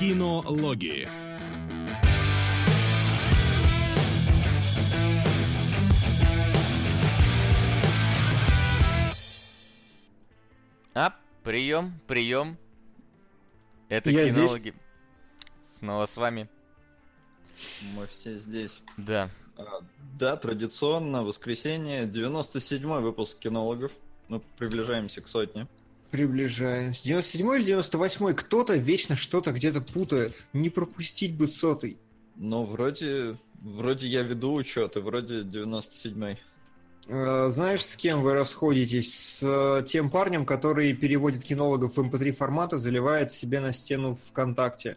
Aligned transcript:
Кинологии. 0.00 1.06
А, 10.94 11.14
прием, 11.44 12.00
прием. 12.06 12.56
Это 13.90 14.08
Я 14.08 14.30
кинологи. 14.30 14.72
Снова 15.78 16.06
с 16.06 16.16
вами. 16.16 16.48
Мы 17.94 18.06
все 18.06 18.38
здесь. 18.38 18.80
Да. 18.96 19.28
А, 19.58 19.82
да, 20.18 20.38
традиционно, 20.38 21.24
воскресенье, 21.24 22.06
97-й 22.06 23.02
выпуск 23.02 23.38
кинологов. 23.38 23.92
Мы 24.28 24.40
приближаемся 24.56 25.20
к 25.20 25.28
сотне. 25.28 25.66
Приближаемся. 26.10 27.04
97 27.04 27.54
или 27.56 27.64
98 27.64 28.34
кто-то 28.34 28.74
вечно 28.74 29.16
что-то 29.16 29.52
где-то 29.52 29.80
путает. 29.80 30.44
Не 30.52 30.68
пропустить 30.70 31.34
бы 31.36 31.46
сотый. 31.46 31.98
Но 32.36 32.64
вроде, 32.64 33.36
вроде 33.60 34.08
я 34.08 34.22
веду 34.22 34.54
учет, 34.54 34.96
и 34.96 35.00
вроде 35.00 35.42
97-й. 35.42 36.38
Э, 37.06 37.50
Знаешь, 37.50 37.84
с 37.84 37.96
кем 37.96 38.22
вы 38.22 38.34
расходитесь? 38.34 39.14
С 39.14 39.42
э, 39.42 39.84
тем 39.86 40.10
парнем, 40.10 40.44
который 40.44 40.92
переводит 40.94 41.42
кинологов 41.44 41.96
в 41.96 42.00
mp3 42.00 42.32
формата, 42.32 42.78
заливает 42.78 43.30
себе 43.32 43.60
на 43.60 43.72
стену 43.72 44.14
ВКонтакте. 44.14 44.96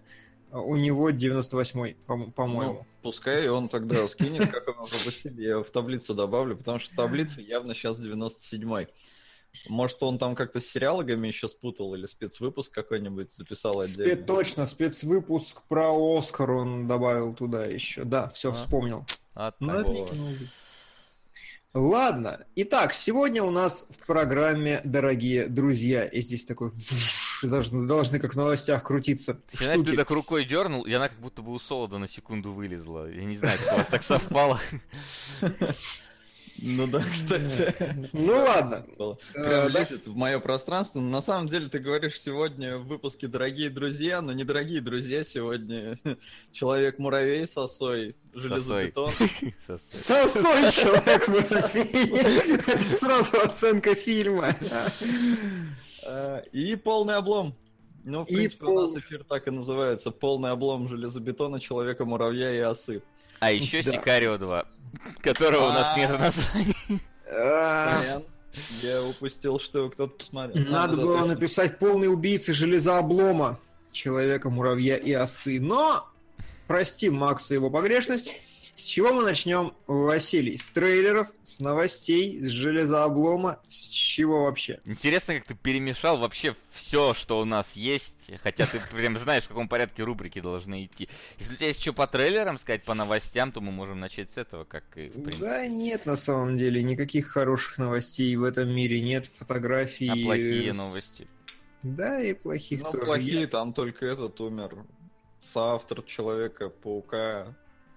У 0.51 0.75
него 0.75 1.09
98-й, 1.09 1.95
по- 2.05 2.31
по-моему. 2.31 2.73
Ну, 2.73 2.85
пускай 3.01 3.49
он 3.49 3.69
тогда 3.69 4.07
скинет, 4.07 4.51
как 4.51 4.67
он 4.67 4.87
пропустил, 4.87 5.33
я 5.37 5.51
его 5.51 5.63
в 5.63 5.69
таблицу 5.71 6.13
добавлю, 6.13 6.55
потому 6.55 6.79
что 6.79 6.95
таблица 6.95 7.41
явно 7.41 7.73
сейчас 7.73 7.97
97-й. 7.99 8.87
Может, 9.67 10.03
он 10.03 10.17
там 10.17 10.35
как-то 10.35 10.59
с 10.59 10.65
сериалогами 10.65 11.27
еще 11.27 11.47
спутал 11.47 11.95
или 11.95 12.05
спецвыпуск 12.05 12.73
какой-нибудь 12.73 13.31
записал 13.31 13.81
Спе- 13.81 13.85
отдельно. 14.03 14.23
точно, 14.25 14.65
спецвыпуск 14.65 15.61
про 15.69 15.91
Оскар 16.17 16.51
он 16.51 16.87
добавил 16.87 17.33
туда 17.33 17.65
еще. 17.65 18.03
Да, 18.03 18.27
все 18.29 18.49
А. 18.49 18.53
вспомнил. 18.53 19.05
От 19.35 19.59
Ну, 19.61 19.83
того. 19.83 20.09
Ладно. 21.75 22.45
Итак, 22.55 22.93
сегодня 22.93 23.41
у 23.41 23.49
нас 23.49 23.87
в 23.89 24.05
программе, 24.05 24.79
дорогие 24.83 25.47
друзья, 25.47 26.05
и 26.05 26.21
здесь 26.21 26.45
такой 26.45 26.69
вш, 26.69 27.43
должны, 27.45 27.87
должны 27.87 28.19
как 28.19 28.33
в 28.33 28.37
новостях 28.37 28.83
крутиться. 28.83 29.39
Ты 29.49 29.63
знаешь, 29.63 29.81
ты 29.83 29.95
так 29.95 30.11
рукой 30.11 30.45
дернул, 30.45 30.83
и 30.83 30.93
она 30.93 31.09
как 31.09 31.17
будто 31.19 31.41
бы 31.41 31.51
у 31.51 31.57
Солода 31.57 31.97
на 31.97 32.07
секунду 32.07 32.51
вылезла. 32.53 33.09
Я 33.09 33.23
не 33.23 33.35
знаю, 33.35 33.57
как 33.63 33.73
у 33.73 33.77
вас 33.77 33.87
так 33.87 34.03
совпало. 34.03 34.59
Ну 36.57 36.87
да, 36.87 37.01
кстати. 37.01 37.73
Ну 38.13 38.33
ладно. 38.33 38.85
да. 39.33 39.67
лезет 39.67 40.05
в 40.07 40.15
мое 40.15 40.39
пространство. 40.39 40.99
Но 40.99 41.09
на 41.09 41.21
самом 41.21 41.47
деле 41.47 41.67
ты 41.67 41.79
говоришь 41.79 42.19
сегодня 42.19 42.77
в 42.77 42.85
выпуске 42.87 43.27
«Дорогие 43.27 43.69
друзья», 43.69 44.21
но 44.21 44.33
не 44.33 44.43
дорогие 44.43 44.81
друзья 44.81 45.23
сегодня. 45.23 45.99
Человек-муравей, 46.51 47.47
сосой, 47.47 48.15
железобетон. 48.33 49.11
Сосой. 49.67 49.79
Сосой 49.89 50.71
человек 50.71 51.27
муравей. 51.27 52.59
Это 52.67 52.93
сразу 52.93 53.41
оценка 53.41 53.95
фильма. 53.95 54.55
Э, 56.05 56.41
И 56.51 56.75
полный 56.75 57.15
облом. 57.15 57.55
Ну, 58.05 58.25
в 58.25 58.27
И 58.29 58.35
принципе, 58.35 58.65
у 58.65 58.79
нас 58.81 58.95
эфир 58.95 59.23
так 59.23 59.47
и 59.47 59.51
называется. 59.51 60.11
Полный 60.11 60.51
облом 60.51 60.87
железобетона, 60.87 61.59
человека-муравья 61.59 62.53
и 62.53 62.59
осы. 62.59 63.01
А 63.39 63.51
еще 63.51 63.81
Да. 63.81 63.91
Сикарио 63.91 64.37
2, 64.37 64.65
которого 65.21 65.69
у 65.69 65.73
нас 65.73 65.97
нет 65.97 66.09
А. 66.11 66.17
названия. 66.17 66.75
Сорян. 67.29 68.23
Я 68.81 69.03
упустил, 69.03 69.59
что 69.59 69.89
кто-то 69.89 70.15
посмотрел. 70.15 70.65
Надо 70.65 70.97
было 70.97 71.25
написать 71.25 71.79
полный 71.79 72.07
убийцы 72.07 72.53
железооблома 72.53 73.59
человека, 73.91 74.49
муравья 74.49 74.95
и 74.95 75.11
осы. 75.13 75.59
Но 75.59 76.07
простим 76.67 77.15
Максу 77.15 77.53
его 77.55 77.69
погрешность. 77.71 78.33
С 78.75 78.85
чего 78.85 79.13
мы 79.13 79.21
начнем, 79.23 79.73
Василий? 79.85 80.57
С 80.57 80.71
трейлеров, 80.71 81.27
с 81.43 81.59
новостей, 81.59 82.39
с 82.41 82.47
железооблома, 82.47 83.59
с 83.67 83.87
чего 83.87 84.45
вообще? 84.45 84.79
Интересно, 84.85 85.35
как 85.35 85.45
ты 85.45 85.53
перемешал 85.53 86.17
вообще 86.17 86.55
все, 86.71 87.13
что 87.13 87.39
у 87.39 87.45
нас 87.45 87.73
есть, 87.73 88.31
хотя 88.41 88.65
ты 88.65 88.81
прям 88.91 89.15
знаешь, 89.19 89.43
в 89.43 89.49
каком 89.49 89.67
порядке 89.67 90.01
рубрики 90.03 90.41
должны 90.41 90.85
идти. 90.85 91.07
Если 91.37 91.53
у 91.53 91.55
тебя 91.57 91.67
есть 91.67 91.81
что 91.83 91.93
по 91.93 92.07
трейлерам 92.07 92.57
сказать, 92.57 92.83
по 92.83 92.95
новостям, 92.95 93.51
то 93.51 93.61
мы 93.61 93.71
можем 93.71 93.99
начать 93.99 94.31
с 94.31 94.37
этого, 94.37 94.63
как 94.63 94.83
и 94.97 95.09
в 95.09 95.13
принципе. 95.13 95.37
Да 95.37 95.67
нет, 95.67 96.07
на 96.07 96.15
самом 96.17 96.57
деле, 96.57 96.81
никаких 96.81 97.27
хороших 97.27 97.77
новостей 97.77 98.35
в 98.35 98.43
этом 98.43 98.69
мире 98.73 99.01
нет, 99.01 99.27
фотографий. 99.37 100.09
А 100.09 100.15
плохие 100.15 100.73
с- 100.73 100.77
новости. 100.77 101.27
Да, 101.83 102.19
и 102.19 102.33
плохих 102.33 102.81
Ну, 102.81 102.91
тоже. 102.91 103.05
плохие, 103.05 103.45
там 103.45 103.71
только 103.73 104.07
этот 104.07 104.41
умер. 104.41 104.77
Соавтор 105.41 106.01
Человека-паука. 106.01 107.53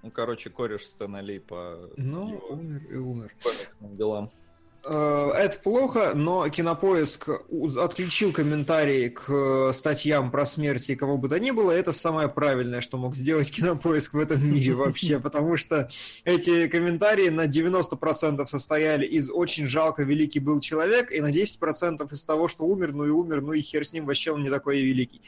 Ну, 0.07 0.13
короче, 0.13 0.51
кореш 0.51 0.87
Стэна 0.87 1.21
Ли 1.21 1.41
по 1.41 1.91
Ну, 1.97 2.29
его 2.29 2.47
умер 2.51 2.83
и 2.89 2.95
умер. 2.95 3.35
делам. 3.81 4.31
Э, 4.85 5.33
Это 5.35 5.59
плохо, 5.59 6.13
но 6.15 6.49
Кинопоиск 6.49 7.29
отключил 7.77 8.33
комментарии 8.33 9.09
к 9.09 9.25
э, 9.29 9.73
статьям 9.73 10.31
про 10.31 10.47
смерти 10.47 10.95
кого 10.95 11.19
бы 11.19 11.29
то 11.29 11.41
ни 11.41 11.51
было. 11.51 11.73
Это 11.73 11.93
самое 11.93 12.29
правильное, 12.29 12.81
что 12.81 12.99
мог 12.99 13.17
сделать 13.17 13.51
Кинопоиск 13.57 14.15
в 14.15 14.19
этом 14.21 14.49
мире 14.49 14.75
вообще, 14.77 15.19
потому 15.19 15.57
что 15.57 15.91
эти 16.23 16.69
комментарии 16.69 17.29
на 17.31 17.49
90% 17.49 18.47
состояли 18.47 19.07
из 19.07 19.29
«очень 19.29 19.67
жалко, 19.67 20.05
великий 20.05 20.39
был 20.39 20.61
человек», 20.61 21.11
и 21.11 21.21
на 21.21 21.33
10% 21.33 22.13
из 22.13 22.23
того, 22.23 22.47
что 22.47 22.65
умер, 22.65 22.93
ну 22.93 23.07
и 23.07 23.11
умер, 23.11 23.41
ну 23.41 23.55
и 23.55 23.61
хер 23.61 23.85
с 23.85 23.93
ним, 23.93 24.07
вообще 24.07 24.31
он 24.31 24.45
не 24.45 24.51
такой 24.51 24.79
и 24.79 24.85
великий. 24.85 25.23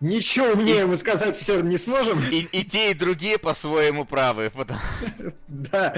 Ничего 0.00 0.52
умнее 0.52 0.86
мы 0.86 0.96
сказать 0.96 1.36
все 1.36 1.60
не 1.60 1.76
сможем. 1.76 2.22
И, 2.30 2.46
и 2.52 2.64
те, 2.64 2.92
и 2.92 2.94
другие 2.94 3.36
по-своему 3.38 4.04
правы. 4.04 4.50
потому- 4.54 4.80
Да. 5.48 5.92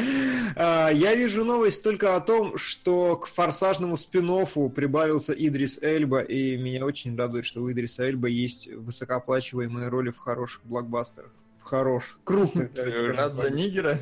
А, 0.56 0.88
Я 0.88 1.14
вижу 1.14 1.44
новость 1.44 1.82
только 1.82 2.16
о 2.16 2.20
том, 2.20 2.56
что 2.56 3.16
к 3.16 3.26
форсажному 3.26 3.96
спин 3.98 4.30
прибавился 4.74 5.32
Идрис 5.34 5.78
Эльба, 5.82 6.20
и 6.20 6.56
меня 6.56 6.86
очень 6.86 7.14
радует, 7.16 7.44
что 7.44 7.60
у 7.62 7.70
Идриса 7.70 8.04
Эльба 8.04 8.28
есть 8.28 8.68
высокооплачиваемые 8.72 9.88
роли 9.88 10.10
в 10.10 10.18
хороших 10.18 10.62
блокбастерах. 10.64 11.30
В 11.60 11.64
хороших, 11.64 12.18
крупных. 12.24 12.70
Ты 12.72 12.82
так 12.84 12.96
скажем, 12.96 13.16
рад 13.16 13.36
за. 13.36 13.50
Нигера? 13.50 13.98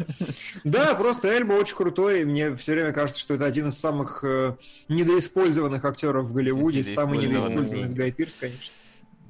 Да, 0.62 0.94
просто 0.94 1.26
Эльба 1.28 1.54
очень 1.54 1.76
крутой, 1.76 2.22
и 2.22 2.24
мне 2.24 2.54
все 2.54 2.72
время 2.74 2.92
кажется, 2.92 3.20
что 3.20 3.34
это 3.34 3.46
один 3.46 3.68
из 3.70 3.78
самых 3.78 4.22
э, 4.22 4.54
недоиспользованных 4.88 5.84
актеров 5.84 6.26
в 6.26 6.32
Голливуде, 6.34 6.84
самый 6.84 7.18
Недоиспользованный. 7.18 7.54
недоиспользованный 7.56 7.94
Гай 7.96 8.12
Пирс, 8.12 8.36
конечно. 8.38 8.72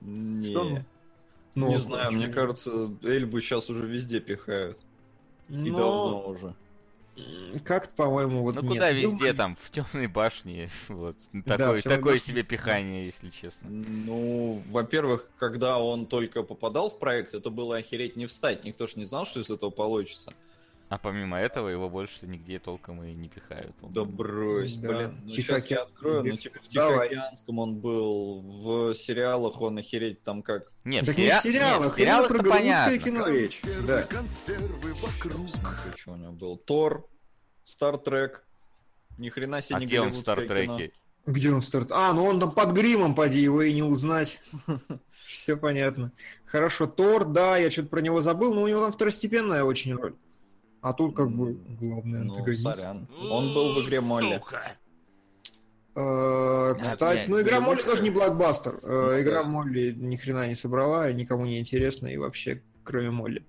Не, 0.01 0.47
Что? 0.47 0.65
ну? 0.65 0.85
Ну, 1.55 1.69
не 1.71 1.77
знаю, 1.77 2.13
мне 2.13 2.29
кажется, 2.29 2.91
Эльбу 3.03 3.41
сейчас 3.41 3.69
уже 3.71 3.87
везде 3.87 4.21
пихают. 4.21 4.79
И 5.49 5.55
Но, 5.55 5.79
давно 5.79 6.29
уже. 6.29 6.55
как-то, 7.65 7.93
по-моему, 7.97 8.43
вот 8.43 8.55
Ну 8.55 8.61
нет. 8.63 8.71
куда 8.71 8.91
везде 8.93 9.07
Думаю, 9.09 9.35
там, 9.35 9.57
в 9.61 9.71
темной 9.71 10.07
башне. 10.07 10.69
Вот. 10.89 11.17
Да, 11.33 11.57
Такое, 11.57 11.81
«Тёмной 11.81 11.97
такое 11.97 12.15
башне». 12.15 12.27
себе 12.29 12.43
пихание, 12.45 13.07
если 13.07 13.31
честно. 13.31 13.69
Ну, 13.71 14.63
во-первых, 14.71 15.29
когда 15.39 15.79
он 15.79 16.07
только 16.07 16.43
попадал 16.43 16.91
в 16.91 16.99
проект, 16.99 17.35
это 17.35 17.51
было 17.51 17.79
охереть 17.79 18.15
не 18.15 18.27
встать. 18.27 18.65
Никто 18.65 18.87
же 18.87 18.93
не 18.97 19.05
знал, 19.05 19.27
что 19.27 19.41
из 19.41 19.51
этого 19.51 19.71
получится. 19.71 20.33
А 20.89 20.97
помимо 20.97 21.39
этого, 21.39 21.69
его 21.69 21.91
больше 21.91 22.27
нигде 22.27 22.59
толком 22.59 23.03
и 23.03 23.13
не 23.13 23.29
пихают. 23.29 23.75
Да 23.81 23.89
по-моему. 24.05 24.13
брось, 24.13 24.75
Да, 24.77 24.89
блин. 24.89 25.21
Ну, 25.23 25.29
сейчас 25.29 25.65
Тихоокеанский 25.65 25.77
я 25.77 25.83
открою, 25.83 26.25
ну, 26.25 26.37
типа, 26.39 26.59
в. 26.63 26.69
Тихоокеанском 26.69 27.59
он 27.59 27.75
был, 27.77 28.41
в 28.41 28.95
сериалах 28.95 29.61
он 29.61 29.79
охереть 29.79 30.23
там 30.23 30.43
как... 30.43 30.73
Нет, 30.85 31.05
Так 31.05 31.15
в 31.15 31.19
не 31.19 31.25
в 31.25 31.31
сериа- 31.31 31.43
сериалах, 31.43 31.85
нет, 31.85 31.93
в 31.93 31.97
сериалах 31.99 32.29
про 32.29 32.35
это 32.37 32.45
голливудское 32.45 33.01
понятно. 33.01 33.05
кино 33.05 33.29
речь. 33.29 33.61
Да. 33.87 34.03
консервы 34.05 34.95
вокруг. 34.95 35.47
Что 35.97 36.13
у 36.13 36.17
него 36.17 36.33
был. 36.33 36.57
Тор, 36.57 37.07
Стартрек. 37.65 38.45
Ни 39.19 39.29
хрена 39.29 39.61
себе 39.61 39.77
А 39.77 39.81
не 39.81 39.87
где 39.87 40.01
он 40.01 40.11
в 40.13 40.17
Стартреке? 40.17 40.93
Где 41.27 41.51
он 41.53 41.61
старт? 41.61 41.93
А, 41.93 42.15
ну 42.15 42.25
он 42.25 42.41
там 42.41 42.53
под 42.53 42.73
гримом, 42.73 43.15
поди, 43.15 43.41
его 43.43 43.61
и 43.61 43.75
не 43.75 43.83
узнать. 43.83 44.41
Все 45.27 45.59
понятно. 45.59 46.13
Хорошо, 46.47 46.87
Тор, 46.87 47.27
да, 47.27 47.59
я 47.59 47.71
что-то 47.71 47.89
про 47.89 48.01
него 48.01 48.23
забыл, 48.23 48.55
но 48.55 48.63
у 48.63 48.69
него 48.69 48.81
там 48.81 48.93
второстепенная 48.93 49.65
очень 49.65 49.95
роль. 49.95 50.15
А 50.81 50.93
тут 50.93 51.17
как 51.17 51.31
бы 51.31 51.55
главный 51.81 52.21
Ну, 52.25 52.35
антагонист. 52.35 52.63
сорян. 52.63 53.09
Он 53.31 53.53
был 53.55 53.75
в 53.75 53.85
игре 53.85 54.01
Молли. 54.01 54.41
Э, 55.97 56.75
Кстати, 56.81 57.25
ну 57.29 57.41
игра 57.41 57.61
Молли 57.61 57.83
тоже 57.83 58.03
не 58.03 58.11
блокбастер. 58.11 58.79
Э, 58.83 59.21
Игра. 59.21 59.43
Молли 59.43 59.93
ни 59.97 60.15
хрена 60.17 60.47
не 60.47 60.55
собрала, 60.55 61.11
никому 61.13 61.45
не 61.47 61.59
интересна 61.59 62.07
и 62.07 62.17
вообще, 62.17 62.63
кроме 62.85 63.11
Молли. 63.11 63.45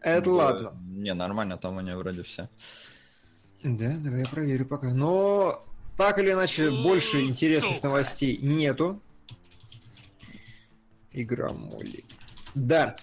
Это 0.00 0.30
ладно. 0.30 0.72
Не, 0.88 1.14
нормально, 1.14 1.58
там 1.58 1.76
у 1.76 1.80
него 1.80 1.98
вроде 2.00 2.22
все. 2.22 2.48
Да, 3.64 3.92
давай 3.98 4.20
я 4.20 4.26
проверю 4.26 4.66
пока. 4.66 4.92
Но 4.94 5.64
так 5.96 6.18
или 6.18 6.30
иначе, 6.32 6.70
больше 6.70 7.20
интересных 7.22 7.82
новостей 7.82 8.38
нету. 8.40 9.00
Игра 11.12 11.52
Молли. 11.52 12.04
Да. 12.54 12.96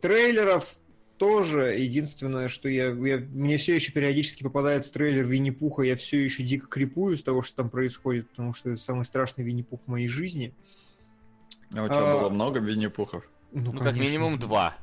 Трейлеров 0.00 0.78
тоже. 1.18 1.74
Единственное, 1.78 2.48
что 2.48 2.68
я, 2.68 2.86
я- 2.90 3.18
Мне 3.18 3.56
все 3.58 3.74
еще 3.74 3.92
периодически 3.92 4.42
попадается 4.42 4.92
трейлер 4.92 5.24
Винни-Пуха, 5.26 5.82
я 5.82 5.96
все 5.96 6.22
еще 6.22 6.42
дико 6.42 6.66
крипую 6.66 7.16
с 7.18 7.22
того, 7.22 7.42
что 7.42 7.56
там 7.58 7.70
происходит, 7.70 8.28
потому 8.30 8.54
что 8.54 8.70
это 8.70 8.80
самый 8.80 9.04
страшный 9.04 9.44
Винни-Пух 9.44 9.80
в 9.86 9.90
моей 9.90 10.08
жизни. 10.08 10.54
А 11.74 11.82
у 11.82 11.86
тебя 11.88 11.98
А, 12.14 12.20
было 12.20 12.30
много 12.30 12.60
Винни-Пухов? 12.60 13.28
Ну, 13.52 13.72
как 13.72 13.82
конечно. 13.82 14.02
минимум 14.02 14.38
два. 14.38 14.76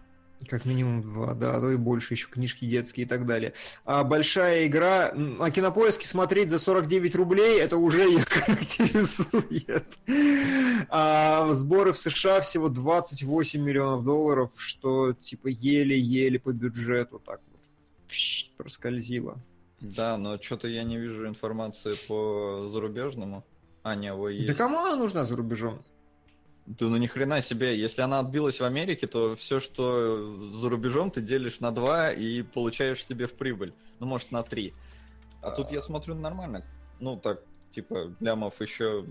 Как 0.47 0.65
минимум 0.65 1.01
два, 1.01 1.33
да, 1.33 1.59
то 1.59 1.71
и 1.71 1.77
больше, 1.77 2.13
еще 2.13 2.27
книжки 2.27 2.65
детские 2.65 3.05
и 3.05 3.09
так 3.09 3.25
далее. 3.25 3.53
А 3.85 4.03
большая 4.03 4.67
игра, 4.67 5.11
на 5.13 5.49
кинопоиске 5.49 6.05
смотреть 6.07 6.49
за 6.49 6.59
49 6.59 7.15
рублей, 7.15 7.59
это 7.59 7.77
уже 7.77 8.01
ее 8.01 8.19
характеризует. 8.27 9.85
А 10.89 11.53
сборы 11.53 11.93
в 11.93 11.97
США 11.97 12.41
всего 12.41 12.69
28 12.69 13.61
миллионов 13.61 14.03
долларов, 14.03 14.51
что 14.57 15.13
типа 15.13 15.47
еле-еле 15.47 16.39
по 16.39 16.51
бюджету 16.51 17.19
так 17.25 17.39
вот 17.51 17.61
проскользило. 18.57 19.37
Да, 19.79 20.17
но 20.17 20.37
что-то 20.41 20.67
я 20.67 20.83
не 20.83 20.97
вижу 20.97 21.27
информации 21.27 21.95
по 22.07 22.67
зарубежному. 22.71 23.45
А, 23.83 23.95
не, 23.95 24.07
его 24.07 24.29
есть. 24.29 24.47
Да 24.47 24.53
кому 24.53 24.79
она 24.79 24.95
нужна 24.95 25.25
за 25.25 25.35
рубежом? 25.37 25.83
Да 26.65 26.87
ну 26.87 26.97
ни 26.97 27.05
хрена 27.05 27.41
себе, 27.41 27.79
если 27.79 28.01
она 28.01 28.19
отбилась 28.19 28.59
в 28.59 28.63
Америке, 28.63 29.05
то 29.05 29.35
все, 29.35 29.59
что 29.59 30.51
за 30.53 30.69
рубежом, 30.69 31.11
ты 31.11 31.21
делишь 31.21 31.59
на 31.59 31.71
два 31.71 32.11
и 32.11 32.41
получаешь 32.41 33.05
себе 33.05 33.27
в 33.27 33.33
прибыль. 33.33 33.73
Ну, 33.99 34.07
может, 34.07 34.31
на 34.31 34.41
три. 34.41 34.73
А 35.41 35.51
тут 35.51 35.71
я 35.71 35.81
смотрю 35.81 36.15
нормально. 36.15 36.65
Ну, 36.99 37.17
так, 37.17 37.43
типа, 37.71 38.15
лямов 38.19 38.59
еще 38.61 39.05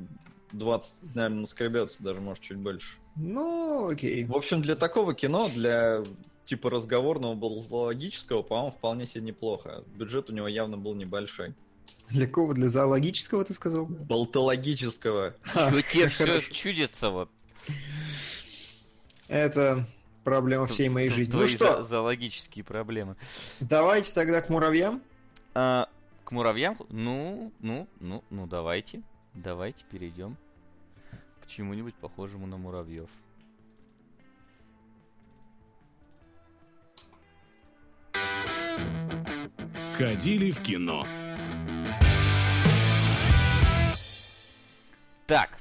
20, 0.52 1.14
наверное, 1.14 1.40
наскребется, 1.40 2.02
даже, 2.02 2.20
может, 2.20 2.42
чуть 2.42 2.56
больше. 2.56 2.98
Ну, 3.16 3.88
окей. 3.88 4.24
В 4.24 4.34
общем, 4.34 4.60
для 4.60 4.74
такого 4.74 5.14
кино, 5.14 5.48
для 5.48 6.02
типа 6.44 6.70
разговорного 6.70 7.34
болтологического, 7.34 8.42
по-моему, 8.42 8.70
вполне 8.72 9.06
себе 9.06 9.24
неплохо. 9.24 9.84
Бюджет 9.94 10.28
у 10.28 10.32
него 10.32 10.48
явно 10.48 10.76
был 10.76 10.94
небольшой. 10.94 11.54
Для 12.10 12.26
кого? 12.26 12.52
Для 12.52 12.68
зоологического, 12.68 13.44
ты 13.44 13.54
сказал? 13.54 13.86
Болтологического. 13.86 15.34
Тебе 15.90 16.08
все 16.08 16.40
чудится 16.42 17.10
вот. 17.10 17.30
Это 19.28 19.86
проблема 20.22 20.66
всей 20.66 20.88
моей 20.88 21.08
жизни. 21.08 21.32
Ну 21.36 21.46
что, 21.48 21.78
зо- 21.80 21.84
зоологические 21.84 22.64
проблемы. 22.64 23.16
давайте 23.60 24.12
тогда 24.12 24.40
к 24.42 24.48
муравьям. 24.48 25.02
А, 25.54 25.88
к 26.24 26.32
муравьям? 26.32 26.76
Ну, 26.90 27.52
ну, 27.60 27.88
ну, 28.00 28.24
ну, 28.30 28.46
давайте. 28.46 29.02
Давайте 29.34 29.84
перейдем 29.90 30.36
к 31.42 31.46
чему-нибудь 31.46 31.94
похожему 31.94 32.46
на 32.46 32.56
муравьев. 32.56 33.08
Сходили 39.82 40.50
в 40.50 40.60
кино. 40.62 41.06
Так, 45.26 45.58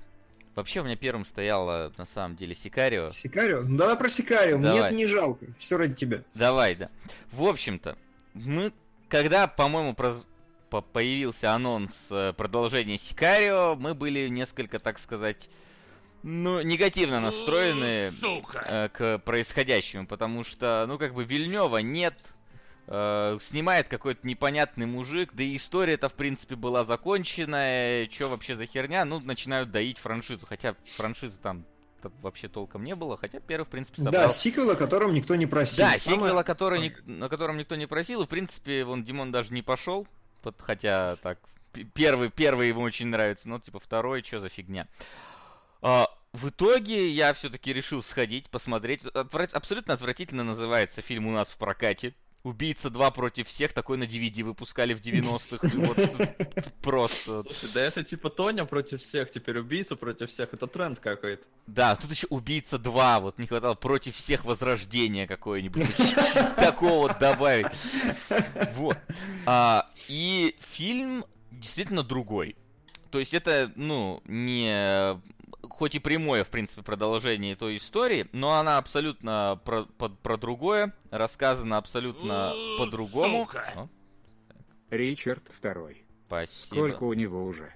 вообще 0.56 0.82
у 0.82 0.84
меня 0.84 0.96
первым 0.96 1.26
стояло 1.26 1.92
на 1.98 2.06
самом 2.06 2.36
деле 2.36 2.56
Сикарио. 2.56 3.10
Сикарио? 3.10 3.62
Ну 3.62 3.78
давай 3.78 3.96
про 3.98 4.10
Сикарио, 4.10 4.58
мне 4.58 4.68
Давай. 4.68 4.82
это 4.88 4.94
не 4.96 5.08
жалко. 5.08 5.46
Все 5.58 5.78
ради 5.78 5.96
тебя. 5.96 6.22
Давай, 6.34 6.76
да. 6.76 6.90
В 7.32 7.44
общем-то, 7.46 7.98
мы, 8.34 8.72
когда, 9.10 9.48
по-моему, 9.48 9.94
проз- 9.94 10.26
по- 10.70 10.82
появился 10.82 11.52
анонс 11.54 12.08
э, 12.12 12.34
продолжения 12.34 12.98
Сикарио, 12.98 13.76
мы 13.76 13.94
были 13.94 14.28
несколько, 14.28 14.80
так 14.80 15.00
сказать, 15.00 15.50
ну, 16.24 16.62
негативно 16.62 17.20
настроены 17.20 18.10
Сука! 18.12 18.64
э, 18.68 18.90
к 18.90 19.20
происходящему, 19.20 20.08
потому 20.08 20.44
что, 20.44 20.86
ну, 20.88 20.98
как 20.98 21.14
бы 21.14 21.24
Вильнева 21.26 21.78
нет, 21.80 22.16
э, 22.88 23.38
снимает 23.42 23.88
какой-то 23.88 24.26
непонятный 24.26 24.86
мужик, 24.86 25.32
да 25.34 25.44
и 25.44 25.56
история-то, 25.56 26.10
в 26.10 26.14
принципе, 26.14 26.56
была 26.56 26.86
закончена, 26.86 28.08
что 28.12 28.30
вообще 28.30 28.56
за 28.56 28.66
херня, 28.66 29.06
ну, 29.06 29.20
начинают 29.20 29.72
доить 29.72 29.98
франшизу, 29.98 30.46
хотя 30.46 30.76
франшизы 30.96 31.40
там 31.40 31.66
то 32.02 32.12
вообще 32.22 32.50
толком 32.50 32.84
не 32.84 32.96
было, 32.96 33.16
хотя 33.16 33.40
первый, 33.40 33.64
в 33.64 33.70
принципе, 33.70 34.02
собрал... 34.02 34.28
Да, 34.28 34.34
сиквел, 34.34 34.70
о 34.72 34.76
котором 34.76 35.14
никто 35.14 35.36
не 35.36 35.48
просил. 35.48 35.78
Да, 35.86 35.98
Самое- 35.98 36.00
сиквел, 36.00 36.38
о 36.38 36.78
ник- 36.78 37.02
на 37.06 37.30
котором 37.30 37.58
никто 37.58 37.78
не 37.78 37.88
просил, 37.88 38.22
и, 38.22 38.26
в 38.26 38.28
принципе, 38.28 38.84
вон 38.84 39.06
Димон 39.06 39.32
даже 39.32 39.54
не 39.54 39.62
пошел, 39.62 40.06
вот, 40.44 40.60
хотя 40.60 41.16
так, 41.18 41.40
первый, 41.94 42.30
первый 42.30 42.68
ему 42.68 42.82
очень 42.82 43.08
нравится, 43.08 43.48
но, 43.48 43.60
типа, 43.60 43.80
второй, 43.80 44.22
что 44.22 44.42
за 44.42 44.50
фигня. 44.50 44.90
А, 45.82 46.10
в 46.34 46.50
итоге 46.50 47.10
я 47.10 47.34
все-таки 47.34 47.72
решил 47.72 48.02
сходить, 48.02 48.50
посмотреть. 48.50 49.06
Абсолютно 49.06 49.94
отвратительно 49.94 50.44
называется 50.44 51.02
фильм 51.02 51.28
у 51.28 51.32
нас 51.32 51.50
в 51.50 51.58
прокате. 51.58 52.16
Убийца 52.44 52.90
2 52.90 53.12
против 53.12 53.48
всех, 53.48 53.72
такой 53.72 53.98
на 53.98 54.04
DVD 54.04 54.44
выпускали 54.44 54.94
в 54.94 55.00
90-х. 55.00 55.66
и 55.66 55.78
Вот 55.78 56.74
просто. 56.82 57.44
Слушай, 57.44 57.70
да 57.74 57.82
это 57.82 58.04
типа 58.04 58.30
Тоня 58.30 58.66
против 58.66 59.02
всех, 59.02 59.32
теперь 59.32 59.60
убийца 59.60 59.96
против 59.96 60.30
всех, 60.30 60.54
это 60.54 60.68
тренд 60.68 61.00
какой-то. 61.00 61.44
Да, 61.68 61.96
тут 61.96 62.12
еще 62.12 62.28
Убийца 62.28 62.78
2, 62.78 63.20
вот 63.22 63.38
не 63.38 63.48
хватало 63.48 63.76
против 63.76 64.18
всех 64.18 64.44
возрождения 64.44 65.26
какое-нибудь. 65.26 65.88
Такого 66.58 67.08
вот 67.08 67.20
добавить. 67.20 67.68
Вот. 68.76 68.98
А, 69.46 69.90
и 70.10 70.58
фильм 70.60 71.24
действительно 71.52 72.04
другой. 72.04 72.58
То 73.14 73.20
есть 73.20 73.36
это, 73.36 73.72
ну, 73.76 74.24
не... 74.26 75.22
Хоть 75.70 75.94
и 75.94 76.00
прямое, 76.00 76.44
в 76.44 76.48
принципе, 76.50 76.82
продолжение 76.82 77.56
той 77.56 77.78
истории, 77.78 78.28
но 78.32 78.54
она 78.54 78.80
абсолютно 78.80 79.62
про, 79.64 79.84
по- 79.84 80.10
про 80.10 80.36
другое, 80.36 80.96
рассказана 81.12 81.78
абсолютно 81.78 82.56
по-другому. 82.80 83.48
Ричард 84.90 85.44
второй. 85.48 86.04
спасибо. 86.26 86.74
Сколько 86.74 87.04
у 87.04 87.14
него 87.14 87.46
уже? 87.46 87.72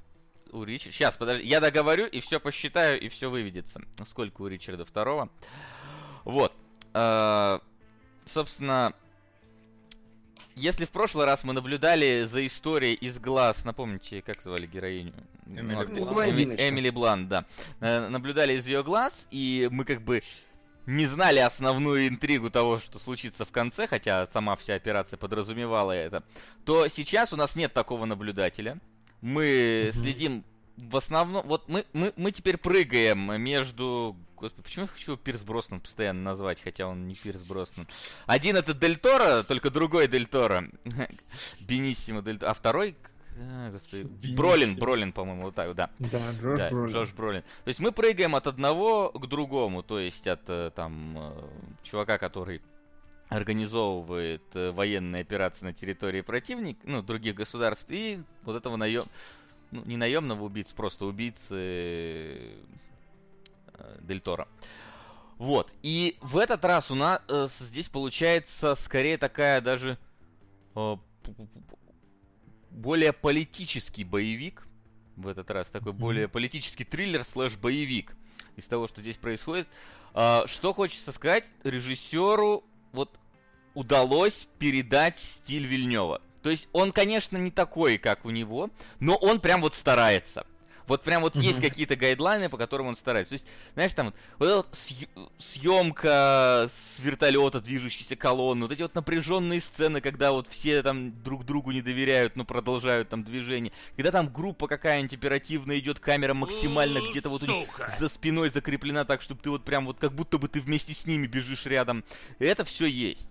у 0.51 0.63
Ричарда. 0.63 0.91
Сейчас, 0.93 1.17
подожди, 1.17 1.47
я 1.47 1.59
договорю 1.59 2.07
и 2.07 2.19
все 2.19 2.39
посчитаю, 2.39 2.99
и 2.99 3.07
все 3.07 3.29
выведется. 3.29 3.79
Сколько 4.07 4.41
у 4.41 4.47
Ричарда 4.47 4.85
второго. 4.85 5.29
Вот. 6.23 6.51
Э, 6.95 7.59
Собственно, 8.25 8.91
если 10.57 10.85
в 10.85 10.91
прошлый 10.91 11.25
раз 11.25 11.43
мы 11.43 11.53
наблюдали 11.53 12.25
за 12.29 12.45
историей 12.45 12.95
из 12.95 13.19
глаз, 13.19 13.63
напомните, 13.65 14.21
как 14.21 14.41
звали 14.41 14.65
героиню? 14.67 15.13
Эмили 15.45 15.61
Ну, 15.61 15.73
Блант. 15.75 16.13
Блондиночка. 16.13 16.63
Эми- 16.63 16.69
Эмили 16.69 16.89
Блант, 16.89 17.29
да. 17.29 17.45
Э, 17.79 18.07
Наблюдали 18.09 18.53
из 18.53 18.65
ее 18.67 18.83
глаз, 18.83 19.27
и 19.31 19.69
мы 19.71 19.85
как 19.85 20.01
бы 20.01 20.23
не 20.85 21.05
знали 21.05 21.39
основную 21.39 22.07
интригу 22.07 22.49
того, 22.49 22.79
что 22.79 22.97
случится 22.99 23.45
в 23.45 23.51
конце, 23.51 23.87
хотя 23.87 24.25
сама 24.27 24.55
вся 24.55 24.75
операция 24.75 25.17
подразумевала 25.17 25.91
это, 25.91 26.23
то 26.65 26.87
сейчас 26.87 27.33
у 27.33 27.35
нас 27.37 27.55
нет 27.55 27.73
такого 27.73 28.05
наблюдателя. 28.05 28.77
Мы 29.21 29.91
Мгм. 29.93 30.01
следим 30.01 30.43
в 30.77 30.95
основном... 30.95 31.45
Вот 31.47 31.67
мы, 31.69 31.85
мы, 31.93 32.13
мы 32.15 32.31
теперь 32.31 32.57
прыгаем 32.57 33.41
между... 33.41 34.15
Господи, 34.37 34.63
почему 34.63 34.83
я 34.83 34.87
хочу 34.87 35.11
его 35.11 35.17
Пирс 35.17 35.43
Броснан 35.43 35.79
постоянно 35.79 36.21
назвать, 36.21 36.61
хотя 36.61 36.87
он 36.87 37.07
не 37.07 37.15
Пирс 37.15 37.41
Броснан. 37.41 37.87
Один 38.27 38.55
это 38.55 38.73
Дель 38.73 38.97
Торо, 38.97 39.43
только 39.43 39.71
другой 39.71 40.07
Дель 40.07 40.27
Торо. 40.27 40.69
Бениссимо 41.61 42.21
Дель 42.21 42.37
Торо. 42.37 42.51
А 42.51 42.53
второй... 42.53 42.95
а, 43.39 43.71
Господи, 43.71 44.03
Бениссимо. 44.03 44.37
Бролин, 44.37 44.75
Бролин, 44.75 45.11
по-моему, 45.11 45.43
вот 45.43 45.55
так, 45.55 45.73
да. 45.75 45.89
Да, 45.97 46.31
Джош 46.39 46.59
Да, 46.59 46.69
Бролин. 46.69 46.93
Джош 46.93 47.13
Бролин. 47.13 47.41
То 47.41 47.67
есть 47.67 47.79
мы 47.79 47.91
прыгаем 47.91 48.35
от 48.35 48.45
одного 48.45 49.09
к 49.09 49.25
другому, 49.27 49.81
то 49.81 49.99
есть 49.99 50.27
от 50.27 50.43
э, 50.47 50.71
там 50.75 51.17
э, 51.17 51.49
чувака, 51.81 52.19
который 52.19 52.61
организовывает 53.29 54.43
э, 54.53 54.71
военные 54.71 55.21
операции 55.21 55.65
на 55.65 55.73
территории 55.73 56.21
противника, 56.21 56.79
ну, 56.83 57.01
других 57.01 57.35
государств, 57.35 57.89
и 57.89 58.21
вот 58.43 58.55
этого 58.55 58.75
наем... 58.75 59.05
Ну, 59.71 59.83
не 59.83 59.97
наемного 59.97 60.45
убийцы, 60.45 60.73
просто 60.73 61.05
убийцы 61.05 62.53
Дель 64.01 64.21
Торо. 64.21 64.47
Вот. 65.37 65.73
И 65.83 66.17
в 66.21 66.37
этот 66.37 66.65
раз 66.65 66.89
у 66.89 66.95
нас 66.95 67.21
э, 67.27 67.47
здесь 67.59 67.89
получается 67.89 68.75
скорее 68.75 69.17
такая 69.17 69.61
даже 69.61 69.97
э, 70.75 70.95
более 72.71 73.13
политический 73.13 74.03
боевик. 74.03 74.67
В 75.15 75.27
этот 75.27 75.49
раз 75.49 75.69
такой 75.69 75.93
более 75.93 76.27
политический 76.27 76.83
триллер 76.83 77.23
слэш 77.23 77.57
боевик 77.57 78.15
из 78.55 78.67
того, 78.67 78.87
что 78.87 79.01
здесь 79.01 79.17
происходит. 79.17 79.67
А, 80.13 80.45
что 80.47 80.73
хочется 80.73 81.11
сказать, 81.11 81.45
режиссеру 81.63 82.63
вот 82.91 83.19
удалось 83.73 84.47
передать 84.59 85.19
стиль 85.19 85.65
Вильнева. 85.65 86.21
То 86.41 86.49
есть 86.49 86.69
он, 86.71 86.91
конечно, 86.91 87.37
не 87.37 87.51
такой, 87.51 87.97
как 87.97 88.25
у 88.25 88.29
него, 88.29 88.69
но 88.99 89.15
он 89.15 89.39
прям 89.39 89.61
вот 89.61 89.75
старается. 89.75 90.45
Вот 90.87 91.03
прям 91.03 91.21
вот 91.21 91.35
есть 91.35 91.59
какие-то 91.61 91.95
гайдлайны, 91.95 92.49
по 92.49 92.57
которым 92.57 92.87
он 92.87 92.95
старается. 92.95 93.29
То 93.31 93.33
есть, 93.33 93.45
знаешь, 93.73 93.93
там 93.93 94.07
вот, 94.07 94.15
вот 94.39 94.45
эта 94.47 94.55
вот 94.57 94.67
съ- 94.71 95.07
съемка 95.37 96.67
с 96.73 96.99
вертолета, 96.99 97.59
движущейся 97.59 98.15
колонны, 98.15 98.63
вот 98.63 98.71
эти 98.71 98.81
вот 98.83 98.95
напряженные 98.95 99.59
сцены, 99.61 100.01
когда 100.01 100.31
вот 100.31 100.47
все 100.47 100.81
там 100.83 101.21
друг 101.23 101.45
другу 101.45 101.71
не 101.71 101.81
доверяют, 101.81 102.35
но 102.35 102.45
продолжают 102.45 103.09
там 103.09 103.23
движение. 103.23 103.71
Когда 103.95 104.11
там 104.11 104.31
группа 104.31 104.67
какая-нибудь 104.67 105.13
оперативная 105.13 105.77
идет, 105.79 105.99
камера 105.99 106.33
максимально 106.33 106.99
где-то 107.09 107.29
вот 107.29 107.43
у 107.43 107.45
них 107.45 107.69
за 107.99 108.09
спиной 108.09 108.49
закреплена 108.49 109.03
так, 109.05 109.21
чтобы 109.21 109.41
ты 109.41 109.49
вот 109.49 109.65
прям 109.65 109.85
вот 109.85 109.99
как 109.99 110.13
будто 110.13 110.37
бы 110.37 110.47
ты 110.47 110.61
вместе 110.61 110.93
с 110.93 111.05
ними 111.05 111.27
бежишь 111.27 111.65
рядом. 111.65 112.03
Это 112.39 112.63
все 112.63 112.85
есть. 112.85 113.29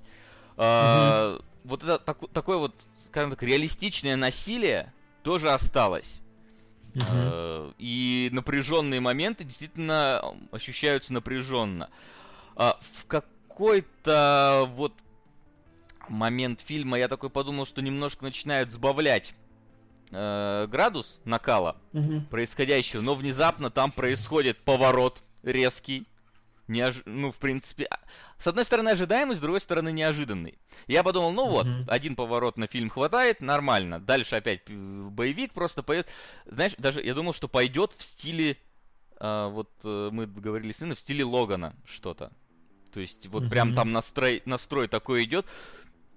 А, 0.57 1.39
Вот 1.65 1.83
это 1.83 1.99
таку- 1.99 2.29
такое 2.29 2.59
вот, 2.59 2.75
скажем 3.05 3.31
так, 3.31 3.43
реалистичное 3.43 4.15
насилие 4.17 4.93
тоже 5.25 5.51
осталось. 5.51 6.21
Э, 7.05 7.73
И 7.79 8.29
напряженные 8.33 9.01
моменты 9.01 9.45
действительно 9.45 10.23
ощущаются 10.51 11.13
напряженно. 11.13 11.91
А, 12.57 12.79
В 12.81 13.07
какой-то 13.07 14.69
вот 14.75 14.95
момент 16.09 16.61
фильма 16.61 16.99
я 16.99 17.09
такой 17.09 17.31
подумал, 17.31 17.67
что 17.67 17.83
немножко 17.83 18.25
начинают 18.25 18.71
сбавлять 18.71 19.35
э, 20.13 20.67
градус 20.71 21.19
накала 21.25 21.77
происходящего, 22.31 23.01
но 23.03 23.15
внезапно 23.15 23.71
там 23.71 23.91
происходит 23.93 24.57
поворот 24.59 25.23
резкий. 25.43 26.07
Неож... 26.69 27.03
Ну, 27.07 27.31
в 27.31 27.37
принципе, 27.37 27.85
а- 27.85 28.01
с 28.39 28.47
одной 28.47 28.65
стороны 28.65 28.89
ожидаемый, 28.91 29.37
с 29.37 29.41
другой 29.41 29.61
стороны 29.61 29.93
неожиданный. 29.93 30.59
Я 30.89 31.03
подумал, 31.03 31.33
ну 31.33 31.47
вот, 31.49 31.67
Мгм. 31.67 31.85
один 31.89 32.17
поворот 32.17 32.57
на 32.59 32.67
фильм 32.67 32.89
хватает, 32.91 33.41
нормально. 33.41 34.01
Дальше 34.01 34.37
опять 34.37 34.69
боевик 34.69 35.53
просто 35.53 35.83
пойдет. 35.83 36.09
Знаешь, 36.47 36.73
даже 36.79 37.03
я 37.03 37.15
думал, 37.15 37.33
что 37.35 37.47
пойдет 37.49 37.93
в 37.93 38.03
стиле, 38.03 38.57
а, 39.19 39.49
вот 39.49 39.71
э, 39.85 40.11
мы 40.13 40.27
говорили 40.27 40.73
с 40.73 40.83
Инной, 40.83 40.97
в 40.97 40.99
стиле 40.99 41.25
Логана 41.25 41.77
что-то. 41.85 42.33
То 42.93 43.01
есть 43.01 43.27
вот 43.29 43.49
прям 43.49 43.69
Мгм. 43.69 43.77
там 43.77 43.93
настрой, 43.93 44.43
настрой 44.45 44.89
такой 44.89 45.25
идет. 45.25 45.47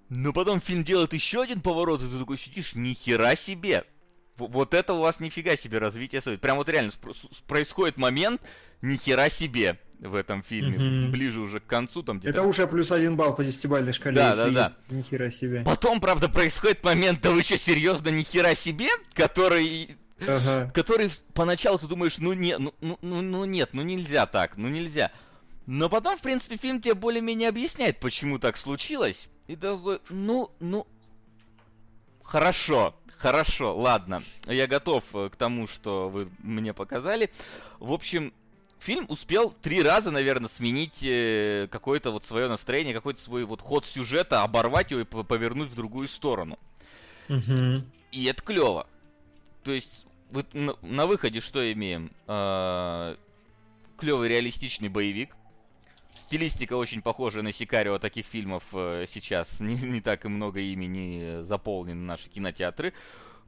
Но 0.08 0.32
потом 0.32 0.60
фильм 0.60 0.82
делает 0.84 1.12
еще 1.12 1.42
один 1.42 1.60
поворот, 1.60 2.02
и 2.02 2.08
ты 2.08 2.18
такой 2.18 2.36
сидишь, 2.38 2.74
ни 2.74 2.94
хера 2.94 3.36
себе. 3.36 3.84
Вот 4.36 4.74
это 4.74 4.94
у 4.94 5.00
вас 5.00 5.20
нифига 5.20 5.54
себе 5.54 5.78
развитие 5.78 6.20
стоит. 6.20 6.40
Прям 6.40 6.56
вот 6.56 6.68
реально 6.68 6.90
происходит 7.46 7.96
момент, 7.98 8.40
ни 8.82 8.96
хера 8.96 9.28
себе 9.28 9.78
в 10.00 10.14
этом 10.14 10.42
фильме. 10.42 10.78
Мгм. 10.78 11.10
Ближе 11.10 11.40
уже 11.40 11.60
к 11.60 11.66
концу, 11.66 12.02
там 12.02 12.18
где-то 12.18 12.38
Это 12.38 12.48
уже 12.48 12.66
плюс 12.66 12.90
один 12.90 13.16
балл 13.16 13.34
по 13.34 13.44
десятибалльной 13.44 13.92
шкале. 13.92 14.16
Да, 14.16 14.34
да, 14.34 14.50
да. 14.50 14.72
есть. 14.88 14.92
Ни 14.92 15.02
хера 15.02 15.30
себе. 15.30 15.62
Потом, 15.64 16.00
правда, 16.00 16.28
происходит 16.28 16.82
момент, 16.84 17.20
да 17.20 17.30
вы 17.30 17.42
что, 17.42 17.58
серьезно, 17.58 18.08
ни 18.08 18.22
хера 18.22 18.54
себе, 18.54 18.88
который... 19.14 19.96
Ага. 20.26 20.70
Который 20.74 21.10
поначалу 21.32 21.78
ты 21.78 21.86
думаешь, 21.86 22.18
ну 22.18 22.34
не, 22.34 22.58
ну, 22.58 22.74
ну, 22.82 22.98
ну, 23.00 23.22
ну 23.22 23.46
нет, 23.46 23.70
ну 23.72 23.80
нельзя 23.80 24.26
так, 24.26 24.58
ну 24.58 24.68
нельзя. 24.68 25.10
Но 25.66 25.88
потом, 25.88 26.18
в 26.18 26.20
принципе, 26.20 26.56
фильм 26.56 26.82
тебе 26.82 26.94
более-менее 26.94 27.48
объясняет, 27.48 28.00
почему 28.00 28.38
так 28.38 28.58
случилось. 28.58 29.28
И 29.46 29.56
такой, 29.56 30.00
ну, 30.10 30.50
ну, 30.60 30.86
хорошо, 32.22 32.94
хорошо, 33.16 33.76
ладно. 33.76 34.22
Я 34.46 34.66
готов 34.66 35.04
э, 35.14 35.30
к 35.30 35.36
тому, 35.36 35.66
что 35.66 36.08
вы 36.08 36.28
мне 36.42 36.74
показали. 36.74 37.30
В 37.78 37.92
общем, 37.92 38.32
фильм 38.80 39.06
успел 39.08 39.54
три 39.62 39.82
раза, 39.82 40.10
наверное, 40.10 40.48
сменить 40.48 41.02
э, 41.02 41.68
какое-то 41.70 42.10
вот 42.10 42.24
свое 42.24 42.48
настроение, 42.48 42.94
какой-то 42.94 43.20
свой 43.20 43.44
вот 43.44 43.60
ход 43.60 43.86
сюжета, 43.86 44.42
оборвать 44.42 44.90
его 44.90 45.02
и 45.02 45.04
по- 45.04 45.22
повернуть 45.22 45.70
в 45.70 45.76
другую 45.76 46.08
сторону. 46.08 46.58
Мгм. 47.28 47.84
И 48.10 48.24
это 48.24 48.42
клево. 48.42 48.86
То 49.62 49.72
есть, 49.72 50.06
вот 50.30 50.46
на, 50.54 51.06
выходе 51.06 51.40
что 51.40 51.72
имеем? 51.72 52.10
клевый 54.00 54.28
реалистичный 54.30 54.88
боевик. 54.88 55.36
Стилистика 56.14 56.74
очень 56.74 57.02
похожа 57.02 57.42
на 57.42 57.52
Сикарио, 57.52 57.98
таких 57.98 58.26
фильмов 58.26 58.64
э, 58.72 59.04
сейчас 59.06 59.60
не, 59.60 59.74
не 59.74 60.00
так 60.00 60.24
и 60.24 60.28
много 60.28 60.60
ими 60.60 60.86
не 60.86 61.42
заполнены 61.44 62.00
наши 62.00 62.28
кинотеатры. 62.28 62.92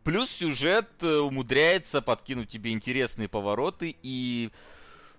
Плюс 0.04 0.30
сюжет 0.30 0.88
э, 1.00 1.16
умудряется 1.16 2.02
подкинуть 2.02 2.48
тебе 2.48 2.70
интересные 2.72 3.28
повороты 3.28 3.96
и, 4.02 4.50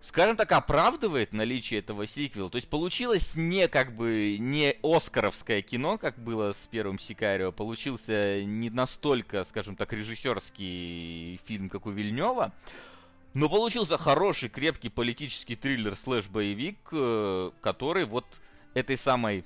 скажем 0.03 0.35
так, 0.35 0.51
оправдывает 0.51 1.31
наличие 1.31 1.79
этого 1.79 2.05
сиквела. 2.05 2.49
То 2.49 2.57
есть 2.57 2.67
получилось 2.67 3.35
не 3.35 3.69
как 3.69 3.95
бы 3.95 4.35
не 4.37 4.75
оскаровское 4.83 5.61
кино, 5.61 5.97
как 5.97 6.19
было 6.19 6.51
с 6.51 6.67
первым 6.69 6.99
Сикарио. 6.99 7.53
Получился 7.53 8.43
не 8.43 8.69
настолько, 8.69 9.45
скажем 9.45 9.77
так, 9.77 9.93
режиссерский 9.93 11.39
фильм, 11.45 11.69
как 11.69 11.85
у 11.85 11.91
Вильнева. 11.91 12.51
Но 13.33 13.47
получился 13.47 13.97
хороший, 13.97 14.49
крепкий 14.49 14.89
политический 14.89 15.55
триллер 15.55 15.95
слэш-боевик, 15.95 16.77
э, 16.91 17.51
который 17.61 18.05
вот 18.05 18.25
этой 18.73 18.97
самой 18.97 19.45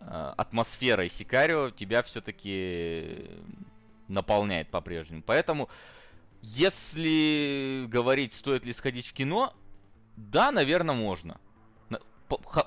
э, 0.00 0.34
атмосферой 0.36 1.08
Сикарио 1.08 1.70
тебя 1.70 2.02
все-таки 2.02 3.30
наполняет 4.08 4.68
по-прежнему. 4.68 5.22
Поэтому, 5.24 5.68
если 6.42 7.86
говорить, 7.88 8.32
стоит 8.32 8.66
ли 8.66 8.72
сходить 8.72 9.06
в 9.06 9.12
кино, 9.12 9.54
да, 10.16 10.50
наверное, 10.52 10.94
можно. 10.94 11.38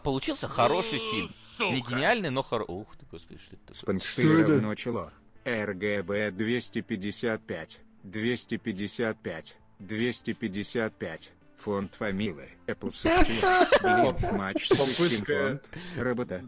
Получился 0.03 0.47
хороший 0.47 0.99
фильм. 0.99 1.29
Не 1.73 1.81
гениальный, 1.81 2.29
но 2.29 2.43
хороший. 2.43 2.69
Ух 2.71 2.95
ты, 2.95 3.05
господи, 3.11 3.39
что 3.39 3.55
это 3.55 3.79
такое? 3.79 3.99
Что 3.99 4.21
это? 4.39 4.51
равно 4.53 4.75
чело. 4.75 5.11
РГБ 5.45 6.31
255, 6.31 7.79
255, 8.03 9.57
255. 9.79 11.31
Font-family. 11.57 12.49
apple-system. 12.67 14.21
Блин, 14.21 14.37
матч 14.37 14.69
System 14.71 15.25
фонд. 15.25 15.65
Roboto. 15.97 16.43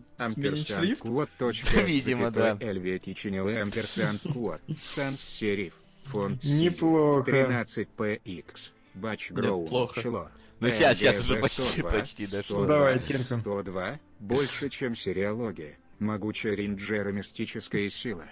quot. 1.01 1.29
точка, 1.39 1.81
Видимо, 1.81 2.29
да. 2.29 2.51
запятой, 2.53 2.67
Helvetica 2.69 3.32
Neue 3.32 3.59
амперсанд 3.59 4.21
quot. 4.21 4.61
Sans-serif. 4.85 5.73
Font 6.03 6.43
Неплохо. 6.43 7.31
13PX. 7.31 8.71
Бач 8.93 9.31
Гроу. 9.31 9.63
Неплохо. 9.63 10.01
Чело. 10.01 10.29
Ну, 10.59 10.71
сейчас, 10.71 10.97
сейчас 10.97 11.19
уже 11.21 11.37
почти- 11.37 11.61
102, 11.61 11.89
почти 11.91 12.27
дошло. 12.27 12.57
102, 12.63 12.67
Давай, 12.67 12.99
Тенка. 12.99 13.33
102. 13.35 13.99
Больше, 14.19 14.69
чем 14.69 14.95
сериология. 14.95 15.77
Могучая 15.99 16.55
рейнджера 16.55 17.11
мистическая 17.11 17.89
сила. 17.89 18.25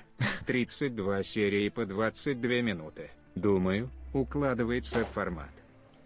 32 0.46 1.24
серии 1.24 1.70
по 1.70 1.86
22 1.86 2.62
минуты. 2.62 3.12
Думаю, 3.36 3.90
укладывается 4.14 5.04
в 5.06 5.08
формат. 5.10 5.50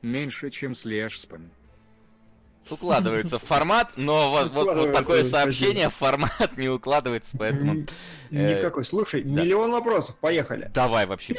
Меньше, 0.02 0.50
чем 0.50 0.76
слэшспан. 0.76 1.50
Укладывается 2.70 3.40
в 3.40 3.44
формат, 3.44 3.92
но 3.98 4.30
вот, 4.32 4.52
вот- 4.54 4.76
вот 4.76 4.94
такое 4.94 5.24
сообщение 5.24 5.90
в 5.90 5.96
формат 5.96 6.58
не 6.58 6.70
укладывается, 6.70 7.36
поэтому 7.38 7.74
Ни 8.30 8.38
в 8.38 8.60
э, 8.60 8.62
какой. 8.62 8.84
Слушай, 8.84 9.24
миллион 9.24 9.72
вопросов, 9.72 10.18
поехали. 10.18 10.70
давай 10.74 11.06
вообще. 11.08 11.34
Э, 11.34 11.38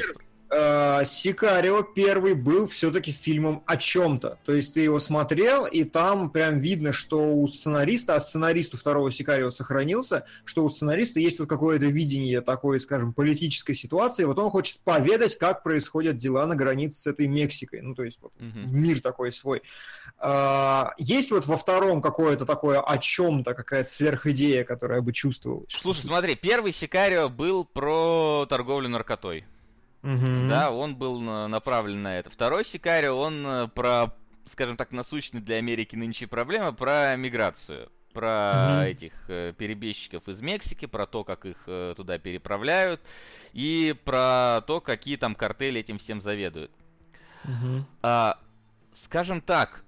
Сикарио 1.05 1.83
первый 1.83 2.35
был 2.35 2.67
все-таки 2.69 3.11
фильмом 3.11 3.63
о 3.67 3.77
чем-то. 3.77 4.39
То 4.45 4.53
есть 4.53 4.75
ты 4.75 4.81
его 4.81 4.99
смотрел, 4.99 5.65
и 5.67 5.85
там 5.85 6.31
прям 6.31 6.59
видно, 6.59 6.93
что 6.93 7.35
у 7.35 7.47
сценариста, 7.49 8.15
а 8.17 8.21
сценарист 8.21 8.75
у 8.75 8.77
второго 8.77 9.11
Сикарио 9.11 9.51
сохранился, 9.51 10.27
что 10.45 10.65
у 10.65 10.69
сценариста 10.69 11.21
есть 11.21 11.39
вот 11.39 11.49
какое-то 11.49 11.87
видение 11.87 12.41
такой, 12.43 12.81
скажем, 12.81 13.15
политической 13.15 13.75
ситуации. 13.75 14.25
Вот 14.25 14.39
он 14.39 14.51
хочет 14.51 14.81
поведать, 14.81 15.39
как 15.39 15.63
происходят 15.63 16.19
дела 16.19 16.47
на 16.47 16.55
границе 16.55 17.01
с 17.01 17.07
этой 17.07 17.27
Мексикой. 17.29 17.81
Ну, 17.81 17.95
то 17.95 18.05
есть 18.05 18.21
вот 18.21 18.33
Мгм. 18.39 18.79
мир 18.83 19.01
такой 19.01 19.33
свой. 19.33 19.63
А, 20.19 20.93
Есть 20.99 21.31
вот 21.31 21.47
во 21.47 21.57
втором 21.57 22.03
какое-то 22.03 22.45
такое 22.47 22.81
о 22.81 22.99
чем-то, 22.99 23.55
какая-то 23.55 23.91
сверхидея, 23.91 24.65
которая 24.65 25.01
бы 25.01 25.13
чувствовалась? 25.13 25.73
Слушай, 25.73 26.03
смотри, 26.07 26.35
первый 26.37 26.73
Сикарио 26.73 27.29
был 27.29 27.65
про 27.65 28.47
торговлю 28.49 28.89
наркотой. 28.89 29.45
Мгм. 30.03 30.49
Да, 30.49 30.71
он 30.71 30.97
был 30.97 31.21
на- 31.21 31.49
направлен 31.49 32.03
на 32.03 32.19
это. 32.19 32.29
Второй 32.31 32.65
Сикарио, 32.65 33.17
он 33.17 33.47
э, 33.47 33.69
про, 33.69 34.13
скажем 34.47 34.77
так, 34.77 34.91
насущные 34.91 35.41
для 35.41 35.57
Америки 35.57 35.95
нынче 35.97 36.27
проблемы, 36.27 36.73
про 36.73 37.15
миграцию. 37.17 37.91
Про 38.13 38.73
Мгм. 38.75 38.81
этих 38.89 39.13
э, 39.29 39.55
перебежчиков 39.57 40.29
из 40.29 40.43
Мексики, 40.43 40.85
про 40.87 41.07
то, 41.07 41.25
как 41.25 41.47
их 41.47 41.57
э, 41.67 41.95
туда 41.97 42.19
переправляют, 42.19 43.01
и 43.55 43.95
про 44.05 44.61
то, 44.67 44.81
какие 44.83 45.17
там 45.17 45.35
картели 45.35 45.81
этим 45.81 45.99
всем 45.99 46.21
заведуют. 46.21 46.71
Мгм. 47.45 47.87
А, 48.03 48.39
скажем 48.93 49.41
так, 49.41 49.83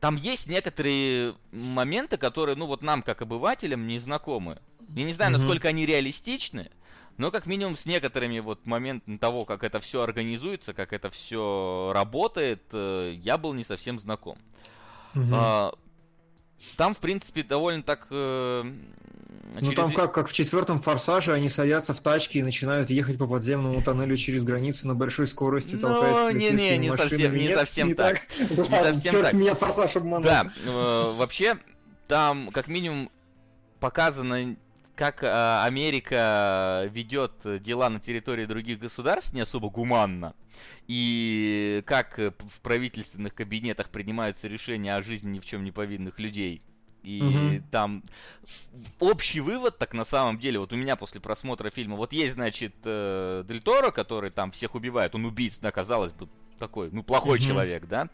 там 0.00 0.16
есть 0.16 0.48
некоторые 0.48 1.34
моменты, 1.52 2.16
которые, 2.16 2.56
ну 2.56 2.66
вот 2.66 2.80
нам, 2.82 3.02
как 3.02 3.20
обывателям, 3.22 3.86
не 3.86 3.98
знакомы. 3.98 4.58
Я 4.88 5.04
не 5.04 5.12
знаю, 5.12 5.32
Мгм. 5.32 5.40
насколько 5.40 5.68
они 5.68 5.84
реалистичны, 5.84 6.70
но 7.18 7.30
как 7.30 7.46
минимум 7.46 7.76
с 7.76 7.86
некоторыми 7.86 8.40
вот 8.40 8.66
моментами 8.66 9.16
того, 9.16 9.44
как 9.44 9.64
это 9.64 9.80
все 9.80 10.02
организуется, 10.02 10.72
как 10.74 10.92
это 10.92 11.10
все 11.10 11.92
работает, 11.94 12.62
э, 12.72 13.14
я 13.16 13.38
был 13.38 13.52
не 13.54 13.64
совсем 13.64 13.98
знаком. 13.98 14.36
Мгм. 15.14 15.32
А, 15.34 15.72
там, 16.76 16.94
в 16.94 16.98
принципе, 16.98 17.42
довольно 17.42 17.82
так... 17.82 18.06
э, 18.10 18.62
Ну 18.64 19.60
через- 19.60 19.74
там 19.74 19.92
как, 19.92 20.14
как 20.14 20.28
в 20.28 20.32
четвертом 20.32 20.80
форсаже 20.80 21.32
они 21.34 21.48
садятся 21.48 21.92
в 21.92 22.00
тачки 22.00 22.38
и 22.38 22.42
начинают 22.42 22.88
ехать 22.90 23.18
по 23.18 23.26
подземному 23.26 23.82
тоннелю 23.82 24.16
через 24.16 24.42
границу 24.44 24.88
на 24.88 24.94
большой 24.94 25.26
скорости, 25.26 25.74
Ну, 25.74 25.80
толкаясь 25.80 26.16
с 26.16 26.34
не-не, 26.34 26.48
полицейскими 26.50 26.78
не 26.78 26.96
совсем- 26.96 27.34
не 27.36 27.46
Нет, 27.48 27.58
совсем 27.58 27.88
не 27.88 27.94
так. 27.94 28.20
Ладно, 28.70 28.94
совсем 28.94 29.22
так. 29.22 29.32
меня 29.34 29.54
форсаж 29.54 29.96
обманул. 29.96 30.22
Да, 30.24 30.50
э, 30.64 31.14
вообще, 31.16 31.58
там 32.08 32.50
как 32.52 32.68
минимум 32.68 33.10
показано, 33.80 34.56
как 34.94 35.22
э, 35.22 35.62
Америка 35.64 36.88
ведет 36.92 37.32
дела 37.62 37.88
на 37.88 38.00
территории 38.00 38.44
других 38.46 38.78
государств 38.78 39.32
не 39.32 39.40
особо 39.40 39.70
гуманно. 39.70 40.34
И 40.86 41.82
как 41.86 42.18
в 42.18 42.60
правительственных 42.62 43.34
кабинетах 43.34 43.90
принимаются 43.90 44.48
решения 44.48 44.94
о 44.94 45.02
жизни 45.02 45.30
ни 45.36 45.40
в 45.40 45.44
чем 45.46 45.64
не 45.64 45.72
повинных 45.72 46.18
людей. 46.18 46.62
И 47.02 47.20
Мгм. 47.20 47.64
там 47.70 48.04
общий 49.00 49.40
вывод, 49.40 49.78
так 49.78 49.92
на 49.92 50.04
самом 50.04 50.38
деле, 50.38 50.58
вот 50.60 50.72
у 50.72 50.76
меня 50.76 50.94
после 50.96 51.20
просмотра 51.20 51.70
фильма, 51.70 51.96
вот 51.96 52.12
есть, 52.12 52.34
значит, 52.34 52.74
э, 52.84 53.44
Дель 53.46 53.60
Торо, 53.60 53.90
который 53.90 54.30
там 54.30 54.52
всех 54.52 54.74
убивает, 54.76 55.14
он 55.14 55.24
убийц, 55.24 55.58
да, 55.58 55.72
казалось 55.72 56.12
бы, 56.12 56.28
такой, 56.58 56.90
ну, 56.92 57.02
плохой 57.02 57.38
Мгм. 57.38 57.46
человек, 57.48 57.86
да. 57.88 58.08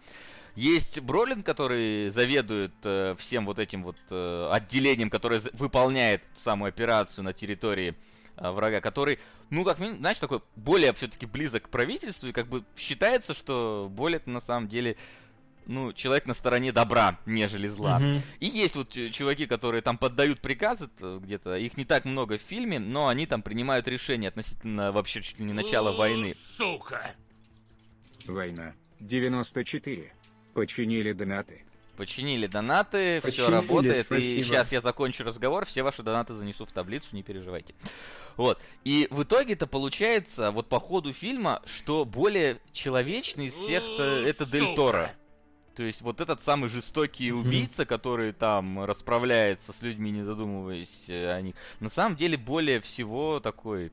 Есть 0.58 0.98
Бролин, 0.98 1.44
который 1.44 2.10
заведует 2.10 2.72
э, 2.82 3.14
всем 3.16 3.46
вот 3.46 3.60
этим 3.60 3.84
вот 3.84 3.96
э, 4.10 4.50
отделением, 4.52 5.08
которое 5.08 5.40
выполняет 5.52 6.24
самую 6.34 6.70
операцию 6.70 7.22
на 7.22 7.32
территории 7.32 7.94
э, 8.36 8.50
врага, 8.50 8.80
который, 8.80 9.20
ну, 9.50 9.64
как 9.64 9.78
минимум, 9.78 10.00
знаешь, 10.00 10.18
такой 10.18 10.42
более 10.56 10.92
все-таки 10.94 11.26
близок 11.26 11.66
к 11.66 11.68
правительству, 11.68 12.26
и 12.26 12.32
как 12.32 12.48
бы 12.48 12.64
считается, 12.76 13.34
что 13.34 13.86
более 13.88 14.20
на 14.26 14.40
самом 14.40 14.66
деле, 14.66 14.96
ну, 15.66 15.92
человек 15.92 16.26
на 16.26 16.34
стороне 16.34 16.72
добра, 16.72 17.20
нежели 17.24 17.68
зла. 17.68 18.00
Мгм. 18.00 18.22
И 18.40 18.46
есть 18.46 18.74
вот 18.74 18.90
чуваки, 19.12 19.46
которые 19.46 19.80
там 19.80 19.96
поддают 19.96 20.40
приказы 20.40 20.90
где-то, 20.98 21.54
их 21.54 21.76
не 21.76 21.84
так 21.84 22.04
много 22.04 22.36
в 22.36 22.42
фильме, 22.42 22.80
но 22.80 23.06
они 23.06 23.26
там 23.26 23.42
принимают 23.42 23.86
решения 23.86 24.26
относительно 24.26 24.90
вообще 24.90 25.22
чуть 25.22 25.38
ли 25.38 25.44
не 25.44 25.52
начала 25.52 25.92
войны. 25.92 26.34
Сука! 26.36 27.12
Война. 28.26 28.74
94. 28.98 30.17
Починили 30.58 31.12
донаты. 31.12 31.64
Починили 31.96 32.46
донаты, 32.46 33.20
все 33.24 33.50
работает, 33.50 33.98
и 33.98 34.02
спасибо. 34.04 34.44
сейчас 34.44 34.70
я 34.70 34.80
закончу 34.80 35.24
разговор, 35.24 35.64
все 35.64 35.82
ваши 35.82 36.04
донаты 36.04 36.32
занесу 36.34 36.64
в 36.64 36.70
таблицу, 36.70 37.08
не 37.16 37.24
переживайте. 37.24 37.74
Вот. 38.36 38.62
И 38.84 39.08
в 39.10 39.24
итоге-то 39.24 39.66
получается, 39.66 40.52
вот 40.52 40.68
по 40.68 40.78
ходу 40.78 41.12
фильма, 41.12 41.60
что 41.66 42.04
более 42.04 42.60
человечный 42.72 43.46
из 43.48 43.54
всех 43.54 43.82
это 43.82 44.46
Дель 44.48 44.76
Торо. 44.76 45.10
То 45.74 45.82
есть 45.82 46.02
вот 46.02 46.20
этот 46.20 46.40
самый 46.40 46.68
жестокий 46.68 47.32
убийца, 47.32 47.84
который 47.84 48.32
там 48.32 48.84
расправляется 48.84 49.72
с 49.72 49.82
людьми, 49.82 50.12
не 50.12 50.22
задумываясь 50.22 51.06
о 51.08 51.40
них, 51.40 51.56
на 51.80 51.88
самом 51.88 52.16
деле 52.16 52.36
более 52.36 52.80
всего 52.80 53.40
такой 53.40 53.92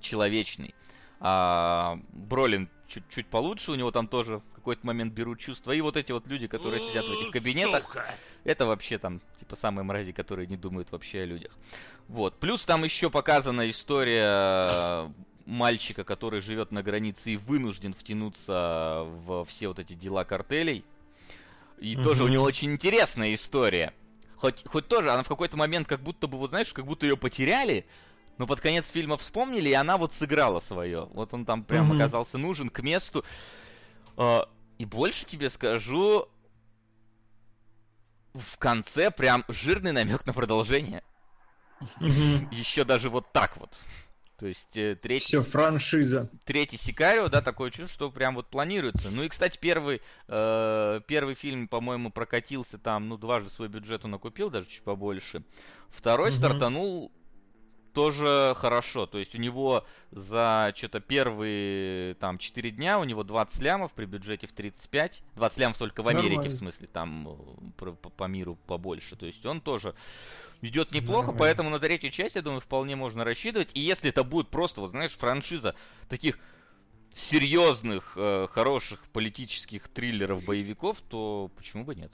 человечный. 0.00 0.74
А 1.18 1.98
Бролин 2.12 2.68
чуть-чуть 2.92 3.26
получше, 3.26 3.72
у 3.72 3.74
него 3.74 3.90
там 3.90 4.06
тоже 4.06 4.38
в 4.38 4.54
какой-то 4.54 4.86
момент 4.86 5.12
берут 5.14 5.38
чувства. 5.38 5.72
И 5.72 5.80
вот 5.80 5.96
эти 5.96 6.12
вот 6.12 6.26
люди, 6.26 6.46
которые 6.46 6.80
сидят 6.80 7.06
в 7.06 7.12
этих 7.12 7.30
кабинетах, 7.30 7.84
Сука! 7.84 8.04
это 8.44 8.66
вообще 8.66 8.98
там, 8.98 9.20
типа, 9.38 9.56
самые 9.56 9.84
мрази, 9.84 10.12
которые 10.12 10.46
не 10.46 10.56
думают 10.56 10.92
вообще 10.92 11.22
о 11.22 11.24
людях. 11.24 11.52
Вот. 12.08 12.38
Плюс 12.38 12.64
там 12.64 12.84
еще 12.84 13.08
показана 13.08 13.68
история 13.70 14.62
э, 14.64 15.08
мальчика, 15.46 16.04
который 16.04 16.40
живет 16.40 16.70
на 16.72 16.82
границе 16.82 17.30
и 17.30 17.36
вынужден 17.36 17.94
втянуться 17.94 19.04
в 19.24 19.44
все 19.46 19.68
вот 19.68 19.78
эти 19.78 19.94
дела 19.94 20.24
картелей. 20.24 20.84
И 21.78 21.96
тоже 21.96 22.22
у 22.22 22.28
него 22.28 22.44
очень 22.44 22.72
интересная 22.72 23.34
история. 23.34 23.92
Хоть, 24.36 24.64
хоть 24.66 24.88
тоже 24.88 25.10
она 25.10 25.22
в 25.22 25.28
какой-то 25.28 25.56
момент 25.56 25.88
как 25.88 26.00
будто 26.00 26.26
бы, 26.26 26.36
вот 26.36 26.50
знаешь, 26.50 26.72
как 26.72 26.84
будто 26.84 27.06
ее 27.06 27.16
потеряли, 27.16 27.86
но 28.38 28.46
под 28.46 28.60
конец 28.60 28.88
фильма 28.90 29.16
вспомнили, 29.16 29.68
и 29.68 29.74
она 29.74 29.96
вот 29.98 30.12
сыграла 30.12 30.60
свое. 30.60 31.04
Вот 31.12 31.32
он 31.34 31.44
там 31.44 31.64
прям 31.64 31.88
Мгм. 31.88 31.96
оказался 31.96 32.38
нужен 32.38 32.68
к 32.70 32.80
месту. 32.82 33.24
А, 34.16 34.48
И 34.78 34.84
больше 34.84 35.24
тебе 35.26 35.48
скажу, 35.50 36.28
в 38.34 38.56
конце 38.58 39.10
прям 39.10 39.44
жирный 39.48 39.92
намек 39.92 40.26
на 40.26 40.32
продолжение. 40.32 41.02
Мгм. 42.00 42.48
Еще 42.50 42.84
даже 42.84 43.10
вот 43.10 43.32
так 43.32 43.56
вот. 43.58 43.78
То 44.38 44.46
есть 44.46 44.76
э, 44.76 44.96
третий, 44.96 45.26
Все, 45.26 45.42
франшиза. 45.42 46.28
третий 46.44 46.76
Сикарио, 46.76 47.28
да, 47.28 47.42
такое 47.42 47.70
чувство, 47.70 47.88
что 47.94 48.10
прям 48.10 48.34
вот 48.34 48.48
планируется. 48.48 49.10
Ну 49.10 49.22
и, 49.22 49.28
кстати, 49.28 49.56
первый, 49.60 50.00
э, 50.26 51.00
первый 51.06 51.34
фильм, 51.36 51.68
по-моему, 51.68 52.10
прокатился 52.10 52.78
там, 52.78 53.08
ну, 53.08 53.16
дважды 53.18 53.50
свой 53.50 53.68
бюджет 53.68 54.04
он 54.04 54.14
окупил, 54.14 54.50
даже 54.50 54.66
чуть 54.68 54.82
побольше. 54.82 55.44
Второй 55.90 56.30
Мгм. 56.30 56.38
стартанул 56.38 57.12
тоже 57.92 58.54
хорошо. 58.56 59.06
То 59.06 59.18
есть 59.18 59.34
у 59.34 59.38
него 59.38 59.84
за 60.10 60.72
что-то 60.74 61.00
первые 61.00 62.14
там 62.14 62.38
4 62.38 62.70
дня 62.70 62.98
у 62.98 63.04
него 63.04 63.22
20 63.22 63.60
лямов 63.60 63.92
при 63.92 64.06
бюджете 64.06 64.46
в 64.46 64.52
35. 64.52 65.22
20 65.36 65.58
лямов 65.58 65.78
только 65.78 66.02
в 66.02 66.08
Америке, 66.08 66.36
Нормально. 66.36 66.54
в 66.54 66.58
смысле, 66.58 66.88
там 66.88 67.28
э, 67.80 67.92
по, 67.94 68.10
по 68.10 68.24
миру 68.24 68.58
побольше. 68.66 69.16
То 69.16 69.26
есть 69.26 69.44
он 69.46 69.60
тоже 69.60 69.94
идет 70.60 70.92
неплохо, 70.92 71.28
Нормально. 71.28 71.38
поэтому 71.38 71.70
на 71.70 71.78
третью 71.78 72.10
часть, 72.10 72.36
я 72.36 72.42
думаю, 72.42 72.60
вполне 72.60 72.96
можно 72.96 73.24
рассчитывать. 73.24 73.70
И 73.74 73.80
если 73.80 74.10
это 74.10 74.24
будет 74.24 74.48
просто, 74.48 74.80
вот 74.80 74.90
знаешь, 74.90 75.12
франшиза 75.16 75.74
таких 76.08 76.38
серьезных, 77.10 78.14
э, 78.16 78.46
хороших 78.50 79.04
политических 79.12 79.88
триллеров, 79.88 80.44
боевиков, 80.44 81.00
то 81.02 81.50
почему 81.56 81.84
бы 81.84 81.94
нет? 81.94 82.12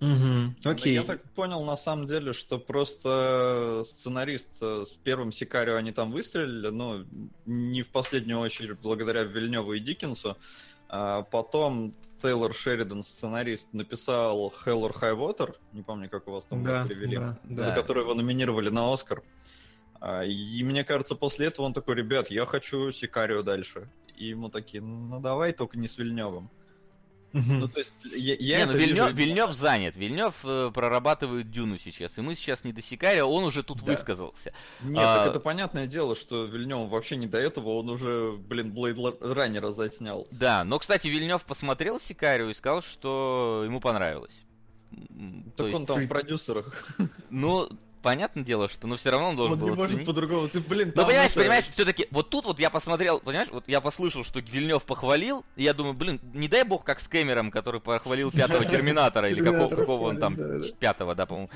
Ну, 0.00 0.54
Окей. 0.64 0.94
Я 0.94 1.02
так 1.02 1.22
понял, 1.34 1.62
на 1.64 1.76
самом 1.76 2.06
деле, 2.06 2.32
что 2.32 2.58
просто 2.58 3.82
сценарист 3.86 4.48
э, 4.62 4.84
с 4.88 4.92
первым 4.92 5.30
Сикарио 5.30 5.76
они 5.76 5.92
там 5.92 6.10
выстрелили, 6.10 6.68
но 6.68 7.04
не 7.44 7.82
в 7.82 7.88
последнюю 7.90 8.40
очередь 8.40 8.78
благодаря 8.80 9.24
Вильневу 9.24 9.74
и 9.74 9.80
Диккенсу. 9.80 10.38
А 10.88 11.22
потом 11.22 11.94
Тейлор 12.20 12.54
Шеридан, 12.54 13.04
сценарист, 13.04 13.72
написал 13.72 14.52
Hell 14.64 14.88
or 14.88 14.92
High 14.98 15.16
Water, 15.16 15.54
не 15.72 15.82
помню, 15.82 16.08
как 16.08 16.26
у 16.28 16.32
вас 16.32 16.44
там 16.44 16.64
Да, 16.64 16.86
перевели, 16.86 17.16
да, 17.16 17.38
Да. 17.44 17.64
за 17.64 17.72
который 17.72 18.02
его 18.02 18.14
номинировали 18.14 18.70
на 18.70 18.92
Оскар. 18.92 19.22
А, 20.00 20.24
И 20.24 20.62
мне 20.64 20.82
кажется, 20.82 21.14
после 21.14 21.46
этого 21.46 21.66
он 21.66 21.74
такой, 21.74 21.94
ребят, 21.94 22.30
я 22.30 22.46
хочу 22.46 22.90
Сикарио 22.90 23.42
дальше. 23.42 23.88
И 24.16 24.28
ему 24.28 24.48
такие, 24.48 24.82
ну 24.82 25.20
давай, 25.20 25.52
только 25.52 25.78
не 25.78 25.88
с 25.88 25.96
Вильневым. 25.98 26.50
Ну, 27.32 27.68
то 27.68 27.78
есть, 27.78 27.94
я, 28.04 28.34
я 28.38 28.58
не, 28.60 28.66
ну 28.66 28.72
Вильнев, 28.72 29.06
вижу- 29.06 29.16
Вильнев 29.16 29.52
занят. 29.52 29.94
Вильнев 29.96 30.34
э, 30.44 30.70
прорабатывает 30.74 31.50
Дюну 31.50 31.78
сейчас. 31.78 32.18
И 32.18 32.22
мы 32.22 32.34
сейчас 32.34 32.64
не 32.64 32.72
до 32.72 32.82
Сикарио, 32.82 33.30
он 33.30 33.44
уже 33.44 33.62
тут 33.62 33.78
Да. 33.78 33.92
высказался. 33.92 34.52
Нет, 34.82 34.98
А- 35.04 35.18
так 35.24 35.28
это 35.28 35.40
понятное 35.40 35.86
дело, 35.86 36.16
что 36.16 36.44
Вильнев 36.44 36.88
вообще 36.90 37.16
не 37.16 37.26
до 37.26 37.38
этого, 37.38 37.70
он 37.78 37.88
уже, 37.88 38.32
блин, 38.32 38.72
Блейд 38.72 38.98
раннера 39.20 39.70
заснял. 39.70 40.26
Да, 40.30 40.64
но, 40.64 40.78
кстати, 40.78 41.06
Вильнев 41.08 41.44
посмотрел 41.44 42.00
Сикарио 42.00 42.50
и 42.50 42.54
сказал, 42.54 42.82
что 42.82 43.62
ему 43.64 43.80
понравилось. 43.80 44.44
М, 44.92 45.44
То 45.56 45.64
Так 45.64 45.66
есть, 45.68 45.80
он 45.80 45.86
там 45.86 46.00
в 46.04 46.08
продюсерах. 46.08 46.88
ну, 47.30 47.68
понятное 48.02 48.44
дело, 48.44 48.68
что, 48.68 48.86
ну, 48.86 48.96
все 48.96 49.10
равно 49.10 49.30
он 49.30 49.36
должен 49.36 49.52
Он 49.54 49.58
был 49.60 49.68
не 49.68 49.74
может 49.76 50.04
по-другому. 50.04 50.48
Ты, 50.48 50.60
блин, 50.60 50.92
Ну, 50.94 51.06
понимаешь, 51.06 51.30
это- 51.30 51.40
понимаешь, 51.40 51.64
все-таки 51.66 52.06
вот 52.10 52.30
тут 52.30 52.44
вот 52.44 52.58
я 52.60 52.70
посмотрел, 52.70 53.20
понимаешь, 53.20 53.48
вот 53.50 53.64
я 53.68 53.80
послышал, 53.80 54.24
что 54.24 54.40
Вильнев 54.40 54.82
похвалил, 54.84 55.44
и 55.56 55.62
я 55.64 55.74
думаю, 55.74 55.94
блин, 55.94 56.20
не 56.32 56.48
дай 56.48 56.64
бог, 56.64 56.84
как 56.84 57.00
с 57.00 57.08
Кэмером, 57.08 57.50
который 57.50 57.80
похвалил 57.80 58.30
пятого 58.32 58.64
Терминатора, 58.64 59.28
или 59.28 59.44
какого, 59.44 59.68
какого 59.74 60.08
он 60.08 60.18
там, 60.18 60.36
пятого, 60.78 61.14
да, 61.14 61.26
по-моему. 61.26 61.50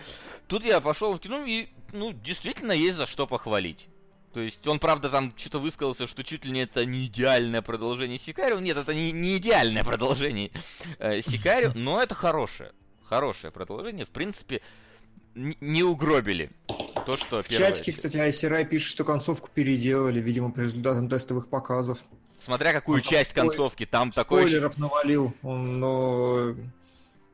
Тут 0.48 0.64
я 0.64 0.80
пошел 0.80 1.14
в 1.14 1.20
кино, 1.20 1.44
и, 1.44 1.68
ну, 1.92 2.12
действительно 2.12 2.72
есть 2.72 2.96
за 2.96 3.07
что 3.07 3.26
похвалить. 3.26 3.88
То 4.33 4.40
есть 4.40 4.66
он, 4.66 4.80
правда, 4.80 5.11
там 5.11 5.33
что-то 5.37 5.61
высказался, 5.61 6.09
что 6.09 6.24
чуть 6.24 6.44
ли 6.44 6.50
не 6.50 6.62
это 6.64 6.85
не 6.85 7.07
идеальное 7.07 7.62
продолжение 7.62 8.18
Сикарио. 8.18 8.59
Нет, 8.59 8.76
это 8.76 8.92
не, 8.92 9.12
не 9.12 9.37
идеальное 9.37 9.85
продолжение 9.85 10.50
э, 10.98 11.22
Сикарио, 11.22 11.70
но 11.76 12.02
это 12.02 12.16
хорошее. 12.16 12.72
Хорошее 13.04 13.52
продолжение. 13.52 14.04
В 14.04 14.11
принципе, 14.11 14.61
не 15.35 15.83
угробили 15.83 16.51
то, 17.07 17.16
что 17.16 17.42
В 17.42 17.49
чатике, 17.49 17.92
кстати, 17.92 18.16
Айсерай 18.16 18.64
пишет, 18.64 18.88
что 18.88 19.05
концовку 19.05 19.51
переделали, 19.53 20.20
видимо, 20.20 20.51
по 20.51 20.61
результатам 20.61 21.09
тестовых 21.09 21.49
показов. 21.49 21.99
Смотря 22.37 22.73
какую 22.73 22.97
Он 22.97 23.03
там 23.03 23.11
часть 23.11 23.31
спой- 23.31 23.42
концовки, 23.42 23.87
там 23.87 24.11
такой... 24.11 24.42
Спойлеров 24.42 24.77
навалил, 24.79 25.35
он, 25.42 25.81
но... 25.81 26.55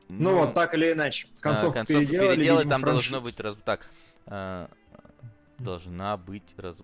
Ну, 0.09 0.35
вот, 0.35 0.53
так 0.53 0.73
или 0.73 0.91
иначе. 0.91 1.27
а, 1.37 1.41
Концовку, 1.41 1.73
концовку 1.73 2.01
переделали, 2.01 2.35
переделать, 2.35 2.63
видимо, 2.65 2.71
там 2.71 2.81
франши- 2.81 2.91
должно 2.93 3.21
быть... 3.21 3.39
Раз... 3.39 3.57
Так, 3.63 3.87
а, 4.25 4.69
должна 5.57 6.17
быть... 6.17 6.43
Раз... 6.57 6.75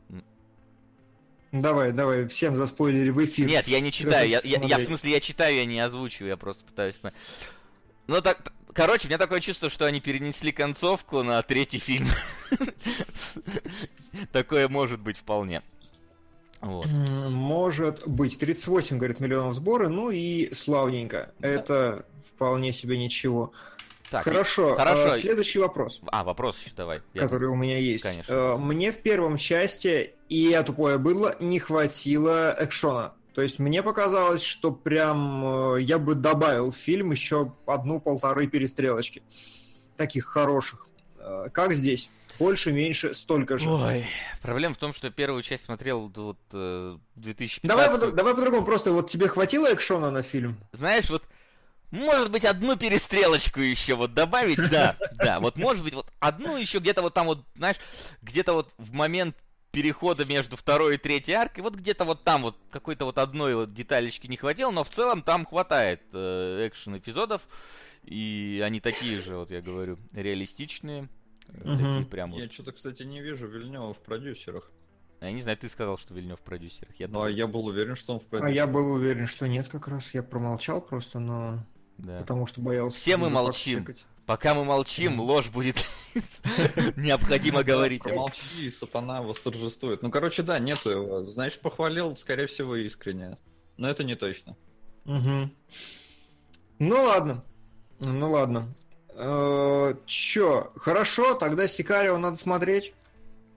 Давай, 1.52 1.92
давай, 1.92 2.28
всем 2.28 2.56
заспойлери 2.56 3.10
в 3.10 3.24
эфир. 3.24 3.48
Нет, 3.48 3.68
я 3.68 3.80
не 3.80 3.92
читаю, 3.92 4.30
я, 4.30 4.42
я, 4.44 4.60
я 4.62 4.78
в 4.78 4.84
смысле, 4.84 5.12
я 5.12 5.20
читаю, 5.20 5.56
я 5.56 5.66
не 5.66 5.80
озвучиваю, 5.80 6.30
я 6.30 6.38
просто 6.38 6.64
пытаюсь... 6.66 7.00
Ну, 8.08 8.22
так, 8.22 8.52
короче, 8.74 9.08
у 9.08 9.10
меня 9.10 9.18
такое 9.18 9.40
чувство, 9.40 9.70
что 9.70 9.86
они 9.86 10.00
перенесли 10.02 10.52
концовку 10.52 11.24
на 11.24 11.42
третий 11.42 11.80
фильм. 11.80 12.08
Такое 14.32 14.68
может 14.68 15.00
быть 15.02 15.18
вполне. 15.18 15.62
Вот. 16.62 16.88
Может 16.88 18.08
быть. 18.08 18.40
38, 18.40 18.98
говорит, 18.98 19.20
миллионов 19.20 19.54
сборы, 19.54 19.90
ну 19.90 20.10
и 20.10 20.54
славненько. 20.54 21.32
Да. 21.40 21.48
Это 21.48 22.06
вполне 22.26 22.74
себе 22.74 22.98
ничего. 22.98 23.52
Так, 24.10 24.24
хорошо, 24.24 24.76
хорошо. 24.76 25.12
а, 25.12 25.20
следующий 25.20 25.60
вопрос. 25.60 26.00
А, 26.08 26.24
вопрос 26.24 26.58
еще 26.60 26.74
давай. 26.76 27.02
Я- 27.14 27.24
который 27.24 27.50
у 27.50 27.56
меня 27.56 27.78
есть. 27.78 28.04
Конечно. 28.04 28.32
Э, 28.32 28.58
Мне 28.58 28.94
в 28.94 28.98
первом 29.02 29.36
части, 29.38 30.14
и 30.30 30.38
я 30.50 30.64
тупое 30.64 30.98
было, 30.98 31.36
не 31.42 31.60
хватило 31.60 32.56
экшона. 32.58 33.14
То 33.38 33.44
есть 33.44 33.60
мне 33.60 33.84
показалось, 33.84 34.42
что 34.42 34.72
прям 34.72 35.76
э, 35.76 35.82
я 35.84 36.00
бы 36.00 36.16
добавил 36.16 36.72
в 36.72 36.76
фильм 36.76 37.12
еще 37.12 37.54
одну-полторы 37.68 38.48
перестрелочки. 38.48 39.22
Таких 39.96 40.26
хороших. 40.26 40.88
Э, 41.20 41.46
Как 41.54 41.76
здесь? 41.76 42.10
Больше, 42.40 42.72
меньше, 42.72 43.14
столько 43.14 43.60
же. 43.60 43.70
Ой, 43.70 44.08
проблема 44.42 44.74
в 44.74 44.80
том, 44.80 44.92
что 44.92 45.12
первую 45.12 45.44
часть 45.44 45.66
смотрел 45.66 46.12
вот 46.16 46.40
э, 46.52 46.98
2015 47.14 47.62
Давай, 47.68 48.00
по- 48.10 48.12
давай 48.16 48.34
по-другому, 48.34 48.66
просто 48.66 48.92
вот 48.92 49.08
тебе 49.08 49.28
хватило 49.28 49.72
экшона 49.72 50.10
на 50.10 50.24
фильм? 50.24 50.58
Знаешь, 50.72 51.08
вот 51.12 51.22
может 51.92 52.32
быть 52.32 52.44
одну 52.44 52.76
перестрелочку 52.76 53.62
еще 53.62 53.94
вот 53.94 54.16
добавить, 54.16 54.58
да, 54.72 54.98
да, 55.14 55.40
вот 55.40 55.58
может 55.58 55.84
быть 55.84 55.94
вот 55.94 56.12
одну 56.20 56.58
еще 56.58 56.80
где-то 56.80 57.04
вот 57.04 57.14
там 57.14 57.28
вот, 57.28 57.46
знаешь, 57.56 57.78
где-то 58.24 58.54
вот 58.54 58.74
в 58.80 58.94
момент 58.94 59.36
перехода 59.72 60.26
между 60.26 60.56
второй 60.56 60.96
и 60.96 60.98
третьей 60.98 61.36
аркой, 61.36 61.64
вот 61.64 61.76
где-то 61.76 62.06
вот 62.06 62.24
там 62.24 62.44
вот 62.44 62.58
какой-то 62.72 63.06
вот 63.06 63.18
одной 63.18 63.56
вот 63.56 63.74
деталечки 63.74 64.28
не 64.28 64.38
хватило, 64.38 64.72
но 64.72 64.84
в 64.84 64.90
целом 64.90 65.22
там 65.22 65.46
хватает 65.46 66.02
э, 66.14 66.68
экшен 66.68 66.98
эпизодов, 66.98 67.48
и 68.04 68.62
они 68.64 68.80
такие 68.80 69.20
же, 69.20 69.38
вот 69.38 69.52
я 69.52 69.62
говорю, 69.62 69.98
реалистичные. 70.14 71.10
Мгм. 71.48 71.78
Такие 71.78 72.06
прям 72.06 72.32
вот. 72.32 72.42
Я 72.42 72.50
что-то, 72.50 72.72
кстати, 72.72 73.04
не 73.04 73.22
вижу 73.22 73.48
Вильнева 73.48 73.94
в 73.94 74.00
продюсерах. 74.00 74.70
Я 75.22 75.32
не 75.32 75.42
знаю, 75.42 75.58
ты 75.58 75.68
сказал, 75.68 75.98
что 75.98 76.14
Вильнев 76.14 76.40
в 76.40 76.44
продюсерах. 76.44 76.96
Я 77.00 77.08
Ну, 77.08 77.24
а 77.24 77.30
я 77.30 77.48
был 77.48 77.66
уверен, 77.66 77.96
что 77.96 78.14
он 78.14 78.20
в 78.20 78.24
А 78.24 78.30
продюсерах. 78.30 78.56
я 78.56 78.68
был 78.68 78.92
уверен, 78.92 79.26
что 79.28 79.48
нет 79.48 79.68
как 79.68 79.88
раз. 79.88 80.14
Я 80.14 80.24
промолчал 80.24 80.82
просто, 80.82 81.20
но... 81.20 81.66
да. 81.98 82.20
Потому 82.20 82.46
что 82.46 82.62
боялся... 82.62 82.98
Все 82.98 83.18
мы 83.18 83.30
молчим. 83.30 83.86
Пока 84.28 84.54
мы 84.54 84.66
молчим, 84.66 85.22
ложь 85.22 85.48
будет 85.50 85.88
необходимо 86.98 87.64
говорить. 87.64 88.06
Молчи, 88.06 88.70
сатана 88.70 89.22
восторжествует. 89.22 90.04
Ну, 90.04 90.12
короче, 90.12 90.44
да, 90.44 90.60
нету 90.60 90.90
его. 90.90 91.32
Значит, 91.32 91.62
похвалил, 91.62 92.16
скорее 92.18 92.48
всего, 92.48 92.76
искренне. 92.76 93.38
Но 93.78 93.90
это 93.90 94.04
не 94.04 94.16
точно. 94.16 94.58
Мгм. 95.06 95.56
Ну 96.80 97.04
ладно. 97.04 97.42
Ну 98.00 98.30
ладно. 98.30 98.76
Э, 99.16 99.96
Чё, 100.06 100.74
хорошо, 100.76 101.34
тогда 101.36 101.66
Сикарио 101.66 102.18
надо 102.18 102.36
смотреть. 102.36 102.94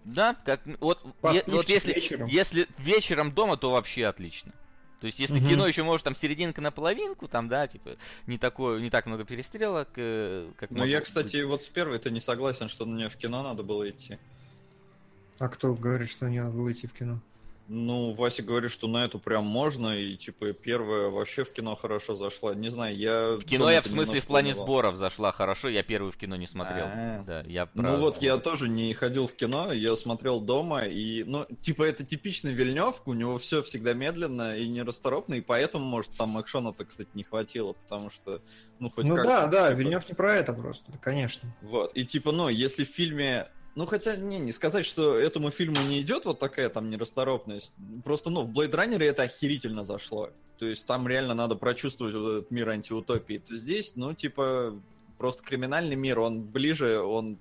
Да, 0.05 0.35
как 0.47 0.61
вот, 0.79 1.05
е- 1.33 1.43
вот 1.49 1.69
если 1.69 1.93
вечером. 1.95 2.29
если 2.29 2.69
вечером 2.79 3.33
дома, 3.33 3.57
то 3.57 3.73
вообще 3.73 4.07
отлично. 4.07 4.53
То 5.01 5.07
есть, 5.07 5.19
если 5.19 5.39
Мгм. 5.39 5.49
кино 5.49 5.67
еще 5.67 5.83
может 5.83 6.05
там 6.05 6.15
серединка 6.15 6.61
на 6.61 6.71
половинку, 6.71 7.27
там, 7.27 7.49
да, 7.49 7.67
типа, 7.67 7.97
не 8.27 8.37
такое, 8.37 8.81
не 8.81 8.91
так 8.91 9.07
много 9.07 9.25
перестрелок, 9.25 9.89
э, 9.97 10.51
как 10.57 10.71
Ну, 10.71 10.85
я, 10.85 10.99
быть. 10.99 11.07
кстати, 11.07 11.43
вот 11.43 11.63
с 11.63 11.69
первой-то 11.69 12.11
не 12.11 12.21
согласен, 12.21 12.69
что 12.69 12.85
мне 12.85 13.09
в 13.09 13.17
кино 13.17 13.43
надо 13.43 13.63
было 13.63 13.89
идти. 13.89 14.19
А 15.39 15.49
кто 15.49 15.75
говорит, 15.75 16.11
что 16.11 16.29
не 16.29 16.39
надо 16.41 16.53
было 16.53 16.71
идти 16.71 16.87
в 16.87 16.93
кино? 16.93 17.21
Ну, 17.73 18.13
Вася 18.15 18.43
говорит, 18.43 18.73
что 18.73 18.89
на 18.89 19.05
эту 19.05 19.21
прям 19.21 19.47
можно, 19.47 19.97
и, 19.97 20.17
типа, 20.17 20.53
первая 20.55 21.09
вообще 21.09 21.45
в 21.45 21.53
кино 21.53 21.77
хорошо 21.77 22.17
зашла. 22.17 22.53
Не 22.53 22.69
знаю, 22.69 22.97
я... 22.97 23.37
В 23.37 23.45
кино 23.45 23.71
я 23.71 23.81
в 23.81 23.87
смысле 23.87 24.21
в 24.21 24.27
плане 24.27 24.51
унывал. 24.51 24.67
сборов 24.67 24.97
зашла 24.97 25.31
хорошо, 25.31 25.69
я 25.69 25.85
первый 25.85 26.11
в 26.11 26.17
кино 26.17 26.35
не 26.35 26.49
смотрел. 26.49 26.87
А. 26.87 27.23
Да, 27.25 27.43
я 27.43 27.69
Ну 27.75 27.83
про- 27.83 27.97
вот 27.97 28.21
я 28.21 28.39
тоже 28.39 28.69
не 28.69 28.93
ходил 28.93 29.29
в 29.29 29.35
кино, 29.35 29.73
я 29.73 29.95
смотрел 29.95 30.41
дома, 30.41 30.81
и, 30.81 31.23
ну, 31.23 31.47
типа, 31.63 31.85
это 31.85 32.05
типичный 32.05 32.53
Вильнев, 32.53 33.03
у 33.07 33.13
него 33.13 33.39
все 33.39 33.63
всегда 33.63 33.93
медленно 33.93 34.57
и 34.57 34.67
нерасторопно, 34.67 35.35
и 35.35 35.41
поэтому, 35.41 35.85
может, 35.85 36.11
там 36.17 36.41
экшона-то, 36.41 36.85
кстати, 36.85 37.11
не 37.15 37.23
хватило, 37.23 37.75
потому 37.75 38.11
что, 38.11 38.43
ну, 38.81 38.91
хоть 38.91 39.05
ну 39.05 39.15
как-то, 39.15 39.31
да, 39.31 39.47
да, 39.47 39.69
типа, 39.69 39.79
Вильнев 39.79 40.09
не 40.09 40.15
про 40.17 40.35
это 40.35 40.55
просто, 40.55 40.91
конечно. 41.01 41.55
Вот, 41.63 41.93
и 41.97 42.05
типа, 42.05 42.33
ну, 42.33 42.49
если 42.49 42.83
в 42.83 42.89
фильме... 42.89 43.49
Ну, 43.77 43.87
хотя, 43.87 44.17
не, 44.17 44.39
не 44.39 44.53
сказать, 44.53 44.85
что 44.85 45.17
этому 45.17 45.51
фильму 45.51 45.81
не 45.89 46.01
идет 46.01 46.25
вот 46.25 46.39
такая 46.39 46.69
там 46.69 46.91
нерасторопность. 46.91 47.73
Просто, 48.05 48.31
ну, 48.31 48.43
в 48.43 48.51
Blade 48.51 48.73
Runner 48.73 49.03
это 49.03 49.23
охерительно 49.23 49.85
зашло. 49.85 50.31
То 50.59 50.67
есть 50.67 50.85
там 50.87 51.07
реально 51.07 51.35
надо 51.35 51.55
прочувствовать 51.55 52.15
вот 52.15 52.31
этот 52.31 52.51
мир 52.51 52.69
антиутопии. 52.69 53.39
То 53.39 53.57
здесь, 53.57 53.93
ну, 53.95 54.13
типа, 54.13 54.75
просто 55.19 55.43
криминальный 55.45 55.97
мир, 55.97 56.19
он 56.19 56.43
ближе, 56.43 57.01
он 57.01 57.39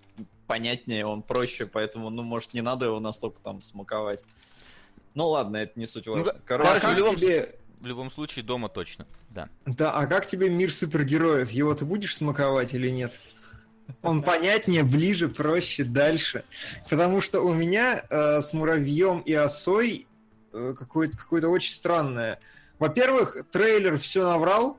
понятнее, 0.48 1.06
он 1.06 1.22
проще, 1.22 1.66
поэтому, 1.66 2.10
ну, 2.10 2.24
может, 2.24 2.54
не 2.54 2.62
надо 2.62 2.86
его 2.86 3.00
настолько 3.00 3.40
там 3.42 3.62
смаковать. 3.62 4.24
Ну, 5.16 5.28
ладно, 5.30 5.58
это 5.58 5.80
не 5.80 5.86
суть 5.86 6.08
важно. 6.08 6.32
А 6.32 6.40
Короче, 6.46 6.80
в 6.80 6.82
как 6.82 6.98
любом 6.98 7.16
тебе... 7.16 7.56
В 7.80 7.86
любом 7.86 8.12
случае, 8.12 8.44
дома 8.44 8.68
точно, 8.68 9.08
да. 9.30 9.48
Да, 9.66 9.94
а 9.94 10.06
как 10.06 10.28
тебе 10.28 10.50
мир 10.50 10.72
супергероев? 10.72 11.50
Его 11.52 11.74
ты 11.74 11.86
будешь 11.86 12.16
смаковать 12.16 12.74
или 12.74 12.90
нет? 12.90 13.18
Он 14.02 14.22
понятнее, 14.24 14.84
ближе, 14.84 15.30
проще, 15.30 15.84
дальше. 15.84 16.44
Потому 16.90 17.22
что 17.22 17.42
у 17.42 17.54
меня 17.54 18.04
э, 18.10 18.42
с 18.42 18.54
муравьем 18.54 19.20
и 19.22 19.34
осой 19.34 20.08
э, 20.54 20.74
какое-то 20.78 21.18
какое 21.18 21.46
очень 21.48 21.74
странное. 21.74 22.40
Во-первых, 22.80 23.38
трейлер 23.52 23.98
все 23.98 24.24
наврал. 24.30 24.78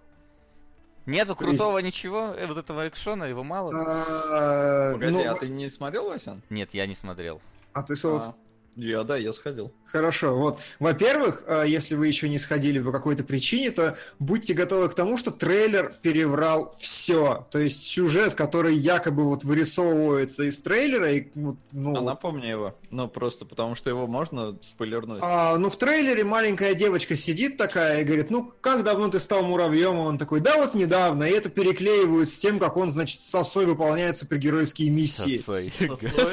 Нету 1.07 1.35
То 1.35 1.45
есть- 1.45 1.59
крутого 1.59 1.79
ничего, 1.79 2.35
э, 2.37 2.47
вот 2.47 2.57
этого 2.59 2.87
экшона, 2.89 3.25
его 3.25 3.43
мало. 3.43 3.73
А, 3.75 4.93
Погоди, 4.93 5.13
ну, 5.13 5.31
а 5.31 5.35
ты 5.35 5.49
не 5.49 5.69
смотрел, 5.71 6.09
Васян? 6.09 6.41
Нет, 6.51 6.71
я 6.73 6.87
не 6.87 6.95
смотрел. 6.95 7.41
а 7.73 7.83
ты, 7.83 7.97
Солод, 7.97 8.23
А, 8.23 8.35
Я, 8.81 9.05
да, 9.05 9.17
я 9.17 9.33
сходил. 9.33 9.73
Хорошо, 9.85 10.37
вот. 10.37 10.61
Во-первых, 10.79 11.43
э, 11.47 11.65
если 11.67 11.95
вы 11.97 12.07
еще 12.07 12.29
не 12.29 12.39
сходили 12.39 12.79
по 12.79 12.93
какой-то 12.93 13.25
причине, 13.25 13.71
то 13.73 13.97
будьте 14.19 14.55
готовы 14.55 14.89
к 14.89 14.95
тому, 14.95 15.19
что 15.19 15.31
трейлер 15.31 15.93
переврал 16.01 16.75
все. 16.79 17.47
То 17.51 17.59
есть 17.59 17.85
сюжет, 17.85 18.35
который 18.35 18.77
якобы 18.77 19.25
вот 19.25 19.45
вырисовывается 19.45 20.45
из 20.45 20.61
трейлера, 20.63 21.11
и, 21.11 21.29
вот, 21.35 21.57
ну, 21.73 21.97
А 21.97 22.01
напомни 22.01 22.47
его. 22.47 22.75
Ну, 22.91 23.09
просто 23.09 23.45
потому 23.45 23.75
что 23.75 23.91
его 23.91 24.07
можно 24.07 24.57
спойлернуть. 24.63 25.21
А, 25.23 25.57
ну, 25.59 25.71
в 25.71 25.77
трейлере 25.77 26.25
маленькая 26.25 26.75
девочка 26.75 27.17
сидит 27.17 27.57
такая 27.57 28.01
и 28.01 28.05
говорит, 28.05 28.31
ну, 28.31 28.53
как 28.61 28.85
давно 28.85 29.09
ты 29.09 29.19
стал 29.19 29.43
муравьем? 29.43 29.97
И 29.97 30.01
он 30.01 30.19
такой, 30.19 30.41
да 30.41 30.57
вот 30.57 30.75
недавно. 30.75 31.25
И 31.25 31.31
это 31.31 31.51
переклеивают 31.51 32.31
с 32.31 32.39
тем, 32.39 32.59
как 32.59 32.77
он, 32.77 32.91
значит, 32.91 33.21
сосой 33.21 33.67
выполняет 33.67 34.17
супергеройские 34.17 34.91
миссии. 34.91 35.39
Сосой. 35.39 35.73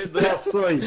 Сосой. 0.05 0.83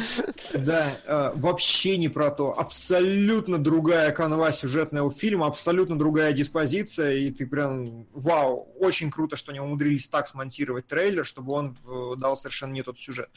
Да, 0.53 0.93
э, 1.05 1.31
вообще 1.51 1.97
не 1.97 2.07
про 2.07 2.31
то. 2.31 2.57
Абсолютно 2.57 3.57
другая 3.57 4.11
канва 4.11 4.51
сюжетного 4.51 5.11
фильма, 5.11 5.47
абсолютно 5.47 5.97
другая 5.97 6.31
диспозиция, 6.31 7.15
и 7.15 7.31
ты 7.31 7.45
прям, 7.45 8.07
вау, 8.13 8.73
очень 8.79 9.11
круто, 9.11 9.35
что 9.35 9.51
они 9.51 9.59
умудрились 9.59 10.07
так 10.07 10.27
смонтировать 10.27 10.87
трейлер, 10.87 11.25
чтобы 11.25 11.51
он 11.51 11.77
э, 11.85 12.13
дал 12.17 12.37
совершенно 12.37 12.71
не 12.71 12.83
тот 12.83 12.97
сюжет. 12.97 13.29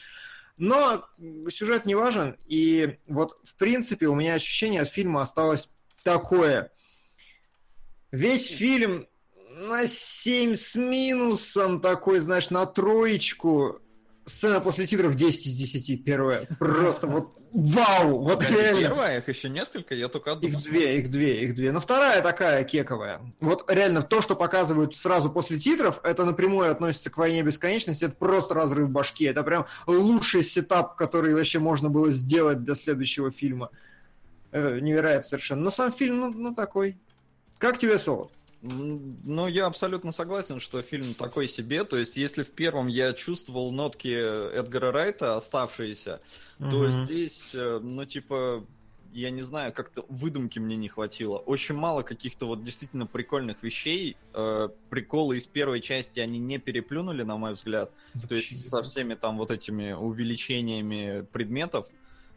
Но 0.57 1.05
сюжет 1.49 1.85
не 1.85 1.95
важен, 1.95 2.37
и 2.47 2.97
вот, 3.07 3.37
в 3.43 3.55
принципе, 3.55 4.07
у 4.07 4.15
меня 4.15 4.35
ощущение 4.35 4.81
от 4.81 4.87
фильма 4.87 5.21
осталось 5.21 5.69
такое. 6.03 6.71
Весь 8.11 8.49
фильм 8.49 9.07
на 9.51 9.87
7 9.87 10.55
с 10.55 10.75
минусом, 10.75 11.81
такой, 11.81 12.19
знаешь, 12.19 12.49
на 12.49 12.65
троечку. 12.65 13.81
Сцена 14.27 14.59
после 14.59 14.87
титров 14.87 15.13
10 15.13 15.45
из 15.45 15.53
10, 15.53 16.03
первая. 16.03 16.47
Просто 16.57 17.05
вот 17.05 17.37
вау, 17.53 18.23
вот 18.23 18.39
Погоди, 18.39 18.55
реально. 18.55 18.81
Первая, 18.81 19.19
их 19.19 19.29
еще 19.29 19.49
несколько, 19.49 19.93
я 19.93 20.07
только 20.07 20.31
одну 20.31 20.47
Их 20.47 20.63
две, 20.63 20.97
их 20.97 21.11
две, 21.11 21.43
их 21.43 21.53
две. 21.53 21.71
Но 21.71 21.79
вторая 21.79 22.23
такая 22.23 22.63
кековая. 22.63 23.21
Вот 23.39 23.71
реально 23.71 24.01
то, 24.01 24.21
что 24.21 24.35
показывают 24.35 24.95
сразу 24.95 25.29
после 25.29 25.59
титров, 25.59 25.99
это 26.03 26.25
напрямую 26.25 26.71
относится 26.71 27.11
к 27.11 27.17
войне 27.17 27.43
бесконечности. 27.43 28.05
Это 28.05 28.15
просто 28.15 28.55
разрыв 28.55 28.89
башки. 28.89 29.25
Это 29.25 29.43
прям 29.43 29.67
лучший 29.85 30.41
сетап, 30.41 30.95
который 30.95 31.35
вообще 31.35 31.59
можно 31.59 31.89
было 31.89 32.09
сделать 32.09 32.63
для 32.63 32.73
следующего 32.73 33.29
фильма. 33.29 33.69
Э, 34.51 34.79
невероятно 34.79 35.29
совершенно. 35.29 35.61
Но 35.61 35.69
сам 35.69 35.91
фильм, 35.91 36.19
ну, 36.19 36.31
ну 36.31 36.55
такой. 36.55 36.97
Как 37.59 37.77
тебе 37.77 37.99
Солод? 37.99 38.31
Ну, 38.67 39.47
я 39.47 39.67
абсолютно 39.67 40.11
согласен, 40.11 40.59
что 40.59 40.81
фильм 40.81 41.13
такой 41.13 41.47
себе. 41.47 41.83
То 41.83 41.97
есть, 41.97 42.17
если 42.17 42.43
в 42.43 42.51
первом 42.51 42.87
я 42.87 43.13
чувствовал 43.13 43.71
нотки 43.71 44.07
Эдгара 44.07 44.91
Райта, 44.91 45.35
оставшиеся, 45.37 46.19
то 46.57 46.65
Мгм. 46.65 47.05
здесь, 47.05 47.51
э, 47.53 47.79
ну, 47.81 48.05
типа, 48.05 48.65
я 49.13 49.29
не 49.29 49.43
знаю, 49.43 49.71
как-то 49.71 50.03
выдумки 50.09 50.59
мне 50.59 50.75
не 50.75 50.89
хватило. 50.89 51.37
Очень 51.37 51.75
мало 51.75 52.01
каких-то 52.01 52.47
вот 52.47 52.63
действительно 52.63 53.05
прикольных 53.05 53.63
вещей. 53.63 54.17
Э, 54.33 54.69
Приколы 54.89 55.37
из 55.37 55.47
первой 55.47 55.79
части 55.79 56.19
они 56.19 56.39
не 56.39 56.57
переплюнули, 56.57 57.23
на 57.23 57.37
мой 57.37 57.53
взгляд. 57.53 57.91
То 58.27 58.35
есть 58.35 58.67
со 58.69 58.81
всеми 58.81 59.13
там 59.13 59.37
вот 59.37 59.51
этими 59.51 59.93
увеличениями 59.93 61.25
предметов. 61.31 61.87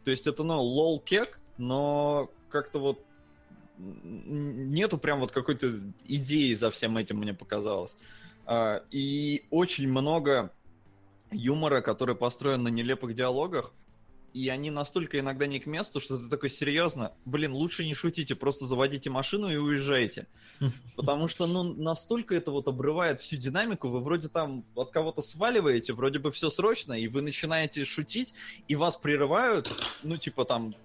То 0.05 0.11
есть 0.11 0.27
это, 0.27 0.43
ну, 0.43 0.61
лол-кек, 0.61 1.39
но 1.57 2.29
как-то 2.49 2.79
вот 2.79 3.03
нету 3.79 4.97
прям 4.97 5.19
вот 5.19 5.31
какой-то 5.31 5.79
идеи 6.05 6.53
за 6.53 6.69
всем 6.69 6.97
этим, 6.97 7.17
мне 7.17 7.33
показалось. 7.33 7.95
А, 8.45 8.83
И 8.91 9.45
очень 9.49 9.87
много 9.87 10.51
юмора, 11.31 11.81
который 11.81 12.15
построен 12.15 12.63
на 12.63 12.69
нелепых 12.69 13.13
диалогах, 13.13 13.73
и 14.33 14.49
они 14.49 14.69
настолько 14.69 15.19
иногда 15.19 15.47
не 15.47 15.59
к 15.59 15.65
месту, 15.65 15.99
что 15.99 16.17
ты 16.17 16.29
такой 16.29 16.49
серьезно, 16.49 17.13
блин, 17.25 17.53
лучше 17.53 17.85
не 17.85 17.93
шутите, 17.93 18.35
просто 18.35 18.65
заводите 18.65 19.09
машину 19.09 19.49
и 19.49 19.55
уезжайте. 19.55 20.27
Потому 20.95 21.27
что, 21.27 21.47
ну, 21.47 21.63
настолько 21.63 22.35
это 22.35 22.51
вот 22.51 22.67
обрывает 22.67 23.21
всю 23.21 23.37
динамику, 23.37 23.89
вы 23.89 24.01
вроде 24.01 24.27
там 24.27 24.65
от 24.75 24.91
кого-то 24.91 25.21
сваливаете, 25.21 25.93
вроде 25.93 26.19
бы 26.19 26.31
все 26.31 26.49
срочно, 26.49 26.93
и 26.93 27.07
вы 27.07 27.21
начинаете 27.21 27.85
шутить, 27.85 28.33
и 28.67 28.75
вас 28.75 28.97
прерывают, 28.97 29.71
ну, 30.03 30.17
типа 30.17 30.45
там, 30.45 30.75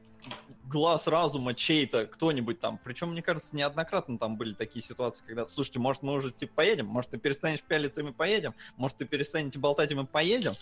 глаз 0.68 1.06
разума 1.06 1.54
чей-то, 1.54 2.06
кто-нибудь 2.06 2.60
там. 2.60 2.80
Причем, 2.82 3.12
мне 3.12 3.22
кажется, 3.22 3.54
неоднократно 3.54 4.18
там 4.18 4.36
были 4.36 4.54
такие 4.54 4.82
ситуации, 4.82 5.24
когда, 5.26 5.46
слушайте, 5.46 5.78
может, 5.78 6.02
мы 6.02 6.14
уже 6.14 6.32
типа 6.32 6.54
поедем, 6.56 6.86
может, 6.86 7.10
ты 7.10 7.18
перестанешь 7.18 7.62
пялиться, 7.62 8.00
и 8.00 8.04
мы 8.04 8.12
поедем, 8.12 8.54
может, 8.76 8.98
ты 8.98 9.04
перестанете 9.04 9.58
болтать, 9.58 9.92
и 9.92 9.94
мы 9.94 10.06
поедем. 10.06 10.52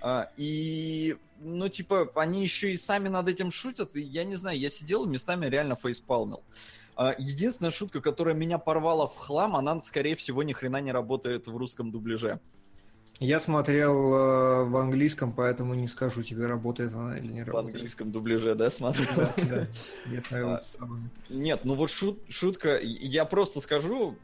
А, 0.00 0.30
и, 0.36 1.16
ну, 1.40 1.68
типа, 1.68 2.12
они 2.14 2.42
еще 2.42 2.70
и 2.70 2.76
сами 2.76 3.08
над 3.08 3.28
этим 3.28 3.50
шутят, 3.50 3.96
и 3.96 4.02
я 4.02 4.24
не 4.24 4.36
знаю, 4.36 4.58
я 4.58 4.68
сидел 4.68 5.06
местами 5.06 5.46
реально 5.46 5.74
фейспалмил. 5.74 6.44
А, 6.94 7.14
Единственная 7.18 7.72
шутка, 7.72 8.00
которая 8.00 8.34
меня 8.34 8.58
порвала 8.58 9.06
в 9.06 9.16
хлам, 9.16 9.56
она, 9.56 9.80
скорее 9.80 10.16
всего, 10.16 10.42
ни 10.42 10.52
хрена 10.52 10.80
не 10.80 10.92
работает 10.92 11.46
в 11.46 11.56
русском 11.56 11.90
дубляже. 11.90 12.40
Я 13.18 13.40
смотрел 13.40 14.14
э, 14.14 14.64
в 14.64 14.76
английском, 14.76 15.32
поэтому 15.32 15.72
не 15.74 15.86
скажу 15.86 16.22
тебе, 16.22 16.46
работает 16.46 16.92
она 16.92 17.16
или 17.16 17.32
не 17.32 17.44
В 17.44 17.46
работает. 17.46 17.74
английском 17.76 18.12
дубляже, 18.12 18.54
да, 18.54 18.70
смотрю? 18.70 19.06
Да, 19.16 19.32
да. 19.48 19.66
Я 20.12 20.20
смотрел 20.20 20.50
А, 20.52 20.58
с 20.58 20.72
собой. 20.76 21.00
Нет, 21.30 21.60
ну 21.64 21.74
вот 21.76 21.88
шут- 21.88 22.30
шутка, 22.30 22.78
я 22.78 23.24
просто 23.24 23.62
скажу, 23.62 24.18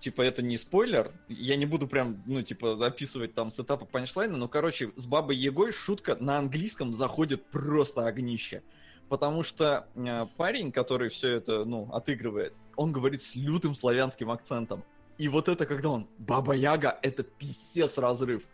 типа, 0.00 0.20
это 0.20 0.42
не 0.42 0.58
спойлер, 0.58 1.12
я 1.28 1.56
не 1.56 1.64
буду 1.64 1.88
прям, 1.88 2.22
ну, 2.26 2.42
типа, 2.42 2.86
описывать 2.86 3.32
там 3.34 3.50
с 3.50 3.58
этапа 3.58 3.86
панчлайна, 3.86 4.36
но, 4.36 4.48
короче, 4.48 4.92
с 4.96 5.06
Бабой 5.06 5.36
Егой 5.36 5.72
шутка 5.72 6.16
на 6.20 6.36
английском 6.36 6.92
заходит 6.92 7.46
просто 7.46 8.06
огнище. 8.06 8.62
Потому 9.08 9.44
что 9.44 9.86
э, 9.94 10.26
парень, 10.36 10.72
который 10.72 11.08
все 11.08 11.30
это, 11.30 11.64
ну, 11.64 11.88
отыгрывает, 11.90 12.52
он 12.76 12.92
говорит 12.92 13.22
с 13.22 13.34
лютым 13.34 13.74
славянским 13.74 14.30
акцентом. 14.30 14.84
И 15.18 15.28
вот 15.28 15.48
это, 15.48 15.66
когда 15.66 15.90
он 15.90 16.08
Баба 16.18 16.54
Яга, 16.54 16.98
это 17.02 17.22
писец 17.22 17.98
разрыв. 17.98 18.44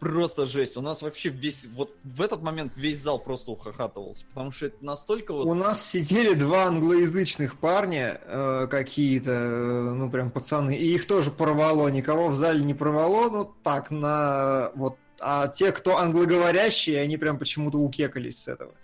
Просто 0.00 0.44
жесть. 0.44 0.76
У 0.76 0.80
нас 0.80 1.00
вообще 1.02 1.30
весь, 1.30 1.64
вот 1.66 1.96
в 2.02 2.20
этот 2.20 2.42
момент 2.42 2.72
весь 2.76 3.00
зал 3.00 3.18
просто 3.18 3.52
ухахатывался. 3.52 4.26
Потому 4.26 4.52
что 4.52 4.66
это 4.66 4.84
настолько 4.84 5.32
вот... 5.32 5.46
У 5.46 5.54
нас 5.54 5.86
сидели 5.86 6.34
два 6.34 6.64
англоязычных 6.64 7.58
парня 7.58 8.20
э, 8.22 8.66
какие-то, 8.70 9.30
э, 9.30 9.80
ну 9.94 10.10
прям 10.10 10.30
пацаны, 10.30 10.76
и 10.76 10.94
их 10.94 11.06
тоже 11.06 11.30
порвало, 11.30 11.88
никого 11.88 12.28
в 12.28 12.34
зале 12.34 12.62
не 12.64 12.74
порвало, 12.74 13.30
ну 13.30 13.54
так, 13.62 13.90
на 13.90 14.72
вот, 14.74 14.98
а 15.20 15.48
те, 15.48 15.72
кто 15.72 15.96
англоговорящие, 15.96 17.00
они 17.00 17.16
прям 17.16 17.38
почему-то 17.38 17.78
укекались 17.78 18.42
с 18.42 18.48
этого. 18.48 18.74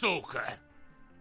Сука! 0.00 0.54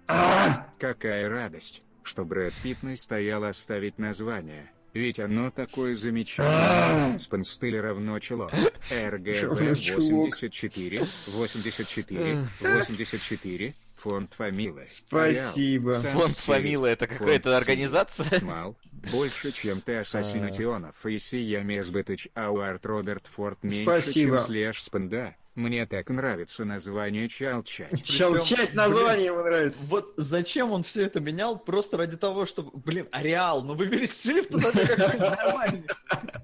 А! 0.08 0.68
Какая 0.78 1.30
радость, 1.30 1.82
что 2.04 2.26
Брэд 2.26 2.54
Питт 2.64 2.84
настоял 2.84 3.44
оставить 3.44 3.98
название. 3.98 4.72
Ведь 4.94 5.20
оно 5.20 5.52
такое 5.52 5.96
замечательное. 5.96 7.18
Спенстыль 7.18 7.80
равно 7.80 8.20
чело. 8.20 8.50
РГВ 8.92 9.44
Равно 9.44 9.76
чулок. 9.76 10.26
84, 10.34 11.06
84, 11.28 12.38
84, 12.60 13.76
фонд 14.02 14.34
фамилы. 14.34 14.86
Спасибо. 14.88 15.94
Сан 15.94 16.12
Фонд 16.12 16.38
Фамила 16.38 16.88
это 16.88 17.08
какая-то 17.08 17.56
организация? 17.56 18.40
Смал. 18.40 18.76
Больше, 19.12 19.52
чем 19.52 19.82
ты 19.82 19.98
ассасинатионов 19.98 21.06
и 21.06 21.20
сиями 21.20 21.80
Сбытыч 21.80 22.30
Ауарт 22.36 22.86
Роберт 22.86 23.28
Форд 23.28 23.64
меньше, 23.64 23.84
Спасибо. 23.84 24.38
чем 24.38 24.46
слэш 24.46 24.82
спенда. 24.82 25.36
Мне 25.54 25.86
так 25.86 26.10
нравится 26.10 26.64
название 26.66 27.28
Чалчать. 27.28 28.04
Челчать 28.04 28.74
название 28.74 29.28
ему 29.28 29.44
нравится. 29.44 29.84
Вот 29.86 30.14
зачем 30.16 30.72
он 30.72 30.84
все 30.84 31.04
это 31.04 31.20
менял? 31.20 31.60
Просто 31.60 31.98
ради 31.98 32.16
того, 32.16 32.46
чтобы... 32.46 32.72
Блин, 32.74 33.08
Ареал, 33.12 33.62
ну 33.62 33.76
выбери 33.76 34.08
шрифт 34.08 34.50
туда 34.50 34.72
какой-нибудь 34.72 35.20
нормальный. 35.20 35.84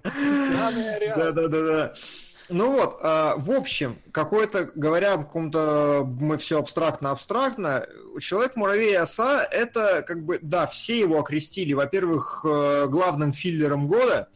Да-да-да-да. 1.16 1.96
Ну 2.50 2.72
вот, 2.72 3.00
а, 3.02 3.36
в 3.36 3.52
общем, 3.52 4.00
какой-то, 4.14 4.72
говоря 4.74 5.16
о 5.16 5.18
каком-то, 5.18 6.08
мы 6.08 6.38
все 6.38 6.60
абстрактно-абстрактно, 6.60 7.88
Человек-муравей 8.20 8.92
и 8.92 8.96
оса, 8.96 9.44
это 9.44 10.02
как 10.02 10.24
бы, 10.24 10.40
да, 10.42 10.66
все 10.66 11.00
его 11.00 11.20
окрестили, 11.20 11.74
во-первых, 11.74 12.46
э, 12.48 12.88
главным 12.88 13.34
филлером 13.34 13.88
года 13.88 14.30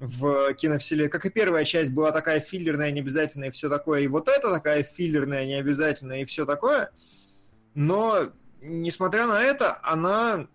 в 0.00 0.52
киновселенной, 0.54 1.08
как 1.08 1.26
и 1.26 1.30
первая 1.30 1.64
часть 1.64 1.92
была 1.92 2.10
такая 2.10 2.40
филлерная, 2.40 2.90
необязательная 2.90 3.48
и 3.48 3.52
все 3.52 3.68
такое, 3.68 4.00
и 4.00 4.08
вот 4.08 4.28
это 4.28 4.50
такая 4.50 4.82
филлерная, 4.82 5.46
необязательная 5.46 6.22
и 6.22 6.24
все 6.24 6.44
такое, 6.44 6.90
но, 7.74 8.24
несмотря 8.60 9.26
на 9.26 9.40
это, 9.40 9.78
она 9.82 10.48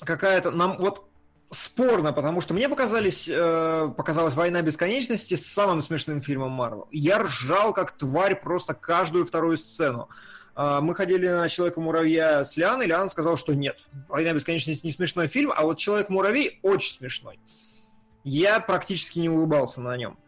какая-то, 0.00 0.50
нам 0.50 0.76
вот 0.78 1.05
спорно, 1.50 2.12
потому 2.12 2.40
что 2.40 2.54
мне 2.54 2.68
показались, 2.68 3.28
э, 3.28 3.88
показалась 3.96 4.34
«Война 4.34 4.62
бесконечности» 4.62 5.34
самым 5.34 5.82
смешным 5.82 6.20
фильмом 6.20 6.50
Марвел. 6.52 6.88
Я 6.90 7.18
ржал 7.18 7.72
как 7.72 7.92
тварь 7.92 8.34
просто 8.40 8.74
каждую 8.74 9.26
вторую 9.26 9.56
сцену. 9.56 10.08
А, 10.54 10.80
Мы 10.80 10.94
ходили 10.94 11.28
на 11.28 11.48
Человека-муравья 11.48 12.44
с 12.44 12.56
Лианой, 12.56 12.86
Лиана 12.86 13.10
сказала, 13.10 13.36
что 13.36 13.54
нет, 13.54 13.78
«Война 14.08 14.32
бесконечности» 14.32 14.86
не 14.86 14.92
смешной 14.92 15.28
фильм, 15.28 15.52
а 15.54 15.62
вот 15.62 15.78
Человек-муравей 15.78 16.58
очень 16.62 16.96
смешной. 16.96 17.38
Я 18.24 18.58
практически 18.58 19.20
не 19.20 19.28
улыбался 19.28 19.80
на 19.80 19.96
нем. 19.96 20.18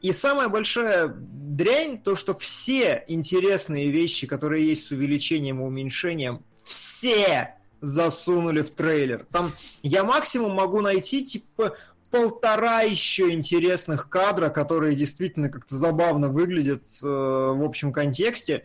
И 0.00 0.12
самая 0.12 0.48
большая 0.48 1.08
дрянь, 1.08 2.00
то, 2.00 2.14
что 2.14 2.34
все 2.34 3.04
интересные 3.08 3.90
вещи, 3.90 4.28
которые 4.28 4.64
есть 4.64 4.86
с 4.86 4.90
увеличением 4.92 5.60
и 5.60 5.64
уменьшением, 5.64 6.44
все 6.62 7.57
засунули 7.80 8.62
в 8.62 8.70
трейлер. 8.70 9.26
Там 9.32 9.52
я 9.82 10.04
максимум 10.04 10.52
могу 10.52 10.80
найти, 10.80 11.24
типа, 11.24 11.76
полтора 12.10 12.82
еще 12.82 13.30
интересных 13.32 14.08
кадра, 14.08 14.48
которые 14.48 14.96
действительно 14.96 15.48
как-то 15.48 15.76
забавно 15.76 16.28
выглядят 16.28 16.82
э, 17.02 17.06
в 17.06 17.62
общем 17.64 17.92
контексте. 17.92 18.64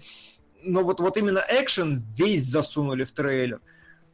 Но 0.62 0.84
вот, 0.84 1.00
вот 1.00 1.18
именно 1.18 1.44
экшен 1.48 2.04
весь 2.16 2.46
засунули 2.46 3.04
в 3.04 3.12
трейлер. 3.12 3.60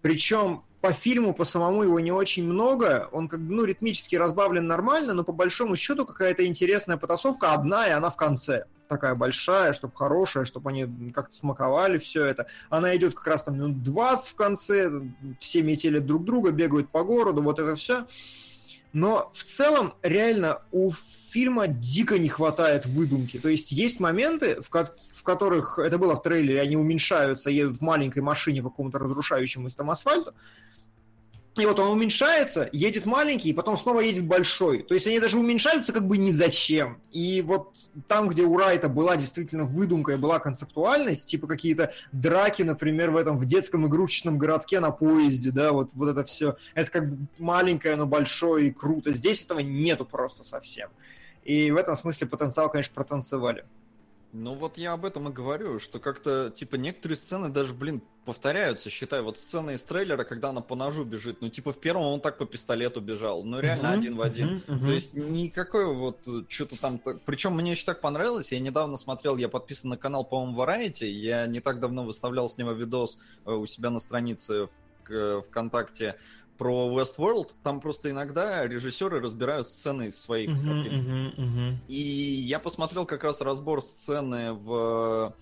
Причем 0.02 0.64
по 0.82 0.94
фильму, 0.94 1.34
по 1.34 1.46
самому 1.46 1.84
его 1.84 2.00
не 2.00 2.12
очень 2.12 2.46
много. 2.46 3.10
Он 3.12 3.28
как 3.28 3.42
бы, 3.42 3.54
ну, 3.54 3.66
ритмически 3.66 4.16
разбавлен 4.16 4.66
нормально, 4.66 5.14
но 5.14 5.24
по 5.24 5.34
большому 5.34 5.76
счету 5.76 6.06
какая-то 6.06 6.46
интересная 6.46 6.98
потасовка 6.98 7.54
одна, 7.54 7.88
и 7.88 7.92
она 7.92 8.10
в 8.10 8.16
конце. 8.16 8.66
Такая 8.90 9.14
большая, 9.14 9.74
чтобы 9.74 9.96
хорошая, 9.96 10.46
чтобы 10.46 10.72
они 10.72 11.12
как-то 11.14 11.36
смаковали 11.36 12.00
все 12.00 12.26
это. 12.26 12.48
Она 12.72 12.96
идет 12.96 13.14
как 13.14 13.28
раз 13.28 13.44
там 13.44 13.56
минут 13.56 13.84
20 13.84 14.32
в 14.32 14.36
конце, 14.36 14.92
все 15.40 15.62
метели 15.62 16.00
друг 16.00 16.26
друга, 16.26 16.50
бегают 16.50 16.90
по 16.90 17.04
городу, 17.04 17.44
вот 17.44 17.60
это 17.60 17.76
все. 17.76 18.08
Но 18.92 19.30
в 19.32 19.44
целом, 19.44 19.94
реально, 20.02 20.64
у 20.72 20.92
фильма 20.92 21.68
дико 21.68 22.18
не 22.18 22.30
хватает 22.30 22.88
выдумки. 22.88 23.38
То 23.38 23.50
есть 23.50 23.72
есть 23.72 24.00
моменты, 24.00 24.60
в, 24.60 24.70
ко- 24.70 24.92
в 25.12 25.22
которых, 25.22 25.78
это 25.78 26.00
было 26.00 26.16
в 26.16 26.24
трейлере, 26.24 26.60
они 26.60 26.76
уменьшаются, 26.76 27.52
едут 27.52 27.78
в 27.78 27.82
маленькой 27.82 28.24
машине 28.24 28.64
по 28.64 28.72
какому-то 28.72 28.98
разрушающемуся 28.98 29.78
там 29.78 29.92
асфальту, 29.92 30.34
и 31.58 31.66
вот 31.66 31.80
он 31.80 31.92
уменьшается, 31.92 32.70
едет 32.72 33.06
маленький, 33.06 33.50
и 33.50 33.54
потом 33.54 33.78
снова 33.78 34.00
едет 34.00 34.26
большой. 34.26 34.84
То 34.84 34.94
есть 34.94 35.08
они 35.08 35.20
даже 35.20 35.38
уменьшаются 35.38 35.92
как 35.92 36.08
бы 36.08 36.18
ни 36.18 36.32
зачем. 36.32 37.02
И 37.12 37.42
вот 37.42 37.74
там, 38.08 38.30
где 38.30 38.44
у 38.44 38.58
Райта 38.58 38.88
была 38.88 39.18
действительно 39.18 39.66
выдумка 39.66 40.14
и 40.14 40.18
была 40.18 40.40
концептуальность, 40.40 41.28
типа 41.28 41.48
какие-то 41.48 41.92
драки, 42.12 42.62
например, 42.62 43.12
в 43.12 43.18
этом 43.18 43.38
в 43.38 43.46
детском 43.46 43.88
игрушечном 43.88 44.38
городке 44.38 44.80
на 44.80 44.92
поезде, 44.92 45.52
да, 45.52 45.74
вот, 45.74 45.90
вот 45.94 46.10
это 46.10 46.24
все. 46.24 46.56
Это 46.76 46.92
как 46.92 47.10
бы 47.10 47.28
маленькое, 47.40 47.96
но 47.96 48.06
большое 48.06 48.68
и 48.68 48.72
круто. 48.72 49.12
Здесь 49.12 49.44
этого 49.44 49.60
нету 49.60 50.06
просто 50.06 50.44
совсем. 50.44 50.90
И 51.44 51.72
в 51.72 51.78
этом 51.78 51.96
смысле 51.96 52.28
потенциал, 52.28 52.70
конечно, 52.70 52.94
протанцевали. 52.94 53.66
Ну 54.32 54.54
вот 54.54 54.78
я 54.78 54.94
об 54.94 55.06
этом 55.06 55.30
и 55.30 55.32
говорю, 55.32 55.80
что 55.80 56.00
как-то, 56.00 56.52
типа, 56.56 56.76
некоторые 56.76 57.18
сцены 57.18 57.50
даже, 57.50 57.74
блин, 57.74 58.02
повторяются, 58.26 58.92
считай, 58.92 59.22
вот 59.22 59.38
сцена 59.38 59.72
из 59.72 59.84
трейлера, 59.84 60.24
когда 60.24 60.50
она 60.50 60.62
по 60.62 60.76
ножу 60.76 61.04
бежит, 61.04 61.42
ну, 61.42 61.50
типа, 61.50 61.72
в 61.72 61.80
первом 61.80 62.04
он 62.04 62.22
так 62.22 62.38
по 62.38 62.46
пистолету 62.46 63.02
бежал, 63.02 63.44
ну, 63.44 63.60
реально 63.60 63.90
Мгм, 63.90 64.00
один 64.00 64.16
в 64.18 64.22
один. 64.22 64.48
мгм, 64.48 64.64
мгм. 64.68 64.86
То 64.86 64.92
есть 64.92 65.14
никакой 65.14 65.86
вот 65.94 66.20
что-то 66.48 66.80
там... 66.80 67.00
Причем 67.26 67.56
мне 67.56 67.72
еще 67.72 67.86
так 67.86 68.02
понравилось, 68.02 68.52
я 68.52 68.60
недавно 68.60 68.98
смотрел, 68.98 69.36
я 69.38 69.50
подписан 69.50 69.90
на 69.90 69.98
канал, 69.98 70.24
по-моему, 70.24 70.62
Variety, 70.62 71.08
я 71.08 71.48
не 71.48 71.60
так 71.60 71.80
давно 71.80 72.04
выставлял 72.04 72.48
с 72.50 72.58
него 72.58 72.72
видос 72.72 73.18
э, 73.46 73.52
у 73.52 73.66
себя 73.66 73.90
на 73.90 74.00
странице 74.00 74.66
в 74.66 74.70
к- 75.04 75.42
ВКонтакте 75.48 76.16
про 76.60 76.90
Westworld, 76.90 77.54
там 77.64 77.80
просто 77.80 78.12
иногда 78.12 78.68
режиссеры 78.68 79.22
разбирают 79.22 79.66
сцены 79.66 80.10
из 80.10 80.20
своих 80.20 80.52
Мгм, 80.52 80.66
картин. 80.66 80.94
мгм, 80.94 81.34
мгм. 81.38 81.82
И 81.88 81.96
я 81.96 82.60
посмотрел 82.60 83.06
как 83.06 83.24
раз 83.24 83.40
разбор 83.40 83.82
сцены 83.82 84.52
в 84.52 85.38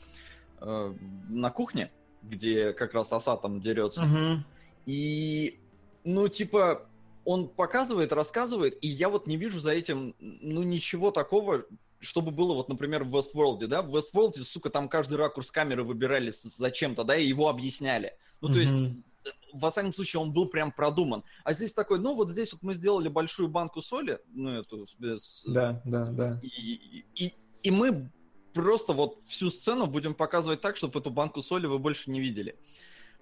э, 0.62 0.94
на 1.28 1.50
кухне, 1.50 1.92
где 2.22 2.72
как 2.72 2.94
раз 2.94 3.12
оса 3.12 3.36
там 3.36 3.60
дерется. 3.60 4.04
Мгм. 4.04 4.46
И, 4.86 5.60
ну, 6.04 6.28
типа, 6.28 6.88
он 7.26 7.50
показывает, 7.50 8.14
рассказывает, 8.14 8.78
и 8.82 8.88
я 8.88 9.10
вот 9.10 9.26
не 9.26 9.38
вижу 9.38 9.60
за 9.60 9.72
этим, 9.74 10.16
ну, 10.20 10.62
ничего 10.62 11.10
такого, 11.10 11.66
чтобы 12.00 12.30
было, 12.30 12.54
вот, 12.54 12.70
например, 12.70 13.04
в 13.04 13.16
Westworld, 13.18 13.66
да? 13.66 13.82
В 13.82 13.96
Westworld, 13.98 14.36
сука, 14.44 14.70
там 14.70 14.88
каждый 14.88 15.16
ракурс 15.16 15.50
камеры 15.50 15.84
выбирали 15.84 16.32
зачем-то, 16.32 17.04
да, 17.04 17.18
и 17.18 17.26
его 17.26 17.50
объясняли. 17.50 18.14
Ну, 18.40 18.50
то 18.50 18.60
есть, 18.60 18.74
Мгм. 18.74 19.04
В 19.54 19.66
остальном 19.66 19.94
случае 19.94 20.22
он 20.22 20.32
был 20.32 20.48
прям 20.48 20.72
продуман. 20.72 21.24
А 21.44 21.54
здесь 21.54 21.74
такой, 21.74 22.00
ну, 22.00 22.16
вот 22.16 22.30
здесь 22.30 22.54
вот 22.54 22.62
мы 22.62 22.74
сделали 22.74 23.08
большую 23.08 23.50
банку 23.50 23.82
соли, 23.82 24.20
ну, 24.28 24.52
эту, 24.52 24.88
без, 24.98 25.46
Да, 25.48 25.82
да, 25.86 26.12
да. 26.12 26.40
и, 26.42 27.06
и, 27.16 27.34
и 27.64 27.72
мы 27.72 28.12
просто 28.54 28.94
вот 28.94 29.20
всю 29.26 29.50
сцену 29.50 29.86
будем 29.86 30.14
показывать 30.16 30.62
так, 30.62 30.76
чтобы 30.76 31.00
эту 31.00 31.12
банку 31.12 31.42
соли 31.42 31.68
вы 31.68 31.80
больше 31.80 32.10
не 32.10 32.20
видели. 32.20 32.58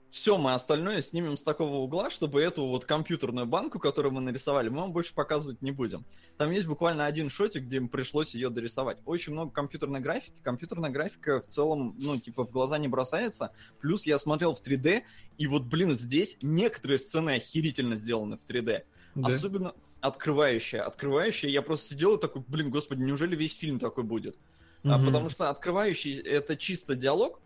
Все 0.09 0.37
мы 0.37 0.53
остальное 0.53 1.01
снимем 1.01 1.35
с 1.35 1.43
такого 1.43 1.77
угла, 1.77 2.09
чтобы 2.09 2.41
эту 2.41 2.65
вот 2.65 2.85
компьютерную 2.85 3.45
банку, 3.45 3.79
которую 3.79 4.13
мы 4.13 4.21
нарисовали, 4.21 4.69
мы 4.69 4.81
вам 4.81 4.93
больше 4.93 5.13
показывать 5.13 5.61
не 5.61 5.71
будем. 5.71 6.05
Там 6.37 6.51
есть 6.51 6.67
буквально 6.67 7.05
один 7.05 7.29
шотик, 7.29 7.63
где 7.63 7.77
им 7.77 7.89
пришлось 7.89 8.33
ее 8.33 8.49
дорисовать. 8.49 8.97
Очень 9.05 9.33
много 9.33 9.51
компьютерной 9.51 9.99
графики. 9.99 10.41
Компьютерная 10.41 10.89
графика 10.89 11.41
в 11.41 11.47
целом, 11.47 11.95
ну, 11.97 12.17
типа, 12.17 12.45
в 12.45 12.51
глаза 12.51 12.77
не 12.77 12.87
бросается. 12.87 13.51
Плюс 13.81 14.05
я 14.05 14.17
смотрел 14.17 14.53
в 14.53 14.65
3D, 14.65 15.03
и 15.37 15.47
вот, 15.47 15.63
блин, 15.63 15.95
здесь 15.95 16.37
некоторые 16.41 16.97
сцены 16.97 17.35
охерительно 17.35 17.97
сделаны 17.97 18.37
в 18.37 18.45
3D. 18.49 18.83
Да. 19.15 19.27
Особенно 19.27 19.73
открывающая. 20.01 20.83
Открывающая, 20.85 21.49
я 21.49 21.61
просто 21.61 21.89
сидел 21.93 22.15
и 22.15 22.21
такой, 22.21 22.43
блин, 22.47 22.69
господи, 22.69 23.01
неужели 23.01 23.35
весь 23.35 23.57
фильм 23.57 23.79
такой 23.79 24.03
будет? 24.03 24.37
А, 24.83 24.97
Мгм. 24.97 25.07
потому 25.07 25.29
что 25.29 25.49
открывающий 25.49 26.19
это 26.19 26.55
чисто 26.55 26.95
диалог, 26.95 27.41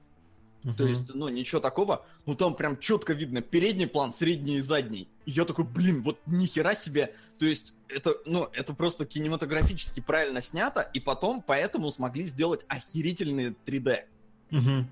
то 0.64 0.84
Мгм. 0.84 0.88
есть, 0.88 1.14
ну, 1.14 1.30
ничего 1.30 1.62
такого. 1.62 2.06
Ну, 2.26 2.36
там 2.36 2.54
прям 2.54 2.78
четко 2.80 3.14
видно 3.14 3.42
передний 3.42 3.88
план, 3.88 4.12
средний 4.12 4.58
и 4.58 4.62
задний. 4.62 5.08
И 5.26 5.32
я 5.32 5.46
такой, 5.46 5.64
блин, 5.66 6.02
вот 6.02 6.20
нихера 6.26 6.76
себе. 6.76 7.16
То 7.38 7.46
есть, 7.46 7.74
это, 7.88 8.16
ну, 8.26 8.50
это 8.52 8.74
просто 8.74 9.06
кинематографически 9.06 10.02
правильно 10.02 10.42
снято, 10.42 10.82
и 10.82 11.00
потом 11.00 11.42
поэтому 11.42 11.90
смогли 11.92 12.26
сделать 12.26 12.66
охерительные 12.68 13.56
3D. 13.66 14.06
Мгм. 14.50 14.90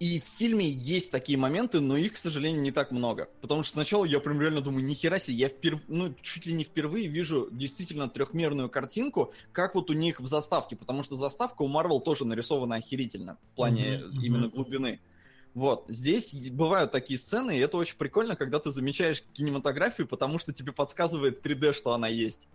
И 0.00 0.20
в 0.20 0.38
фильме 0.38 0.68
есть 0.68 1.10
такие 1.10 1.36
моменты, 1.36 1.80
но 1.80 1.96
их, 1.96 2.12
к 2.12 2.18
сожалению, 2.18 2.62
не 2.62 2.70
так 2.70 2.92
много. 2.92 3.28
Потому 3.40 3.64
что 3.64 3.72
сначала 3.72 4.04
я 4.04 4.20
прям 4.20 4.40
реально 4.40 4.60
думаю, 4.60 4.84
нихера 4.84 5.18
себе, 5.18 5.36
я 5.36 5.48
вперв... 5.48 5.80
ну, 5.88 6.14
чуть 6.22 6.46
ли 6.46 6.52
не 6.52 6.62
впервые 6.62 7.08
вижу 7.08 7.48
действительно 7.50 8.08
трехмерную 8.08 8.68
картинку, 8.70 9.32
как 9.52 9.74
вот 9.74 9.90
у 9.90 9.94
них 9.94 10.20
в 10.20 10.26
заставке. 10.28 10.76
Потому 10.76 11.02
что 11.02 11.16
заставка 11.16 11.62
у 11.62 11.68
Marvel 11.68 12.00
тоже 12.00 12.24
нарисована 12.24 12.76
охерительно 12.76 13.38
в 13.52 13.56
плане 13.56 13.98
мгм. 13.98 14.20
именно 14.20 14.48
глубины. 14.48 15.00
Вот, 15.54 15.86
здесь 15.88 16.32
бывают 16.52 16.92
такие 16.92 17.18
сцены, 17.18 17.56
и 17.56 17.60
это 17.60 17.78
очень 17.78 17.96
прикольно, 17.96 18.36
когда 18.36 18.60
ты 18.60 18.70
замечаешь 18.70 19.24
кинематографию, 19.32 20.06
потому 20.06 20.38
что 20.38 20.52
тебе 20.52 20.70
подсказывает 20.70 21.44
3D, 21.44 21.72
что 21.72 21.94
она 21.94 22.06
есть. 22.06 22.46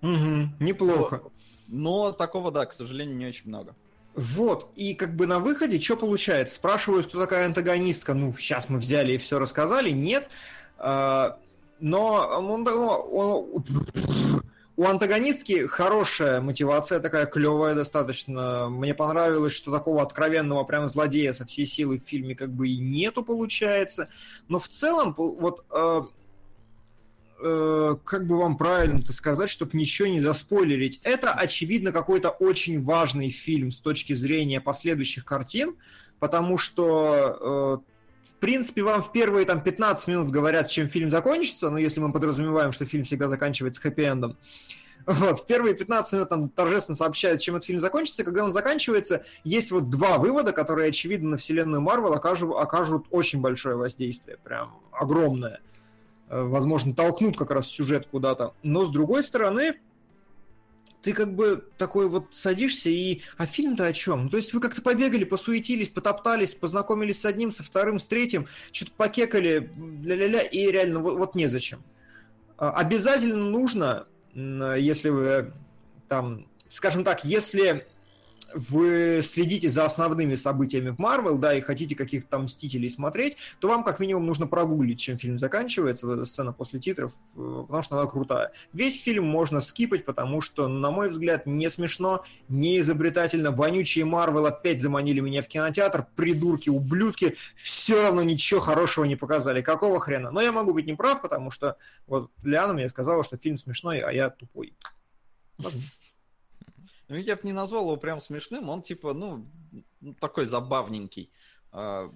Мгм. 0.00 0.56
Неплохо. 0.58 1.22
Но 1.68 2.10
такого, 2.10 2.50
да, 2.50 2.66
к 2.66 2.72
сожалению, 2.72 3.16
не 3.16 3.26
очень 3.26 3.48
много. 3.48 3.76
Вот, 4.18 4.72
и 4.74 4.94
как 4.94 5.14
бы 5.14 5.26
на 5.28 5.38
выходе 5.38 5.80
что 5.80 5.96
получается? 5.96 6.56
Спрашивают, 6.56 7.06
кто 7.06 7.20
такая 7.20 7.46
антагонистка. 7.46 8.14
Ну, 8.14 8.34
сейчас 8.36 8.68
мы 8.68 8.78
взяли 8.80 9.12
и 9.12 9.16
все 9.16 9.38
рассказали. 9.38 9.90
Нет. 9.90 10.28
А, 10.76 11.38
Но 11.80 12.14
он- 12.40 12.66
у 14.76 14.84
антагонистки 14.84 15.66
хорошая 15.66 16.40
мотивация, 16.40 16.98
такая 16.98 17.26
клевая 17.26 17.76
достаточно. 17.76 18.68
Мне 18.68 18.92
понравилось, 18.92 19.52
что 19.52 19.70
такого 19.70 20.02
откровенного 20.02 20.64
прям 20.64 20.88
злодея 20.88 21.32
со 21.32 21.46
всей 21.46 21.66
силы 21.66 21.98
в 21.98 22.02
фильме 22.02 22.34
как 22.34 22.50
бы 22.50 22.68
и 22.68 22.78
нету, 22.78 23.22
получается. 23.24 24.08
Но 24.48 24.58
в 24.58 24.66
целом, 24.66 25.14
вот 25.16 25.64
э, 27.40 27.96
как 28.04 28.26
бы 28.26 28.38
вам 28.38 28.56
правильно-то 28.56 29.12
сказать, 29.12 29.50
чтобы 29.50 29.76
ничего 29.76 30.08
не 30.08 30.20
заспойлерить. 30.20 31.00
Это, 31.04 31.32
очевидно, 31.32 31.92
какой-то 31.92 32.30
очень 32.30 32.82
важный 32.82 33.30
фильм 33.30 33.70
с 33.70 33.80
точки 33.80 34.12
зрения 34.12 34.60
последующих 34.60 35.24
картин, 35.24 35.76
потому 36.18 36.58
что, 36.58 37.82
э, 37.84 38.30
в 38.30 38.34
принципе, 38.40 38.82
вам 38.82 39.02
в 39.02 39.12
первые 39.12 39.46
там 39.46 39.62
15 39.62 40.08
минут 40.08 40.30
говорят, 40.30 40.68
чем 40.68 40.88
фильм 40.88 41.10
закончится, 41.10 41.70
ну, 41.70 41.76
если 41.76 42.00
мы 42.00 42.12
подразумеваем, 42.12 42.72
что 42.72 42.86
фильм 42.86 43.04
всегда 43.04 43.28
заканчивается 43.28 43.80
хэппи-эндом. 43.80 44.36
Вот, 45.06 45.38
в 45.38 45.46
первые 45.46 45.74
15 45.74 46.12
минут 46.12 46.28
там 46.28 46.48
торжественно 46.50 46.94
сообщают, 46.94 47.40
чем 47.40 47.56
этот 47.56 47.66
фильм 47.66 47.80
закончится. 47.80 48.24
Когда 48.24 48.44
он 48.44 48.52
заканчивается, 48.52 49.24
есть 49.42 49.70
вот 49.70 49.88
два 49.88 50.18
вывода, 50.18 50.52
которые, 50.52 50.90
очевидно, 50.90 51.30
на 51.30 51.36
вселенную 51.38 51.80
Марвел 51.80 52.12
окажут, 52.12 52.52
окажут 52.54 53.06
очень 53.10 53.40
большое 53.40 53.76
воздействие, 53.76 54.36
прям 54.36 54.74
огромное. 54.92 55.60
Э, 56.28 56.42
Возможно, 56.42 56.94
толкнут 56.94 57.36
как 57.36 57.50
раз 57.50 57.66
сюжет 57.66 58.06
куда-то. 58.10 58.54
Но, 58.62 58.84
с 58.84 58.90
другой 58.90 59.22
стороны, 59.22 59.78
ты 61.02 61.12
как 61.12 61.34
бы 61.34 61.64
такой 61.78 62.08
вот 62.08 62.34
садишься 62.34 62.90
и... 62.90 63.22
А 63.36 63.46
фильм-то 63.46 63.86
о 63.86 63.92
чем? 63.92 64.24
Ну, 64.24 64.28
То 64.30 64.36
есть 64.36 64.52
вы 64.52 64.60
как-то 64.60 64.82
побегали, 64.82 65.24
посуетились, 65.24 65.88
потоптались, 65.88 66.54
познакомились 66.54 67.20
с 67.20 67.24
одним, 67.24 67.52
со 67.52 67.62
вторым, 67.62 67.98
с 67.98 68.06
третьим, 68.06 68.46
что-то 68.72 68.92
покекали, 68.96 69.70
ля-ля-ля, 70.02 70.42
и 70.42 70.70
реально 70.70 71.00
вот, 71.00 71.16
вот 71.16 71.34
незачем. 71.34 71.82
А, 72.56 72.72
Обязательно 72.72 73.36
нужно, 73.36 74.06
если 74.34 75.10
вы 75.10 75.52
там, 76.08 76.46
скажем 76.66 77.04
так, 77.04 77.24
если 77.24 77.86
вы 78.54 79.20
следите 79.22 79.68
за 79.68 79.84
основными 79.84 80.34
событиями 80.34 80.90
в 80.90 80.98
Марвел, 80.98 81.38
да, 81.38 81.54
и 81.54 81.60
хотите 81.60 81.94
каких-то 81.94 82.28
там 82.30 82.44
Мстителей 82.44 82.88
смотреть, 82.88 83.36
то 83.58 83.68
вам 83.68 83.84
как 83.84 84.00
минимум 84.00 84.26
нужно 84.26 84.46
прогуглить, 84.46 85.00
чем 85.00 85.18
фильм 85.18 85.38
заканчивается, 85.38 86.24
сцена 86.24 86.52
после 86.52 86.80
титров, 86.80 87.12
э, 87.36 87.64
потому 87.66 87.82
что 87.82 87.98
она 87.98 88.08
крутая. 88.08 88.52
Весь 88.72 89.02
фильм 89.02 89.24
можно 89.26 89.60
скипать, 89.60 90.04
потому 90.04 90.40
что, 90.40 90.68
на 90.68 90.90
мой 90.90 91.10
взгляд, 91.10 91.46
не 91.46 91.68
смешно, 91.70 92.24
не 92.48 92.78
изобретательно. 92.80 93.50
Вонючие 93.50 94.04
Марвел 94.04 94.46
опять 94.46 94.80
заманили 94.80 95.20
меня 95.20 95.42
в 95.42 95.48
кинотеатр, 95.48 96.06
придурки, 96.16 96.70
ублюдки, 96.70 97.36
все 97.56 98.02
равно 98.02 98.22
ничего 98.22 98.60
хорошего 98.60 99.04
не 99.04 99.16
показали. 99.16 99.62
Какого 99.62 100.00
хрена? 100.00 100.30
Но 100.30 100.40
я 100.40 100.52
могу 100.52 100.72
быть 100.72 100.86
неправ, 100.86 101.22
потому 101.22 101.50
что 101.50 101.76
вот 102.06 102.30
Лиана 102.42 102.72
мне 102.72 102.88
сказала, 102.88 103.24
что 103.24 103.36
фильм 103.36 103.56
смешной, 103.56 104.00
а 104.00 104.10
я 104.12 104.30
тупой. 104.30 104.74
Ладно. 105.58 105.80
Ну, 107.08 107.16
я 107.16 107.36
бы 107.36 107.42
не 107.44 107.52
назвал 107.52 107.84
его 107.84 107.96
прям 107.96 108.20
смешным, 108.20 108.68
он 108.68 108.82
типа, 108.82 109.14
ну, 109.14 109.46
такой 110.20 110.46
забавненький. 110.46 111.30
А, 111.72 112.10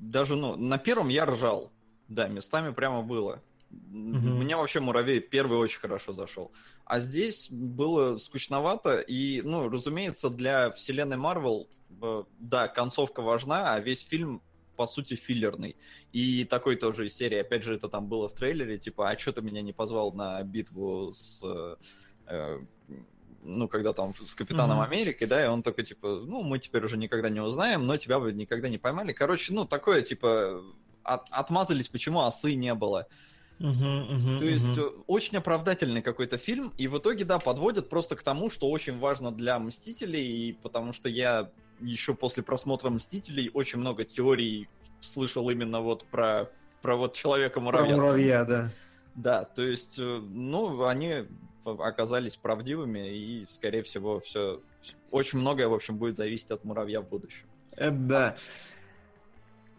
Даже, 0.00 0.36
ну, 0.36 0.56
на 0.56 0.78
первом 0.78 1.08
я 1.08 1.26
ржал. 1.26 1.72
Да, 2.08 2.28
местами 2.28 2.72
прямо 2.72 3.02
было. 3.02 3.42
Мгм. 3.70 4.38
Мне 4.38 4.56
вообще 4.56 4.78
муравей 4.80 5.20
первый 5.20 5.58
очень 5.58 5.80
хорошо 5.80 6.12
зашел. 6.12 6.52
А 6.84 7.00
здесь 7.00 7.48
было 7.50 8.16
скучновато, 8.16 9.00
и, 9.00 9.42
ну, 9.42 9.68
разумеется, 9.68 10.30
для 10.30 10.70
вселенной 10.70 11.16
Марвел, 11.16 11.68
э, 12.00 12.24
да, 12.38 12.68
концовка 12.68 13.22
важна, 13.22 13.74
а 13.74 13.80
весь 13.80 14.00
фильм 14.06 14.42
по 14.76 14.86
сути, 14.86 15.14
филлерный. 15.14 15.74
И 16.12 16.44
такой 16.44 16.76
тоже 16.76 17.06
из 17.06 17.16
серии, 17.16 17.38
опять 17.38 17.64
же, 17.64 17.74
это 17.74 17.88
там 17.88 18.06
было 18.08 18.28
в 18.28 18.34
трейлере, 18.34 18.78
типа, 18.78 19.08
а 19.10 19.18
что 19.18 19.32
ты 19.32 19.40
меня 19.40 19.62
не 19.62 19.72
позвал 19.72 20.12
на 20.12 20.42
битву 20.42 21.12
с... 21.12 21.42
э, 21.42 21.76
э, 22.26 22.60
ну, 23.46 23.68
когда 23.68 23.92
там 23.92 24.12
с 24.14 24.34
Капитаном 24.34 24.78
Мгм. 24.78 24.86
Америкой, 24.86 25.26
да, 25.26 25.44
и 25.44 25.48
он 25.48 25.62
такой, 25.62 25.84
типа, 25.84 26.22
ну, 26.26 26.42
мы 26.42 26.58
теперь 26.58 26.84
уже 26.84 26.96
никогда 26.96 27.28
не 27.28 27.40
узнаем, 27.40 27.86
но 27.86 27.96
тебя 27.96 28.18
бы 28.18 28.32
никогда 28.32 28.68
не 28.68 28.78
поймали. 28.78 29.12
Короче, 29.12 29.52
ну, 29.54 29.64
такое, 29.64 30.02
типа, 30.02 30.62
от- 31.02 31.28
отмазались, 31.30 31.88
почему 31.88 32.20
осы 32.20 32.54
не 32.54 32.74
было. 32.74 33.06
То 33.58 34.44
есть 34.44 34.76
э, 34.76 34.82
очень 35.06 35.38
оправдательный 35.38 36.02
какой-то 36.02 36.36
фильм, 36.36 36.72
и 36.76 36.88
в 36.88 36.98
итоге, 36.98 37.24
да, 37.24 37.38
подводят 37.38 37.88
просто 37.88 38.14
к 38.16 38.22
тому, 38.22 38.50
что 38.50 38.68
очень 38.68 38.98
важно 38.98 39.32
для 39.32 39.58
Мстителей, 39.58 40.48
и 40.48 40.52
потому 40.52 40.92
что 40.92 41.08
я 41.08 41.50
еще 41.80 42.14
после 42.14 42.42
просмотра 42.42 42.90
Мстителей 42.90 43.50
очень 43.54 43.78
много 43.78 44.04
теорий 44.04 44.68
слышал 45.00 45.48
именно 45.48 45.80
вот 45.80 46.04
про, 46.06 46.50
про 46.82 46.96
вот 46.96 47.12
Про 47.12 47.18
Человека-муравья. 47.18 47.96
муравья, 47.96 48.44
да. 48.44 48.70
Да, 49.14 49.44
то 49.44 49.62
есть, 49.62 49.98
э, 49.98 50.02
ну, 50.02 50.84
они 50.84 51.24
оказались 51.66 52.36
правдивыми, 52.36 53.08
и, 53.08 53.46
скорее 53.50 53.82
всего, 53.82 54.20
все... 54.20 54.60
Очень 55.10 55.40
многое, 55.40 55.68
в 55.68 55.74
общем, 55.74 55.96
будет 55.96 56.16
зависеть 56.16 56.50
от 56.50 56.64
муравья 56.64 57.00
в 57.00 57.08
будущем. 57.08 57.46
Это 57.76 57.92
да. 57.92 58.36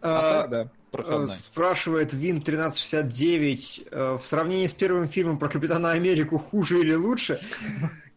А, 0.00 0.18
А, 0.18 0.42
так, 0.42 0.50
да, 0.50 0.62
э, 0.62 0.68
проходной. 0.90 1.28
Спрашивает 1.28 2.12
Вин 2.12 2.38
1369, 2.38 3.84
э, 3.90 4.16
в 4.20 4.24
сравнении 4.24 4.66
с 4.66 4.74
первым 4.74 5.08
фильмом 5.08 5.38
про 5.38 5.48
Капитана 5.48 5.92
Америку 5.92 6.38
хуже 6.38 6.80
или 6.80 6.94
лучше? 6.94 7.40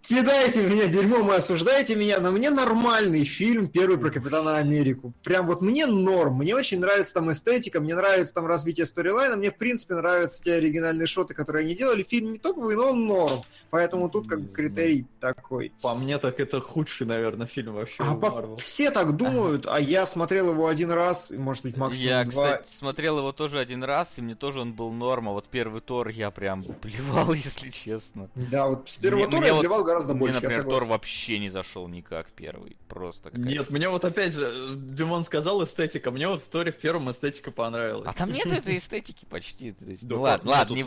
Кидайте 0.01 0.63
меня 0.63 0.87
дерьмом 0.87 1.31
и 1.31 1.35
осуждайте 1.35 1.95
меня, 1.95 2.19
но 2.19 2.31
мне 2.31 2.49
нормальный 2.49 3.23
фильм 3.23 3.67
первый 3.67 3.97
про 3.99 4.09
Капитана 4.09 4.57
Америку. 4.57 5.13
Прям 5.23 5.45
вот 5.45 5.61
мне 5.61 5.85
норм, 5.85 6.37
мне 6.37 6.55
очень 6.55 6.79
нравится 6.79 7.13
там 7.13 7.31
эстетика, 7.31 7.79
мне 7.79 7.93
нравится 7.95 8.33
там 8.33 8.47
развитие 8.47 8.87
сторилайна, 8.87 9.37
мне 9.37 9.51
в 9.51 9.57
принципе 9.57 9.93
нравятся 9.93 10.41
те 10.41 10.53
оригинальные 10.55 11.05
шоты, 11.05 11.33
которые 11.35 11.65
они 11.65 11.75
делали. 11.75 12.01
Фильм 12.03 12.31
не 12.33 12.39
топовый, 12.39 12.75
но 12.75 12.89
он 12.91 13.05
норм. 13.05 13.41
Поэтому 13.69 14.09
тут 14.09 14.27
как 14.27 14.41
бы 14.41 14.47
Не 14.47 14.53
критерий 14.53 15.05
такой. 15.19 15.71
По 15.81 15.93
мне, 15.93 16.17
так 16.17 16.39
это 16.39 16.59
худший, 16.61 17.05
наверное, 17.05 17.45
фильм 17.47 17.73
вообще 17.75 17.97
А 18.03 18.15
по- 18.15 18.57
все 18.57 18.89
так 18.91 19.15
думают, 19.15 19.65
а 19.69 19.79
я 19.79 20.05
смотрел 20.07 20.49
его 20.51 20.67
один 20.67 20.91
раз, 20.91 21.29
и, 21.29 21.37
может 21.37 21.63
быть, 21.63 21.77
максимум 21.77 22.07
Я, 22.09 22.23
два. 22.25 22.57
кстати, 22.57 22.67
смотрел 22.75 23.19
его 23.19 23.31
тоже 23.31 23.59
один 23.59 23.83
раз, 23.83 24.09
и 24.17 24.21
мне 24.21 24.35
тоже 24.35 24.59
он 24.61 24.73
был 24.73 24.91
норма. 24.91 25.31
Вот 25.31 25.45
первый 25.47 25.79
Тор 25.79 26.07
я 26.09 26.31
прям 26.31 26.63
плевал, 26.81 27.33
если 27.33 27.69
честно. 27.69 28.29
Да, 28.35 28.67
вот 28.67 28.89
с 28.89 28.97
первого 28.97 29.21
Мне- 29.21 29.27
тура 29.29 29.39
мне 29.39 29.47
я 29.47 29.53
вот- 29.53 29.59
плевал 29.61 29.83
гораздо 29.91 30.13
Мне, 30.13 30.19
больше, 30.19 30.39
я 30.41 30.49
например, 30.49 30.63
Тор 30.65 30.85
вообще 30.85 31.39
не 31.39 31.49
зашел 31.49 31.87
никак 31.87 32.27
первый. 32.31 32.77
Просто 32.87 33.31
Нет, 33.33 33.69
мне 33.69 33.89
вот 33.89 34.05
опять 34.05 34.33
же, 34.33 34.75
Димон 34.75 35.23
сказал 35.23 35.63
эстетика, 35.63 36.11
мне 36.11 36.27
вот 36.27 36.41
в 36.41 36.47
Торе 36.47 36.71
в 36.71 36.77
первом 36.77 37.11
эстетика 37.11 37.51
понравилась. 37.51 38.07
А 38.07 38.13
там 38.13 38.31
нет 38.33 38.47
этой 38.47 38.77
эстетики 38.77 39.25
почти. 39.29 39.75
ну 40.03 40.21
ладно, 40.21 40.51
ладно, 40.51 40.73
не... 40.73 40.83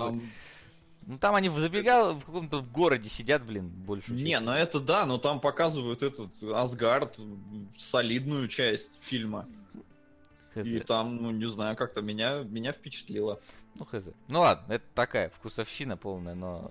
Ну 1.06 1.18
там 1.18 1.34
они 1.34 1.50
забегал 1.50 2.14
в 2.14 2.24
каком-то 2.24 2.62
городе 2.62 3.10
сидят, 3.10 3.44
блин, 3.44 3.68
больше. 3.68 4.12
Не, 4.12 4.40
ну 4.40 4.52
это 4.52 4.80
да, 4.80 5.04
но 5.04 5.18
там 5.18 5.38
показывают 5.38 6.02
этот 6.02 6.30
Асгард, 6.42 7.18
солидную 7.76 8.48
часть 8.48 8.90
фильма. 9.02 9.46
И 10.54 10.80
там, 10.80 11.16
ну 11.16 11.30
не 11.30 11.48
знаю, 11.48 11.76
как-то 11.76 12.00
меня, 12.00 12.42
меня 12.42 12.72
впечатлило. 12.72 13.40
Ну 13.74 13.84
хз. 13.84 14.08
Ну 14.28 14.40
ладно, 14.40 14.72
это 14.72 14.84
такая 14.94 15.30
вкусовщина 15.30 15.96
полная, 15.96 16.34
но... 16.34 16.70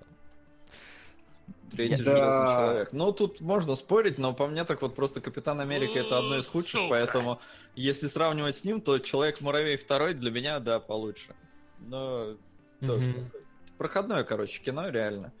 Третий 1.70 2.02
Да. 2.02 2.12
железный 2.12 2.54
человек. 2.54 2.88
Ну, 2.92 3.12
тут 3.12 3.40
можно 3.40 3.74
спорить, 3.74 4.18
но 4.18 4.32
по 4.32 4.46
мне 4.46 4.64
так 4.64 4.82
вот 4.82 4.94
просто 4.94 5.20
Капитан 5.20 5.60
Америка 5.60 5.98
это 5.98 6.18
одно 6.18 6.36
из 6.38 6.46
худших, 6.46 6.72
Сука. 6.82 6.86
поэтому 6.90 7.40
если 7.74 8.06
сравнивать 8.06 8.56
с 8.56 8.64
ним, 8.64 8.80
то 8.80 8.98
Человек-муравей 8.98 9.76
второй 9.76 10.14
для 10.14 10.30
меня, 10.30 10.60
да, 10.60 10.78
получше. 10.78 11.34
Но 11.80 12.34
тоже 12.80 13.10
Мгм. 13.10 13.30
проходное, 13.78 14.22
короче, 14.24 14.60
кино, 14.62 14.88
реально. 14.88 15.32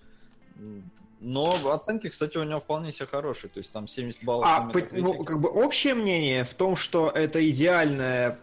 Но 1.20 1.56
оценки, 1.72 2.08
кстати, 2.08 2.36
у 2.36 2.42
него 2.42 2.60
вполне 2.60 2.92
себе 2.92 3.06
хорошие. 3.06 3.48
То 3.50 3.58
есть 3.58 3.72
там 3.72 3.88
70 3.88 4.24
баллов. 4.24 4.46
А, 4.48 4.68
по- 4.68 4.80
ну, 4.92 5.24
как 5.24 5.40
бы 5.40 5.48
общее 5.48 5.94
мнение 5.94 6.44
в 6.44 6.52
том, 6.54 6.76
что 6.76 7.08
это 7.10 7.48
идеальное 7.48 8.38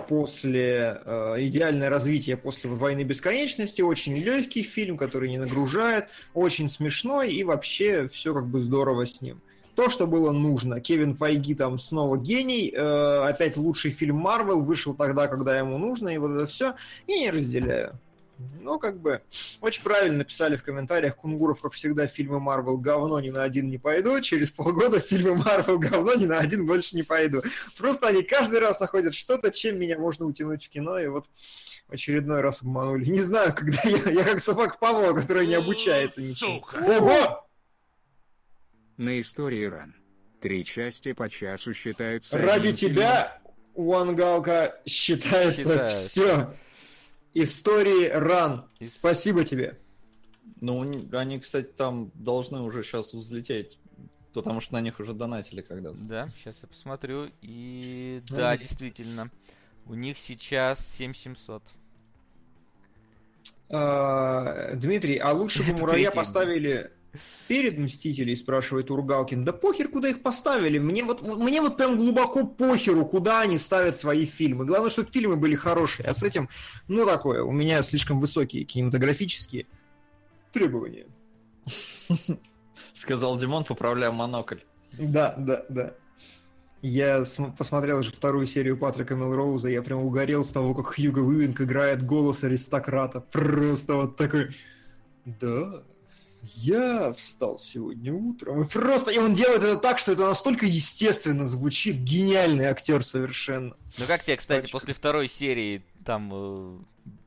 после 0.00 1.00
э, 1.04 1.34
идеальное 1.38 1.88
развитие 1.88 2.36
после 2.36 2.70
войны 2.70 3.02
бесконечности, 3.02 3.82
очень 3.82 4.16
легкий 4.16 4.62
фильм, 4.62 4.96
который 4.96 5.28
не 5.28 5.38
нагружает, 5.38 6.10
очень 6.34 6.68
смешной 6.68 7.32
и 7.32 7.44
вообще 7.44 8.08
все 8.08 8.34
как 8.34 8.46
бы 8.46 8.60
здорово 8.60 9.06
с 9.06 9.20
ним. 9.20 9.40
То, 9.76 9.88
что 9.88 10.06
было 10.06 10.32
нужно. 10.32 10.80
Кевин 10.80 11.14
Файги 11.14 11.54
там 11.54 11.78
снова 11.78 12.16
гений, 12.16 12.72
э, 12.74 13.28
опять 13.28 13.56
лучший 13.56 13.90
фильм 13.90 14.16
Марвел 14.16 14.62
вышел 14.62 14.94
тогда, 14.94 15.28
когда 15.28 15.58
ему 15.58 15.78
нужно, 15.78 16.08
и 16.08 16.18
вот 16.18 16.32
это 16.32 16.46
все. 16.46 16.74
Я 17.06 17.18
не 17.18 17.30
разделяю. 17.30 17.98
Ну, 18.60 18.78
как 18.78 19.00
бы, 19.00 19.22
очень 19.60 19.82
правильно 19.82 20.18
написали 20.18 20.56
в 20.56 20.62
комментариях 20.62 21.16
Кунгуров, 21.16 21.60
как 21.60 21.72
всегда, 21.72 22.06
фильмы 22.06 22.40
Марвел 22.40 22.78
говно 22.78 23.20
ни 23.20 23.30
на 23.30 23.42
один 23.42 23.68
не 23.68 23.78
пойду, 23.78 24.20
через 24.20 24.50
полгода 24.50 25.00
фильмы 25.00 25.36
Марвел 25.36 25.78
говно 25.78 26.14
ни 26.14 26.26
на 26.26 26.38
один 26.38 26.66
больше 26.66 26.96
не 26.96 27.02
пойду. 27.02 27.42
Просто 27.76 28.08
они 28.08 28.22
каждый 28.22 28.60
раз 28.60 28.80
находят 28.80 29.14
что-то, 29.14 29.50
чем 29.50 29.78
меня 29.78 29.98
можно 29.98 30.26
утянуть 30.26 30.64
в 30.64 30.68
кино, 30.70 30.98
и 30.98 31.08
вот 31.08 31.26
очередной 31.88 32.40
раз 32.40 32.62
обманули. 32.62 33.06
Не 33.06 33.22
знаю, 33.22 33.54
когда 33.54 33.80
я, 33.84 34.10
я 34.10 34.24
как 34.24 34.40
собака 34.40 34.76
Павлова, 34.78 35.18
который 35.18 35.46
не 35.46 35.54
обучается 35.54 36.22
ничему. 36.22 36.60
Сука. 36.60 36.76
Ого! 36.76 37.46
На 38.96 39.20
истории 39.20 39.64
ран. 39.64 39.94
Три 40.40 40.64
части 40.64 41.12
по 41.12 41.28
часу 41.28 41.74
считаются... 41.74 42.38
Ради 42.38 42.72
тебя, 42.72 43.40
Уангалка, 43.74 44.80
считается, 44.86 45.62
Считается. 45.62 46.08
все. 46.08 46.54
Истории 47.34 48.08
ран. 48.08 48.66
Спасибо 48.80 49.44
тебе. 49.44 49.78
Ну, 50.60 50.82
они, 51.12 51.40
кстати, 51.40 51.66
там 51.66 52.10
должны 52.14 52.60
уже 52.60 52.82
сейчас 52.82 53.12
взлететь. 53.12 53.78
Потому 54.32 54.60
что 54.60 54.74
на 54.74 54.80
них 54.80 55.00
уже 55.00 55.12
донатили 55.12 55.60
когда-то. 55.60 55.98
Да, 56.04 56.30
сейчас 56.36 56.58
я 56.62 56.68
посмотрю. 56.68 57.30
И 57.42 58.22
Ну, 58.30 58.36
да, 58.36 58.52
видишь. 58.52 58.68
действительно. 58.68 59.30
У 59.86 59.94
них 59.94 60.18
сейчас 60.18 60.86
7700. 60.96 61.62
А, 63.70 64.74
Дмитрий, 64.74 65.16
а 65.16 65.32
лучше 65.32 65.62
бы 65.64 65.72
муравья 65.80 66.10
поставили 66.10 66.90
перед 67.48 67.78
Мстителей, 67.78 68.36
спрашивает 68.36 68.90
Ургалкин. 68.90 69.44
Да 69.44 69.52
похер, 69.52 69.88
куда 69.88 70.08
их 70.08 70.22
поставили. 70.22 70.78
Мне 70.78 71.04
вот, 71.04 71.22
мне 71.22 71.60
вот 71.60 71.76
прям 71.76 71.96
глубоко 71.96 72.46
похеру, 72.46 73.04
куда 73.04 73.40
они 73.40 73.58
ставят 73.58 73.96
свои 73.96 74.24
фильмы. 74.24 74.64
Главное, 74.64 74.90
чтобы 74.90 75.10
фильмы 75.10 75.36
были 75.36 75.54
хорошие. 75.54 76.06
А 76.06 76.14
с 76.14 76.22
этим, 76.22 76.48
ну 76.88 77.06
такое, 77.06 77.42
у 77.42 77.52
меня 77.52 77.82
слишком 77.82 78.20
высокие 78.20 78.64
кинематографические 78.64 79.66
требования. 80.52 81.06
Сказал 82.92 83.36
Димон, 83.38 83.64
поправляя 83.64 84.10
монокль. 84.10 84.58
Да, 84.98 85.34
да, 85.38 85.64
да. 85.68 85.94
Я 86.82 87.24
см- 87.24 87.56
посмотрел 87.56 87.98
уже 88.00 88.10
вторую 88.10 88.46
серию 88.46 88.76
Патрика 88.78 89.14
Мелроуза, 89.14 89.68
я 89.68 89.82
прям 89.82 90.00
угорел 90.02 90.44
с 90.44 90.48
того, 90.48 90.74
как 90.74 90.94
Хьюго 90.94 91.18
Уивинг 91.18 91.60
играет 91.60 92.04
голос 92.04 92.42
аристократа. 92.42 93.20
Просто 93.20 93.94
вот 93.96 94.16
такой... 94.16 94.50
Да, 95.26 95.82
я 96.42 97.12
встал 97.12 97.58
сегодня 97.58 98.12
утром. 98.12 98.62
И 98.62 98.66
просто... 98.66 99.10
И 99.10 99.18
он 99.18 99.34
делает 99.34 99.62
это 99.62 99.76
так, 99.76 99.98
что 99.98 100.12
это 100.12 100.26
настолько 100.26 100.66
естественно 100.66 101.46
звучит. 101.46 101.96
Гениальный 101.96 102.66
актер 102.66 103.02
совершенно. 103.02 103.74
Ну 103.98 104.06
как 104.06 104.24
тебе, 104.24 104.36
кстати, 104.36 104.62
Точно. 104.62 104.78
после 104.78 104.94
второй 104.94 105.28
серии 105.28 105.84
там 106.04 106.30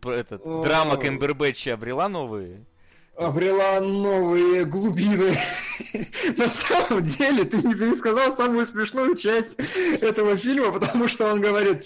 э, 0.03 0.19
этот, 0.19 0.41
О. 0.45 0.63
драма 0.63 0.97
Кэмбербэтча 0.97 1.73
обрела 1.73 2.09
новые? 2.09 2.65
Обрела 3.15 3.79
новые 3.79 4.65
глубины. 4.65 5.37
На 6.37 6.47
самом 6.47 7.03
деле, 7.03 7.43
ты 7.43 7.57
не 7.57 7.75
пересказал 7.75 8.35
самую 8.35 8.65
смешную 8.65 9.15
часть 9.15 9.57
этого 10.01 10.35
фильма, 10.35 10.71
потому 10.71 11.07
что 11.07 11.31
он 11.31 11.39
говорит, 11.39 11.85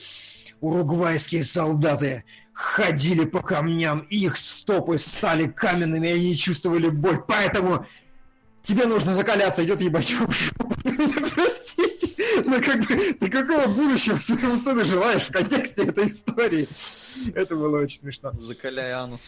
уругвайские 0.62 1.44
солдаты 1.44 2.24
ходили 2.58 3.24
по 3.24 3.44
камням, 3.44 4.00
и 4.10 4.26
их 4.26 4.36
стопы 4.36 4.98
стали 4.98 5.46
каменными, 5.46 6.08
и 6.08 6.14
они 6.14 6.36
чувствовали 6.36 6.90
боль, 6.90 7.22
поэтому 7.28 7.86
тебе 8.64 8.86
нужно 8.86 9.14
закаляться, 9.14 9.64
идет 9.64 9.80
ебать 9.80 10.10
в 10.10 10.32
жопу. 10.32 10.74
Простите, 11.36 12.16
но 12.46 12.60
как 12.60 12.80
бы 12.80 13.14
ты 13.14 13.30
какого 13.30 13.68
будущего 13.68 14.18
своему 14.18 14.58
сыну 14.58 14.86
желаешь 14.86 15.28
в 15.28 15.32
контексте 15.32 15.84
этой 15.84 16.08
истории? 16.08 16.68
Это 17.36 17.56
было 17.56 17.80
очень 17.84 18.00
смешно. 18.00 18.32
Закаляй 18.40 18.92
анус. 18.92 19.28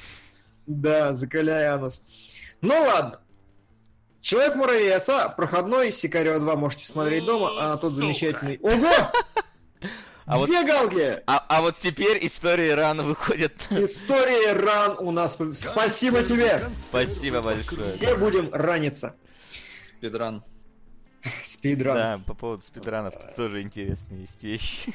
Да, 0.65 1.13
закаляй 1.13 1.67
анус. 1.67 2.01
Ну 2.61 2.73
ладно. 2.73 3.19
Человек 4.21 4.55
муравей 4.55 4.93
оса, 4.95 5.29
проходной, 5.29 5.91
Сикарио 5.91 6.39
2 6.39 6.55
можете 6.55 6.87
смотреть 6.87 7.25
дома, 7.25 7.51
а 7.59 7.77
тот 7.77 7.93
замечательный. 7.93 8.57
Ого! 8.63 9.11
А 10.29 10.37
вот- 10.37 10.47
Две 10.47 10.63
галки! 10.63 11.23
А, 11.25 11.43
а 11.49 11.61
вот 11.61 11.75
теперь 11.75 12.23
истории 12.25 12.69
рано 12.69 13.03
выходят. 13.03 13.53
История 13.71 14.53
ран 14.53 14.95
у 14.99 15.09
нас. 15.11 15.37
Спасибо 15.55 16.23
тебе! 16.23 16.61
Спасибо 16.77 17.41
большое. 17.41 17.83
Все 17.83 18.15
будем 18.15 18.53
раниться. 18.53 19.15
Спидран. 19.97 20.43
Спидран. 21.43 21.95
Да, 21.95 22.21
по 22.25 22.33
поводу 22.35 22.63
спидранов 22.63 23.15
тут 23.15 23.35
тоже 23.35 23.61
интересные 23.63 24.21
есть 24.21 24.41
вещи. 24.43 24.93